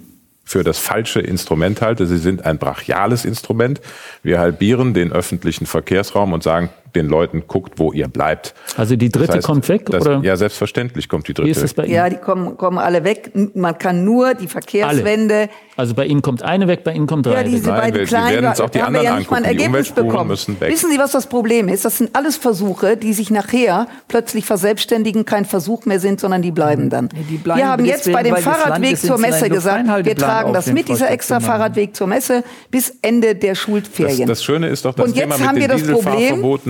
für 0.45 0.65
das 0.65 0.79
falsche 0.79 1.21
Instrument 1.21 1.83
halte. 1.83 2.07
Sie 2.07 2.17
sind 2.17 2.47
ein 2.47 2.57
brachiales 2.57 3.27
Instrument. 3.27 3.83
Wir 4.23 4.39
halbieren 4.39 4.95
den 4.95 5.13
öffentlichen 5.13 5.67
Verkehrsraum 5.67 6.33
und 6.33 6.43
sagen 6.43 6.71
den 6.95 7.07
Leuten, 7.09 7.45
guckt, 7.47 7.75
wo 7.79 7.93
ihr 7.93 8.09
bleibt. 8.09 8.55
Also 8.77 8.97
die 8.97 9.09
dritte 9.11 9.27
Das 9.29 9.37
heißt, 9.37 9.47
kommt 9.47 9.69
weg, 9.69 9.87
das, 9.87 10.03
oder? 10.07 10.21
Ja, 10.23 10.37
selbstverständlich 10.37 11.09
kommt 11.09 11.29
die 11.29 11.35
dritte. 11.35 11.47
Wie 11.47 11.51
ist 11.51 11.63
das 11.63 11.75
bei 11.75 11.85
Ihnen? 11.85 11.95
Ja, 11.95 12.09
die 12.09 12.17
kommen, 12.17 12.57
kommen 12.57 12.79
alle 12.79 13.05
weg. 13.05 13.31
Man 13.55 13.77
kann 13.79 14.05
nur 14.05 14.35
die 14.35 14.47
Verkehrswende, 14.47 15.49
Also 15.77 15.95
bei 15.95 16.07
Ihnen 16.07 16.23
kommt 16.23 16.43
eine 16.43 16.67
weg, 16.69 16.83
bei 16.85 16.93
Ihnen 16.93 17.07
kommt 17.07 17.27
drei 17.27 17.33
ja, 17.33 17.39
weg. 17.41 17.47
diese 17.51 17.69
Nein, 17.69 17.81
beiden 17.81 17.95
wir- 17.95 18.01
wir 18.01 18.07
kleinen, 18.07 18.31
werden 18.33 18.47
uns 18.49 18.61
auch 18.61 18.71
die 18.71 18.79
wir 18.79 18.87
anderen 18.87 19.05
ja 19.07 19.17
nicht 19.19 19.31
mal 19.31 19.37
ein 19.39 19.45
angucken. 19.45 19.59
Die 19.59 19.65
Ergebnis 19.65 19.93
bekommen. 19.93 20.29
müssen 20.29 20.61
weg. 20.61 20.71
Wissen 20.73 20.91
Sie, 20.91 20.99
was 20.99 21.13
das 21.13 21.27
Problem 21.29 21.69
ist? 21.69 21.85
Das 21.85 21.99
sind 21.99 22.15
alles 22.17 22.37
Versuche, 22.37 22.97
die 22.97 23.13
sich 23.13 23.31
nachher 23.31 23.87
plötzlich 24.09 24.45
verselbstständigen, 24.47 25.25
kein 25.25 25.45
Versuch 25.45 25.87
mehr 25.87 26.01
sind, 26.01 26.21
sondern 26.21 26.43
die 26.43 26.51
bleiben 26.51 26.91
dann. 26.91 27.09
die 27.31 27.37
bleiben 27.37 27.61
wir 27.61 27.69
haben 27.69 27.85
jetzt 27.85 28.11
bei 28.13 28.23
dem 28.23 28.35
das 28.35 28.45
Fahrradweg 28.45 28.99
zur 28.99 29.19
Messe 29.19 29.49
gesagt, 29.49 29.87
wir 30.05 30.17
tragen 30.17 30.53
das 30.53 30.67
mit, 30.73 30.89
dieser 30.89 31.11
extra. 31.11 31.41
Fahrradweg 31.41 31.95
zur 31.95 32.07
Messe, 32.07 32.43
bis 32.71 32.93
Ende 33.03 33.35
der 33.35 33.51
Das, 33.51 33.59
Schulferien. 33.59 34.27
das 34.29 34.43
Schöne 34.43 34.69
ist 34.69 34.85
doch 34.85 34.95
das 34.95 35.07
Und 35.07 35.15
Thema 35.15 35.37
jetzt 35.37 35.53
mit 35.53 35.61
wir 35.61 35.69
den 35.69 35.79
das 35.79 35.87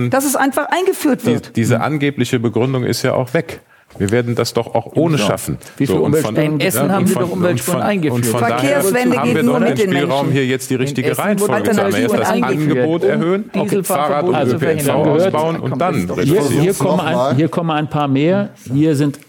Dass 0.09 0.25
es 0.25 0.35
einfach 0.35 0.67
eingeführt 0.69 1.21
Die, 1.23 1.27
wird. 1.27 1.55
diese 1.55 1.81
angebliche 1.81 2.39
Begründung 2.39 2.83
ist 2.83 3.03
ja 3.03 3.13
auch 3.13 3.33
weg. 3.33 3.61
Wir 3.97 4.11
werden 4.11 4.35
das 4.35 4.53
doch 4.53 4.75
auch 4.75 4.95
ohne 4.95 5.17
So. 5.17 5.25
schaffen. 5.25 5.57
Wie 5.77 5.87
und 5.87 5.89
von- 5.95 6.03
Umweltspuren? 6.03 6.53
In 6.53 6.59
Essen 6.59 6.83
und 6.83 6.91
haben 6.91 7.07
sie 7.07 7.13
von- 7.13 7.23
doch 7.23 7.31
Umweltspuren 7.31 7.77
und 7.77 7.81
von- 7.81 7.89
eingeführt. 7.89 8.13
Und 8.13 8.25
von 8.27 8.39
Verkehrswende 8.39 9.09
daher 9.09 9.19
haben 9.21 9.27
geht 9.29 9.35
wir 9.35 9.43
nur 9.43 9.59
doch 9.59 9.67
mit 9.67 9.77
den 9.79 9.91
Spielraum, 9.91 10.31
hier 10.31 10.45
jetzt 10.45 10.69
die 10.69 10.75
richtige 10.75 11.17
Reihenfolge 11.17 11.71
zu 11.71 11.81
haben. 11.81 11.95
Erst 11.95 12.13
das 12.13 12.29
Angebot 12.29 12.53
eingeführt, 12.53 13.03
erhöhen, 13.03 13.49
um 13.51 13.61
okay, 13.61 13.83
Fahrrad 13.83 14.25
und 14.25 14.35
Dieselfahrverbote 14.45 15.25
ÖPNV 15.25 15.25
ausbauen 15.25 15.57
Komm, 15.59 15.71
und 15.71 15.79
dann 15.81 15.95
Hier, 16.23 16.41
hier, 16.49 16.73
kommen 16.75 16.97
noch 16.97 17.29
ein, 17.29 17.35
hier 17.35 17.49
kommen 17.49 17.71
ein 17.71 17.89
paar 17.89 18.07
mehr. 18.07 18.49
Hier 18.71 18.95
sind 18.95 19.19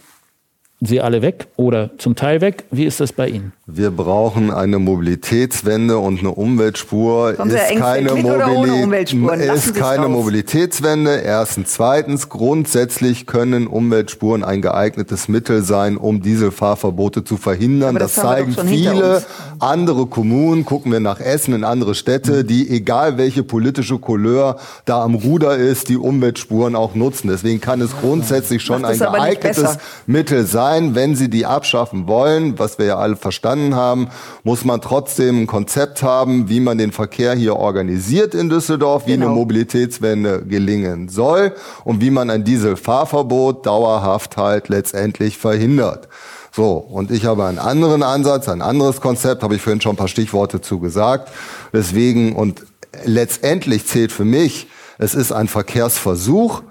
sie 0.81 1.01
alle 1.01 1.23
weg 1.23 1.47
oder 1.57 1.91
zum 1.97 2.15
Teil 2.15 2.43
weg. 2.43 2.65
Wie 2.71 2.85
ist 2.85 3.01
das 3.01 3.13
bei 3.15 3.29
Ihnen? 3.29 3.53
Wir 3.73 3.91
brauchen 3.91 4.51
eine 4.51 4.79
Mobilitätswende 4.79 5.99
und 5.99 6.21
eine 6.21 6.31
Umweltspur. 6.31 7.37
Sie 7.45 7.57
ist 7.57 7.77
keine? 7.79 8.09
Lassen 8.09 9.31
ist 9.55 9.75
keine. 9.75 10.09
Mobilitätswende. 10.09 11.21
Erstens. 11.21 11.73
Zweitens, 11.73 12.29
grundsätzlich 12.29 13.27
können 13.27 13.67
Umweltspuren 13.67 14.43
ein 14.43 14.61
geeignetes 14.61 15.29
Mittel 15.29 15.63
sein, 15.63 15.97
um 15.97 16.21
Dieselfahrverbote 16.21 17.23
zu 17.23 17.37
verhindern. 17.37 17.91
Aber 17.91 18.01
Das, 18.01 18.15
das 18.15 18.25
zeigen 18.25 18.57
viele 18.67 19.23
andere 19.61 20.07
Kommunen. 20.07 20.65
Gucken 20.65 20.91
wir 20.91 21.01
nach 21.01 21.21
Essen, 21.21 21.55
in 21.55 21.63
andere 21.63 21.95
Städte, 21.95 22.45
die, 22.45 22.69
egal 22.71 23.19
welche 23.19 23.45
politische 23.45 23.99
Couleur 23.99 24.57
da 24.85 25.03
am 25.03 25.15
Ruder 25.15 25.57
ist, 25.57 25.89
die 25.89 25.97
Umweltspuren 25.97 26.75
auch 26.75 26.95
nutzen. 26.95 27.29
Deswegen 27.29 27.61
kann 27.61 27.81
es 27.81 27.91
grundsätzlich 28.01 28.63
schon 28.63 28.85
ein 28.85 28.99
geeignetes. 28.99 29.79
Mittel 30.07 30.47
sein. 30.47 30.95
Wenn 30.95 31.15
Sie 31.15 31.29
die 31.29 31.47
abschaffen 31.47 32.09
wollen, 32.09 32.59
was 32.59 32.79
wir 32.79 32.87
ja 32.87 32.97
alle 32.97 33.17
verstanden 33.17 33.60
haben, 33.75 34.09
muss 34.43 34.65
man 34.65 34.81
trotzdem 34.81 35.43
ein 35.43 35.47
Konzept 35.47 36.03
haben, 36.03 36.49
wie 36.49 36.61
man 36.61 36.79
den 36.79 36.93
Verkehr 36.93 37.35
hier 37.35 37.57
organisiert 37.57 38.35
in 38.35 38.49
Düsseldorf, 38.49 39.07
wie 39.07 39.13
Genau. 39.13 39.27
eine 39.27 39.35
Mobilitätswende 39.35 40.43
gelingen 40.47 41.09
soll 41.09 41.53
und 41.85 42.01
wie 42.01 42.11
man 42.11 42.31
ein 42.31 42.45
Dieselfahrverbot 42.45 43.67
dauerhaft 43.67 44.37
halt 44.37 44.69
letztendlich 44.69 45.37
verhindert. 45.39 46.09
So, 46.53 46.73
und 46.73 47.11
ich 47.11 47.27
habe 47.27 47.45
einen 47.45 47.59
anderen 47.59 48.03
Ansatz, 48.03 48.49
ein 48.49 48.63
anderes 48.63 49.01
Konzept, 49.01 49.43
habe 49.43 49.55
ich 49.55 49.63
vorhin 49.63 49.81
schon 49.81 49.93
ein 49.93 49.97
paar 49.97 50.09
Stichworte 50.09 50.61
zu 50.61 50.81
gesagt. 50.81 51.31
Deswegen, 51.73 52.35
und 52.35 52.65
letztendlich 53.05 53.87
zählt 53.87 54.11
für 54.11 54.25
mich, 54.25 54.67
es 54.99 55.15
ist 55.15 55.33
ein 55.33 55.47
Verkehrsversuch. 55.49 56.63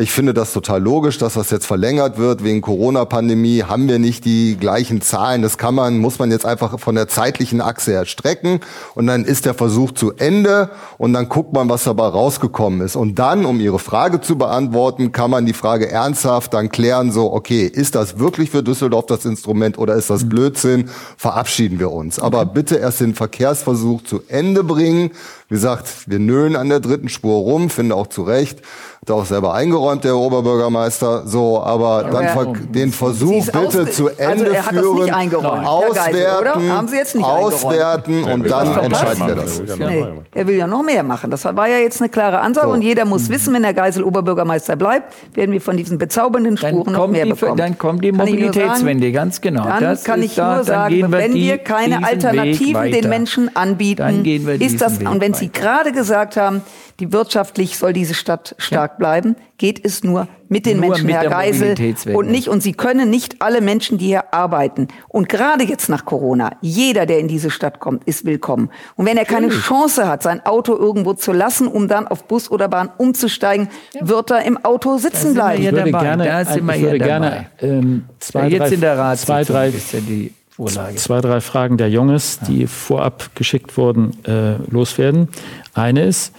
Ich 0.00 0.12
finde 0.12 0.32
das 0.32 0.52
total 0.52 0.80
logisch, 0.80 1.18
dass 1.18 1.34
das 1.34 1.50
jetzt 1.50 1.66
verlängert 1.66 2.18
wird. 2.18 2.44
Wegen 2.44 2.60
Corona-Pandemie 2.60 3.64
haben 3.64 3.88
wir 3.88 3.98
nicht 3.98 4.24
die 4.24 4.56
gleichen 4.56 5.00
Zahlen. 5.00 5.42
Das 5.42 5.58
kann 5.58 5.74
man, 5.74 5.98
muss 5.98 6.20
man 6.20 6.30
jetzt 6.30 6.46
einfach 6.46 6.78
von 6.78 6.94
der 6.94 7.08
zeitlichen 7.08 7.60
Achse 7.60 7.90
her 7.90 8.06
strecken. 8.06 8.60
Und 8.94 9.08
dann 9.08 9.24
ist 9.24 9.44
der 9.44 9.54
Versuch 9.54 9.90
zu 9.90 10.12
Ende. 10.12 10.70
Und 10.98 11.14
dann 11.14 11.28
guckt 11.28 11.52
man, 11.52 11.68
was 11.68 11.82
dabei 11.82 12.06
rausgekommen 12.06 12.80
ist. 12.80 12.94
Und 12.94 13.18
dann, 13.18 13.44
um 13.44 13.58
Ihre 13.58 13.80
Frage 13.80 14.20
zu 14.20 14.38
beantworten, 14.38 15.10
kann 15.10 15.32
man 15.32 15.46
die 15.46 15.52
Frage 15.52 15.90
ernsthaft 15.90 16.54
dann 16.54 16.68
klären, 16.68 17.10
so, 17.10 17.32
okay, 17.32 17.66
ist 17.66 17.96
das 17.96 18.20
wirklich 18.20 18.50
für 18.50 18.62
Düsseldorf 18.62 19.06
das 19.06 19.24
Instrument 19.24 19.78
oder 19.78 19.96
ist 19.96 20.10
das 20.10 20.28
Blödsinn? 20.28 20.90
Verabschieden 21.16 21.80
wir 21.80 21.90
uns. 21.90 22.20
Aber 22.20 22.46
bitte 22.46 22.76
erst 22.76 23.00
den 23.00 23.16
Verkehrsversuch 23.16 24.04
zu 24.04 24.22
Ende 24.28 24.62
bringen. 24.62 25.10
Wie 25.50 25.54
gesagt, 25.54 25.88
wir 26.06 26.18
nölen 26.18 26.56
an 26.56 26.68
der 26.68 26.80
dritten 26.80 27.08
Spur 27.08 27.38
rum, 27.38 27.70
finde 27.70 27.94
auch 27.94 28.08
zu 28.08 28.22
Recht. 28.22 28.58
Hat 29.00 29.08
er 29.10 29.14
auch 29.14 29.24
selber 29.24 29.54
eingeräumt, 29.54 30.04
der 30.04 30.14
Oberbürgermeister. 30.16 31.22
So, 31.26 31.62
aber 31.62 32.04
dann 32.10 32.24
er- 32.24 32.32
ver 32.34 32.52
den 32.68 32.92
Versuch 32.92 33.46
bitte 33.46 33.88
zu 33.90 34.08
also 34.08 34.18
Ende 34.18 34.54
er 34.54 34.66
hat 34.66 34.74
das 34.74 34.80
führen, 34.82 35.04
nicht 35.04 35.14
eingeräumt, 35.14 35.62
Herr 35.64 35.88
Geisel, 35.94 36.26
auswerten, 36.26 36.40
oder? 36.60 36.76
Haben 36.76 36.88
Sie 36.88 36.96
jetzt 36.96 37.14
nicht 37.14 37.24
eingeräumt? 37.24 37.54
auswerten 37.54 38.24
Er 38.26 38.34
und 38.34 38.50
dann 38.50 38.78
entscheiden 38.78 39.26
wir 39.26 39.34
das. 39.36 39.58
Er 39.60 39.68
will 39.68 39.68
ja 39.68 39.76
noch 39.76 39.88
Nee, 39.88 40.04
er 40.34 40.46
will 40.48 40.56
ja 40.56 40.66
noch 40.66 40.82
mehr 40.82 41.02
machen. 41.02 41.30
Das 41.30 41.44
war 41.46 41.66
ja 41.68 41.78
jetzt 41.78 42.00
eine 42.02 42.10
klare 42.10 42.40
Ansage 42.40 42.66
So. 42.66 42.72
und 42.74 42.82
jeder 42.82 43.06
muss 43.06 43.30
wissen, 43.30 43.54
wenn 43.54 43.62
der 43.62 43.72
Geisel 43.72 44.02
Oberbürgermeister 44.04 44.76
bleibt, 44.76 45.14
werden 45.34 45.52
wir 45.52 45.62
von 45.62 45.78
diesen 45.78 45.96
bezaubernden 45.96 46.58
Spuren 46.58 46.92
noch 46.92 47.06
mehr 47.08 47.24
die, 47.24 47.30
bekommen. 47.32 47.56
dann 47.56 47.78
kommt 47.78 48.04
die 48.04 48.12
Kann 48.12 48.26
ich 48.26 48.34
nur 48.34 48.42
Mobilitätswende, 48.48 49.06
sagen, 49.06 49.14
ganz 49.14 49.40
genau. 49.40 49.64
Dann 49.64 49.82
Das 49.82 50.04
kann 50.04 50.22
ich 50.22 50.34
da, 50.34 50.46
nur 50.48 50.56
dann 50.56 50.64
sagen, 50.66 51.12
wenn 51.12 51.32
die- 51.32 51.42
wir 51.44 51.58
keine 51.58 52.04
Alternativen 52.04 52.90
den. 52.92 53.08
Menschen 53.08 53.56
anbieten, 53.56 54.02
Dann 54.02 54.22
gehen 54.24 54.46
wir 54.46 54.60
ist 54.60 54.82
das, 54.82 54.98
und 54.98 55.20
wenn 55.22 55.32
Sie 55.38 55.50
gerade 55.50 55.92
gesagt 55.92 56.36
haben, 56.36 56.62
die 57.00 57.12
wirtschaftlich 57.12 57.78
soll 57.78 57.92
diese 57.92 58.14
Stadt 58.14 58.54
stark 58.58 58.98
bleiben, 58.98 59.36
geht 59.56 59.84
es 59.84 60.02
nur 60.02 60.26
mit 60.48 60.66
den 60.66 60.78
Nur 60.78 60.90
Menschen, 60.90 61.06
mit 61.06 61.14
Herr 61.14 61.28
Geisel, 61.28 61.74
und 62.12 62.30
nicht, 62.30 62.48
und 62.48 62.62
Sie 62.62 62.72
können 62.72 63.10
nicht 63.10 63.40
alle 63.40 63.60
Menschen, 63.60 63.98
die 63.98 64.06
hier 64.06 64.32
arbeiten, 64.32 64.88
und 65.08 65.28
gerade 65.28 65.64
jetzt 65.64 65.88
nach 65.88 66.04
Corona, 66.04 66.52
jeder, 66.60 67.06
der 67.06 67.18
in 67.18 67.28
diese 67.28 67.50
Stadt 67.50 67.80
kommt, 67.80 68.04
ist 68.04 68.24
willkommen. 68.24 68.70
Und 68.96 69.06
wenn 69.06 69.16
er 69.16 69.24
keine 69.24 69.48
Chance 69.50 70.08
hat, 70.08 70.22
sein 70.22 70.44
Auto 70.44 70.76
irgendwo 70.76 71.14
zu 71.14 71.32
lassen, 71.32 71.68
um 71.68 71.86
dann 71.86 72.08
auf 72.08 72.24
Bus 72.24 72.50
oder 72.50 72.68
Bahn 72.68 72.90
umzusteigen, 72.96 73.68
wird 74.00 74.30
er 74.30 74.44
im 74.44 74.64
Auto 74.64 74.98
sitzen 74.98 75.34
bleiben. 75.34 75.62
ja 75.62 75.70
Ich 75.70 75.76
würde 75.76 75.90
dabei. 75.90 76.04
gerne, 76.04 76.24
ich 76.24 76.30
ja 76.30 76.66
würde 76.66 76.98
dabei. 76.98 76.98
gerne 76.98 77.46
ähm, 77.60 78.04
zwei, 78.18 78.48
Jetzt 78.48 78.70
drei, 78.70 78.74
in 78.74 78.80
der 78.80 78.98
Ratssitzung 78.98 79.44
zwei, 79.44 79.44
drei, 79.44 79.68
ist 79.68 79.92
ja 79.92 80.00
die 80.00 80.32
Vorlage. 80.58 80.96
zwei, 80.96 81.20
drei 81.20 81.40
Fragen 81.40 81.76
der 81.76 81.88
Junges, 81.88 82.40
die 82.40 82.66
vorab 82.66 83.30
geschickt 83.34 83.76
wurden, 83.76 84.12
äh, 84.24 84.56
loswerden. 84.70 85.28
Eine 85.72 86.04
ist, 86.04 86.32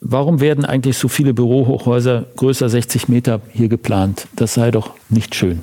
warum 0.00 0.40
werden 0.40 0.64
eigentlich 0.64 0.96
so 0.96 1.08
viele 1.08 1.34
Bürohochhäuser 1.34 2.24
größer 2.36 2.68
60 2.68 3.08
Meter 3.08 3.40
hier 3.52 3.68
geplant? 3.68 4.26
Das 4.34 4.54
sei 4.54 4.70
doch 4.70 4.94
nicht 5.10 5.34
schön. 5.34 5.62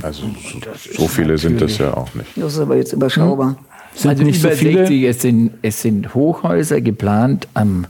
Also 0.00 0.22
so, 0.22 1.02
so 1.02 1.08
viele 1.08 1.38
sind 1.38 1.60
das 1.60 1.78
ja 1.78 1.94
auch 1.94 2.14
nicht. 2.14 2.30
Das 2.36 2.54
ist 2.54 2.60
aber 2.60 2.76
jetzt 2.76 2.92
überschaubar. 2.92 3.56
Sind 3.94 4.10
also 4.10 4.22
nicht 4.22 4.40
so 4.40 4.48
über 4.48 4.56
viele? 4.56 4.78
60, 4.86 5.02
es 5.04 5.22
sind, 5.22 5.50
es 5.62 5.82
sind 5.82 6.14
Hochhäuser 6.14 6.80
geplant 6.80 7.48
am, 7.54 7.86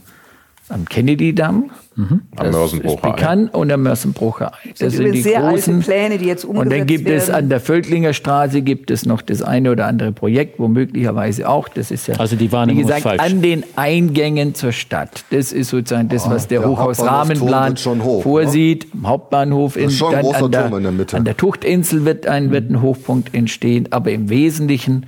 am 0.73 0.85
Kennedy-Damm. 0.85 1.71
Am 1.95 2.21
Das 2.35 2.47
ist 2.47 2.53
Mörsenbrucher 2.53 3.03
Ei. 3.07 3.11
bekannt 3.11 3.53
und 3.53 3.71
am 3.71 3.83
Mörsenbrucher 3.83 4.53
Ei. 4.53 4.69
Das 4.71 4.79
Das 4.79 4.93
sind 4.93 5.11
die 5.13 5.21
sind 5.21 5.31
sehr 5.31 5.43
alte 5.43 5.55
großen. 5.57 5.79
Pläne, 5.81 6.17
die 6.17 6.25
jetzt 6.25 6.43
Und 6.43 6.57
umgesetzt 6.57 6.79
dann 6.79 6.87
gibt 6.87 7.07
es 7.09 7.27
werden. 7.27 7.35
an 7.43 7.49
der 7.49 7.59
Völklinger 7.59 8.13
Straße 8.13 8.61
gibt 8.63 8.89
es 8.89 9.05
noch 9.05 9.21
das 9.21 9.43
eine 9.43 9.71
oder 9.71 9.85
andere 9.85 10.11
Projekt, 10.11 10.59
wo 10.59 10.67
möglicherweise 10.67 11.47
auch, 11.47 11.67
das 11.69 11.91
ist 11.91 12.07
ja, 12.07 12.15
Also 12.15 12.35
die 12.35 12.45
wie 12.45 12.51
Wahrnehmung 12.51 12.81
ist 12.81 12.87
gesagt, 12.87 13.03
falsch. 13.03 13.21
an 13.21 13.41
den 13.43 13.63
Eingängen 13.75 14.55
zur 14.55 14.71
Stadt. 14.71 15.23
Das 15.29 15.51
ist 15.51 15.69
sozusagen 15.69 16.09
das, 16.09 16.27
was 16.29 16.47
der, 16.47 16.61
der 16.61 16.69
Hochhausrahmenplan 16.69 17.75
hoch, 18.01 18.17
ne? 18.17 18.21
vorsieht. 18.23 18.87
Am 18.93 19.07
Hauptbahnhof 19.07 19.77
in, 19.77 19.89
dann 19.89 20.25
an, 20.25 20.51
der, 20.51 20.65
in 20.75 20.83
der 20.83 20.91
Mitte. 20.91 21.15
an 21.17 21.25
der 21.25 21.37
Tuchtinsel 21.37 22.05
wird 22.05 22.25
ein, 22.25 22.49
wird 22.51 22.71
ein 22.71 22.81
Hochpunkt 22.81 23.35
entstehen, 23.35 23.87
aber 23.91 24.11
im 24.11 24.29
Wesentlichen 24.29 25.05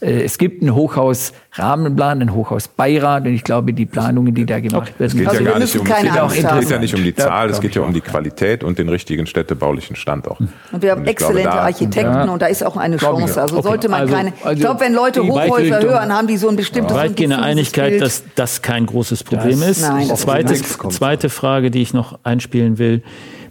es 0.00 0.38
gibt 0.38 0.62
einen 0.62 0.74
Hochhausrahmenplan, 0.74 2.20
einen 2.20 2.34
Hochhausbeirat 2.34 3.24
und 3.26 3.32
ich 3.34 3.44
glaube, 3.44 3.72
die 3.72 3.86
Planungen, 3.86 4.34
die 4.34 4.44
da 4.46 4.60
gemacht 4.60 4.92
Es 4.98 5.14
werden, 5.14 5.18
geht 5.18 5.28
Also 5.28 5.40
ja 5.40 5.44
wir 5.46 5.52
gar 5.52 5.58
nicht 5.60 5.76
um, 5.76 5.84
keine 5.84 6.08
es 6.08 6.12
geht, 6.14 6.22
Angst 6.22 6.38
es 6.38 6.44
haben. 6.44 6.60
geht 6.60 6.70
ja 6.70 6.78
nicht 6.78 6.94
um 6.94 7.02
die 7.04 7.14
Zahl, 7.14 7.50
es 7.50 7.60
geht 7.60 7.74
ja 7.74 7.82
um 7.82 7.88
auch. 7.88 7.92
die 7.92 8.00
Qualität 8.00 8.64
und 8.64 8.78
den 8.78 8.88
richtigen 8.88 9.26
städtebaulichen 9.26 9.96
Standort. 9.96 10.40
Und 10.40 10.82
wir 10.82 10.90
haben 10.92 11.00
Und 11.02 11.08
ich 11.08 11.16
glaube, 11.16 11.32
exzellente 11.34 11.56
da- 11.56 11.62
Architekten 11.64 12.28
und 12.28 12.42
da 12.42 12.46
ist 12.46 12.62
auch 12.64 12.76
eine 12.76 12.96
Chance. 12.96 13.34
auch. 13.38 13.42
Also 13.42 13.56
Okay. 13.58 13.68
sollte 13.68 13.88
man 13.88 14.00
Also- 14.00 14.14
keine. 14.14 14.32
also 14.42 14.52
ich 14.52 14.60
glaube, 14.60 14.80
wenn 14.80 14.94
Leute 14.94 15.22
Hochhäuser 15.26 15.80
hören, 15.80 16.12
haben 16.12 16.26
die 16.26 16.36
so 16.36 16.48
ein 16.48 16.56
bestimmtes 16.56 16.96
Weitgehende 16.96 17.38
Einigkeit, 17.38 17.90
Bild. 17.90 18.02
dass 18.02 18.24
das 18.34 18.62
kein 18.62 18.86
großes 18.86 19.24
Problem 19.24 19.62
ist. 19.62 19.82
Nein, 19.82 20.08
das 20.08 20.18
ist 20.18 20.24
zweite, 20.24 20.52
nichts 20.52 20.78
kommt. 20.78 20.92
zweite 20.92 21.28
Frage, 21.30 21.70
die 21.70 21.82
ich 21.82 21.92
noch 21.94 22.18
einspielen 22.24 22.78
will. 22.78 23.02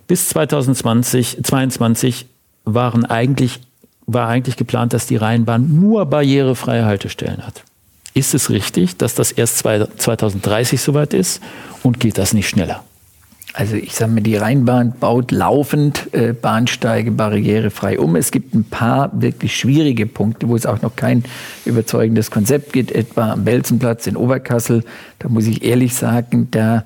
Bis 0.08 0.30
2020, 0.30 1.44
22 1.44 2.28
waren 2.64 3.06
eigentlich, 3.06 3.60
war 4.08 4.30
eigentlich 4.30 4.56
geplant, 4.56 4.94
dass 4.94 5.06
die 5.06 5.18
Rheinbahn 5.18 5.80
nur 5.80 6.06
barrierefreie 6.06 6.86
Haltestellen 6.86 7.46
hat. 7.46 7.64
Ist 8.14 8.34
es 8.34 8.50
richtig, 8.50 8.98
dass 8.98 9.14
das 9.14 9.32
erst 9.32 9.60
zwei- 9.60 9.86
2030 9.86 10.82
soweit 10.82 11.14
ist 11.14 11.42
und 11.84 12.00
geht 12.00 12.18
das 12.18 12.34
nicht 12.34 12.50
schneller? 12.50 12.84
Also 13.54 13.76
ich 13.76 13.96
sage 13.96 14.12
mal, 14.12 14.22
die 14.22 14.36
Rheinbahn 14.36 14.94
baut 15.00 15.32
laufend 15.32 16.14
äh, 16.14 16.34
Bahnsteige 16.34 17.12
barrierefrei 17.12 18.00
um. 18.00 18.16
Es 18.16 18.32
gibt 18.32 18.54
ein 18.54 18.64
paar 18.64 19.10
wirklich 19.20 19.56
schwierige 19.56 20.06
Punkte, 20.06 20.48
wo 20.48 20.56
es 20.56 20.66
auch 20.66 20.82
noch 20.82 20.96
kein 20.96 21.24
überzeugendes 21.66 22.30
Konzept 22.32 22.72
gibt, 22.72 22.92
etwa 22.92 23.32
am 23.32 23.46
Belzenplatz 23.46 24.06
in 24.08 24.16
Oberkassel. 24.16 24.84
Da 25.20 25.30
muss 25.30 25.48
ich 25.48 25.64
ehrlich 25.64 25.96
sagen, 25.96 26.50
da 26.52 26.84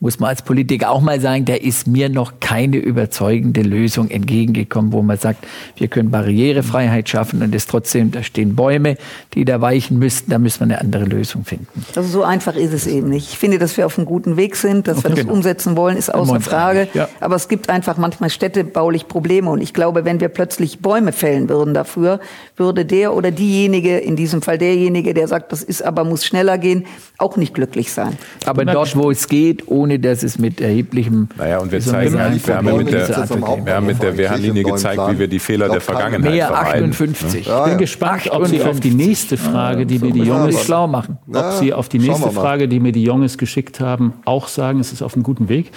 muss 0.00 0.20
man 0.20 0.30
als 0.30 0.42
Politiker 0.42 0.90
auch 0.90 1.00
mal 1.00 1.20
sagen, 1.20 1.44
da 1.44 1.54
ist 1.54 1.86
mir 1.88 2.08
noch 2.08 2.34
keine 2.40 2.76
überzeugende 2.76 3.62
Lösung 3.62 4.10
entgegengekommen, 4.10 4.92
wo 4.92 5.02
man 5.02 5.18
sagt, 5.18 5.44
wir 5.76 5.88
können 5.88 6.10
Barrierefreiheit 6.10 7.08
schaffen 7.08 7.42
und 7.42 7.52
es 7.54 7.66
trotzdem, 7.66 8.12
da 8.12 8.22
stehen 8.22 8.54
Bäume, 8.54 8.96
die 9.34 9.44
da 9.44 9.60
weichen 9.60 9.98
müssten, 9.98 10.30
da 10.30 10.38
müssen 10.38 10.60
wir 10.60 10.64
eine 10.64 10.80
andere 10.80 11.04
Lösung 11.04 11.44
finden. 11.44 11.66
Also 11.96 12.08
so 12.08 12.22
einfach 12.22 12.54
ist 12.54 12.72
es 12.72 12.86
eben 12.86 13.08
nicht. 13.08 13.30
Ich 13.32 13.38
finde, 13.38 13.58
dass 13.58 13.76
wir 13.76 13.86
auf 13.86 13.98
einem 13.98 14.06
guten 14.06 14.36
Weg 14.36 14.54
sind, 14.56 14.86
dass 14.86 15.02
wir 15.02 15.10
das 15.10 15.18
Genau. 15.20 15.32
umsetzen 15.32 15.76
wollen, 15.76 15.96
ist 15.96 16.14
außer 16.14 16.40
Frage. 16.40 16.86
ja. 16.94 17.08
Aber 17.20 17.34
es 17.34 17.48
gibt 17.48 17.68
einfach 17.68 17.96
manchmal 17.96 18.30
städtebaulich 18.30 19.08
Probleme. 19.08 19.50
Und 19.50 19.60
ich 19.60 19.74
glaube, 19.74 20.04
wenn 20.04 20.20
wir 20.20 20.28
plötzlich 20.28 20.78
Bäume 20.78 21.12
fällen 21.12 21.48
würden 21.48 21.74
dafür, 21.74 22.20
würde 22.56 22.84
der 22.84 23.14
oder 23.14 23.32
diejenige, 23.32 23.98
in 23.98 24.14
diesem 24.14 24.42
Fall 24.42 24.58
derjenige, 24.58 25.12
der 25.12 25.26
sagt, 25.26 25.50
das 25.50 25.62
ist 25.64 25.82
aber 25.82 26.04
muss 26.04 26.24
schneller 26.24 26.56
gehen, 26.58 26.86
auch 27.18 27.36
nicht 27.36 27.52
glücklich 27.54 27.92
sein. 27.92 28.16
Aber 28.46 28.64
dort, 28.64 28.94
wo 28.96 29.10
es 29.10 29.28
geht, 29.28 29.66
ohne 29.88 29.98
dass 29.98 30.22
es 30.22 30.38
mit 30.38 30.60
erheblichem... 30.60 31.28
Naja, 31.38 31.58
und 31.58 31.72
wir 31.72 31.80
zeigen, 31.80 32.12
sagen, 32.12 32.40
wir 32.44 32.56
haben 32.56 32.66
ja 32.66 32.74
mit 32.74 32.92
der, 32.92 33.08
wir 33.08 33.74
haben 33.74 33.86
mit 33.86 34.02
der 34.02 34.16
Wehrlinie 34.18 34.62
gezeigt, 34.62 35.00
wie 35.10 35.18
wir 35.18 35.28
die 35.28 35.38
Fehler 35.38 35.70
der 35.70 35.80
Vergangenheit 35.80 36.30
Mehr 36.30 36.48
vermeiden. 36.48 36.90
58. 36.90 37.48
Ich 37.48 37.64
bin 37.64 37.78
gespannt, 37.78 38.30
ob 38.30 38.46
Sie 38.46 38.62
auf 38.62 38.80
die 38.80 38.90
nächste 38.90 39.38
Frage, 39.38 39.86
die 39.86 39.98
mir 39.98 40.12
die 40.12 40.22
Jungs 40.24 40.62
schlau 40.62 40.86
machen. 40.86 41.18
ob 41.32 41.52
Sie 41.58 41.72
auf 41.72 41.88
die 41.88 41.98
nächste. 41.98 42.28
Frage, 42.28 42.68
die 42.68 42.78
mir 42.78 42.92
die 42.92 43.02
Jungs 43.02 43.38
geschickt 43.38 43.80
haben, 43.80 44.12
auch 44.26 44.48
sagen, 44.48 44.80
es 44.80 44.92
ist 44.92 45.02
auf 45.02 45.14
einem 45.14 45.22
guten 45.22 45.48
Weg. 45.48 45.70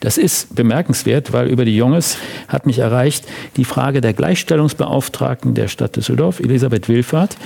Das 0.00 0.18
ist 0.18 0.54
bemerkenswert, 0.54 1.32
weil 1.32 1.48
über 1.48 1.64
die 1.64 1.76
Jungs 1.76 2.18
hat 2.46 2.64
mich 2.66 2.78
erreicht 2.78 3.26
die 3.56 3.64
Frage 3.64 4.00
der 4.00 4.12
Gleichstellungsbeauftragten 4.12 5.54
der 5.54 5.66
Stadt 5.66 5.96
Düsseldorf, 5.96 6.38
Elisabeth 6.38 6.88
Wilfahrt, 6.88 7.36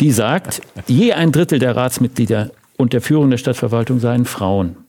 die 0.00 0.10
sagt, 0.10 0.60
je 0.86 1.12
ein 1.12 1.32
Drittel 1.32 1.58
der 1.58 1.74
Ratsmitglieder 1.74 2.50
und 2.76 2.92
der 2.92 3.00
Führung 3.00 3.30
der 3.30 3.38
Stadtverwaltung 3.38 3.98
seien 3.98 4.26
Frauen. 4.26 4.81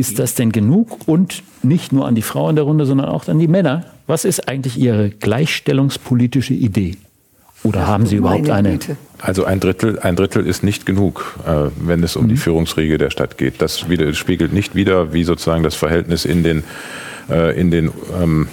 Ist 0.00 0.18
das 0.18 0.34
denn 0.34 0.50
genug? 0.50 1.06
Und 1.06 1.42
nicht 1.62 1.92
nur 1.92 2.06
an 2.06 2.14
die 2.14 2.22
Frau 2.22 2.48
in 2.48 2.56
der 2.56 2.64
Runde, 2.64 2.86
sondern 2.86 3.08
auch 3.08 3.28
an 3.28 3.38
die 3.38 3.48
Männer. 3.48 3.84
Was 4.06 4.24
ist 4.24 4.48
eigentlich 4.48 4.78
Ihre 4.78 5.10
gleichstellungspolitische 5.10 6.54
Idee? 6.54 6.96
Oder 7.62 7.86
haben 7.86 8.06
Sie 8.06 8.16
überhaupt 8.16 8.48
eine? 8.48 8.78
Also 9.18 9.44
ein 9.44 9.60
Drittel, 9.60 9.98
ein 9.98 10.16
Drittel 10.16 10.46
ist 10.46 10.62
nicht 10.64 10.86
genug, 10.86 11.38
äh, 11.46 11.68
wenn 11.76 12.02
es 12.02 12.16
um 12.16 12.24
Mhm. 12.24 12.28
die 12.30 12.36
Führungsriege 12.38 12.96
der 12.96 13.10
Stadt 13.10 13.36
geht. 13.36 13.60
Das 13.60 13.90
wieder, 13.90 14.12
spiegelt 14.14 14.54
nicht 14.54 14.74
wider, 14.74 15.12
wie 15.12 15.24
sozusagen 15.24 15.62
das 15.62 15.74
Verhältnis 15.74 16.24
in 16.24 16.42
den, 16.42 16.64
äh, 17.28 17.60
in 17.60 17.70
den 17.70 17.90
ähm, 18.20 18.48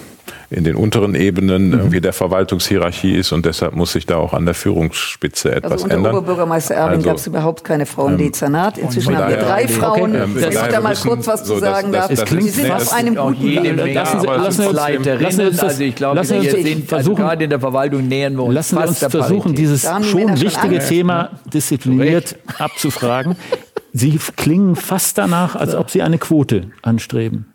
in 0.49 0.63
den 0.63 0.75
unteren 0.77 1.13
Ebenen 1.13 1.67
Mhm. 1.67 1.73
irgendwie 1.79 1.99
der 2.01 2.13
Verwaltungshierarchie 2.13 3.15
ist 3.15 3.33
und 3.33 3.45
deshalb 3.45 3.75
muss 3.75 3.91
sich 3.91 4.05
da 4.05 4.15
auch 4.15 4.33
an 4.33 4.45
der 4.45 4.53
Führungsspitze 4.53 5.51
etwas 5.53 5.71
Also 5.73 5.83
unter 5.85 5.95
ändern. 5.97 6.15
Oberbürgermeister 6.15 6.75
Erwin 6.75 6.95
Also, 6.95 7.05
gab 7.09 7.17
es 7.17 7.27
überhaupt 7.27 7.63
keine 7.65 7.85
Frauen 7.85 8.13
im 8.13 8.17
Dezernat. 8.19 8.77
Inzwischen 8.77 9.17
haben 9.17 9.29
wir 9.29 9.37
drei 9.37 9.63
Okay. 9.65 9.73
Frauen. 9.73 10.15
Ähm, 10.15 10.35
Wenn 10.35 10.49
ich 10.49 10.55
da 10.57 10.79
mal 10.79 10.89
müssen- 10.89 11.07
kurz 11.09 11.27
was 11.27 11.41
zu 11.43 11.55
so, 11.55 11.59
das- 11.59 11.63
sagen 11.75 11.91
das- 11.91 12.01
darf. 12.01 12.09
das 12.11 12.19
Es 12.19 12.25
klingt 12.25 12.43
Sie 12.43 12.49
sind 12.49 12.67
fast- 12.67 12.87
auf 12.87 12.97
einem 12.97 13.15
guten 13.15 13.43
Weg. 13.43 13.65
Lassen 13.65 13.75
Sie- 13.75 13.85
lassen 13.93 14.17
uns- 14.17 14.27
Abteilungsleiterinnen. 14.27 15.21
lassen 15.23 15.37
Sie 15.37 15.45
uns 15.47 15.55
das- 15.57 15.63
also 15.69 15.83
ich 15.83 15.95
glaube, 15.95 16.15
lassen 16.15 16.27
Sie 16.29 16.35
uns 16.35 16.45
wir 16.45 16.53
das 16.53 16.61
sind, 16.63 16.75
also 16.81 16.87
versuchen- 16.87 17.15
gerade 17.17 17.43
in 17.43 17.49
der 17.49 17.59
Verwaltung 17.59 18.07
nähern 18.07 18.33
wir 18.35 18.43
uns 18.43 18.53
Lassen 18.55 18.77
wir 18.77 18.87
uns 18.87 18.99
versuchen, 18.99 19.53
dieses 19.55 19.83
schon 20.09 20.39
wichtige. 20.41 20.79
Thema 20.79 21.31
diszipliniert 21.53 22.37
abzufragen. 22.57 23.35
Sie 23.93 24.17
klingen 24.35 24.75
fast 24.75 25.17
danach, 25.17 25.55
als 25.55 25.75
ob 25.75 25.89
Sie 25.89 26.01
eine 26.01 26.17
Quote 26.19 26.67
anstreben. 26.83 27.47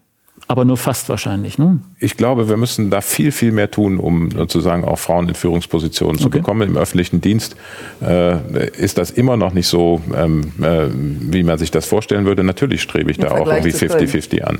Aber 0.49 0.65
nur 0.65 0.77
fast 0.77 1.09
wahrscheinlich. 1.09 1.57
Ne? 1.59 1.79
Ich 1.99 2.17
glaube, 2.17 2.49
wir 2.49 2.57
müssen 2.57 2.91
da 2.91 3.01
viel, 3.01 3.33
viel 3.33 3.53
mehr 3.53 3.71
tun, 3.71 3.99
um 3.99 4.31
sozusagen 4.31 4.85
auch 4.85 4.99
Frauen 4.99 5.29
in 5.29 5.35
Führungspositionen 5.35 6.19
zu 6.19 6.27
Okay. 6.27 6.39
bekommen. 6.39 6.69
Im 6.69 6.77
öffentlichen 6.77 7.21
Dienst 7.21 7.57
äh, 8.03 8.69
ist 8.77 8.99
das 8.99 9.11
immer 9.11 9.37
noch 9.37 9.55
nicht 9.55 9.69
so, 9.69 10.01
ähm, 10.15 10.53
äh, 10.61 10.89
wie 10.93 11.43
man 11.43 11.59
sich 11.59 11.71
das 11.71 11.87
vorstellen 11.87 12.25
würde. 12.27 12.45
Natürlich 12.45 12.83
strebe 12.83 13.11
ich 13.11 13.19
Im 13.19 13.25
da 13.25 13.31
auch 13.31 13.37
Vergleich 13.37 13.65
irgendwie 13.65 13.79
zu 13.79 13.87
Köln. 13.87 14.09
50-50 14.09 14.43
an. 14.43 14.59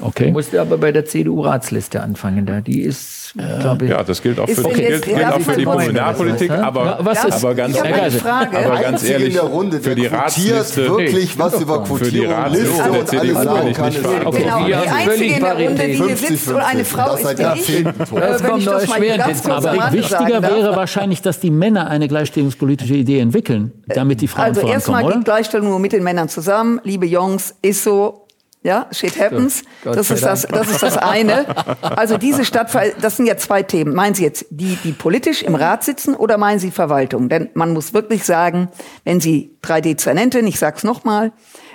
Okay. 0.00 0.26
Du 0.26 0.32
musst 0.32 0.54
aber 0.54 0.76
bei 0.78 0.92
der 0.92 1.06
CDU-Ratsliste 1.06 2.02
anfangen. 2.02 2.44
Da. 2.44 2.60
Die 2.60 2.82
ist, 2.82 3.15
glaube 3.60 3.84
ich, 3.84 3.90
Ja, 3.90 4.02
das 4.02 4.22
gilt 4.22 4.38
auch 4.40 4.48
für, 4.48 4.62
denn 4.62 4.72
gilt, 4.74 4.88
jetzt- 4.90 5.04
gilt 5.04 5.24
auch 5.26 5.40
für 5.40 5.56
die 5.56 5.64
Kommunalpolitik, 5.64 6.50
aber, 6.50 6.98
was 7.00 7.24
ist- 7.24 7.44
aber 7.44 7.54
ganz, 7.54 7.76
Ich 7.76 8.20
Frage. 8.20 8.56
aber 8.58 8.78
ganz 8.80 9.04
ehrlich, 9.04 9.28
in 9.28 9.32
der 9.34 9.42
Runde, 9.42 9.80
für 9.80 9.94
die 9.94 10.06
Ratsliste, 10.06 10.88
wirklich 10.88 11.38
was 11.38 11.60
über 11.60 11.84
für 11.84 12.04
die 12.04 12.20
Quotierung 12.20 12.32
Ratsliste 12.34 12.68
Liste 12.68 12.90
der 12.92 13.06
CDU 13.06 13.22
bin 13.26 13.34
sagen 13.34 13.68
ich 13.68 13.76
kann. 13.76 13.86
nicht 13.86 13.96
ist 13.98 14.06
verantwortlich. 14.06 14.44
Genau, 14.44 14.66
Wir 14.66 14.76
die 14.76 14.88
einzige 14.88 15.34
in 15.34 15.40
der 15.40 15.52
Runde, 15.54 15.82
die 15.86 15.92
hier 15.92 16.04
50, 16.06 16.28
sitzt 16.28 16.48
und 16.48 16.56
eine 16.56 16.84
50. 16.84 16.86
Frau 16.86 17.10
Das 17.10 17.20
ist, 17.20 17.26
seit 17.26 17.36
bin 17.36 17.46
ich. 17.56 17.84
Das 17.84 18.42
kommt 18.42 18.66
kurz 18.66 19.46
am 19.46 19.52
Aber 19.52 19.92
wichtiger 19.92 20.42
wäre 20.42 20.76
wahrscheinlich, 20.76 21.22
dass 21.22 21.40
die 21.40 21.50
Männer 21.50 21.88
eine 21.88 22.08
gleichstellungspolitische 22.08 22.94
Idee 22.94 23.20
entwickeln, 23.20 23.72
damit 23.86 24.20
die 24.20 24.28
Frauen 24.28 24.44
Also 24.46 24.66
erstmal 24.66 25.04
geht? 25.04 25.24
Gleichstellung 25.24 25.68
nur 25.68 25.78
mit 25.78 25.92
den 25.92 26.02
Männern 26.02 26.28
zusammen. 26.28 26.80
Liebe 26.84 27.06
Jungs, 27.06 27.54
ist 27.62 27.84
so. 27.84 28.25
Ja, 28.66 28.88
shit 28.90 29.16
happens. 29.16 29.62
Gott 29.84 29.96
Das 29.96 30.10
ist 30.10 30.24
das, 30.24 30.42
das 30.42 30.68
ist 30.68 30.82
das 30.82 30.98
eine. 30.98 31.46
Also 31.82 32.18
diese 32.18 32.44
Stadtver 32.44 32.82
das 33.00 33.16
sind 33.16 33.26
ja 33.26 33.36
zwei 33.36 33.62
Themen. 33.62 33.94
Meinen 33.94 34.16
Sie 34.16 34.24
jetzt 34.24 34.46
die, 34.50 34.76
die 34.82 34.90
politisch 34.90 35.44
im 35.44 35.54
Rat 35.54 35.84
sitzen 35.84 36.16
oder 36.16 36.36
meinen 36.36 36.58
Sie 36.58 36.72
Verwaltung? 36.72 37.28
Denn 37.28 37.48
man 37.54 37.72
muss 37.72 37.94
wirklich 37.94 38.24
sagen, 38.24 38.68
wenn 39.04 39.20
Sie 39.20 39.56
drei 39.62 39.80
Dezernenten, 39.80 40.44
ich 40.48 40.58
sag's 40.58 40.82
nochmal, 40.82 41.30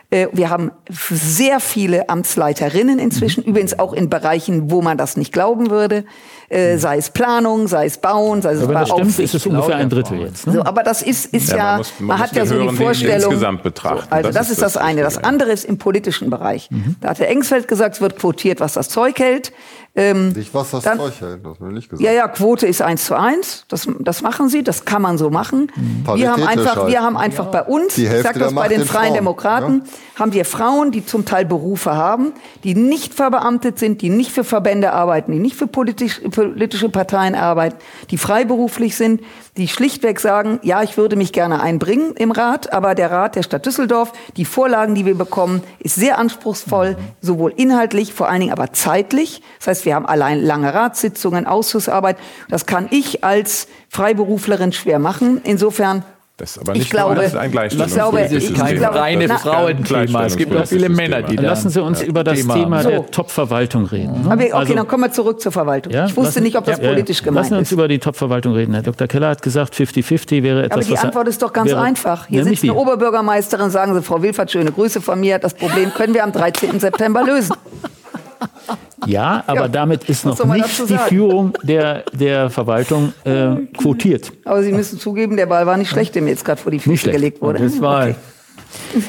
äh, 0.10 0.28
wir 0.34 0.50
haben 0.50 0.72
sehr 0.90 1.62
viele 1.62 2.10
Amtsleiterinnen 2.10 3.00
inzwischen, 3.00 3.46
übrigens 3.46 3.80
auch 3.80 3.94
in 3.94 4.10
Bereichen, 4.10 4.70
wo 4.70 4.82
man 4.82 4.98
das 4.98 5.16
nicht 5.16 5.32
glauben 5.32 5.70
würde, 5.70 6.04
äh, 6.52 6.78
sei 6.78 6.98
es 6.98 7.10
Planung, 7.10 7.68
sei 7.68 7.86
es 7.86 7.98
Bauen, 7.98 8.42
sei 8.42 8.54
es 8.54 8.60
Aber 8.60 8.68
wenn 8.70 8.76
das 8.82 8.92
aber 8.92 9.00
stimmt, 9.06 9.20
ist 9.20 9.34
es 9.36 9.46
ungefähr 9.48 9.76
ein 9.78 9.90
Drittel 9.90 10.20
jetzt. 10.20 10.48
Ne? 10.48 10.54
So, 10.54 10.64
aber 10.64 10.84
das 10.84 11.02
ist, 11.02 11.34
ist 11.34 11.50
Ja, 11.50 11.58
ja, 11.58 11.64
man 11.64 11.70
man, 11.72 11.78
muss- 11.80 11.94
man 12.00 12.20
hat 12.20 12.30
muss 12.30 12.38
ja 12.38 12.46
so 12.46 12.62
die 12.70 12.76
Vorstellung. 12.76 13.32
insgesamt 13.32 13.64
betrachten. 13.64 14.08
Also 14.10 14.30
Das 14.30 14.36
das, 14.36 14.50
ist 14.52 14.62
das, 14.62 14.74
das 14.74 14.82
eine. 14.84 15.02
Das 15.02 15.18
andere 15.18 15.52
ist 15.52 15.66
im 15.66 15.78
politischen 15.78 16.30
Bereich. 16.30 16.70
Mhm. 16.70 16.96
Da 17.02 17.10
hat 17.10 17.20
Herr 17.20 17.30
Engsfeld 17.30 17.68
gesagt, 17.68 17.96
es 17.96 18.02
wird 18.02 18.18
quotiert, 18.18 18.60
was 18.60 18.74
das 18.74 18.90
Zeug 18.90 19.18
hält. 19.20 19.52
Ähm, 19.94 20.30
Nicht 20.30 20.54
was 20.54 20.72
das 20.72 20.86
Dann- 20.86 21.00
Zeug 21.00 21.14
hält, 21.20 21.46
das 21.46 21.60
will 21.60 21.78
ich 21.78 21.90
gesagt. 21.90 22.02
ja, 22.06 22.14
ja, 22.14 22.28
Quote 22.30 22.66
ist 22.66 22.82
eins 22.82 23.04
zu 23.06 23.14
eins. 23.16 23.66
Das, 23.68 23.90
das 24.00 24.22
machen 24.22 24.48
sie, 24.48 24.64
das 24.64 24.86
kann 24.86 25.02
man 25.02 25.18
so 25.18 25.30
machen. 25.30 25.70
Wir 26.16 26.32
haben 26.32 26.44
einfach, 26.48 26.78
halt. 26.78 26.88
wir 26.88 27.02
haben 27.02 27.18
einfach 27.18 27.48
bei 27.48 27.62
uns, 27.64 27.98
ich 27.98 28.10
sag 28.10 28.34
der 28.36 28.44
das 28.44 28.56
bei 28.56 28.70
den 28.70 28.80
den 28.80 28.88
Freien 28.88 29.08
Frauen, 29.08 29.16
Demokraten, 29.16 29.84
haben 30.18 30.32
wir 30.32 30.46
Frauen, 30.46 30.92
die 30.92 31.06
zum 31.06 31.26
Teil 31.26 31.44
Berufe 31.46 31.94
haben, 31.94 32.32
die 32.64 32.74
nicht 32.74 33.14
verbeamtet 33.14 33.80
sind, 33.80 34.02
die 34.02 34.10
nicht 34.10 34.32
für 34.32 34.46
Verbände 34.46 34.94
arbeiten, 34.94 35.34
die 35.34 35.40
nicht 35.40 35.58
für 35.58 35.68
politisch, 35.68 36.22
politische 36.50 36.90
Parteien 36.90 37.36
arbeiten, 37.36 37.78
die 38.10 38.18
freiberuflich 38.18 38.96
sind, 38.96 39.22
die 39.58 39.68
schlichtweg 39.68 40.20
sagen, 40.20 40.60
ja, 40.64 40.82
ich 40.84 40.98
würde 40.98 41.16
mich 41.16 41.34
gerne 41.34 41.62
einbringen 41.62 42.14
im 42.16 42.32
Rat, 42.32 42.72
aber 42.74 42.96
der 42.96 43.12
Rat 43.12 43.36
der 43.36 43.44
Stadt 43.44 43.66
Düsseldorf, 43.66 44.14
die 44.38 44.46
Vorlagen, 44.46 44.96
die 44.96 45.06
wir 45.06 45.18
bekommen, 45.18 45.64
ist 45.80 45.96
sehr 45.96 46.18
anspruchsvoll, 46.18 46.98
sowohl 47.22 47.54
inhaltlich, 47.56 48.14
vor 48.14 48.30
allen 48.30 48.42
Dingen 48.42 48.54
aber 48.54 48.74
zeitlich. 48.74 49.42
Das 49.60 49.68
heißt, 49.68 49.86
wir 49.86 49.96
haben 49.96 50.06
allein 50.06 50.42
lange 50.42 50.74
Ratssitzungen, 50.74 51.48
Ausschussarbeit. 51.48 52.18
Das 52.50 52.66
kann 52.66 52.88
ich 52.92 53.24
als 53.24 53.68
Freiberuflerin 53.90 54.72
schwer 54.72 55.00
machen. 55.00 55.42
Insofern 55.44 56.04
Das 56.38 56.52
ist 56.52 56.60
aber 56.60 56.72
Ich 56.74 56.80
nicht 56.80 56.90
glaube- 56.92 57.14
nur 57.16 57.22
ein 57.24 57.26
ich 57.28 57.32
glaube, 57.34 57.50
Gleichstellungspolitisches 57.52 58.50
ich 58.50 58.56
kein 58.58 58.84
reines 58.84 59.32
Frauenthema. 59.44 60.26
Es 60.26 60.36
gibt 60.38 60.56
auch 60.56 60.66
viele 60.66 60.90
Männer, 60.90 61.22
die 61.22 61.36
da 61.36 61.44
lassen 61.44 61.70
Sie 61.70 61.84
uns 61.84 62.02
über 62.02 62.24
das 62.24 62.40
Thema 62.40 62.54
Thema 62.56 62.82
der 62.84 62.98
So. 62.98 63.06
Top-Verwaltung 63.12 63.86
reden. 63.86 64.24
ne? 64.24 64.32
Aber 64.32 64.34
okay, 64.42 64.52
Also- 64.52 64.74
dann 64.74 64.88
kommen 64.88 65.04
wir 65.04 65.12
zurück 65.12 65.40
zur 65.40 65.52
Verwaltung. 65.52 65.94
Ja, 65.94 66.06
ich 66.06 66.16
wusste 66.16 66.30
lassen- 66.40 66.44
nicht, 66.44 66.56
ob 66.58 66.66
das 66.66 66.80
ja, 66.80 66.88
politisch 66.88 67.22
gemeint 67.22 67.44
Lassen 67.44 67.52
wir 67.52 67.58
uns 67.60 67.68
ist. 67.68 67.74
über 67.74 67.88
die 67.88 68.00
Top-Verwaltung 68.00 68.54
reden. 68.54 68.74
Herr 68.74 68.82
Dr. 68.82 69.08
Keller 69.08 69.30
hat 69.30 69.42
gesagt, 69.44 69.76
50-50 69.76 70.42
wäre 70.42 70.64
etwas, 70.64 70.78
Aber 70.88 70.96
die 70.96 70.98
Antwort 70.98 71.28
ist 71.28 71.42
doch 71.44 71.54
ganz 71.54 71.70
wäre, 71.70 71.82
einfach. 71.82 72.26
Hier 72.28 72.44
sitzt 72.44 72.64
eine? 72.64 72.74
Oberbürgermeisterin, 72.74 73.70
sagen 73.70 73.94
Sie, 73.94 74.02
Frau 74.02 74.24
Wilfert, 74.24 74.50
schöne 74.52 74.72
Grüße 74.72 75.00
von 75.02 75.20
mir. 75.20 75.38
Das 75.38 75.54
Problem 75.54 75.94
können 75.94 76.16
wir 76.16 76.24
am 76.24 76.32
13. 76.32 76.80
September 76.80 77.24
lösen. 77.24 77.56
Ja, 79.06 79.44
aber 79.48 79.62
Ja, 79.62 79.68
damit 79.68 80.04
ist 80.10 80.26
was 80.26 80.38
noch 80.40 80.46
nicht 80.54 80.66
die 80.80 80.86
sagen? 80.94 81.10
Führung 81.10 81.54
der, 81.64 82.04
der 82.14 82.50
Verwaltung 82.50 83.14
äh, 83.24 83.56
quotiert. 83.78 84.32
Aber 84.46 84.62
Sie 84.64 84.72
müssen 84.72 85.00
zugeben, 85.00 85.38
der 85.38 85.48
Ball 85.48 85.66
war 85.66 85.78
nicht 85.78 85.90
schlecht, 85.90 86.14
der 86.16 86.22
mir 86.22 86.30
jetzt 86.30 86.46
gerade 86.46 86.62
vor 86.62 86.72
die 86.72 86.80
Füße 86.80 86.90
Nicht 86.90 87.02
schlecht. 87.02 87.16
gelegt 87.18 87.42
wurde. 87.42 87.60
Das 87.64 87.82
war. 87.82 88.04
Okay. 88.04 88.16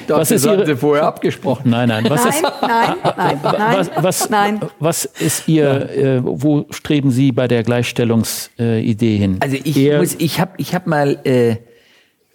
Das 0.09 0.31
ist 0.33 0.45
haben 0.47 0.59
Ihre- 0.59 0.67
Sie 0.67 0.77
vorher 0.77 1.05
abgesprochen. 1.07 1.71
Nein, 1.71 1.89
nein. 1.89 2.05
Was 2.09 2.25
Nein, 2.25 2.33
ist, 2.33 2.43
nein, 2.63 2.95
nein, 3.17 3.41
nein, 3.43 3.77
was, 3.77 3.91
was, 4.03 4.31
nein. 4.31 4.61
was 4.81 5.05
ist 5.05 5.47
Ihr, 5.47 5.89
äh, 5.91 6.21
wo 6.25 6.67
streben 6.71 7.11
Sie 7.13 7.31
bei 7.31 7.47
der 7.47 7.63
Gleichstellungsidee 7.63 9.15
äh, 9.15 9.19
hin? 9.19 9.37
Also 9.41 9.57
ich 9.63 9.77
Eher- 9.77 9.99
muss, 9.99 10.15
ich 10.19 10.41
habe, 10.41 10.53
ich 10.57 10.75
habe 10.75 10.91
mal 10.91 11.19
äh, 11.25 11.57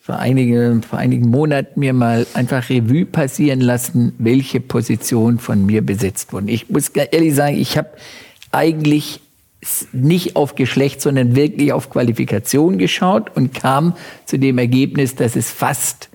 vor, 0.08 0.20
einige, 0.20 0.80
vor 0.90 1.00
einigen 1.00 1.28
Monaten 1.30 1.82
mir 1.82 1.92
mal 1.92 2.26
einfach 2.34 2.70
Revue 2.70 3.06
passieren 3.06 3.60
lassen, 3.60 4.14
welche 4.20 4.62
Positionen 4.62 5.38
von 5.38 5.66
mir 5.66 5.86
besetzt 5.86 6.32
wurden. 6.32 6.48
Ich 6.48 6.70
muss 6.70 6.88
ehrlich 6.88 7.36
sagen, 7.36 7.58
ich 7.58 7.78
habe 7.78 7.90
eigentlich 8.54 9.20
nicht 9.92 10.38
auf 10.38 10.56
Geschlecht, 10.56 11.02
sondern 11.02 11.36
wirklich 11.36 11.74
auf 11.74 11.90
Qualifikation 11.90 12.78
geschaut 12.78 13.36
und 13.36 13.54
kam 13.54 13.96
zu 14.24 14.40
dem 14.40 14.58
Ergebnis, 14.60 15.16
dass 15.16 15.36
es 15.36 15.52
fast 15.52 16.08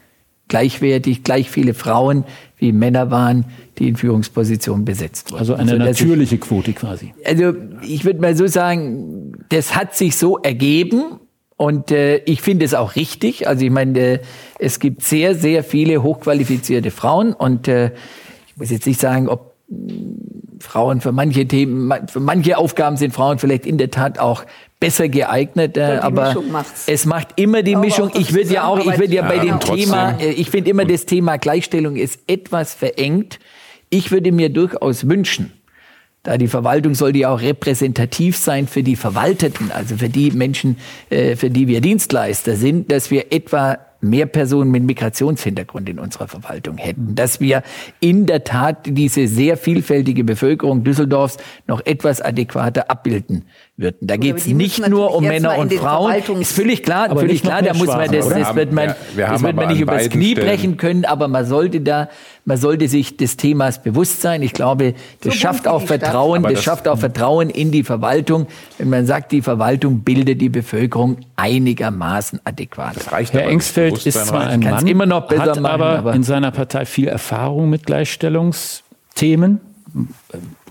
gleichwertig, 0.48 1.22
gleich 1.22 1.50
viele 1.50 1.74
Frauen 1.74 2.24
wie 2.56 2.72
Männer 2.72 3.10
waren, 3.10 3.44
die 3.76 3.88
in 3.88 3.96
Führungspositionen 3.96 4.86
besetzt 4.86 5.32
wurden. 5.32 5.40
also 5.40 5.52
eine 5.54 5.72
ich- 5.72 5.78
natürliche 5.78 6.38
Quote 6.38 6.72
quasi. 6.72 7.12
also 7.26 7.52
ich 7.86 8.06
würde 8.06 8.22
mal 8.22 8.34
so 8.38 8.46
sagen, 8.46 9.34
das 9.50 9.76
hat 9.76 9.94
sich 9.94 10.16
so 10.16 10.38
ergeben 10.38 11.18
und 11.56 11.90
äh, 11.90 12.16
ich 12.24 12.42
finde 12.42 12.64
es 12.64 12.74
auch 12.74 12.96
richtig. 12.96 13.46
Also 13.48 13.64
ich 13.64 13.70
meine, 13.70 13.98
äh, 13.98 14.18
es 14.58 14.78
gibt 14.80 15.02
sehr, 15.04 15.34
sehr 15.34 15.62
viele 15.64 16.02
hochqualifizierte 16.02 16.90
Frauen 16.90 17.32
und 17.32 17.68
äh, 17.68 17.92
ich 18.48 18.56
muss 18.56 18.70
jetzt 18.70 18.86
nicht 18.86 19.00
sagen, 19.00 19.28
ob 19.28 19.54
mh, 19.68 19.78
Frauen 20.60 21.00
für 21.00 21.12
manche 21.12 21.46
Themen, 21.46 21.92
für 22.08 22.20
manche 22.20 22.56
Aufgaben 22.58 22.96
sind 22.96 23.12
Frauen 23.14 23.38
vielleicht 23.38 23.66
in 23.66 23.78
der 23.78 23.90
Tat 23.90 24.18
auch 24.18 24.44
besser 24.78 25.08
geeignet, 25.08 25.76
äh, 25.76 25.98
aber 26.00 26.34
es 26.86 27.04
macht 27.06 27.28
immer 27.36 27.62
die 27.62 27.76
Aber 27.76 27.84
Mischung. 27.84 28.10
Ich 28.14 28.32
würde 28.34 28.52
ja 28.52 28.64
auch, 28.66 28.78
ich 28.78 28.98
würde 28.98 29.14
ja 29.14 29.22
bei 29.22 29.36
Ja, 29.36 29.42
dem 29.44 29.60
trotzdem. 29.60 29.84
Thema, 29.90 30.18
äh, 30.20 30.30
ich 30.30 30.50
finde 30.50 30.70
immer 30.70 30.84
das 30.84 31.06
Thema 31.06 31.36
Gleichstellung 31.38 31.96
ist 31.96 32.18
etwas 32.26 32.74
verengt. 32.74 33.38
Ich 33.90 34.10
würde 34.10 34.32
mir 34.32 34.48
durchaus 34.48 35.08
wünschen, 35.08 35.52
da 36.22 36.38
die 36.38 36.48
Verwaltung 36.48 36.94
sollte 36.94 37.18
ja 37.20 37.34
auch 37.34 37.40
repräsentativ 37.40 38.36
sein 38.36 38.68
für 38.68 38.82
die 38.82 38.96
Verwalteten, 38.96 39.72
also 39.72 39.96
für 39.96 40.08
die 40.08 40.30
Menschen, 40.30 40.76
äh, 41.10 41.36
für 41.36 41.50
die 41.50 41.66
wir 41.66 41.80
Dienstleister 41.80 42.56
sind, 42.56 42.92
dass 42.92 43.10
wir 43.10 43.32
etwa 43.32 43.78
mehr 44.02 44.26
Personen 44.26 44.70
mit 44.70 44.82
Migrationshintergrund 44.82 45.88
in 45.88 45.98
unserer 45.98 46.26
Verwaltung 46.26 46.76
hätten, 46.76 47.14
dass 47.14 47.40
wir 47.40 47.62
in 48.00 48.26
der 48.26 48.42
Tat 48.44 48.86
diese 48.86 49.28
sehr 49.28 49.56
vielfältige 49.56 50.24
Bevölkerung 50.24 50.82
Düsseldorfs 50.82 51.38
noch 51.68 51.80
etwas 51.86 52.20
adäquater 52.20 52.90
abbilden 52.90 53.44
würden. 53.82 53.98
Da 54.00 54.16
geht 54.16 54.38
es 54.38 54.46
nicht 54.46 54.88
nur 54.88 55.14
um 55.14 55.24
Männer 55.24 55.58
und 55.58 55.72
Frauen. 55.74 56.14
Ist 56.40 56.52
völlig 56.52 56.82
klar, 56.82 57.10
Aber 57.10 57.20
völlig 57.20 57.42
klar, 57.42 57.60
da 57.62 57.74
muss 57.74 57.86
man 57.88 58.10
das, 58.10 58.28
das 58.28 58.54
wird 58.54 58.72
man, 58.72 58.94
Ja, 59.16 59.32
das 59.32 59.42
wird 59.42 59.56
man 59.56 59.68
nicht 59.68 59.80
übers 59.80 60.08
Knie 60.08 60.32
Stellen- 60.32 60.46
brechen 60.46 60.76
können, 60.76 61.04
aber 61.04 61.28
man 61.28 61.44
sollte 61.44 61.80
da, 61.80 62.08
man 62.44 62.56
sollte 62.56 62.88
sich 62.88 63.16
des 63.16 63.36
Themas 63.36 63.82
bewusst 63.82 64.22
sein. 64.22 64.42
Ich 64.42 64.52
glaube, 64.52 64.94
das 65.20 65.34
So 65.34 65.38
schafft 65.38 65.68
auch. 65.68 65.82
Vertrauen, 65.82 66.42
das, 66.42 66.52
das- 66.54 66.62
schafft 66.64 66.88
auch 66.88 66.98
Vertrauen 66.98 67.50
in 67.50 67.70
die 67.70 67.82
Verwaltung, 67.84 68.46
wenn 68.78 68.88
man 68.88 69.06
sagt, 69.06 69.32
die 69.32 69.42
Verwaltung 69.42 70.00
bildet 70.00 70.40
die 70.40 70.48
Bevölkerung 70.48 71.18
einigermaßen 71.36 72.40
adäquat. 72.44 72.96
Das 72.96 73.12
reicht 73.12 73.32
Herr 73.32 73.50
das 73.52 74.06
ist 74.06 74.26
zwar 74.26 74.46
ein 74.46 74.60
Mann, 74.60 74.86
immer 74.86 75.06
noch 75.06 75.26
besser 75.28 75.42
hat 75.42 75.60
machen, 75.60 75.66
aber, 75.66 75.98
aber- 75.98 76.14
in 76.14 76.22
seiner 76.22 76.50
Partei 76.50 76.86
viel 76.86 77.08
Erfahrung 77.08 77.68
mit 77.70 77.86
Gleichstellungsthemen. 77.86 79.60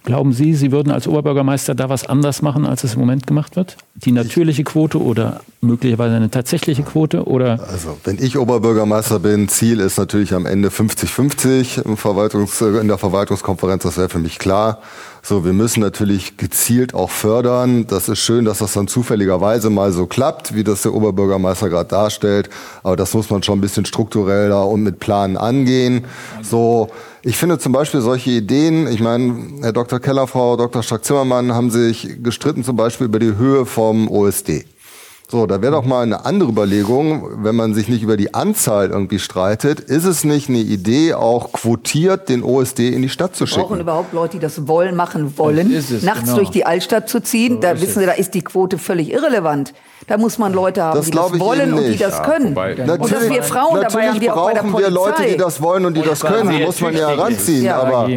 Glauben 0.04 0.34
Sie, 0.34 0.56
Sie 0.56 0.72
würden 0.72 0.92
als 0.92 1.08
Oberbürgermeister 1.08 1.76
da 1.76 1.88
was 1.88 2.06
anders 2.08 2.42
machen, 2.42 2.66
als 2.66 2.84
es 2.84 2.96
im 2.96 3.02
Moment 3.02 3.28
gemacht 3.28 3.56
wird? 3.56 3.78
Die 3.96 4.12
natürliche 4.12 4.64
Quote 4.64 5.00
oder 5.00 5.42
möglicherweise 5.62 6.16
eine 6.16 6.32
tatsächliche 6.32 6.82
Quote? 6.82 7.26
Oder? 7.26 7.60
Also, 7.70 7.98
wenn 8.04 8.18
ich 8.18 8.38
Oberbürgermeister 8.38 9.20
bin, 9.20 9.48
Ziel 9.48 9.80
ist 9.80 9.98
natürlich 9.98 10.34
am 10.34 10.48
Ende 10.48 10.70
50-50 10.70 11.84
in 12.80 12.88
der 12.88 12.98
Verwaltungskonferenz, 12.98 13.84
das 13.84 13.98
wäre 13.98 14.10
für 14.10 14.20
mich 14.20 14.40
klar. 14.40 14.82
So, 15.24 15.46
wir 15.46 15.54
müssen 15.54 15.82
natürlich 15.82 16.38
gezielt 16.38 16.96
auch 16.96 17.12
fördern. 17.12 17.86
Das 17.86 18.10
ist 18.10 18.20
schön, 18.20 18.46
dass 18.46 18.58
das 18.58 18.74
dann 18.74 18.88
zufälligerweise 18.88 19.70
mal 19.70 19.92
so 19.92 20.08
klappt, 20.08 20.56
wie 20.56 20.64
das 20.64 20.82
der 20.82 20.94
Oberbürgermeister 20.94 21.70
gerade 21.70 21.90
darstellt. 21.90 22.50
Aber 22.82 22.96
das 22.96 23.14
muss 23.14 23.30
man 23.30 23.44
schon 23.44 23.60
ein 23.60 23.62
bisschen 23.62 23.86
struktureller 23.86 24.68
und 24.68 24.82
mit 24.82 25.00
Planen 25.00 25.38
angehen. 25.38 26.06
So, 26.42 26.90
ich 27.22 27.38
finde 27.38 27.60
zum 27.60 27.72
Beispiel 27.72 28.02
solche 28.02 28.32
Ideen, 28.32 28.88
ich 28.88 29.00
meine, 29.00 29.62
Herr 29.62 29.74
Dr. 29.74 30.00
Keller, 30.00 30.26
Frau 30.26 30.58
Dr. 30.58 30.82
Strack-Zimmermann 30.82 31.54
haben 31.54 31.70
sich 31.70 32.24
gestritten 32.24 32.64
zum 32.64 32.76
Beispiel 32.76 33.06
über 33.06 33.20
die 33.20 33.36
Höhe 33.38 33.68
vom 33.68 34.10
OSD. 34.10 34.66
So, 35.32 35.46
da 35.46 35.62
wäre 35.62 35.72
doch 35.72 35.86
mal 35.86 36.02
eine 36.02 36.26
andere 36.26 36.50
Überlegung, 36.50 37.42
wenn 37.42 37.56
man 37.56 37.74
sich 37.74 37.88
nicht 37.88 38.04
über 38.04 38.18
die 38.18 38.34
Anzahl 38.34 38.90
irgendwie 38.90 39.18
streitet, 39.18 39.80
ist 39.80 40.04
es 40.04 40.26
nicht 40.26 40.50
eine 40.50 40.58
Idee, 40.58 41.14
auch 41.14 41.54
quotiert 41.54 42.28
den 42.28 42.44
OSD 42.44 42.90
in 42.90 43.02
die 43.02 43.08
Stadt 43.08 43.34
zu 43.34 43.46
schicken? 43.46 43.62
Wir 43.62 43.68
brauchen 43.68 43.80
überhaupt 43.80 44.12
Leute, 44.12 44.34
die 44.34 44.40
das 44.40 44.68
wollen, 44.68 44.94
machen 44.98 45.38
wollen, 45.38 45.74
es, 45.74 46.04
nachts 46.04 46.24
genau. 46.24 46.36
durch 46.36 46.50
die 46.50 46.66
Altstadt 46.66 47.08
zu 47.08 47.22
ziehen. 47.22 47.54
So 47.54 47.60
da 47.62 47.80
wissen 47.80 48.02
Sie, 48.02 48.06
da 48.06 48.12
ist 48.12 48.34
die 48.34 48.42
Quote 48.42 48.78
völlig 48.78 49.10
irrelevant. 49.10 49.74
Da 50.08 50.18
muss 50.18 50.38
man 50.38 50.52
Leute 50.54 50.82
haben, 50.84 50.98
Das 50.98 51.06
die 51.06 51.12
das 51.12 51.40
wollen 51.40 51.74
und 51.74 51.84
die 51.86 51.98
das 51.98 52.18
Ja, 52.18 52.24
können. 52.24 52.52
wobei- 52.52 52.72
und 52.76 53.12
dass 53.12 53.30
wir 53.30 53.44
Frauen 53.44 53.76
dabei 53.82 53.84
haben, 53.84 53.94
natürlich 53.94 54.20
die 54.20 54.32
auch 54.32 54.46
bei 54.48 54.54
der 54.54 54.62
brauchen 54.64 54.80
wir 54.80 54.90
Leute, 54.90 55.24
die 55.30 55.38
das 55.38 55.62
wollen 55.62 55.86
und 55.86 55.94
die 55.96 56.02
das 56.02 56.20
können. 56.22 56.50
Die 56.50 56.64
muss 56.66 56.82
man 56.82 56.96
ja 56.96 57.10
heranziehen. 57.10 57.64
Ja. 57.66 57.82
Aber 57.82 58.10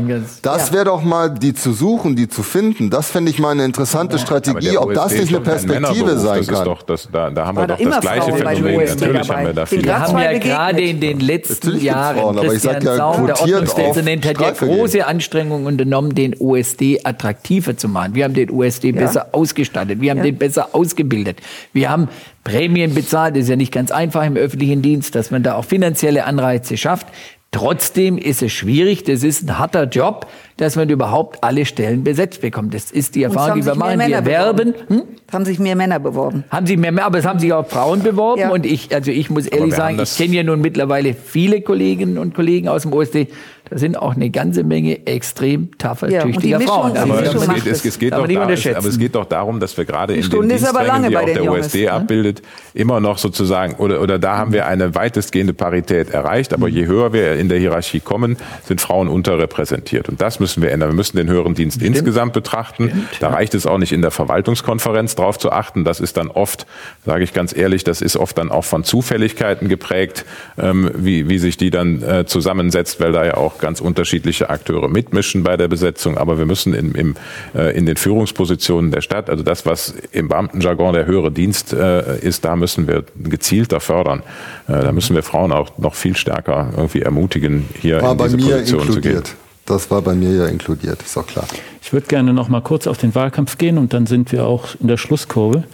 das 0.42 0.68
Ja. 0.68 0.74
wäre 0.74 0.84
doch 0.86 1.02
mal, 1.02 1.30
die 1.30 1.54
zu 1.54 1.72
suchen, 1.72 2.16
die 2.16 2.28
zu 2.28 2.42
finden. 2.42 2.90
Das 2.90 3.10
fände 3.10 3.30
ich 3.30 3.38
mal 3.38 3.50
eine 3.50 3.64
interessante 3.64 4.14
Aber 4.16 4.22
Strategie, 4.24 4.76
ob 4.78 4.94
das 4.94 5.12
nicht 5.12 5.28
eine 5.28 5.40
Perspektive 5.40 6.18
sein 6.18 6.38
das 6.38 6.46
kann. 6.48 6.56
Ist 6.58 6.64
doch, 6.66 6.82
das, 6.82 7.08
da, 7.12 7.30
da 7.30 7.46
haben 7.46 7.56
War 7.56 7.68
wir 7.68 7.76
doch 7.76 7.90
das 7.90 8.00
gleiche 8.00 8.32
Frauen 8.32 8.36
Phänomen. 8.38 8.86
Natürlich 8.86 9.26
dabei. 9.26 9.34
haben 9.38 9.46
wir 9.46 9.52
da 9.54 9.66
viele. 9.66 9.84
Wir 9.84 9.98
haben 9.98 10.18
ja 10.18 10.38
gerade 10.38 10.80
in 10.82 11.00
den 11.00 11.20
letzten 11.20 11.66
Natürlich 11.66 11.82
Jahren, 11.84 12.16
Frauen, 12.16 12.38
aber 12.38 12.54
ich 12.54 12.62
sag 12.62 12.72
Christian 12.74 12.92
ja, 12.92 12.96
Saum, 12.96 13.26
der 13.26 13.40
Ordnungspräsident, 13.40 14.26
hat 14.26 14.40
ja 14.40 14.50
große 14.52 15.06
Anstrengungen 15.06 15.66
unternommen, 15.66 16.14
den 16.14 16.34
OSD 16.40 17.00
attraktiver 17.04 17.76
zu 17.76 17.88
machen. 17.88 18.14
Wir 18.14 18.24
haben 18.24 18.34
den 18.34 18.50
OSD 18.50 18.92
besser 18.92 19.28
ausgestattet, 19.32 20.00
wir 20.00 20.10
haben 20.10 20.22
den 20.22 20.36
besser 20.38 20.68
ausgebildet. 20.72 21.40
Wir 21.74 21.90
haben 21.90 22.08
Prämien 22.44 22.94
bezahlt, 22.94 23.34
das 23.36 23.42
ist 23.44 23.48
ja 23.50 23.56
nicht 23.56 23.72
ganz 23.72 23.90
einfach 23.90 24.24
im 24.24 24.36
öffentlichen 24.36 24.80
Dienst, 24.80 25.14
dass 25.14 25.30
man 25.30 25.42
da 25.42 25.56
auch 25.56 25.64
finanzielle 25.66 26.24
Anreize 26.24 26.76
schafft. 26.78 27.06
Trotzdem 27.50 28.18
ist 28.18 28.42
es 28.42 28.50
schwierig, 28.50 29.04
das 29.04 29.22
ist 29.22 29.44
ein 29.48 29.58
harter 29.60 29.84
Job, 29.84 30.26
dass 30.56 30.74
man 30.74 30.88
überhaupt 30.90 31.44
alle 31.44 31.66
Stellen 31.66 32.02
besetzt 32.02 32.40
bekommt. 32.40 32.74
Das 32.74 32.90
ist 32.90 33.14
die 33.14 33.22
Erfahrung, 33.22 33.60
die 33.60 33.66
wir 33.66 33.74
sich 33.74 33.78
mehr 33.78 33.86
machen. 33.86 33.98
Männer 33.98 34.24
Wir 34.24 34.26
werben. 34.26 34.72
beworben. 34.72 34.88
Hm? 34.88 35.02
Es 35.28 35.34
haben 35.34 35.44
sich 35.44 35.58
mehr 35.60 35.76
Männer 35.76 36.00
beworben. 36.00 36.42
Haben 36.50 36.66
Sie 36.66 36.76
mehr, 36.76 36.90
mehr, 36.90 37.04
aber 37.06 37.18
es 37.18 37.24
haben 37.24 37.38
sich 37.38 37.52
auch 37.52 37.66
Frauen 37.66 38.02
beworben 38.02 38.40
Ja. 38.40 38.50
und 38.50 38.66
ich, 38.66 38.92
also 38.92 39.12
ich 39.12 39.30
muss 39.30 39.46
ehrlich 39.46 39.72
sagen, 39.74 40.00
ich 40.02 40.16
kenne 40.16 40.34
ja 40.34 40.42
nun 40.42 40.60
mittlerweile 40.62 41.14
viele 41.14 41.60
Kolleginnen 41.60 42.18
und 42.18 42.34
Kollegen 42.34 42.66
aus 42.68 42.82
dem 42.82 42.92
OSD. 42.92 43.28
Da 43.74 43.80
sind 43.80 43.96
auch 43.96 44.14
eine 44.14 44.30
ganze 44.30 44.62
Menge 44.62 45.04
extrem 45.04 45.76
taffer, 45.78 46.08
Ja, 46.08 46.22
tüchtiger 46.22 46.60
Frauen. 46.60 46.96
Aber 46.96 47.20
es 47.20 47.32
geht, 47.32 47.66
es, 47.66 47.84
es, 47.84 47.98
geht 47.98 48.16
nicht 48.16 48.66
da, 48.66 48.76
aber 48.76 48.86
es 48.86 48.98
geht 49.00 49.16
doch 49.16 49.24
darum, 49.24 49.58
dass 49.58 49.76
wir 49.76 49.84
gerade 49.84 50.12
in 50.12 50.20
den 50.20 50.26
Stunde 50.26 50.54
aber 50.54 50.84
Diensträngen, 50.84 51.10
die 51.10 51.16
auch 51.16 51.24
den 51.24 51.34
der 51.34 51.44
Jungs, 51.44 51.66
OSD 51.66 51.82
ne? 51.82 51.90
abbildet, 51.90 52.42
immer 52.72 53.00
noch 53.00 53.18
sozusagen, 53.18 53.74
oder, 53.74 54.00
oder 54.00 54.20
da 54.20 54.36
haben 54.36 54.52
wir 54.52 54.68
eine 54.68 54.94
weitestgehende 54.94 55.54
Parität 55.54 56.10
erreicht, 56.10 56.54
aber 56.54 56.68
je 56.68 56.86
höher 56.86 57.12
wir 57.12 57.34
in 57.34 57.48
der 57.48 57.58
Hierarchie 57.58 57.98
kommen, 57.98 58.36
sind 58.62 58.80
Frauen 58.80 59.08
unterrepräsentiert. 59.08 60.08
Und 60.08 60.20
das 60.20 60.38
müssen 60.38 60.62
wir 60.62 60.70
ändern. 60.70 60.90
Wir 60.90 60.94
müssen 60.94 61.16
den 61.16 61.28
höheren 61.28 61.54
Dienst 61.54 61.82
insgesamt 61.82 62.32
betrachten. 62.32 63.08
da 63.18 63.30
reicht 63.30 63.54
es 63.54 63.66
auch 63.66 63.78
nicht 63.78 63.90
in 63.90 64.02
der 64.02 64.12
Verwaltungskonferenz 64.12 65.16
drauf 65.16 65.36
zu 65.36 65.50
achten. 65.50 65.82
Das 65.82 65.98
ist 65.98 66.16
dann 66.16 66.28
oft, 66.28 66.64
sage 67.04 67.24
ich 67.24 67.32
ganz 67.32 67.56
ehrlich, 67.56 67.82
das 67.82 68.02
ist 68.02 68.16
oft 68.16 68.38
dann 68.38 68.52
auch 68.52 68.64
von 68.64 68.84
Zufälligkeiten 68.84 69.68
geprägt, 69.68 70.24
ähm, 70.58 70.92
wie, 70.94 71.28
wie 71.28 71.38
sich 71.38 71.56
die 71.56 71.70
dann 71.70 72.04
äh, 72.04 72.24
zusammensetzt, 72.24 73.00
weil 73.00 73.10
da 73.10 73.24
ja 73.24 73.36
auch 73.36 73.63
ganz 73.64 73.80
unterschiedliche 73.80 74.50
Akteure 74.50 74.88
mitmischen 74.88 75.42
bei 75.42 75.56
der 75.56 75.68
Besetzung. 75.68 76.18
Aber 76.18 76.36
wir 76.36 76.44
müssen 76.44 76.74
in, 76.74 76.92
im, 76.92 77.14
äh, 77.54 77.74
in 77.74 77.86
den 77.86 77.96
Führungspositionen 77.96 78.90
der 78.90 79.00
Stadt, 79.00 79.30
also 79.30 79.42
das, 79.42 79.64
was 79.64 79.94
im 80.12 80.28
Beamtenjargon 80.28 80.92
der 80.92 81.06
höhere 81.06 81.32
Dienst 81.32 81.72
äh, 81.72 82.18
ist, 82.18 82.44
da 82.44 82.56
müssen 82.56 82.86
wir 82.86 83.04
gezielter 83.16 83.80
fördern. 83.80 84.22
Äh, 84.68 84.72
da 84.72 84.92
müssen 84.92 85.16
wir 85.16 85.22
Frauen 85.22 85.50
auch 85.50 85.78
noch 85.78 85.94
viel 85.94 86.14
stärker 86.14 86.74
irgendwie 86.76 87.00
ermutigen, 87.00 87.66
hier 87.80 88.02
War 88.02 88.12
in 88.12 88.18
bei 88.18 88.24
diese 88.24 88.36
mir 88.36 88.56
Position 88.56 88.80
zu 88.80 88.86
gehen. 88.86 88.96
inkludiert. 88.96 89.34
Das 89.64 89.90
war 89.90 90.02
bei 90.02 90.14
mir 90.14 90.30
ja 90.30 90.46
inkludiert, 90.46 91.00
ist 91.02 91.16
auch 91.16 91.26
klar. 91.26 91.46
Ich 91.80 91.90
würde 91.94 92.06
gerne 92.06 92.34
noch 92.34 92.50
mal 92.50 92.60
kurz 92.60 92.86
auf 92.86 92.98
den 92.98 93.14
Wahlkampf 93.14 93.56
gehen 93.56 93.78
und 93.78 93.94
dann 93.94 94.06
sind 94.06 94.30
wir 94.30 94.44
auch 94.44 94.74
in 94.78 94.88
der 94.88 94.98
Schlusskurve. 94.98 95.64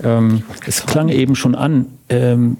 Ähm, 0.00 0.44
es 0.64 0.86
klang 0.86 1.08
eben 1.08 1.34
schon 1.34 1.56
an, 1.56 1.86
ähm, 2.08 2.58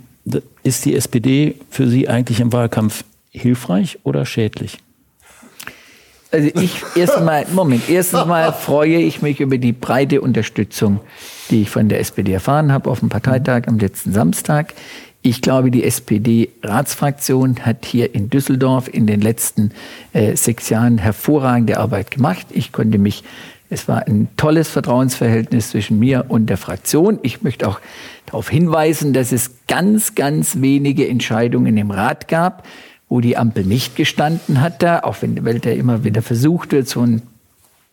ist 0.65 0.85
die 0.85 0.97
SPD 0.97 1.55
für 1.71 1.87
Sie 1.87 2.09
eigentlich 2.09 2.41
im 2.41 2.53
Wahlkampf 2.53 3.05
hilfreich 3.33 3.99
oder 4.05 4.25
schädlich? 4.25 4.79
Also 6.31 6.49
ich 6.55 6.83
erstmal, 6.97 7.45
Moment, 7.53 7.91
erstens 7.91 8.25
mal 8.25 8.53
freue 8.53 8.97
ich 8.97 9.21
mich 9.21 9.41
über 9.41 9.59
die 9.59 9.73
breite 9.73 10.23
Unterstützung, 10.23 11.01
die 11.51 11.63
ich 11.63 11.71
von 11.71 11.91
der 11.91 12.01
SPD 12.01 12.33
erfahren 12.33 12.73
habe 12.73 12.89
auf 12.89 13.01
dem 13.01 13.11
Parteitag 13.11 13.65
am 13.67 13.79
letzten 13.79 14.13
Samstag. 14.13 14.73
Ich 15.21 15.43
glaube, 15.43 15.71
die 15.71 15.85
SPD-Ratsfraktion 15.85 17.61
hat 17.67 17.85
hier 17.85 18.15
in 18.15 18.31
Düsseldorf 18.31 18.89
in 18.93 19.07
den 19.07 19.21
letzten 19.21 19.73
äh, 20.15 20.35
sechs 20.35 20.71
Jahren 20.71 20.99
hervorragende 20.99 21.79
Arbeit 21.79 22.11
gemacht. 22.11 22.47
Ich 22.51 22.73
konnte 22.73 22.99
mich, 22.99 23.25
es 23.69 23.87
war 23.87 24.07
ein 24.07 24.29
tolles 24.37 24.69
Vertrauensverhältnis 24.69 25.71
zwischen 25.71 25.99
mir 25.99 26.25
und 26.29 26.47
der 26.47 26.57
Fraktion. 26.57 27.19
Ich 27.23 27.43
möchte 27.43 27.69
auch 27.69 27.79
darauf 28.27 28.49
hinweisen, 28.49 29.13
dass 29.13 29.33
es 29.33 29.53
ganz, 29.69 30.15
ganz 30.15 30.61
wenige 30.61 31.07
Entscheidungen 31.07 31.77
im 31.77 31.91
Rat 31.91 32.27
gab, 32.27 32.67
wo 33.13 33.21
die 33.21 33.37
Ampel 33.37 33.65
nicht 33.65 33.95
gestanden 33.95 34.63
hat 34.63 34.83
da, 34.83 35.01
auch 35.01 35.17
wenn, 35.21 35.45
weil 35.45 35.59
da 35.59 35.69
immer 35.69 36.03
wieder 36.03 36.23
versucht 36.23 36.73
wird, 36.73 36.89
so 36.89 37.01
ein 37.03 37.21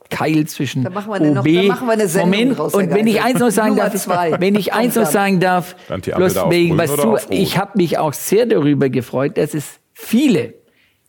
Keil 0.10 0.46
zwischen 0.48 0.86
Da 0.86 0.90
machen 0.90 1.10
wir 1.10 1.16
eine 1.16 1.32
noch- 1.32 1.42
OB. 1.46 1.54
da 1.56 1.64
machen 1.64 1.88
wir 1.88 1.92
eine 1.92 2.08
Sendung 2.08 2.30
Moment, 2.32 2.58
draus, 2.58 2.74
und 2.74 2.90
wenn 2.92 3.06
ich 3.06 3.22
eins 3.22 3.38
noch 3.42 3.50
sagen 3.52 3.76
darf, 3.76 3.94
zwei. 3.96 4.40
wenn 4.40 4.56
ich 4.56 4.72
eins 4.72 4.96
noch 4.96 5.06
sagen 5.06 5.42
darf, 5.42 5.76
die 6.06 6.12
bloß 6.12 6.36
wegen, 6.50 6.78
was 6.78 6.96
du, 6.96 7.18
ich 7.32 7.58
habe 7.58 7.72
mich 7.76 7.98
auch 7.98 8.14
sehr 8.14 8.46
darüber 8.46 8.88
gefreut, 8.88 9.38
dass 9.38 9.54
es 9.54 9.66
viele 9.94 10.54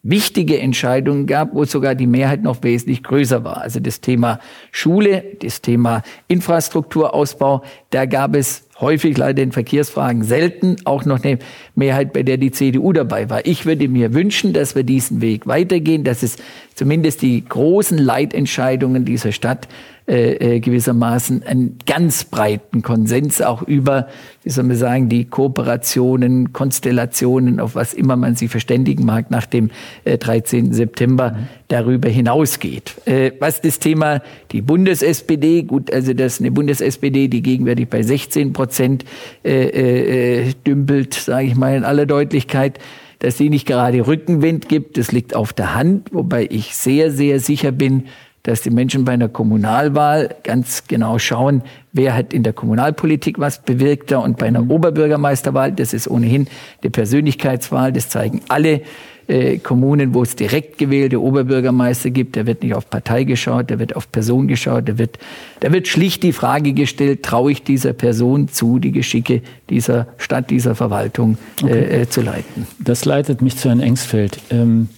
wichtige 0.03 0.59
Entscheidungen 0.59 1.27
gab, 1.27 1.55
wo 1.55 1.65
sogar 1.65 1.95
die 1.95 2.07
Mehrheit 2.09 2.43
noch 2.43 2.63
wesentlich 2.65 3.03
größer 3.05 3.45
war. 3.45 3.59
Also 3.61 3.79
das 3.81 4.01
Thema 4.01 4.41
Schule, 4.73 5.23
das 5.41 5.61
Thema 5.61 6.03
Infrastrukturausbau, 6.27 7.63
da 7.91 8.07
gab 8.07 8.35
es 8.35 8.67
häufig 8.81 9.19
leider 9.19 9.43
in 9.43 9.53
Verkehrsfragen 9.53 10.23
selten 10.25 10.77
auch 10.87 11.05
noch 11.05 11.23
eine 11.23 11.39
Mehrheit, 11.81 12.13
bei 12.13 12.23
der 12.23 12.37
die 12.37 12.53
CDU 12.53 12.93
dabei 12.93 13.29
war. 13.29 13.45
Ich 13.45 13.67
würde 13.67 13.89
mir 13.89 14.15
wünschen, 14.15 14.53
dass 14.53 14.77
wir 14.77 14.85
diesen 14.85 15.21
Weg 15.21 15.47
weitergehen, 15.47 16.05
dass 16.05 16.23
es 16.23 16.37
zumindest 16.75 17.23
die 17.23 17.45
großen 17.45 17.99
Leitentscheidungen 17.99 19.05
dieser 19.05 19.33
Stadt 19.33 19.67
äh, 20.11 20.57
äh, 20.57 20.61
gewissermaßen 20.61 21.45
einen 21.45 21.79
ganz 21.87 22.25
breiten 22.25 22.83
Konsens 22.83 23.41
auch 23.43 23.63
über, 23.63 24.09
wie 24.43 24.51
soll 24.51 24.65
man 24.65 24.77
sagen, 24.77 25.09
die 25.09 25.27
Kooperationen, 25.27 26.53
Konstellationen, 26.53 27.61
auf 27.61 27.77
was 27.77 27.95
immer 27.95 28.17
man 28.17 28.35
sie 28.35 28.49
verständigen 28.49 29.05
mag 29.05 29.31
nach 29.31 29.47
dem 29.47 29.71
äh, 30.05 30.19
13. 30.19 30.73
September 30.73 31.37
darüber 31.69 32.09
hinausgeht. 32.09 32.95
Äh, 33.07 33.31
was 33.39 33.61
das 33.61 33.79
Thema 33.79 34.21
die 34.51 34.63
Bundes-SPD, 34.63 35.63
gut, 35.63 35.93
also 35.93 36.13
das 36.13 36.35
ist 36.35 36.41
eine 36.41 36.51
Bundes-SPD, 36.51 37.29
die 37.29 37.43
gegenwärtig 37.43 37.89
bei 37.89 38.03
16 38.03 38.53
Prozent 38.53 39.05
äh, 39.45 40.49
äh, 40.49 40.55
dümpelt, 40.67 41.15
sage 41.15 41.47
ich 41.47 41.55
mal 41.55 41.70
in 41.77 41.85
aller 41.85 42.07
Deutlichkeit, 42.07 42.79
dass 43.21 43.37
sie 43.37 43.51
nicht 43.51 43.67
gerade 43.67 44.07
Rückenwind 44.07 44.69
gibt, 44.69 44.97
das 44.99 45.13
liegt 45.13 45.35
auf 45.35 45.53
der 45.53 45.75
Hand, 45.75 46.09
wobei 46.13 46.47
ich 46.51 46.75
sehr, 46.75 47.11
sehr 47.11 47.39
sicher 47.41 47.71
bin, 47.71 48.05
dass 48.43 48.63
die 48.63 48.71
Menschen 48.71 49.05
bei 49.05 49.13
einer 49.13 49.29
Kommunalwahl 49.29 50.35
ganz 50.43 50.85
genau 50.89 51.19
schauen, 51.19 51.63
wer 51.93 52.15
hat 52.15 52.33
in 52.33 52.43
der 52.43 52.55
Kommunalpolitik 52.55 53.39
was 53.39 53.63
bewirkt 53.63 54.13
und 54.13 54.39
bei 54.39 54.47
einer 54.47 54.69
Oberbürgermeisterwahl, 54.69 55.73
das 55.73 55.93
ist 55.93 56.09
ohnehin 56.09 56.49
eine 56.83 56.91
Persönlichkeitswahl, 56.91 57.93
das 57.93 58.09
zeigen 58.09 58.41
alle 58.49 58.81
äh, 59.27 59.59
Kommunen, 59.59 60.15
wo 60.15 60.23
es 60.23 60.37
direkt 60.37 60.79
gewählte 60.79 61.21
Oberbürgermeister 61.21 62.11
gibt, 62.11 62.37
da 62.37 62.47
wird 62.47 62.63
nicht 62.63 62.75
auf 62.75 62.89
Partei 62.89 63.25
geschaut, 63.25 63.71
da 63.71 63.79
wird 63.79 63.97
auf 63.97 64.11
Person 64.11 64.49
geschaut, 64.49 64.89
da 64.89 64.99
wird, 64.99 65.19
da 65.61 65.73
wird 65.73 65.89
schlicht 65.89 66.23
die 66.23 66.33
Frage 66.33 66.73
gestellt, 66.73 67.23
traue 67.23 67.53
ich 67.53 67.63
dieser 67.63 67.93
Person 67.93 68.49
zu, 68.49 68.79
die 68.79 68.93
Geschicke 68.93 69.43
dieser 69.69 70.09
Stadt, 70.19 70.51
dieser 70.51 70.75
Verwaltung 70.75 71.39
äh, 71.63 72.03
äh, 72.03 72.09
zu 72.09 72.23
leiten. 72.23 72.67
Das 72.79 73.05
leitet 73.05 73.43
mich 73.43 73.57
zu 73.57 73.69
Herrn 73.69 73.81
Engsfeld. 73.81 74.41
Ähm, 74.51 74.89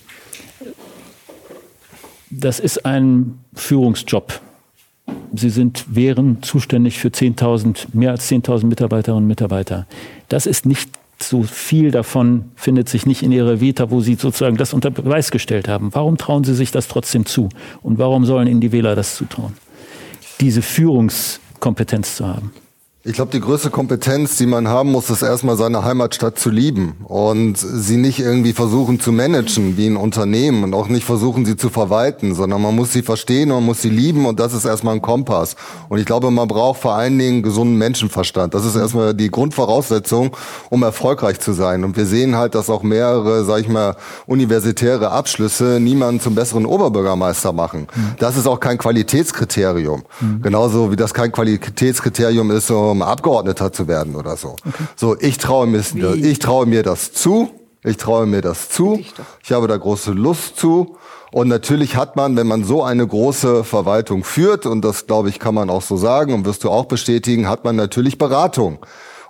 das 2.31 2.61
ist 2.61 2.87
ein 2.87 3.39
Führungsjob. 3.55 4.41
Sie 5.35 5.51
sind, 5.51 5.85
wären 5.95 6.43
zuständig 6.43 6.99
für 6.99 7.09
10.000, 7.09 7.89
mehr 7.93 8.13
als 8.13 8.31
10.000 8.31 8.67
Mitarbeiterinnen 8.67 9.25
und 9.25 9.29
Mitarbeiter. 9.29 9.87
Das 10.29 10.47
ist 10.47 10.65
nicht 10.65 10.91
so 11.23 11.43
viel 11.43 11.91
davon 11.91 12.47
findet 12.55 12.89
sich 12.89 13.07
nicht 13.07 13.23
in 13.23 13.33
Ihrer 13.33 13.61
Vita, 13.61 13.91
wo 13.91 14.01
Sie 14.01 14.15
sozusagen 14.15 14.57
das 14.57 14.73
unter 14.73 14.91
Beweis 14.91 15.31
gestellt 15.31 15.69
haben. 15.69 15.91
Warum 15.93 16.17
trauen 16.19 16.45
Sie 16.45 16.55
sich 16.55 16.71
das 16.71 16.89
trotzdem 16.89 17.27
zu? 17.27 17.49
Und 17.83 17.99
warum 17.99 18.25
sollen 18.25 18.49
Ihnen 18.49 18.61
die 18.61 18.73
Wähler 18.73 18.95
das 18.95 19.17
zutrauen? 19.17 19.55
Diese 20.41 20.63
Führungskompetenz 20.63 22.17
zu 22.17 22.27
haben. 22.27 22.53
Ich 23.05 23.15
glaube, 23.15 23.33
die 23.33 23.41
größte 23.41 23.71
Kompetenz, 23.71 24.37
die 24.37 24.47
man 24.47 24.69
haben 24.69 24.93
muss, 24.93 25.11
ist 25.11 25.23
erstmal 25.23 25.57
seine 25.57 25.83
Heimatstadt 25.83 26.39
zu 26.39 26.51
lieben 26.51 26.95
und 27.03 27.59
sie 27.59 27.97
nicht 27.97 28.21
irgendwie 28.21 28.53
versuchen 28.53 29.01
zu 29.01 29.11
managen 29.11 29.77
wie 29.77 29.89
ein 29.89 29.97
Unternehmen 29.97 30.63
und 30.63 30.73
auch 30.73 30.87
nicht 30.87 31.03
versuchen, 31.03 31.45
sie 31.45 31.57
zu 31.57 31.69
verwalten, 31.69 32.37
sondern 32.37 32.63
man 32.63 32.77
muss 32.77 32.93
sie 32.93 33.03
verstehen 33.03 33.51
und 33.51 33.57
man 33.57 33.65
muss 33.65 33.83
sie 33.83 33.89
lieben 33.89 34.25
und 34.25 34.39
das 34.39 34.55
ist 34.55 34.67
erstmal 34.67 34.95
ein 34.95 35.03
Kompass. 35.03 35.57
Und 35.89 35.99
ich 35.99 36.07
glaube, 36.07 36.31
man 36.31 36.47
braucht 36.47 36.81
vor 36.81 36.95
allen 36.95 37.19
Dingen 37.19 37.43
gesunden 37.43 37.77
Menschenverstand. 37.77 38.55
Das 38.55 38.65
ist 38.65 38.77
erstmal 38.77 39.15
die 39.15 39.33
Grundvoraussetzung, 39.33 40.37
um 40.71 40.85
erfolgreich 40.85 41.41
zu 41.41 41.55
sein. 41.55 41.83
Und 41.83 41.97
wir 41.97 42.07
sehen 42.07 42.37
halt, 42.37 42.55
dass 42.55 42.71
auch 42.71 42.85
mehrere, 42.85 43.45
sag 43.45 43.63
ich 43.63 43.69
mal, 43.69 43.97
universitäre 44.27 45.11
Abschlüsse 45.11 45.81
niemanden 45.81 46.21
zum 46.21 46.37
besseren 46.37 46.67
Oberbürgermeister 46.67 47.53
machen. 47.53 47.89
Das 48.21 48.37
ist 48.37 48.47
auch 48.47 48.61
kein 48.61 48.79
Qualitätskriterium. 48.79 50.05
Mhm. 50.21 50.43
Genauso 50.43 50.93
wie 50.93 50.97
das 50.97 51.13
kein 51.13 51.33
Qualitätskriterium 51.33 52.53
ist, 52.53 52.69
um 52.93 53.03
Abgeordneter 53.03 53.73
zu 53.73 53.89
werden 53.89 54.15
oder 54.15 54.37
so. 54.37 54.57
Okay. 54.67 54.85
So, 54.97 55.17
ich 55.19 55.39
traue 55.39 55.67
mir, 55.67 55.83
ich 56.15 56.39
traue 56.39 56.67
mir 56.67 56.83
das 56.83 57.13
zu. 57.13 57.51
Ich 57.85 57.97
traue 57.97 58.27
mir 58.27 58.43
das 58.43 58.69
zu. 58.69 59.03
Ich 59.43 59.51
habe 59.51 59.67
da 59.67 59.77
große 59.77 60.13
Lust 60.13 60.57
zu. 60.57 60.97
Und 61.33 61.49
natürlich 61.49 61.97
hat 61.97 62.15
man, 62.15 62.37
wenn 62.37 62.47
man 62.47 62.63
so 62.63 62.85
eine 62.85 63.07
große 63.07 63.65
Verwaltung 63.65 64.23
führt, 64.23 64.67
und 64.67 64.85
das 64.85 65.07
glaube 65.07 65.31
ich 65.31 65.39
kann 65.39 65.55
man 65.55 65.71
auch 65.71 65.83
so 65.83 65.97
sagen 65.97 66.35
und 66.35 66.45
wirst 66.45 66.63
du 66.63 66.71
auch 66.71 66.85
bestätigen, 66.85 67.49
hat 67.49 67.65
man 67.65 67.75
natürlich 67.75 68.19
Beratung. 68.19 68.79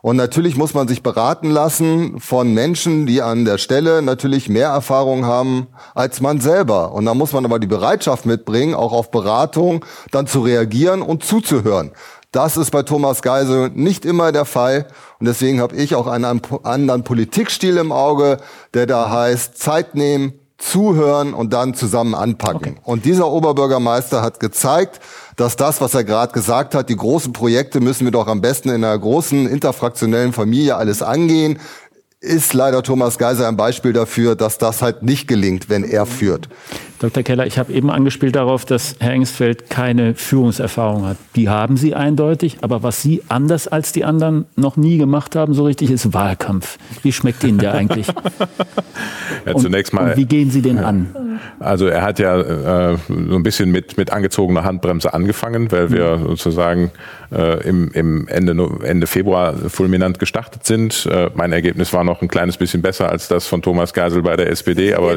Und 0.03 0.17
natürlich 0.17 0.57
muss 0.57 0.75
man 0.75 0.89
sich 0.89 1.05
beraten 1.05 1.49
lassen 1.49 2.19
von 2.19 2.53
Menschen, 2.53 3.07
die 3.07 3.23
an 3.23 3.45
der 3.45 3.57
Stelle 3.57 4.03
natürlich 4.03 4.49
mehr 4.49 4.69
Erfahrung 4.69 5.27
haben 5.27 5.69
als 5.95 6.21
man 6.21 6.41
selber. 6.41 6.93
Und 6.93 7.05
da 7.05 7.15
muss 7.15 7.33
man 7.33 7.45
aber 7.45 7.61
die 7.61 7.69
Bereitschaft 7.69 8.27
mitbringen, 8.27 8.75
auch 8.75 8.93
auf 8.93 9.13
Beratung 9.13 9.85
dann 10.11 10.27
zu 10.27 10.41
reagieren 10.41 11.03
und 11.03 11.23
zuzuhören. 11.23 11.93
Das 12.33 12.57
ist 12.57 12.71
bei 12.71 12.83
Thomas 12.83 13.21
Geisel 13.21 13.71
nicht 13.75 14.07
immer 14.07 14.33
der 14.33 14.47
Fall. 14.47 14.87
Und 15.21 15.27
deswegen 15.27 15.61
habe 15.61 15.77
ich 15.77 15.95
auch 15.95 16.07
einen 16.07 16.25
anderen 16.25 17.05
Politikstil 17.05 17.77
im 17.77 17.93
Auge, 17.93 18.39
der 18.73 18.87
da 18.87 19.11
heißt, 19.11 19.59
Zeit 19.59 19.95
nehmen, 19.95 20.33
zuhören 20.57 21.35
und 21.35 21.53
dann 21.53 21.75
zusammen 21.75 22.15
anpacken. 22.15 22.73
Okay. 22.73 22.81
Und 22.85 23.05
dieser 23.05 23.31
Oberbürgermeister 23.31 24.23
hat 24.23 24.41
gezeigt, 24.41 25.01
dass 25.37 25.57
das, 25.57 25.81
was 25.81 25.93
er 25.95 26.05
gerade 26.05 26.33
gesagt 26.33 26.75
hat, 26.75 26.89
die 26.89 26.97
großen 26.97 27.33
Projekte 27.33 27.81
müssen 27.81 28.05
wir 28.05 28.13
doch 28.13 28.29
am 28.29 28.41
besten 28.41 28.69
in 28.69 28.77
einer 28.77 28.99
großen 28.99 29.47
interfraktionellen 29.47 30.33
Familie 30.33 30.77
alles 30.77 31.03
angehen 31.03 31.59
ist 32.23 32.55
leider 32.55 32.85
Thomas 32.85 33.19
Geiser 33.19 33.49
ein 33.49 33.57
Beispiel 33.57 33.93
dafür, 33.93 34.37
dass 34.37 34.57
das 34.57 34.81
halt 34.81 35.03
nicht 35.03 35.27
gelingt, 35.27 35.69
wenn 35.69 35.83
er 35.83 36.07
führt. 36.07 36.49
Dr. 37.01 37.25
Keller, 37.25 37.47
ich 37.49 37.59
habe 37.59 37.73
eben 37.73 37.91
angespielt 37.91 38.37
darauf, 38.37 38.65
dass 38.65 38.95
Herr 39.01 39.11
Engstfeld 39.11 39.69
keine 39.69 40.15
Führungserfahrung 40.15 41.05
hat. 41.05 41.17
Die 41.35 41.49
haben 41.49 41.77
Sie 41.77 41.97
eindeutig, 41.97 42.59
aber 42.61 42.85
was 42.85 43.03
Sie 43.03 43.25
anders 43.27 43.67
als 43.67 43.91
die 43.91 44.05
anderen 44.05 44.45
noch 44.55 44.77
nie 44.77 44.99
gemacht 44.99 45.35
haben, 45.35 45.53
so 45.53 45.65
richtig, 45.65 45.91
ist 45.91 46.15
Wahlkampf. 46.15 46.79
Wie 47.03 47.11
schmeckt 47.11 47.43
Ihnen 47.43 47.59
der 47.59 47.75
eigentlich? 47.75 48.07
ja, 49.47 49.57
zunächst 49.57 49.93
mal. 49.93 50.11
Und 50.11 50.17
wie 50.17 50.27
gehen 50.27 50.53
Sie 50.53 50.63
den 50.63 50.79
an? 50.79 51.41
Also 51.59 51.87
er 51.87 52.03
hat 52.03 52.21
ja 52.21 52.41
äh, 52.93 52.97
so 53.09 53.35
ein 53.35 53.43
bisschen 53.43 53.73
mit, 53.73 53.97
mit 53.97 54.13
angezogener 54.13 54.63
Handbremse 54.63 55.13
angefangen, 55.13 55.73
weil 55.73 55.91
wir 55.91 56.19
mhm. 56.19 56.29
sozusagen 56.29 56.93
äh, 57.33 57.67
im, 57.67 57.91
im 57.93 58.29
Ende, 58.29 58.55
Ende 58.85 59.07
Februar 59.09 59.55
fulminant 59.55 60.19
gestartet 60.19 60.65
sind. 60.65 61.07
Äh, 61.07 61.31
mein 61.35 61.53
Ergebnis 61.53 61.93
war 61.93 62.05
noch 62.05 62.12
ein 62.21 62.29
kleines 62.29 62.57
bisschen 62.57 62.83
besser 62.83 63.11
als 63.11 63.29
das 63.29 63.47
von 63.47 63.63
Thomas 63.63 63.93
Geisel 63.93 64.23
bei 64.23 64.37
der 64.37 64.51
SPD, 64.51 64.95
aber 64.95 65.15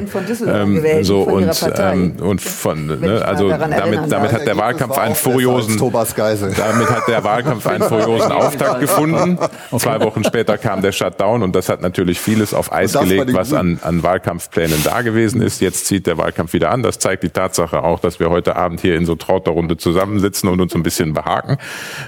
ähm, 0.48 0.84
so 1.02 1.22
und 1.22 1.74
ähm, 1.78 2.16
und 2.22 2.42
von, 2.42 2.86
ne, 2.86 3.24
also 3.26 3.50
damit, 3.50 4.00
damit 4.10 4.32
hat 4.32 4.48
der 4.48 4.58
Wahlkampf 4.58 4.98
einen 4.98 5.16
furiosen, 5.16 5.78
damit 5.78 6.90
hat 6.90 7.08
der 7.08 7.24
Wahlkampf 7.24 7.68
einen 7.68 7.84
furiosen 7.84 8.32
Auftakt 8.32 8.80
gefunden. 8.80 9.38
Zwei 9.78 10.00
Wochen 10.02 10.24
später 10.24 10.58
kam 10.58 10.82
der 10.82 10.92
Shutdown 10.92 11.44
und 11.44 11.56
das 11.56 11.70
hat 11.70 11.82
natürlich 11.82 12.20
vieles 12.20 12.54
auf 12.54 12.72
Eis 12.72 12.94
gelegt, 12.94 13.34
was 13.34 13.54
an, 13.54 13.80
an 13.82 14.04
Wahlkampfplänen 14.04 14.84
da 14.84 15.02
gewesen 15.02 15.42
ist. 15.42 15.62
Jetzt 15.62 15.88
zieht 15.88 16.08
der 16.08 16.18
Wahlkampf 16.18 16.54
wieder 16.54 16.72
an. 16.72 16.84
Das 16.84 17.00
zeigt 17.00 17.24
die 17.24 17.30
Tatsache 17.30 17.84
auch, 17.84 18.00
dass 18.00 18.20
wir 18.20 18.30
heute 18.30 18.56
Abend 18.56 18.82
hier 18.82 18.96
in 18.96 19.06
so 19.06 19.16
trauter 19.16 19.52
Runde 19.52 19.78
zusammensitzen 19.78 20.50
und 20.50 20.62
uns 20.62 20.76
ein 20.76 20.84
bisschen 20.84 21.14
behaken. 21.14 21.58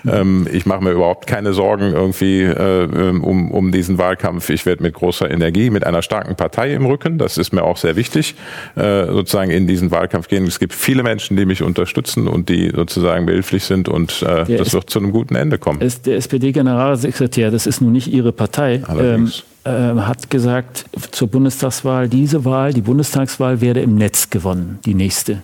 Ähm, 0.08 0.48
ich 0.52 0.66
mache 0.66 0.84
mir 0.84 0.92
überhaupt 0.92 1.28
keine 1.28 1.54
Sorgen 1.54 1.94
irgendwie 1.94 2.44
äh, 2.44 2.88
um, 3.10 3.52
um 3.52 3.72
diesen 3.72 3.98
Wahlkampf. 3.98 4.50
Ich 4.50 4.66
werde 4.66 4.77
mit 4.82 4.94
großer 4.94 5.30
Energie, 5.30 5.70
mit 5.70 5.86
einer 5.86 6.02
starken 6.02 6.36
Partei 6.36 6.74
im 6.74 6.86
Rücken, 6.86 7.18
das 7.18 7.38
ist 7.38 7.54
mir 7.54 7.64
auch 7.64 7.78
sehr 7.78 7.96
wichtig, 7.96 8.36
äh, 8.76 9.06
sozusagen 9.08 9.52
in 9.52 9.68
diesen 9.68 9.92
Wahlkampf 9.92 10.28
gehen. 10.28 10.46
Es 10.46 10.60
gibt 10.60 10.74
viele 10.74 11.04
Menschen, 11.04 11.38
die 11.38 11.46
mich 11.46 11.62
unterstützen 11.62 12.28
und 12.28 12.50
die 12.50 12.72
sozusagen 12.76 13.26
behilflich 13.26 13.64
sind 13.64 13.90
und 13.90 14.22
äh, 14.22 14.58
das 14.58 14.74
wird 14.74 14.90
zu 14.90 15.00
einem 15.00 15.12
guten 15.12 15.36
Ende 15.36 15.58
kommen. 15.58 15.82
Ist 15.82 16.06
der 16.06 16.18
SPD-Generalsekretär, 16.18 17.52
das 17.52 17.68
ist 17.68 17.82
nun 17.82 17.92
nicht 17.92 18.08
Ihre 18.08 18.32
Partei, 18.32 18.82
ähm, 19.00 19.32
äh, 19.64 19.70
hat 19.70 20.30
gesagt 20.30 20.86
zur 21.12 21.28
Bundestagswahl, 21.28 22.08
diese 22.08 22.46
Wahl, 22.46 22.74
die 22.74 22.82
Bundestagswahl 22.82 23.62
werde 23.62 23.82
im 23.82 23.96
Netz 23.96 24.30
gewonnen, 24.30 24.80
die 24.86 24.94
nächste. 24.94 25.44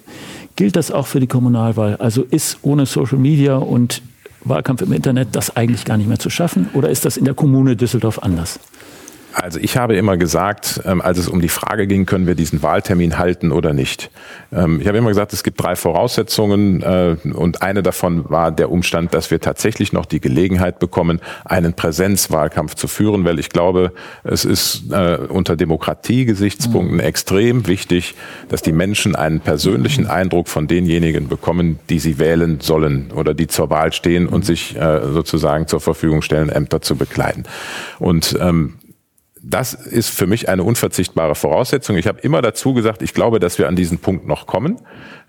Gilt 0.56 0.76
das 0.76 0.92
auch 0.92 1.08
für 1.08 1.20
die 1.20 1.28
Kommunalwahl? 1.28 1.96
Also 1.98 2.24
ist 2.24 2.60
ohne 2.62 2.86
Social 2.86 3.18
Media 3.18 3.58
und 3.58 4.02
Wahlkampf 4.46 4.82
im 4.82 4.94
Internet 4.94 5.30
das 5.32 5.56
eigentlich 5.56 5.86
gar 5.86 5.98
nicht 5.98 6.08
mehr 6.08 6.20
zu 6.20 6.30
schaffen? 6.30 6.70
Oder 6.74 6.90
ist 6.90 7.06
das 7.06 7.18
in 7.18 7.26
der 7.26 7.34
Kommune 7.34 7.76
Düsseldorf 7.76 8.20
anders? 8.20 8.60
Also 9.34 9.60
ich 9.60 9.78
habe 9.78 9.96
immer 9.96 10.18
gesagt, 10.18 10.82
ähm, 10.86 11.02
als 11.02 11.18
es 11.18 11.28
um 11.28 11.42
die 11.42 11.50
Frage 11.50 11.88
ging, 11.88 12.06
können 12.06 12.28
wir 12.28 12.36
diesen 12.36 12.62
Wahltermin 12.62 13.18
halten 13.18 13.52
oder 13.52 13.74
nicht. 13.74 14.12
Ähm, 14.52 14.80
ich 14.80 14.88
habe 14.88 14.98
immer 14.98 15.10
gesagt, 15.10 15.34
es 15.34 15.44
gibt 15.44 15.62
drei 15.62 15.76
Voraussetzungen 15.76 16.82
äh, 16.84 17.16
und 17.34 17.62
eine 17.62 17.82
davon 17.82 18.30
war 18.30 18.52
der 18.52 18.72
Umstand, 18.72 19.14
dass 19.14 19.32
wir 19.32 19.42
tatsächlich 19.42 19.92
noch 19.92 20.06
die 20.06 20.20
Gelegenheit 20.20 20.78
bekommen, 20.80 21.20
einen 21.46 21.74
Präsenzwahlkampf 21.74 22.76
zu 22.76 22.88
führen, 22.88 23.26
weil 23.26 23.40
ich 23.40 23.50
glaube, 23.50 23.92
es 24.24 24.46
ist 24.46 24.92
äh, 24.92 25.18
unter 25.28 25.56
Demokratiegesichtspunkten 25.56 26.98
mhm. 26.98 27.00
extrem 27.00 27.68
wichtig, 27.68 28.16
dass 28.50 28.62
die 28.62 28.72
Menschen 28.72 29.16
einen 29.16 29.40
persönlichen 29.40 30.06
Eindruck 30.06 30.48
von 30.48 30.68
denjenigen 30.68 31.28
bekommen, 31.28 31.80
die 31.90 32.00
sie 32.00 32.20
wählen 32.20 32.60
sollen 32.62 33.12
oder 33.16 33.34
die 33.34 33.48
zur 33.48 33.72
Wahl 33.72 33.94
stehen 33.94 34.28
und 34.28 34.42
mhm. 34.42 34.44
sich 34.44 34.76
äh, 34.76 35.02
sozusagen 35.12 35.68
zur 35.68 35.82
Verfügung 35.82 36.22
stellen, 36.22 36.50
Ämter 36.50 36.82
zu 36.82 36.96
bekleiden. 36.96 37.46
Und 38.00 38.38
ähm, 38.40 38.76
das 39.46 39.74
ist 39.74 40.10
für 40.10 40.26
mich 40.26 40.48
eine 40.48 40.64
unverzichtbare 40.64 41.36
Voraussetzung. 41.36 41.98
Ich 41.98 42.08
habe 42.08 42.22
immer 42.22 42.42
dazu 42.42 42.74
gesagt, 42.74 43.02
ich 43.02 43.14
glaube, 43.14 43.40
dass 43.40 43.60
wir 43.60 43.68
an 43.68 43.76
diesen 43.76 43.98
Punkt 43.98 44.26
noch 44.26 44.48
kommen. 44.48 44.78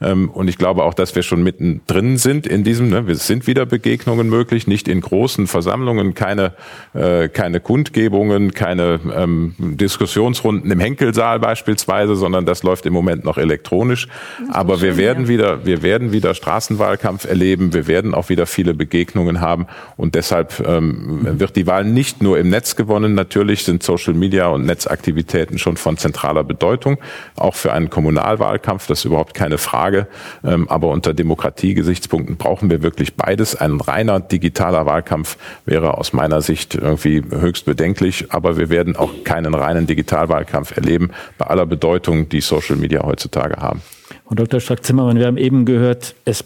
Ähm, 0.01 0.31
und 0.31 0.49
ich 0.49 0.57
glaube 0.57 0.85
auch, 0.85 0.95
dass 0.95 1.16
wir 1.16 1.23
schon 1.23 1.43
mittendrin 1.43 2.16
sind 2.16 2.47
in 2.47 2.62
diesem, 2.62 2.91
ne, 2.91 3.05
es 3.09 3.27
sind 3.27 3.47
wieder 3.47 3.66
Begegnungen 3.66 4.28
möglich, 4.28 4.66
nicht 4.69 4.86
in 4.86 5.01
großen 5.01 5.47
Versammlungen, 5.49 6.15
keine, 6.15 6.53
äh, 6.95 7.28
keine 7.28 7.59
Kundgebungen, 7.59 8.53
keine 8.53 9.01
ähm, 9.15 9.55
Diskussionsrunden 9.59 10.70
im 10.70 10.78
Henkelsaal 10.78 11.41
beispielsweise, 11.41 12.15
sondern 12.15 12.47
das 12.47 12.62
läuft 12.62 12.86
im 12.86 12.93
Moment 12.93 13.24
noch 13.24 13.39
elektronisch. 13.39 14.07
Aber 14.51 14.81
wir 14.81 14.97
werden 14.97 15.27
wieder, 15.27 15.66
wir 15.66 15.82
werden 15.82 16.12
wieder 16.12 16.35
Straßenwahlkampf 16.35 17.24
erleben, 17.24 17.73
wir 17.73 17.89
werden 17.89 18.15
auch 18.15 18.28
wieder 18.28 18.47
viele 18.47 18.74
Begegnungen 18.74 19.41
haben 19.41 19.66
und 19.97 20.15
deshalb 20.15 20.62
ähm, 20.66 21.39
wird 21.41 21.57
die 21.57 21.66
Wahl 21.66 21.85
nicht 21.85 22.23
nur 22.23 22.39
im 22.39 22.51
Netz 22.51 22.77
gewonnen. 22.77 23.15
Natürlich 23.15 23.65
sind 23.65 23.82
Social 23.82 24.03
Media 24.12 24.48
und 24.48 24.66
Netzaktivitäten 24.66 25.56
schon 25.56 25.78
von 25.78 25.97
zentraler 25.97 26.44
Bedeutung, 26.44 26.98
auch 27.36 27.55
für 27.55 27.72
einen 27.72 27.89
Kommunalwahlkampf, 27.89 28.86
das 28.86 28.98
ist 28.98 29.05
überhaupt 29.06 29.32
keine 29.32 29.56
Frage. 29.56 29.94
Frage. 29.94 30.06
Ähm, 30.44 30.68
aber 30.68 30.89
unter 30.89 31.14
Demokratiegesichtspunkten 31.14 32.36
brauchen 32.36 32.70
wir 32.70 32.82
wirklich 32.82 33.14
beides. 33.14 33.56
Ein 33.56 33.81
reiner 33.81 34.20
digitaler 34.20 34.86
Wahlkampf 34.86 35.36
wäre 35.66 35.98
aus 35.98 36.12
meiner 36.12 36.40
Sicht 36.40 36.74
irgendwie 36.74 37.22
höchst 37.28 37.64
bedenklich. 37.64 38.26
Aber 38.31 38.56
wir 38.56 38.70
werden 38.70 38.97
auch 38.97 39.24
keinen 39.24 39.55
reinen 39.55 39.86
Digitalwahlkampf 39.86 40.76
erleben, 40.76 41.10
bei 41.39 41.47
aller 41.47 41.66
Bedeutung, 41.66 42.28
die 42.28 42.40
Social 42.40 42.76
Media 42.76 43.02
heutzutage 43.02 43.60
haben. 43.60 43.82
Frau 44.26 44.35
Dr. 44.35 44.60
Strack-Zimmermann, 44.60 45.18
wir 45.18 45.26
haben 45.26 45.36
eben 45.36 45.64
gehört, 45.64 46.14
es 46.24 46.44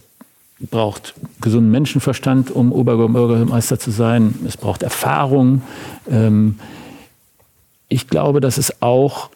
braucht 0.58 1.14
gesunden 1.40 1.70
Menschenverstand, 1.70 2.50
um 2.50 2.72
Oberbürgermeister 2.72 3.78
zu 3.78 3.92
sein. 3.92 4.34
Es 4.46 4.56
braucht 4.56 4.82
Erfahrung. 4.82 5.62
Ähm, 6.10 6.58
ich 7.88 8.08
glaube, 8.08 8.40
dass 8.40 8.58
es 8.58 8.82
auch 8.82 9.30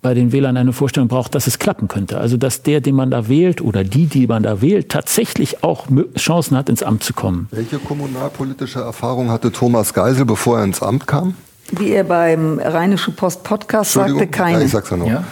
bei 0.00 0.14
den 0.14 0.32
Wählern 0.32 0.56
eine 0.56 0.72
Vorstellung 0.72 1.08
braucht, 1.08 1.34
dass 1.34 1.46
es 1.46 1.58
klappen 1.58 1.88
könnte. 1.88 2.18
Also 2.18 2.36
dass 2.36 2.62
der, 2.62 2.80
den 2.80 2.94
man 2.94 3.10
da 3.10 3.28
wählt 3.28 3.60
oder 3.60 3.84
die, 3.84 4.06
die 4.06 4.26
man 4.26 4.42
da 4.44 4.60
wählt, 4.60 4.90
tatsächlich 4.90 5.64
auch 5.64 5.86
Chancen 6.16 6.56
hat, 6.56 6.68
ins 6.68 6.82
Amt 6.82 7.02
zu 7.02 7.14
kommen. 7.14 7.48
Welche 7.50 7.78
kommunalpolitische 7.78 8.80
Erfahrung 8.80 9.30
hatte 9.30 9.50
Thomas 9.50 9.92
Geisel, 9.94 10.24
bevor 10.24 10.58
er 10.58 10.64
ins 10.64 10.82
Amt 10.82 11.06
kam? 11.06 11.34
Wie 11.72 11.90
er 11.90 12.04
beim 12.04 12.58
Rheinische 12.58 13.10
Post 13.10 13.42
Podcast 13.42 13.92
sagte, 13.92 14.26
keine. 14.26 14.58
Ja, 14.60 14.64
ich 14.64 14.70
sag's 14.70 14.90
ja 14.90 14.96
noch. 14.96 15.06
Ja. 15.06 15.24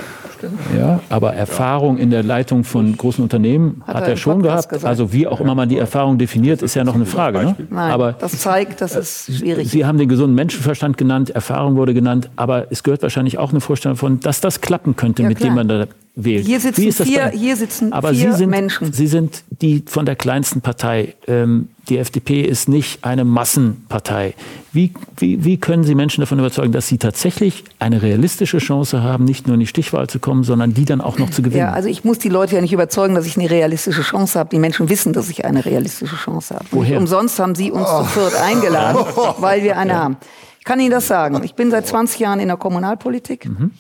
Ja, 0.77 1.01
aber 1.09 1.35
Erfahrung 1.35 1.98
in 1.98 2.10
der 2.10 2.23
Leitung 2.23 2.64
von 2.64 2.97
großen 2.97 3.23
Unternehmen 3.23 3.82
hat, 3.86 3.97
hat 3.97 4.09
er, 4.09 4.16
schon 4.16 4.43
gehabt. 4.43 4.68
Gesagt. 4.68 4.85
Also 4.85 5.12
wie 5.12 5.27
auch 5.27 5.40
immer 5.40 5.55
man 5.55 5.68
die 5.68 5.78
Erfahrung 5.78 6.18
definiert, 6.18 6.62
ist 6.62 6.74
ja 6.74 6.85
noch 6.85 6.94
eine 6.94 7.06
Frage. 7.06 7.39
Ne? 7.39 7.56
Nein, 7.70 7.93
aber 7.93 8.12
das 8.12 8.39
zeigt, 8.39 8.81
dass 8.81 8.97
es 8.97 9.31
schwierig. 9.39 9.70
Sie 9.70 9.85
haben 9.85 9.98
den 9.98 10.09
gesunden 10.09 10.35
Menschenverstand 10.35 10.97
genannt, 10.97 11.31
Erfahrung 11.31 11.77
wurde 11.77 11.94
genannt, 11.94 12.31
aber 12.36 12.66
es 12.70 12.82
gehört 12.82 13.02
wahrscheinlich 13.02 13.39
auch 13.39 13.51
eine 13.51 13.60
Vorstellung 13.60 13.97
davon, 13.97 14.20
dass 14.20 14.40
das 14.40 14.60
klappen 14.60 14.97
könnte, 14.97 15.23
ja, 15.23 15.28
mit 15.28 15.43
dem 15.43 15.55
man 15.55 15.68
da 15.68 15.86
wählt. 16.16 16.47
Hier 16.47 16.60
sitzen, 16.60 16.93
vier, 16.93 17.28
hier 17.28 17.56
sitzen 17.56 17.93
aber 17.93 18.09
vier 18.09 18.32
Sie 18.32 18.38
sind, 18.38 18.51
Menschen. 18.51 18.93
Sie 18.93 19.06
sind 19.06 19.44
die 19.60 19.84
von 19.86 20.06
der 20.06 20.16
kleinsten 20.16 20.62
Partei. 20.62 21.14
Ähm, 21.28 21.68
die 21.88 21.98
FDP 21.98 22.40
ist 22.40 22.68
nicht 22.68 23.05
eine 23.05 23.24
Massenpartei. 23.24 24.34
Wie, 24.72 24.93
wie, 25.16 25.44
wie 25.44 25.59
können 25.59 25.84
Sie 25.84 25.94
Menschen 25.94 26.22
davon 26.22 26.38
überzeugen, 26.38 26.72
dass 26.72 26.88
sie 26.88 26.98
tatsächlich 26.98 27.64
eine 27.78 28.02
realistische 28.02 28.59
Chance 28.59 29.02
haben, 29.02 29.24
nicht 29.24 29.47
nur 29.47 29.55
in 29.55 29.60
die 29.60 29.66
Stichwahl 29.66 30.09
zu 30.09 30.18
kommen, 30.18 30.43
sondern 30.43 30.74
die 30.74 30.86
dann 30.86 31.01
auch 31.01 31.18
noch 31.18 31.30
zu 31.30 31.43
gewinnen? 31.43 31.60
Ja, 31.60 31.72
also 31.72 31.88
ich 31.88 32.02
muss 32.02 32.18
die 32.18 32.30
Leute 32.30 32.56
ja 32.56 32.60
nicht 32.62 32.72
überzeugen, 32.72 33.14
dass 33.14 33.26
ich 33.26 33.36
eine 33.36 33.51
realistische 33.51 34.02
Chance 34.02 34.38
habe. 34.38 34.48
Die 34.51 34.59
Menschen 34.59 34.88
wissen, 34.88 35.12
dass 35.12 35.28
ich 35.28 35.44
eine 35.44 35.64
realistische 35.64 36.16
Chance 36.16 36.55
habe. 36.55 36.64
Woher? 36.70 36.90
Nicht 36.90 36.98
umsonst 36.98 37.38
haben 37.38 37.55
Sie 37.55 37.70
uns 37.70 37.86
oh. 37.88 38.02
zu 38.02 38.06
viert 38.06 38.34
eingeladen, 38.40 39.05
weil 39.38 39.62
wir 39.62 39.76
eine 39.76 39.93
ja. 39.93 39.98
haben. 39.98 40.16
Ich 40.59 40.64
kann 40.64 40.80
Ihnen 40.80 40.90
das 40.90 41.06
sagen. 41.06 41.43
Ich 41.44 41.55
bin 41.55 41.70
seit 41.70 41.86
20 41.86 42.18
Jahren 42.18 42.40
in 42.40 42.48
der 42.48 42.56
Kommunalpolitik. 42.56 43.47
Mhm. 43.47 43.70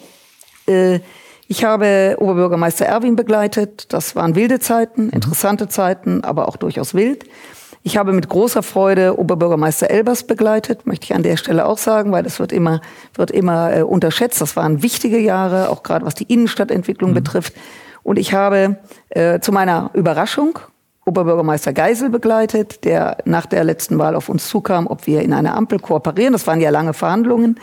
Äh, 0.66 1.00
ich 1.48 1.64
habe 1.64 2.16
Oberbürgermeister 2.18 2.86
Erwin 2.86 3.16
begleitet. 3.16 3.92
Das 3.92 4.16
waren 4.16 4.34
wilde 4.34 4.58
Zeiten, 4.58 5.10
interessante 5.10 5.68
Zeiten, 5.68 6.24
aber 6.24 6.48
auch 6.48 6.56
durchaus 6.56 6.94
wild. 6.94 7.24
Ich 7.82 7.96
habe 7.96 8.12
mit 8.12 8.28
großer 8.28 8.64
Freude 8.64 9.16
Oberbürgermeister 9.16 9.88
Elbers 9.88 10.24
begleitet, 10.24 10.88
möchte 10.88 11.04
ich 11.04 11.14
an 11.14 11.22
der 11.22 11.36
Stelle 11.36 11.66
auch 11.66 11.78
sagen, 11.78 12.10
weil 12.10 12.24
das 12.24 12.40
wird 12.40 12.50
immer, 12.50 12.80
wird 13.14 13.30
immer 13.30 13.76
äh, 13.76 13.82
unterschätzt. 13.82 14.40
Das 14.40 14.56
waren 14.56 14.82
wichtige 14.82 15.20
Jahre, 15.20 15.70
auch 15.70 15.84
gerade 15.84 16.04
was 16.04 16.16
die 16.16 16.24
Innenstadtentwicklung 16.24 17.10
mhm. 17.10 17.14
betrifft. 17.14 17.54
Und 18.02 18.18
ich 18.18 18.32
habe 18.34 18.78
äh, 19.10 19.38
zu 19.38 19.52
meiner 19.52 19.90
Überraschung 19.94 20.58
Oberbürgermeister 21.04 21.72
Geisel 21.72 22.10
begleitet, 22.10 22.84
der 22.84 23.18
nach 23.24 23.46
der 23.46 23.62
letzten 23.62 24.00
Wahl 24.00 24.16
auf 24.16 24.28
uns 24.28 24.48
zukam, 24.48 24.88
ob 24.88 25.06
wir 25.06 25.22
in 25.22 25.32
einer 25.32 25.56
Ampel 25.56 25.78
kooperieren. 25.78 26.32
Das 26.32 26.48
waren 26.48 26.60
ja 26.60 26.70
lange 26.70 26.92
Verhandlungen. 26.92 27.60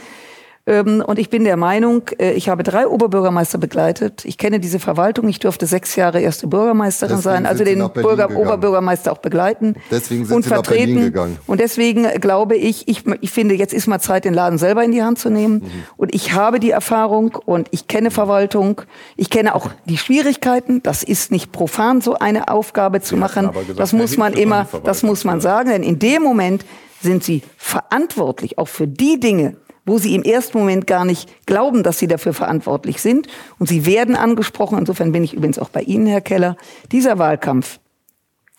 Ähm, 0.65 1.03
und 1.06 1.19
ich 1.19 1.30
bin 1.30 1.44
der 1.44 1.57
Meinung, 1.57 2.03
äh, 2.19 2.31
ich 2.34 2.48
habe 2.48 2.64
drei 2.64 2.88
Oberbürgermeister 2.88 3.57
begleitet. 3.57 4.23
Ich 4.23 4.38
kenne 4.38 4.61
diese 4.61 4.80
Verwaltung. 4.80 5.27
Ich 5.27 5.40
durfte 5.40 5.65
sechs 5.65 5.98
Jahre 5.98 6.22
erste 6.22 6.48
Bürgermeisterin 6.48 7.18
deswegen 7.18 7.34
sein, 7.34 7.45
also 7.45 7.65
den 7.65 7.80
Bürger, 7.91 8.34
Oberbürgermeister 8.34 9.11
auch 9.11 9.18
begleiten 9.18 9.76
deswegen 9.91 10.26
sind 10.26 10.35
und 10.38 10.44
Sie 10.44 10.49
vertreten. 10.49 10.80
Nach 10.80 10.85
Berlin 10.85 11.03
gegangen. 11.11 11.40
Und 11.48 11.60
deswegen 11.60 12.03
glaube 12.22 12.56
ich, 12.56 12.88
ich, 12.88 13.03
ich 13.19 13.31
finde, 13.31 13.56
jetzt 13.56 13.73
ist 13.73 13.88
mal 13.88 13.99
Zeit, 13.99 14.23
den 14.23 14.34
Laden 14.34 14.57
selber 14.57 14.85
in 14.85 14.94
die 14.94 15.03
Hand 15.03 15.19
zu 15.19 15.30
nehmen. 15.30 15.56
Mhm. 15.56 15.72
Und 15.98 16.15
ich 16.15 16.31
habe 16.31 16.61
die 16.61 16.72
Erfahrung 16.72 17.38
und 17.45 17.68
ich 17.72 17.90
kenne 17.90 18.10
Verwaltung. 18.10 18.81
Ich 19.18 19.30
kenne 19.30 19.56
auch 19.56 19.69
die 19.84 19.98
Schwierigkeiten. 19.98 20.81
Das 20.81 21.03
ist 21.03 21.30
nicht 21.30 21.52
profan, 21.52 21.99
so 21.99 22.14
eine 22.14 22.48
Aufgabe 22.48 23.02
zu 23.02 23.18
machen. 23.18 23.52
Gesagt, 23.52 23.80
das 23.80 23.91
muss 23.91 24.15
man 24.15 24.31
immer, 24.31 24.65
das 24.85 25.03
muss 25.03 25.26
man 25.26 25.41
sagen. 25.41 25.72
Denn 25.72 25.84
in 25.84 25.99
dem 25.99 26.23
Moment 26.23 26.64
sind 27.02 27.23
sie 27.23 27.44
verantwortlich 27.57 28.57
auch 28.57 28.69
für 28.69 28.88
die 28.88 29.19
Dinge, 29.19 29.57
wo 29.85 29.97
sie 29.97 30.15
im 30.15 30.23
ersten 30.23 30.57
Moment 30.57 30.88
gar 30.88 31.05
nicht 31.05 31.45
glauben, 31.45 31.84
dass 31.84 31.99
sie 31.99 32.07
dafür 32.07 32.34
verantwortlich 32.34 33.01
sind. 33.01 33.27
Und 33.60 33.68
sie 33.68 33.85
werden 33.85 34.15
angesprochen. 34.15 34.77
Insofern 34.77 35.11
bin 35.11 35.23
ich 35.23 35.34
übrigens 35.34 35.60
auch 35.60 35.69
bei 35.69 35.81
Ihnen, 35.81 36.07
Herr 36.07 36.22
Keller. 36.22 36.57
Dieser 36.91 37.19
Wahlkampf 37.19 37.80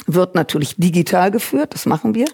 wird 0.07 0.35
natürlich 0.35 0.77
digital 0.77 1.31
geführt, 1.31 1.73
das 1.73 1.87
machen 1.87 2.15
wir. 2.15 2.27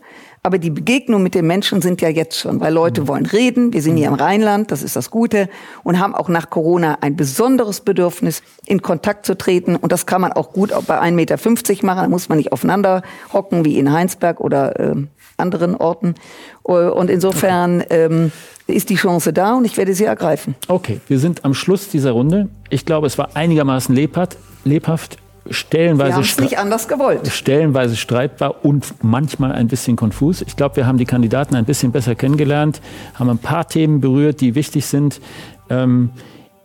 Aber 0.43 0.59
die 0.59 0.71
Begegnungen 0.71 1.23
mit 1.23 1.35
den 1.35 1.47
Menschen 1.47 1.83
sind 1.83 2.01
ja 2.01 2.09
jetzt 2.09 2.39
schon, 2.39 2.61
weil 2.61 2.73
Leute 2.73 3.07
wollen 3.07 3.27
reden. 3.27 3.73
Wir 3.73 3.83
sind 3.83 3.97
hier 3.97 4.09
im 4.09 4.15
Rheinland, 4.15 4.73
das 4.73 4.83
ist 4.83 4.97
das 4.97 5.11
Gute, 5.11 5.49
und 5.85 6.01
haben 6.01 6.15
auch 6.15 6.29
nach 6.29 6.49
Corona 6.49 6.99
ein 7.03 7.15
besonderes 7.15 7.83
Bedürfnis, 7.83 8.43
in 8.65 8.81
Kontakt 8.81 9.27
zu 9.27 9.37
treten. 9.37 9.77
Und 9.77 9.93
das 9.93 10.07
kann 10.07 10.23
man 10.23 10.33
auch 10.33 10.53
gut 10.53 10.73
auch 10.73 10.85
bei 10.85 10.99
1,50 10.99 11.11
Meter 11.13 11.87
machen. 11.87 12.03
Da 12.03 12.09
muss 12.09 12.29
man 12.29 12.39
nicht 12.39 12.53
aufeinander 12.53 13.03
hocken 13.33 13.65
wie 13.65 13.79
in 13.79 13.93
Heinsberg 13.93 14.41
oder 14.41 14.81
äh, 14.81 14.95
anderen 15.37 15.77
Orten. 15.77 16.15
Und 16.63 17.11
insofern 17.11 17.85
ähm, 17.91 18.33
ist 18.73 18.91
die 18.91 18.97
Chance 18.97 19.33
da 19.33 19.55
und 19.55 19.65
ich 19.65 19.77
werde 19.77 19.95
sie 19.95 20.05
ergreifen. 20.05 20.55
Okay, 20.69 21.01
wir 21.09 21.19
sind 21.19 21.45
am 21.45 21.55
Schluss 21.55 21.89
dieser 21.89 22.13
Runde. 22.13 22.49
Ich 22.69 22.85
glaube, 22.85 23.07
es 23.07 23.19
war 23.19 23.31
einigermaßen 23.35 23.95
lebhaft. 23.95 24.37
lebhaft 24.65 25.17
stellenweise, 25.51 26.21
nicht 26.43 26.59
anders 26.59 26.87
gewollt. 26.89 27.27
stellenweise 27.29 27.97
streitbar 27.97 28.65
und 28.65 29.03
manchmal 29.03 29.53
ein 29.53 29.69
bisschen 29.69 29.97
konfus. 29.97 30.43
Ich 30.43 30.57
glaube, 30.57 30.77
wir 30.77 30.87
haben 30.87 30.99
die 30.99 31.07
Kandidaten 31.07 31.57
ein 31.57 31.65
bisschen 31.65 31.93
besser 31.93 32.15
kennengelernt, 32.15 32.81
haben 33.15 33.31
ein 33.31 33.39
paar 33.39 33.67
Themen 33.67 34.01
berührt, 34.01 34.41
die 34.41 34.55
wichtig 34.55 34.87
sind. 34.87 35.21
Ähm, 35.69 36.11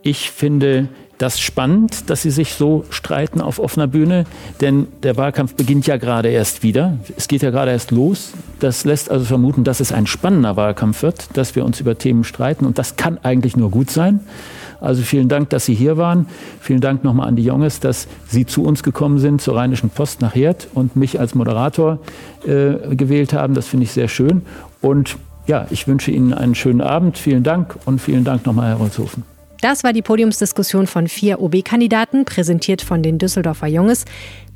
ich 0.01 0.29
finde, 0.29 0.89
das 1.17 1.39
spannend, 1.39 2.09
dass 2.09 2.21
sie 2.21 2.31
sich 2.31 2.53
so 2.53 2.85
streiten 2.89 3.41
auf 3.41 3.59
offener 3.59 3.87
Bühne, 3.87 4.25
denn 4.61 4.87
der 5.03 5.17
Wahlkampf 5.17 5.55
beginnt 5.55 5.87
ja 5.87 5.97
gerade 5.97 6.29
erst 6.29 6.63
wieder. 6.63 6.97
Es 7.15 7.27
geht 7.27 7.41
ja 7.41 7.51
gerade 7.51 7.71
erst 7.71 7.91
los. 7.91 8.33
Das 8.59 8.83
lässt 8.83 9.09
also 9.09 9.25
vermuten, 9.25 9.63
dass 9.63 9.79
es 9.79 9.91
ein 9.91 10.07
spannender 10.07 10.55
Wahlkampf 10.55 11.03
wird, 11.03 11.37
dass 11.37 11.55
wir 11.55 11.63
uns 11.63 11.79
über 11.79 11.97
Themen 11.97 12.23
streiten 12.23 12.65
und 12.65 12.77
das 12.77 12.97
kann 12.97 13.17
eigentlich 13.23 13.55
nur 13.55 13.71
gut 13.71 13.89
sein. 13.91 14.19
Also 14.81 15.03
vielen 15.03 15.29
Dank, 15.29 15.49
dass 15.49 15.65
Sie 15.65 15.73
hier 15.73 15.97
waren. 15.97 16.27
Vielen 16.59 16.81
Dank 16.81 17.03
nochmal 17.03 17.27
an 17.27 17.35
die 17.35 17.43
Junges, 17.43 17.79
dass 17.79 18.07
Sie 18.27 18.45
zu 18.45 18.63
uns 18.63 18.83
gekommen 18.83 19.19
sind, 19.19 19.41
zur 19.41 19.55
Rheinischen 19.55 19.89
Post 19.89 20.21
nach 20.21 20.35
Herd 20.35 20.67
und 20.73 20.95
mich 20.95 21.19
als 21.19 21.33
Moderator 21.33 21.99
äh, 22.45 22.95
gewählt 22.95 23.33
haben. 23.33 23.53
Das 23.53 23.67
finde 23.67 23.85
ich 23.85 23.91
sehr 23.91 24.09
schön. 24.09 24.41
Und 24.81 25.17
ja, 25.47 25.65
ich 25.69 25.87
wünsche 25.87 26.11
Ihnen 26.11 26.33
einen 26.33 26.55
schönen 26.55 26.81
Abend. 26.81 27.17
Vielen 27.17 27.43
Dank 27.43 27.75
und 27.85 27.99
vielen 27.99 28.23
Dank 28.25 28.45
nochmal, 28.45 28.69
Herr 28.69 28.77
Rolzhofen. 28.77 29.34
Das 29.65 29.83
war 29.83 29.91
die 29.93 30.03
Podiumsdiskussion 30.03 30.85
von 30.85 31.07
vier 31.07 31.41
OB-Kandidaten, 31.41 32.23
präsentiert 32.23 32.83
von 32.83 33.01
den 33.01 33.17
Düsseldorfer 33.17 33.65
Junges. 33.65 34.05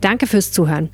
Danke 0.01 0.27
fürs 0.27 0.51
Zuhören. 0.51 0.91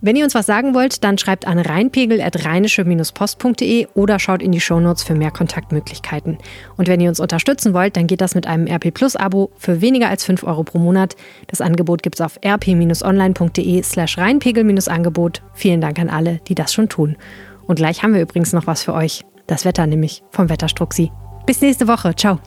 Wenn 0.00 0.16
ihr 0.16 0.24
uns 0.24 0.34
was 0.34 0.46
sagen 0.46 0.72
wollt, 0.72 1.04
dann 1.04 1.18
schreibt 1.18 1.46
an 1.46 1.58
rheinpegel.rheinische-post.de 1.58 3.88
oder 3.92 4.18
schaut 4.18 4.40
in 4.40 4.52
die 4.52 4.62
Shownotes 4.62 5.02
für 5.02 5.14
mehr 5.14 5.30
Kontaktmöglichkeiten. 5.30 6.38
Und 6.78 6.88
wenn 6.88 7.02
ihr 7.02 7.10
uns 7.10 7.20
unterstützen 7.20 7.74
wollt, 7.74 7.98
dann 7.98 8.06
geht 8.06 8.22
das 8.22 8.34
mit 8.34 8.46
einem 8.46 8.66
RP 8.66 8.90
Plus 8.90 9.16
Abo 9.16 9.50
für 9.58 9.82
weniger 9.82 10.08
als 10.08 10.24
5 10.24 10.44
Euro 10.44 10.64
pro 10.64 10.78
Monat. 10.78 11.14
Das 11.48 11.60
Angebot 11.60 12.02
gibt 12.02 12.14
es 12.14 12.22
auf 12.22 12.38
rp-online.de 12.42 13.82
slash 13.82 14.16
rheinpegel-angebot. 14.16 15.42
Vielen 15.52 15.82
Dank 15.82 15.98
an 15.98 16.08
alle, 16.08 16.40
die 16.48 16.54
das 16.54 16.72
schon 16.72 16.88
tun. 16.88 17.18
Und 17.66 17.76
gleich 17.76 18.02
haben 18.02 18.14
wir 18.14 18.22
übrigens 18.22 18.54
noch 18.54 18.66
was 18.66 18.82
für 18.82 18.94
euch. 18.94 19.26
Das 19.46 19.66
Wetter 19.66 19.86
nämlich 19.86 20.22
vom 20.30 20.48
Wetterstruxi. 20.48 21.12
Bis 21.44 21.60
nächste 21.60 21.86
Woche. 21.86 22.16
Ciao. 22.16 22.38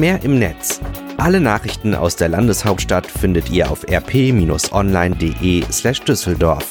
Mehr 0.00 0.24
im 0.24 0.38
Netz. 0.38 0.80
Alle 1.18 1.42
Nachrichten 1.42 1.94
aus 1.94 2.16
der 2.16 2.30
Landeshauptstadt 2.30 3.04
findet 3.04 3.50
ihr 3.50 3.70
auf 3.70 3.84
rp-online.de/düsseldorf. 3.86 6.70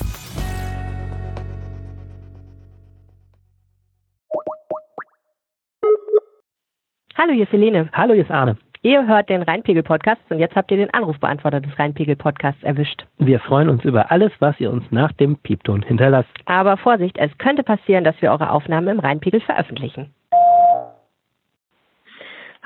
Hallo, 7.16 7.34
hier 7.34 7.44
ist 7.44 7.52
Helene. 7.52 7.88
Hallo, 7.94 8.16
hier 8.16 8.24
ist 8.24 8.32
Arne. 8.32 8.58
Ihr 8.82 9.06
hört 9.06 9.30
den 9.30 9.44
Rheinpegel-Podcast 9.44 10.22
und 10.32 10.40
jetzt 10.40 10.56
habt 10.56 10.72
ihr 10.72 10.78
den 10.78 10.92
Anrufbeantworter 10.92 11.62
des 11.62 11.78
Rheinpegel-Podcasts 11.78 12.64
erwischt. 12.64 13.06
Wir 13.20 13.40
freuen 13.40 13.70
uns 13.70 13.86
über 13.86 14.10
alles, 14.10 14.32
was 14.40 14.60
ihr 14.60 14.72
uns 14.72 14.86
nach 14.90 15.12
dem 15.12 15.38
Piepton 15.38 15.84
hinterlasst. 15.84 16.34
Aber 16.46 16.78
Vorsicht, 16.78 17.20
es 17.20 17.30
könnte 17.38 17.62
passieren, 17.62 18.04
dass 18.04 18.20
wir 18.24 18.32
eure 18.32 18.50
Aufnahmen 18.50 18.88
im 18.88 19.00
Rheinpegel 19.00 19.42
veröffentlichen. 19.42 20.16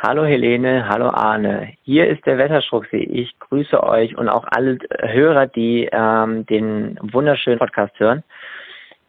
Hallo 0.05 0.25
Helene, 0.25 0.89
hallo 0.89 1.07
Arne. 1.07 1.75
Hier 1.83 2.09
ist 2.09 2.25
der 2.25 2.37
Wetterstruxi. 2.37 2.97
Ich 2.97 3.39
grüße 3.39 3.81
euch 3.81 4.17
und 4.17 4.27
auch 4.27 4.43
alle 4.51 4.77
Hörer, 4.99 5.47
die 5.47 5.87
ähm, 5.89 6.45
den 6.45 6.99
wunderschönen 7.01 7.57
Podcast 7.57 7.97
hören. 8.01 8.21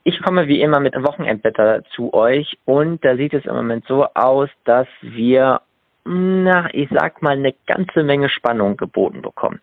Ich 0.05 0.23
komme 0.23 0.47
wie 0.47 0.63
immer 0.63 0.79
mit 0.79 0.95
Wochenendwetter 0.95 1.83
zu 1.97 2.15
euch 2.15 2.57
und 2.65 3.05
da 3.05 3.17
sieht 3.17 3.35
es 3.35 3.45
im 3.45 3.57
Moment 3.57 3.85
so 3.89 4.07
aus, 4.15 4.49
dass 4.67 4.87
wir, 5.01 5.63
na, 6.05 6.69
ich 6.73 6.89
sag 6.93 7.23
mal, 7.23 7.37
eine 7.37 7.57
ganze 7.67 8.05
Menge 8.05 8.29
Spannung 8.29 8.77
geboten 8.77 9.21
bekommen. 9.21 9.61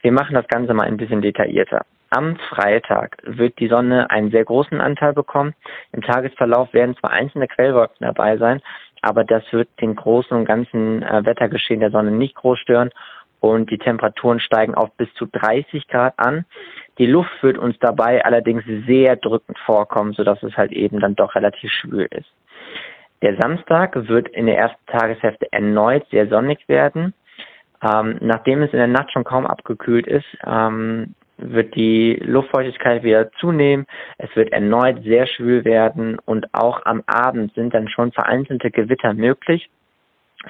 Wir 0.00 0.12
machen 0.12 0.34
das 0.34 0.48
Ganze 0.48 0.72
mal 0.72 0.86
ein 0.86 0.96
bisschen 0.96 1.20
detaillierter. 1.20 1.84
Am 2.08 2.36
Freitag 2.48 3.18
wird 3.24 3.58
die 3.58 3.68
Sonne 3.68 4.08
einen 4.08 4.30
sehr 4.30 4.46
großen 4.46 4.80
Anteil 4.80 5.12
bekommen. 5.12 5.54
Im 5.92 6.00
Tagesverlauf 6.00 6.72
werden 6.72 6.96
zwar 6.96 7.10
einzelne 7.10 7.46
Quellwolken 7.46 8.06
dabei 8.06 8.38
sein, 8.38 8.62
aber 9.02 9.24
das 9.24 9.42
wird 9.52 9.68
den 9.80 9.96
großen 9.96 10.36
und 10.36 10.44
ganzen 10.44 11.02
äh, 11.02 11.24
Wettergeschehen 11.24 11.80
der 11.80 11.90
Sonne 11.90 12.10
nicht 12.10 12.34
groß 12.36 12.58
stören 12.58 12.90
und 13.40 13.70
die 13.70 13.78
Temperaturen 13.78 14.38
steigen 14.38 14.74
auf 14.74 14.92
bis 14.96 15.12
zu 15.14 15.26
30 15.26 15.88
Grad 15.88 16.14
an. 16.16 16.44
Die 16.98 17.06
Luft 17.06 17.42
wird 17.42 17.58
uns 17.58 17.76
dabei 17.80 18.24
allerdings 18.24 18.62
sehr 18.86 19.16
drückend 19.16 19.58
vorkommen, 19.58 20.12
sodass 20.12 20.42
es 20.44 20.56
halt 20.56 20.70
eben 20.72 21.00
dann 21.00 21.16
doch 21.16 21.34
relativ 21.34 21.70
schwül 21.72 22.06
ist. 22.10 22.30
Der 23.20 23.36
Samstag 23.36 24.08
wird 24.08 24.28
in 24.28 24.46
der 24.46 24.58
ersten 24.58 24.86
Tageshälfte 24.86 25.52
erneut 25.52 26.06
sehr 26.10 26.28
sonnig 26.28 26.68
werden. 26.68 27.14
Ähm, 27.82 28.18
nachdem 28.20 28.62
es 28.62 28.72
in 28.72 28.78
der 28.78 28.86
Nacht 28.86 29.10
schon 29.12 29.24
kaum 29.24 29.44
abgekühlt 29.44 30.06
ist, 30.06 30.26
ähm, 30.46 31.14
wird 31.38 31.74
die 31.74 32.14
Luftfeuchtigkeit 32.22 33.02
wieder 33.02 33.30
zunehmen. 33.32 33.86
Es 34.18 34.34
wird 34.36 34.52
erneut 34.52 35.02
sehr 35.02 35.26
schwül 35.26 35.64
werden 35.64 36.18
und 36.24 36.46
auch 36.52 36.84
am 36.84 37.02
Abend 37.06 37.54
sind 37.54 37.74
dann 37.74 37.88
schon 37.88 38.12
vereinzelte 38.12 38.70
Gewitter 38.70 39.14
möglich. 39.14 39.68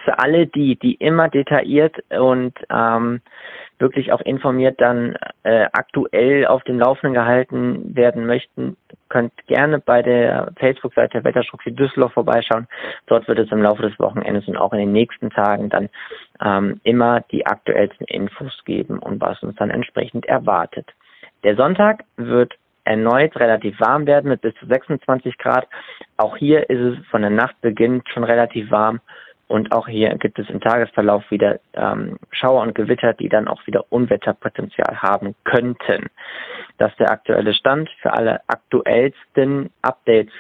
Für 0.05 0.19
alle 0.19 0.47
die, 0.47 0.77
die 0.77 0.95
immer 0.95 1.29
detailliert 1.29 1.97
und 2.11 2.55
ähm, 2.71 3.21
wirklich 3.79 4.13
auch 4.13 4.21
informiert 4.21 4.81
dann 4.81 5.17
äh, 5.43 5.67
aktuell 5.73 6.47
auf 6.47 6.63
dem 6.65 6.79
Laufenden 6.79 7.15
gehalten 7.15 7.95
werden 7.95 8.27
möchten, 8.27 8.77
könnt 9.09 9.33
gerne 9.47 9.81
bei 9.81 10.03
der 10.03 10.53
Facebook-Seite 10.57 11.25
Wetterstrucke 11.25 11.73
Düsseldorf 11.73 12.13
vorbeischauen. 12.13 12.69
Dort 13.07 13.29
wird 13.29 13.41
es 13.41 13.51
im 13.51 13.63
Laufe 13.63 13.83
des 13.83 13.99
Wochenendes 13.99 14.47
und 14.49 14.57
auch 14.57 14.73
in 14.73 14.79
den 14.79 14.93
nächsten 14.93 15.31
Tagen 15.31 15.69
dann 15.69 15.91
ähm, 16.43 16.81
immer 16.85 17.21
die 17.33 17.45
aktuellsten 17.45 18.07
Infos 18.07 18.65
geben 18.65 18.99
und 18.99 19.21
was 19.21 19.43
uns 19.43 19.57
dann 19.57 19.71
entsprechend 19.71 20.27
erwartet. 20.27 20.87
Der 21.45 21.57
Sonntag 21.57 22.05
wird 22.17 22.55
erneut 22.85 23.37
relativ 23.37 23.79
warm 23.81 24.07
werden 24.07 24.29
mit 24.29 24.41
bis 24.41 24.55
zu 24.55 24.67
26 24.67 25.39
Grad. 25.39 25.69
Auch 26.17 26.37
hier 26.37 26.69
ist 26.71 26.81
es 26.81 27.07
von 27.07 27.23
der 27.23 27.31
Nacht 27.31 27.61
beginnt 27.61 28.09
schon 28.09 28.25
relativ 28.25 28.71
warm 28.71 29.01
und 29.53 29.71
auch 29.71 29.87
hier 29.87 30.17
gibt 30.17 30.39
es 30.39 30.49
im 30.49 30.63
Tagesverlauf 30.63 31.31
wieder 31.31 31.61
ähm, 31.75 32.17
Schauer 32.31 32.63
und 32.63 32.75
Gewitter, 32.75 33.13
die 33.13 33.29
dann 33.29 33.49
auch 33.49 33.67
wieder 33.67 33.85
Unwetterpotenzial 33.91 35.03
haben 35.03 35.35
könnten. 35.45 36.07
Das 36.79 36.91
ist 36.93 37.01
der 37.01 37.11
aktuelle 37.11 37.53
Stand. 37.53 37.91
Für 38.01 38.15
alle 38.15 38.41
aktuellsten 38.47 39.69
Updates 39.83 40.33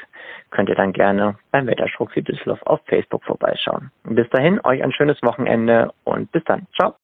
könnt 0.50 0.70
ihr 0.70 0.76
dann 0.76 0.94
gerne 0.94 1.36
beim 1.50 1.66
Wetterstruck 1.66 2.14
Düsseldorf 2.14 2.62
auf 2.62 2.80
Facebook 2.86 3.22
vorbeischauen. 3.24 3.90
bis 4.04 4.30
dahin, 4.30 4.58
euch 4.64 4.82
ein 4.82 4.92
schönes 4.92 5.22
Wochenende 5.22 5.92
und 6.04 6.32
bis 6.32 6.42
dann. 6.44 6.66
Ciao. 6.74 6.94